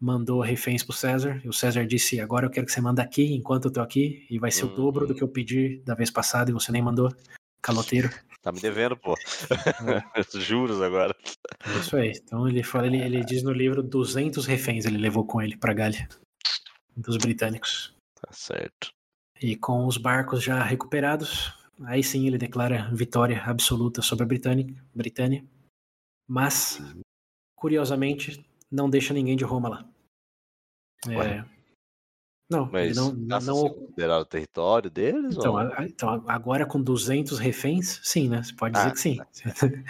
mandou 0.00 0.40
reféns 0.40 0.82
pro 0.82 0.92
César, 0.92 1.40
e 1.44 1.48
o 1.48 1.52
César 1.52 1.86
disse: 1.86 2.20
Agora 2.20 2.46
eu 2.46 2.50
quero 2.50 2.66
que 2.66 2.72
você 2.72 2.80
manda 2.80 3.02
aqui 3.02 3.34
enquanto 3.34 3.66
eu 3.66 3.72
tô 3.72 3.80
aqui, 3.80 4.26
e 4.30 4.38
vai 4.38 4.50
ser 4.50 4.64
o 4.64 4.68
Uhum. 4.68 4.74
dobro 4.74 5.06
do 5.06 5.14
que 5.14 5.22
eu 5.22 5.28
pedi 5.28 5.78
da 5.84 5.94
vez 5.94 6.10
passada, 6.10 6.50
e 6.50 6.54
você 6.54 6.70
nem 6.72 6.82
mandou. 6.82 7.14
Caloteiro. 7.62 8.10
Tá 8.42 8.52
me 8.52 8.60
devendo, 8.60 8.94
pô. 8.94 9.14
Juros 10.34 10.82
agora. 10.82 11.16
É 11.64 11.78
isso 11.78 11.96
aí. 11.96 12.12
Então 12.22 12.46
ele 12.46 12.62
fala, 12.62 12.86
ele, 12.86 12.98
ele 12.98 13.24
diz 13.24 13.42
no 13.42 13.52
livro 13.52 13.82
200 13.82 14.44
reféns 14.44 14.84
ele 14.84 14.98
levou 14.98 15.24
com 15.24 15.40
ele 15.40 15.56
pra 15.56 15.72
Galha, 15.72 16.06
dos 16.94 17.16
britânicos. 17.16 17.94
Tá 18.20 18.30
certo. 18.32 18.90
E 19.40 19.56
com 19.56 19.86
os 19.86 19.96
barcos 19.96 20.42
já 20.42 20.62
recuperados, 20.62 21.54
aí 21.84 22.02
sim 22.02 22.26
ele 22.26 22.36
declara 22.36 22.90
vitória 22.92 23.42
absoluta 23.42 24.02
sobre 24.02 24.24
a 24.24 24.28
Britânia, 24.28 24.66
Britânia. 24.94 25.42
Mas, 26.28 26.82
curiosamente, 27.56 28.44
não 28.74 28.90
deixa 28.90 29.14
ninguém 29.14 29.36
de 29.36 29.44
Roma 29.44 29.68
lá. 29.68 29.88
É, 31.08 31.44
não, 32.50 32.66
Mas 32.70 32.96
não, 32.96 33.12
não, 33.12 33.74
considerado 33.74 34.22
o 34.22 34.26
território 34.26 34.90
deles? 34.90 35.36
então, 35.36 35.52
ou... 35.52 35.58
a- 35.58 35.84
então, 35.84 36.24
agora 36.28 36.66
com 36.66 36.82
200 36.82 37.38
reféns, 37.38 38.00
sim, 38.02 38.28
né? 38.28 38.42
Você 38.42 38.54
pode 38.54 38.74
dizer 38.74 38.88
Ah, 38.88 38.92
que 38.92 39.00
sim. 39.00 39.18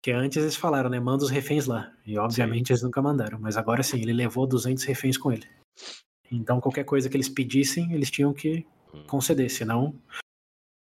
Porque 0.00 0.12
antes 0.12 0.36
eles 0.42 0.56
falaram, 0.56 0.88
né? 0.90 1.00
Manda 1.00 1.24
os 1.24 1.30
reféns 1.30 1.66
lá. 1.66 1.92
E 2.06 2.16
obviamente 2.18 2.70
eles 2.70 2.82
nunca 2.82 3.02
mandaram. 3.02 3.38
Mas 3.38 3.56
agora 3.56 3.82
sim, 3.82 4.00
ele 4.00 4.12
levou 4.12 4.46
200 4.46 4.84
reféns 4.84 5.16
com 5.18 5.32
ele. 5.32 5.46
Então 6.30 6.60
qualquer 6.60 6.84
coisa 6.84 7.08
que 7.08 7.16
eles 7.16 7.28
pedissem, 7.28 7.92
eles 7.92 8.10
tinham 8.10 8.32
que 8.32 8.66
Hum, 8.94 9.04
conceder. 9.06 9.50
Senão 9.50 10.00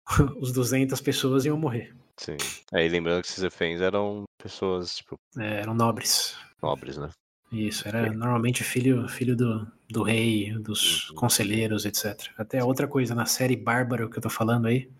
os 0.41 0.53
200 0.53 1.01
pessoas 1.01 1.45
iam 1.45 1.57
morrer. 1.59 1.95
Sim. 2.19 2.37
Aí 2.73 2.89
lembrando 2.89 3.23
que 3.23 3.29
esses 3.29 3.43
reféns 3.43 3.81
eram 3.81 4.25
pessoas, 4.43 4.97
tipo, 4.97 5.17
É, 5.39 5.61
eram 5.61 5.75
nobres. 5.75 6.37
nobres, 6.63 6.97
né? 6.99 7.09
Isso, 7.53 7.87
era 7.87 8.13
normalmente 8.13 8.65
filho, 8.65 9.09
filho 9.09 9.37
do, 9.37 9.67
do 9.89 10.03
rei, 10.03 10.53
dos 10.59 11.11
Uhum. 11.11 11.17
conselheiros, 11.17 11.85
etc. 11.85 12.31
Até 12.37 12.63
outra 12.63 12.89
coisa, 12.89 13.15
na 13.15 13.25
série 13.27 13.57
Bárbaro 13.57 14.11
que 14.11 14.19
eu 14.19 14.23
tô 14.23 14.29
falando 14.29 14.67
aí, 14.67 14.91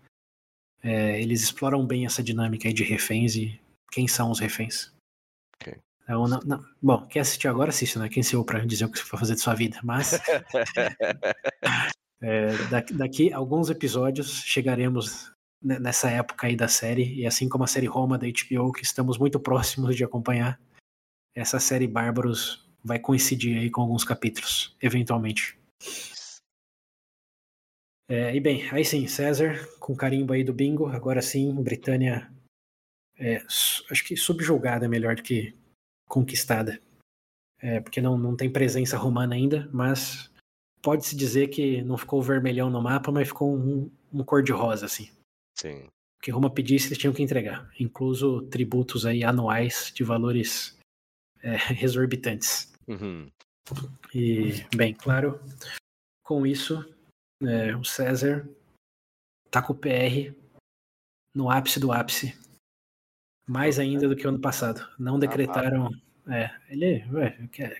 é, 0.81 1.21
eles 1.21 1.43
exploram 1.43 1.85
bem 1.85 2.05
essa 2.05 2.23
dinâmica 2.23 2.67
aí 2.67 2.73
de 2.73 2.83
reféns 2.83 3.35
e 3.35 3.59
quem 3.91 4.07
são 4.07 4.31
os 4.31 4.39
reféns. 4.39 4.93
Ok. 5.61 5.75
Então, 6.03 6.25
não- 6.27 6.39
não- 6.45 6.65
bom, 6.81 7.05
quer 7.07 7.19
assistir 7.19 7.49
agora, 7.49 7.69
assiste, 7.69 7.99
né? 7.99 8.07
Quem 8.07 8.23
sou 8.23 8.39
eu 8.39 8.45
pra 8.45 8.63
dizer 8.65 8.85
o 8.85 8.91
que 8.91 8.97
você 8.99 9.09
vai 9.11 9.19
fazer 9.19 9.35
de 9.35 9.41
sua 9.41 9.53
vida? 9.53 9.79
Mas 9.83 10.11
é, 12.21 12.57
daqui, 12.69 12.93
daqui 12.93 13.33
alguns 13.33 13.69
episódios 13.69 14.41
chegaremos 14.43 15.31
ne- 15.61 15.79
nessa 15.79 16.09
época 16.09 16.47
aí 16.47 16.55
da 16.55 16.67
série, 16.69 17.13
e 17.15 17.25
assim 17.27 17.49
como 17.49 17.63
a 17.63 17.67
série 17.67 17.87
Roma 17.87 18.17
da 18.17 18.25
HBO, 18.27 18.71
que 18.71 18.83
estamos 18.83 19.17
muito 19.17 19.39
próximos 19.39 19.95
de 19.95 20.03
acompanhar, 20.03 20.59
essa 21.37 21.59
série 21.59 21.87
Bárbaros 21.87 22.67
vai 22.83 22.97
coincidir 22.97 23.59
aí 23.59 23.69
com 23.69 23.81
alguns 23.81 24.03
capítulos, 24.03 24.75
eventualmente. 24.81 25.55
É, 28.09 28.35
e 28.35 28.39
bem, 28.39 28.67
aí 28.71 28.83
sim, 28.83 29.05
César, 29.05 29.67
com 29.79 29.95
carimbo 29.95 30.33
aí 30.33 30.43
do 30.43 30.53
bingo, 30.53 30.87
agora 30.87 31.21
sim, 31.21 31.53
Britânia, 31.61 32.31
é, 33.19 33.37
acho 33.37 34.03
que 34.03 34.17
subjugada 34.17 34.85
é 34.85 34.87
melhor 34.87 35.15
do 35.15 35.21
que 35.21 35.53
conquistada. 36.07 36.81
É, 37.59 37.79
porque 37.81 38.01
não, 38.01 38.17
não 38.17 38.35
tem 38.35 38.51
presença 38.51 38.97
romana 38.97 39.35
ainda, 39.35 39.69
mas 39.71 40.31
pode-se 40.81 41.15
dizer 41.15 41.49
que 41.49 41.83
não 41.83 41.97
ficou 41.97 42.21
vermelhão 42.21 42.69
no 42.69 42.81
mapa, 42.81 43.11
mas 43.11 43.27
ficou 43.27 43.55
um, 43.55 43.91
um 44.11 44.23
cor-de-rosa, 44.23 44.87
assim. 44.87 45.09
Sim. 45.55 45.83
O 46.17 46.21
que 46.23 46.31
Roma 46.31 46.49
pedisse, 46.49 46.87
eles 46.87 46.97
tinham 46.97 47.13
que 47.13 47.21
entregar, 47.21 47.69
incluso 47.79 48.41
tributos 48.43 49.05
aí 49.05 49.23
anuais 49.23 49.91
de 49.93 50.03
valores 50.03 50.76
é, 51.43 51.57
exorbitantes. 51.83 52.73
Uhum. 52.87 53.29
E, 54.13 54.65
bem, 54.75 54.93
claro, 54.93 55.39
com 56.23 56.45
isso, 56.45 56.85
é, 57.43 57.75
o 57.75 57.83
César 57.83 58.47
tá 59.51 59.61
com 59.61 59.73
o 59.73 59.75
PR 59.75 60.33
no 61.33 61.49
ápice 61.49 61.79
do 61.79 61.91
ápice. 61.91 62.37
Mais 63.47 63.79
ainda 63.79 64.07
do 64.07 64.15
que 64.15 64.25
o 64.25 64.29
ano 64.29 64.39
passado. 64.39 64.85
Não 64.99 65.19
decretaram. 65.19 65.89
É, 66.29 66.51
ele. 66.69 67.03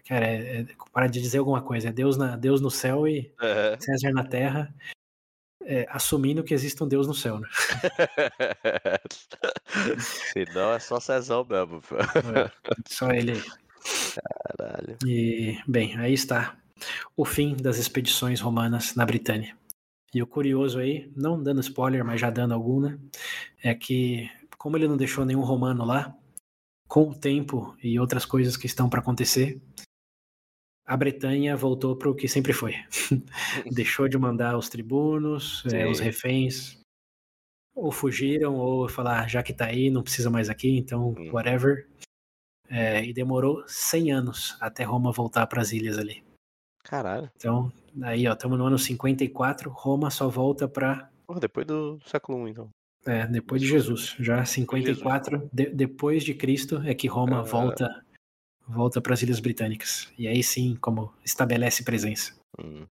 Cara, 0.08 0.26
é, 0.26 0.62
é, 0.62 0.68
para 0.94 1.08
de 1.08 1.22
dizer 1.22 1.40
alguma 1.40 1.62
coisa. 1.62 1.90
É 1.90 1.92
Deus, 1.92 2.18
na, 2.18 2.38
Deus 2.38 2.62
no 2.62 2.72
céu 2.72 3.06
e 3.08 3.34
É. 3.42 3.78
César 3.80 4.12
na 4.14 4.24
terra. 4.24 4.74
É, 5.68 5.86
assumindo 5.90 6.46
que 6.46 6.54
existe 6.54 6.82
um 6.82 6.88
Deus 6.88 7.06
no 7.06 7.14
céu, 7.14 7.40
né? 7.40 7.48
Se 10.00 10.46
não, 10.56 10.74
é 10.74 10.80
só 10.80 10.98
Cezão 11.00 11.46
mesmo. 11.48 11.82
É, 12.34 12.50
só 12.88 13.12
ele 13.12 13.34
aí. 13.34 13.44
Caralho. 14.58 14.98
E, 15.06 15.60
bem, 15.68 15.96
aí 15.98 16.14
está 16.14 16.58
o 17.18 17.26
fim 17.26 17.56
das 17.56 17.78
expedições 17.78 18.40
romanas 18.40 18.96
na 18.96 19.06
Britânia. 19.06 19.56
E 20.14 20.24
o 20.24 20.28
curioso 20.28 20.80
aí, 20.80 21.12
não 21.16 21.42
dando 21.42 21.60
spoiler, 21.60 22.06
mas 22.06 22.22
já 22.22 22.30
dando 22.30 22.54
algum, 22.54 22.80
né? 22.80 22.98
É 23.62 23.76
que, 23.76 24.30
como 24.58 24.78
ele 24.78 24.88
não 24.88 24.96
deixou 24.96 25.26
nenhum 25.26 25.42
romano 25.42 25.84
lá, 25.84 26.16
com 26.88 27.10
o 27.10 27.16
tempo 27.16 27.76
e 27.84 28.00
outras 28.00 28.26
coisas 28.26 28.56
que 28.56 28.68
estão 28.68 28.90
para 28.90 29.02
acontecer, 29.02 29.62
a 30.88 30.96
Bretanha 30.96 31.56
voltou 31.58 31.98
para 31.98 32.10
o 32.10 32.16
que 32.16 32.30
sempre 32.30 32.54
foi. 32.54 32.76
Deixou 33.70 34.08
de 34.08 34.18
mandar 34.18 34.58
os 34.58 34.70
tribunos, 34.70 35.64
é, 35.66 35.86
os 35.86 36.00
reféns, 36.00 36.80
ou 37.76 37.92
fugiram, 37.92 38.56
ou 38.56 38.88
falar, 38.88 39.24
ah, 39.24 39.28
já 39.28 39.44
que 39.44 39.54
tá 39.54 39.66
aí, 39.66 39.90
não 39.90 40.02
precisa 40.02 40.30
mais 40.30 40.50
aqui, 40.50 40.78
então, 40.78 41.10
hum. 41.10 41.30
whatever. 41.34 41.86
É, 42.70 43.04
e 43.04 43.14
demorou 43.14 43.64
100 43.68 44.12
anos 44.12 44.58
até 44.62 44.84
Roma 44.84 45.12
voltar 45.12 45.46
para 45.48 45.62
as 45.62 45.74
ilhas 45.74 45.98
ali. 45.98 46.24
Caralho. 46.84 47.30
Então, 47.36 47.72
aí, 48.02 48.26
ó, 48.28 48.34
estamos 48.34 48.58
no 48.58 48.66
ano 48.66 48.80
54, 48.80 49.70
Roma 49.70 50.10
só 50.10 50.30
volta 50.30 50.70
para. 50.70 51.10
depois 51.40 51.68
do 51.68 52.00
século 52.06 52.48
I, 52.48 52.52
então. 52.52 52.70
É, 53.06 53.26
depois 53.28 53.62
de 53.62 53.68
Jesus. 53.68 54.16
Já 54.20 54.44
54, 54.44 55.32
Jesus. 55.32 55.50
De, 55.54 55.70
depois 55.70 56.24
de 56.24 56.34
Cristo, 56.34 56.82
é 56.86 56.94
que 56.94 57.08
Roma 57.08 57.44
volta 57.44 58.06
volta 58.68 59.02
para 59.02 59.14
as 59.14 59.22
Ilhas 59.22 59.40
Britânicas. 59.40 60.12
E 60.18 60.28
aí 60.28 60.44
sim, 60.44 60.76
como 60.80 61.14
estabelece 61.24 61.84
presença. 61.84 62.34
Hum. 62.60 62.86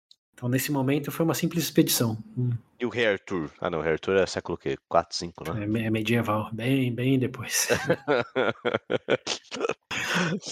Então, 0.43 0.51
nesse 0.51 0.73
momento, 0.73 1.09
foi 1.09 1.23
uma 1.23 1.33
simples 1.33 1.63
expedição. 1.63 2.17
Hum. 2.37 2.51
E 2.77 2.85
o 2.85 2.89
Rei 2.89 3.07
Arthur? 3.07 3.49
Ah, 3.61 3.69
não, 3.69 3.79
o 3.79 3.81
Rei 3.81 3.93
Arthur 3.93 4.17
é 4.17 4.25
século 4.25 4.57
quê? 4.57 4.77
4, 4.89 5.15
5, 5.15 5.53
né? 5.53 5.61
É, 5.61 5.85
é 5.85 5.89
medieval, 5.89 6.49
bem, 6.51 6.93
bem 6.93 7.17
depois. 7.17 7.69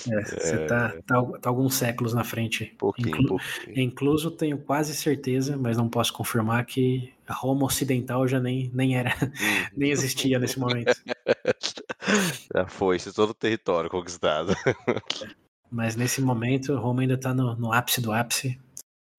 é, 0.10 0.22
você 0.24 0.56
é... 0.56 0.66
Tá, 0.66 0.94
tá, 1.06 1.22
tá, 1.42 1.50
alguns 1.50 1.76
séculos 1.76 2.14
na 2.14 2.24
frente. 2.24 2.74
Pouquinho, 2.78 3.10
Inclu 3.10 3.28
pouquinho. 3.28 3.82
Incluso, 3.82 4.32
tenho 4.32 4.58
quase 4.60 4.96
certeza, 4.96 5.58
mas 5.58 5.76
não 5.76 5.90
posso 5.90 6.14
confirmar, 6.14 6.66
que 6.66 7.14
a 7.28 7.34
Roma 7.34 7.66
Ocidental 7.66 8.26
já 8.26 8.40
nem, 8.40 8.72
nem 8.74 8.96
era, 8.96 9.14
uhum. 9.22 9.66
nem 9.76 9.92
existia 9.92 10.40
nesse 10.40 10.58
momento. 10.58 10.96
Já 12.56 12.66
foi, 12.66 12.96
isso 12.96 13.14
todo 13.14 13.32
o 13.32 13.34
território 13.34 13.90
conquistado. 13.90 14.56
Mas 15.70 15.96
nesse 15.96 16.22
momento, 16.22 16.76
Roma 16.76 17.02
ainda 17.02 17.14
está 17.14 17.34
no, 17.34 17.56
no 17.56 17.72
ápice 17.72 18.02
do 18.02 18.12
ápice. 18.12 18.60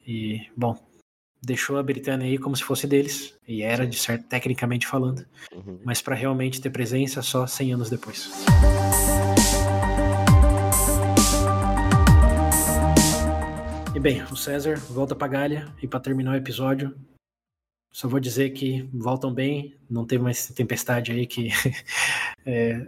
E, 0.06 0.46
bom, 0.56 0.76
deixou 1.42 1.76
a 1.78 1.82
Britânia 1.82 2.26
aí 2.26 2.38
como 2.38 2.56
se 2.56 2.62
fosse 2.62 2.86
deles, 2.86 3.34
e 3.46 3.62
era, 3.62 3.86
de 3.86 3.96
certo, 3.96 4.26
tecnicamente 4.26 4.86
falando, 4.86 5.26
uhum. 5.52 5.80
mas 5.84 6.00
para 6.00 6.14
realmente 6.14 6.60
ter 6.60 6.70
presença 6.70 7.22
só 7.22 7.46
100 7.46 7.74
anos 7.74 7.90
depois. 7.90 8.30
E 13.94 14.00
bem, 14.00 14.22
o 14.24 14.36
César 14.36 14.76
volta 14.76 15.14
para 15.14 15.28
Galha 15.28 15.74
e 15.82 15.86
para 15.86 16.00
terminar 16.00 16.32
o 16.32 16.36
episódio, 16.36 16.96
só 17.92 18.08
vou 18.08 18.18
dizer 18.18 18.50
que 18.50 18.88
voltam 18.92 19.32
bem, 19.32 19.76
não 19.88 20.06
teve 20.06 20.24
mais 20.24 20.48
tempestade 20.48 21.12
aí 21.12 21.26
que 21.26 21.50
é, 22.46 22.80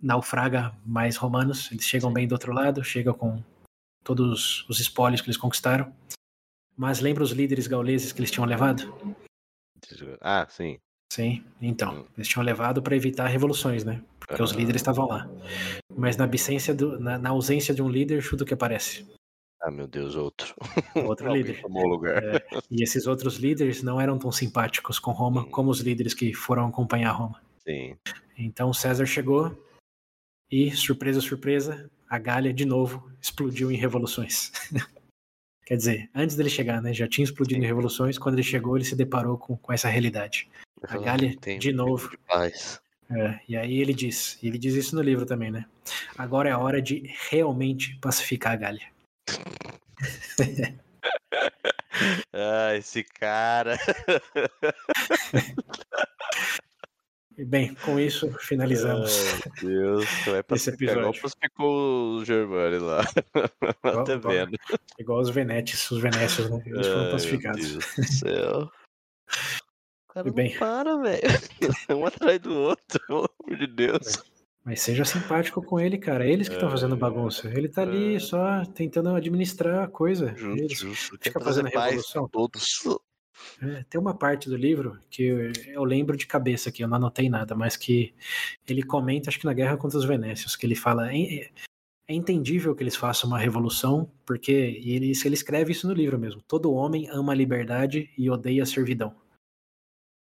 naufraga 0.00 0.72
mais 0.86 1.16
romanos, 1.16 1.72
eles 1.72 1.84
chegam 1.84 2.12
bem 2.12 2.28
do 2.28 2.32
outro 2.32 2.52
lado, 2.52 2.84
chegam 2.84 3.14
com 3.14 3.42
todos 4.04 4.64
os 4.68 4.78
espólios 4.78 5.20
que 5.20 5.28
eles 5.28 5.38
conquistaram. 5.38 5.92
Mas 6.76 7.00
lembra 7.00 7.22
os 7.22 7.30
líderes 7.30 7.66
gauleses 7.66 8.12
que 8.12 8.20
eles 8.20 8.30
tinham 8.30 8.46
levado? 8.46 8.92
Ah, 10.20 10.46
sim. 10.48 10.78
Sim, 11.12 11.44
então, 11.62 12.00
hum. 12.00 12.04
eles 12.16 12.26
tinham 12.26 12.44
levado 12.44 12.82
para 12.82 12.96
evitar 12.96 13.28
revoluções, 13.28 13.84
né? 13.84 14.02
Porque 14.18 14.42
os 14.42 14.50
líderes 14.50 14.80
estavam 14.80 15.06
lá. 15.06 15.28
Mas 15.96 16.16
na, 16.16 16.26
do, 16.74 16.98
na, 16.98 17.18
na, 17.18 17.30
ausência 17.30 17.72
de 17.72 17.82
um 17.82 17.88
líder, 17.88 18.20
chuta 18.20 18.42
o 18.42 18.46
que 18.46 18.54
aparece. 18.54 19.06
Ah, 19.62 19.70
meu 19.70 19.86
Deus, 19.86 20.16
outro. 20.16 20.54
Outro 21.06 21.30
líder. 21.32 21.60
Tomou 21.60 21.86
lugar. 21.86 22.22
É, 22.22 22.44
e 22.70 22.82
esses 22.82 23.06
outros 23.06 23.36
líderes 23.36 23.82
não 23.82 24.00
eram 24.00 24.18
tão 24.18 24.32
simpáticos 24.32 24.98
com 24.98 25.12
Roma 25.12 25.42
hum. 25.42 25.50
como 25.50 25.70
os 25.70 25.80
líderes 25.80 26.14
que 26.14 26.34
foram 26.34 26.66
acompanhar 26.66 27.12
Roma. 27.12 27.40
Sim. 27.58 27.96
Então 28.36 28.72
César 28.72 29.06
chegou 29.06 29.56
e, 30.50 30.72
surpresa, 30.72 31.20
surpresa, 31.20 31.88
a 32.08 32.18
Gália 32.18 32.52
de 32.52 32.64
novo 32.64 33.10
explodiu 33.20 33.70
em 33.70 33.76
revoluções. 33.76 34.50
Quer 35.64 35.76
dizer, 35.76 36.10
antes 36.14 36.36
dele 36.36 36.50
chegar, 36.50 36.82
né? 36.82 36.92
Já 36.92 37.08
tinha 37.08 37.24
explodido 37.24 37.60
Sim. 37.60 37.64
em 37.64 37.68
revoluções. 37.68 38.18
Quando 38.18 38.34
ele 38.34 38.42
chegou, 38.42 38.76
ele 38.76 38.84
se 38.84 38.94
deparou 38.94 39.38
com, 39.38 39.56
com 39.56 39.72
essa 39.72 39.88
realidade. 39.88 40.48
A 40.86 40.98
Gália, 40.98 41.34
de 41.58 41.72
novo. 41.72 42.10
De 42.10 42.18
é, 43.10 43.40
e 43.48 43.56
aí 43.56 43.80
ele 43.80 43.92
diz, 43.92 44.38
e 44.42 44.48
ele 44.48 44.58
diz 44.58 44.74
isso 44.74 44.96
no 44.96 45.02
livro 45.02 45.26
também, 45.26 45.50
né? 45.50 45.66
Agora 46.16 46.48
é 46.48 46.52
a 46.52 46.58
hora 46.58 46.80
de 46.80 47.10
realmente 47.30 47.98
pacificar 48.00 48.54
a 48.54 48.56
Gália. 48.56 48.86
ah, 52.32 52.74
esse 52.76 53.04
cara. 53.04 53.78
Bem, 57.36 57.74
com 57.74 57.98
isso 57.98 58.30
finalizamos. 58.40 59.40
Meu 59.62 59.70
Deus, 59.70 60.06
vai 60.26 60.42
esse 60.52 60.70
episódio. 60.70 61.00
Igual 61.00 61.14
ficou 61.42 62.16
o 62.16 62.24
Germani 62.24 62.78
lá. 62.78 63.02
Igual, 63.84 64.04
tá 64.04 64.16
vendo. 64.16 64.56
Igual 64.98 65.20
os 65.20 65.30
Venetes, 65.30 65.90
os 65.90 66.00
Venécios, 66.00 66.48
né? 66.48 66.62
Eles 66.64 66.86
foram 66.86 67.10
pacificados. 67.10 67.60
Meu 67.60 67.78
Deus 67.78 67.96
do 67.96 68.12
céu. 68.12 68.70
Cara 70.14 70.30
Bem, 70.30 70.52
não 70.52 70.58
para, 70.60 70.96
velho. 70.98 71.22
Um 71.90 72.06
atrás 72.06 72.38
do 72.38 72.54
outro, 72.54 73.00
pelo 73.04 73.18
amor 73.18 73.58
de 73.58 73.66
Deus. 73.66 74.22
Mas 74.64 74.80
seja 74.80 75.04
simpático 75.04 75.60
com 75.60 75.80
ele, 75.80 75.98
cara. 75.98 76.24
Eles 76.24 76.48
que 76.48 76.54
estão 76.54 76.70
fazendo 76.70 76.96
bagunça. 76.96 77.48
Ele 77.48 77.68
tá 77.68 77.82
ali 77.82 78.14
é. 78.14 78.18
só 78.20 78.64
tentando 78.64 79.14
administrar 79.14 79.82
a 79.84 79.88
coisa. 79.88 80.32
Justo, 80.36 80.86
justo. 80.86 81.18
Fica 81.20 81.40
fazendo 81.40 81.68
revolução. 81.68 82.28
Todos. 82.28 82.80
É, 83.60 83.84
tem 83.84 84.00
uma 84.00 84.14
parte 84.14 84.48
do 84.48 84.56
livro 84.56 84.98
que 85.10 85.22
eu, 85.22 85.52
eu, 85.66 85.84
lembro 85.84 86.16
de 86.16 86.26
cabeça 86.26 86.68
aqui, 86.68 86.82
eu 86.82 86.88
não 86.88 86.96
anotei 86.96 87.28
nada, 87.28 87.54
mas 87.54 87.76
que 87.76 88.14
ele 88.66 88.82
comenta, 88.82 89.28
acho 89.28 89.38
que 89.38 89.44
na 89.44 89.52
Guerra 89.52 89.76
contra 89.76 89.98
os 89.98 90.04
Venécios, 90.04 90.56
que 90.56 90.66
ele 90.66 90.74
fala. 90.74 91.14
É, 91.14 91.50
é 92.06 92.12
entendível 92.12 92.74
que 92.74 92.82
eles 92.82 92.96
façam 92.96 93.30
uma 93.30 93.38
revolução, 93.38 94.10
porque 94.26 94.52
ele, 94.52 95.12
ele 95.24 95.34
escreve 95.34 95.72
isso 95.72 95.86
no 95.86 95.94
livro 95.94 96.18
mesmo. 96.18 96.42
Todo 96.42 96.72
homem 96.72 97.08
ama 97.08 97.32
a 97.32 97.36
liberdade 97.36 98.10
e 98.18 98.28
odeia 98.28 98.62
a 98.62 98.66
servidão. 98.66 99.16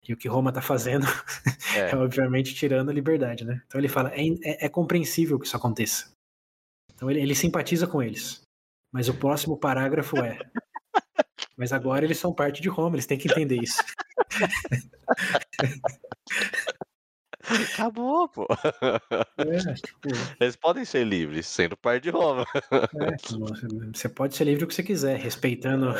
E 0.08 0.14
o 0.14 0.18
que 0.18 0.28
Roma 0.28 0.50
está 0.50 0.62
fazendo 0.62 1.06
é. 1.76 1.92
é. 1.92 1.96
obviamente, 1.96 2.56
tirando 2.56 2.90
a 2.90 2.94
liberdade, 2.94 3.46
né? 3.46 3.62
Então 3.68 3.80
ele 3.80 3.88
fala, 3.88 4.12
é, 4.14 4.28
é, 4.44 4.66
é 4.66 4.70
compreensível 4.70 5.38
que 5.38 5.46
isso 5.46 5.56
aconteça. 5.56 6.12
Então 6.96 7.12
ele, 7.12 7.22
ele 7.22 7.36
simpatiza 7.36 7.86
com 7.86 8.02
eles. 8.02 8.42
Mas 8.92 9.08
o 9.08 9.14
próximo 9.14 9.58
parágrafo 9.58 10.18
é, 10.18 10.40
mas 11.58 11.74
agora 11.74 12.06
eles 12.06 12.18
são 12.18 12.34
parte 12.34 12.62
de 12.62 12.70
Roma, 12.70 12.96
eles 12.96 13.06
têm 13.06 13.18
que 13.18 13.30
entender 13.30 13.62
isso. 13.62 13.84
Acabou, 17.74 18.28
pô. 18.28 18.46
É, 19.38 19.74
tipo... 19.76 20.10
Eles 20.40 20.58
podem 20.58 20.84
ser 20.84 21.06
livres, 21.06 21.48
sendo 21.48 21.78
parte 21.78 22.04
de 22.04 22.10
Roma. 22.10 22.46
É, 22.72 23.16
você 23.94 24.10
pode 24.10 24.36
ser 24.36 24.44
livre 24.44 24.66
o 24.66 24.68
que 24.68 24.74
você 24.74 24.84
quiser, 24.84 25.18
respeitando 25.18 25.94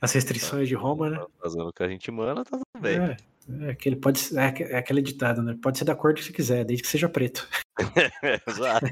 as 0.00 0.12
restrições 0.12 0.68
de 0.68 0.74
Roma, 0.74 1.10
né? 1.10 1.18
Fazendo 1.42 1.68
o 1.68 1.72
que 1.72 1.82
a 1.82 1.88
gente 1.88 2.10
manda, 2.12 2.44
tá 2.44 2.52
tudo 2.52 2.80
bem. 2.80 2.98
É. 2.98 3.16
É 3.60 3.70
aquele, 3.70 3.96
pode, 3.96 4.20
é, 4.38 4.72
é 4.72 4.78
aquele 4.78 5.02
ditado, 5.02 5.42
né? 5.42 5.54
Pode 5.60 5.76
ser 5.76 5.84
da 5.84 5.94
cor 5.94 6.14
que 6.14 6.24
você 6.24 6.32
quiser, 6.32 6.64
desde 6.64 6.82
que 6.82 6.88
seja 6.88 7.08
preto. 7.08 7.46
Exato. 8.48 8.86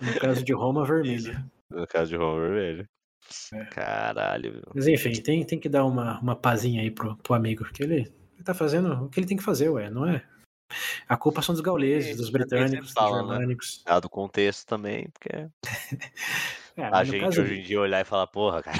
no 0.00 0.20
caso 0.20 0.44
de 0.44 0.52
Roma, 0.52 0.84
vermelho. 0.84 1.44
No 1.68 1.86
caso 1.86 2.10
de 2.10 2.16
Roma, 2.16 2.40
vermelho. 2.40 2.88
É. 3.52 3.64
Caralho. 3.66 4.62
Mas 4.74 4.86
enfim, 4.86 5.12
tem, 5.12 5.44
tem 5.44 5.58
que 5.58 5.68
dar 5.68 5.84
uma, 5.84 6.20
uma 6.20 6.36
pazinha 6.36 6.82
aí 6.82 6.90
pro, 6.90 7.16
pro 7.16 7.34
amigo, 7.34 7.64
porque 7.64 7.82
ele, 7.82 8.12
ele 8.34 8.44
tá 8.44 8.54
fazendo 8.54 9.04
o 9.04 9.08
que 9.08 9.20
ele 9.20 9.26
tem 9.26 9.36
que 9.36 9.42
fazer, 9.42 9.68
ué, 9.68 9.90
não 9.90 10.06
é? 10.06 10.22
A 11.08 11.16
culpa 11.16 11.42
são 11.42 11.54
dos 11.54 11.62
gauleses, 11.62 12.16
dos 12.16 12.30
britânicos, 12.30 12.92
fala, 12.92 13.18
dos 13.18 13.28
né? 13.28 13.34
germânicos. 13.34 13.78
Né? 13.78 13.92
Dado 13.92 14.06
o 14.06 14.10
contexto 14.10 14.66
também, 14.66 15.08
porque. 15.10 15.48
É, 16.76 16.82
a 16.82 17.04
gente 17.04 17.24
hoje 17.24 17.40
dele... 17.40 17.60
em 17.60 17.62
dia 17.62 17.80
olhar 17.80 18.00
e 18.00 18.04
falar, 18.04 18.26
porra, 18.26 18.60
cara. 18.60 18.76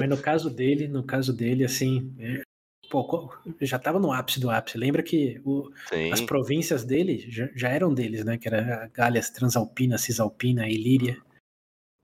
Mas 0.00 0.08
no 0.08 0.16
caso 0.18 0.50
dele, 0.50 0.88
no 0.88 1.04
caso 1.04 1.32
dele, 1.32 1.64
assim, 1.64 2.12
é, 2.18 2.42
pô, 2.90 3.32
já 3.60 3.76
estava 3.76 4.00
no 4.00 4.10
ápice 4.12 4.40
do 4.40 4.50
ápice. 4.50 4.78
Lembra 4.78 5.00
que 5.00 5.40
o, 5.44 5.70
as 6.12 6.20
províncias 6.22 6.84
dele 6.84 7.24
já, 7.28 7.48
já, 7.54 7.68
eram 7.68 7.94
deles, 7.94 8.24
né? 8.24 8.36
Que 8.36 8.48
era 8.48 8.84
a 8.84 8.88
Gália 8.88 9.22
Transalpina, 9.22 9.96
Cisalpina, 9.96 10.68
Ilíria. 10.68 11.18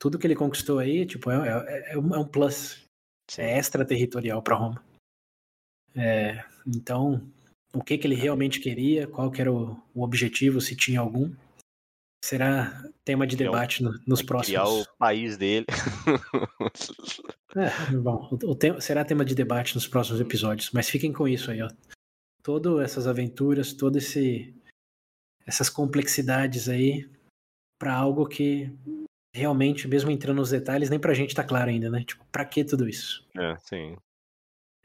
Tudo 0.02 0.18
que 0.18 0.26
ele 0.26 0.34
conquistou 0.34 0.80
aí, 0.80 1.06
tipo, 1.06 1.30
é, 1.30 1.36
é, 1.68 1.92
é 1.92 1.96
um 1.96 2.20
é 2.20 2.24
plus. 2.24 2.84
É 3.38 3.56
extraterritorial 3.56 4.42
para 4.42 4.56
Roma. 4.56 4.84
É, 5.94 6.44
então, 6.66 7.24
o 7.72 7.84
que, 7.84 7.96
que 7.96 8.04
ele 8.08 8.16
realmente 8.16 8.58
queria, 8.58 9.06
qual 9.06 9.30
que 9.30 9.40
era 9.40 9.52
o, 9.52 9.80
o 9.94 10.02
objetivo, 10.02 10.60
se 10.60 10.74
tinha 10.74 10.98
algum, 10.98 11.32
será 12.24 12.82
tema 13.04 13.28
de 13.28 13.36
debate 13.36 13.80
no, 13.80 13.92
nos 14.04 14.22
próximos. 14.22 14.60
Criar 14.60 14.66
o 14.66 14.84
país 14.98 15.36
dele. 15.36 15.66
é, 17.54 17.96
bom, 17.96 18.28
o, 18.32 18.76
o 18.76 18.80
será 18.80 19.04
tema 19.04 19.24
de 19.24 19.36
debate 19.36 19.76
nos 19.76 19.86
próximos 19.86 20.20
episódios, 20.20 20.72
mas 20.72 20.90
fiquem 20.90 21.12
com 21.12 21.28
isso 21.28 21.48
aí, 21.48 21.62
ó. 21.62 21.70
Todas 22.42 22.80
essas 22.80 23.06
aventuras, 23.06 23.72
todas 23.72 24.02
esse 24.02 24.52
essas 25.46 25.70
complexidades 25.70 26.68
aí 26.68 27.08
para 27.78 27.94
algo 27.94 28.26
que 28.26 28.68
realmente, 29.42 29.88
mesmo 29.88 30.10
entrando 30.10 30.36
nos 30.38 30.50
detalhes, 30.50 30.90
nem 30.90 30.98
pra 30.98 31.14
gente 31.14 31.34
tá 31.34 31.42
claro 31.42 31.70
ainda, 31.70 31.88
né? 31.90 32.04
Tipo, 32.04 32.24
pra 32.30 32.44
que 32.44 32.64
tudo 32.64 32.88
isso? 32.88 33.26
É, 33.36 33.56
sim. 33.58 33.96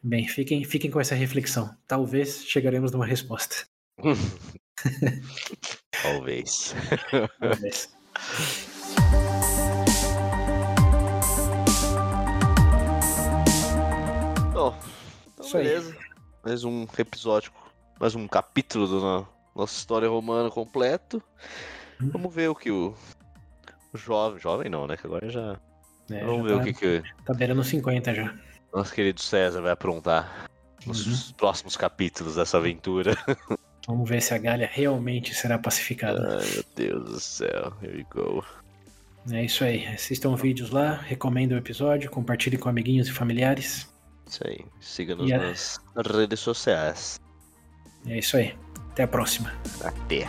Bem, 0.02 0.28
fiquem, 0.28 0.64
fiquem 0.64 0.90
com 0.90 1.00
essa 1.02 1.16
reflexão. 1.16 1.76
Talvez 1.88 2.46
chegaremos 2.46 2.92
numa 2.92 3.06
resposta. 3.06 3.68
Talvez. 6.02 6.74
Talvez. 7.40 7.90
Bom, 14.54 14.76
então 15.34 15.46
Isso 15.46 15.58
aí. 15.58 15.64
beleza. 15.64 15.96
Mais 16.44 16.64
um 16.64 16.88
episódio, 16.98 17.52
mais 18.00 18.16
um 18.16 18.28
capítulo 18.28 18.88
da 18.88 18.94
no- 18.96 19.28
nossa 19.56 19.78
história 19.78 20.08
romana 20.10 20.50
completo. 20.50 21.22
Hum. 22.02 22.10
Vamos 22.12 22.34
ver 22.34 22.50
o 22.50 22.56
que 22.56 22.72
o 22.72 22.96
jovem, 23.98 24.40
jovem 24.40 24.70
não, 24.70 24.88
né? 24.88 24.96
Que 24.98 25.06
agora 25.08 25.30
já. 25.30 25.58
É, 26.10 26.24
Vamos 26.24 26.50
já 26.50 26.56
ver 26.56 26.56
tá, 26.56 26.62
o 26.62 26.74
que, 26.74 26.74
que 27.02 27.24
tá 27.26 27.34
beirando 27.34 27.64
50 27.64 28.14
já. 28.14 28.34
nosso 28.74 28.94
querido 28.94 29.20
César 29.22 29.62
vai 29.62 29.72
aprontar 29.72 30.48
nos 30.86 31.06
Uhum. 31.30 31.34
próximos 31.36 31.76
capítulos 31.76 32.36
dessa 32.36 32.58
aventura. 32.58 33.16
Vamos 33.88 34.10
ver 34.10 34.22
se 34.22 34.34
a 34.34 34.38
Galha 34.38 34.70
realmente 34.72 35.34
será 35.34 35.58
pacificada. 35.58 36.40
Ai, 36.42 36.50
meu 36.54 36.64
Deus 36.76 37.04
do 37.12 37.20
céu. 37.20 37.74
Here 37.82 37.98
we 37.98 38.06
go. 38.14 38.44
É 39.32 39.44
isso 39.44 39.64
aí. 39.64 39.86
Assistam 39.88 40.36
vídeos 40.36 40.70
lá, 40.72 40.94
recomendem 40.96 41.58
o 41.58 41.60
episódio, 41.60 42.10
compartilhem 42.10 42.60
com 42.60 42.70
amiguinhos 42.70 43.08
e 43.08 43.12
familiares. 43.14 43.90
Isso 44.26 44.42
aí. 44.46 44.60
Siga-nos 44.82 45.32
a- 45.32 45.38
nas 45.96 46.08
redes 46.16 46.40
sociais. 46.42 47.20
É 48.06 48.20
isso 48.20 48.36
aí. 48.38 48.54
Até 48.92 49.04
a 49.04 49.08
próxima. 49.08 49.54
Até. 49.82 50.28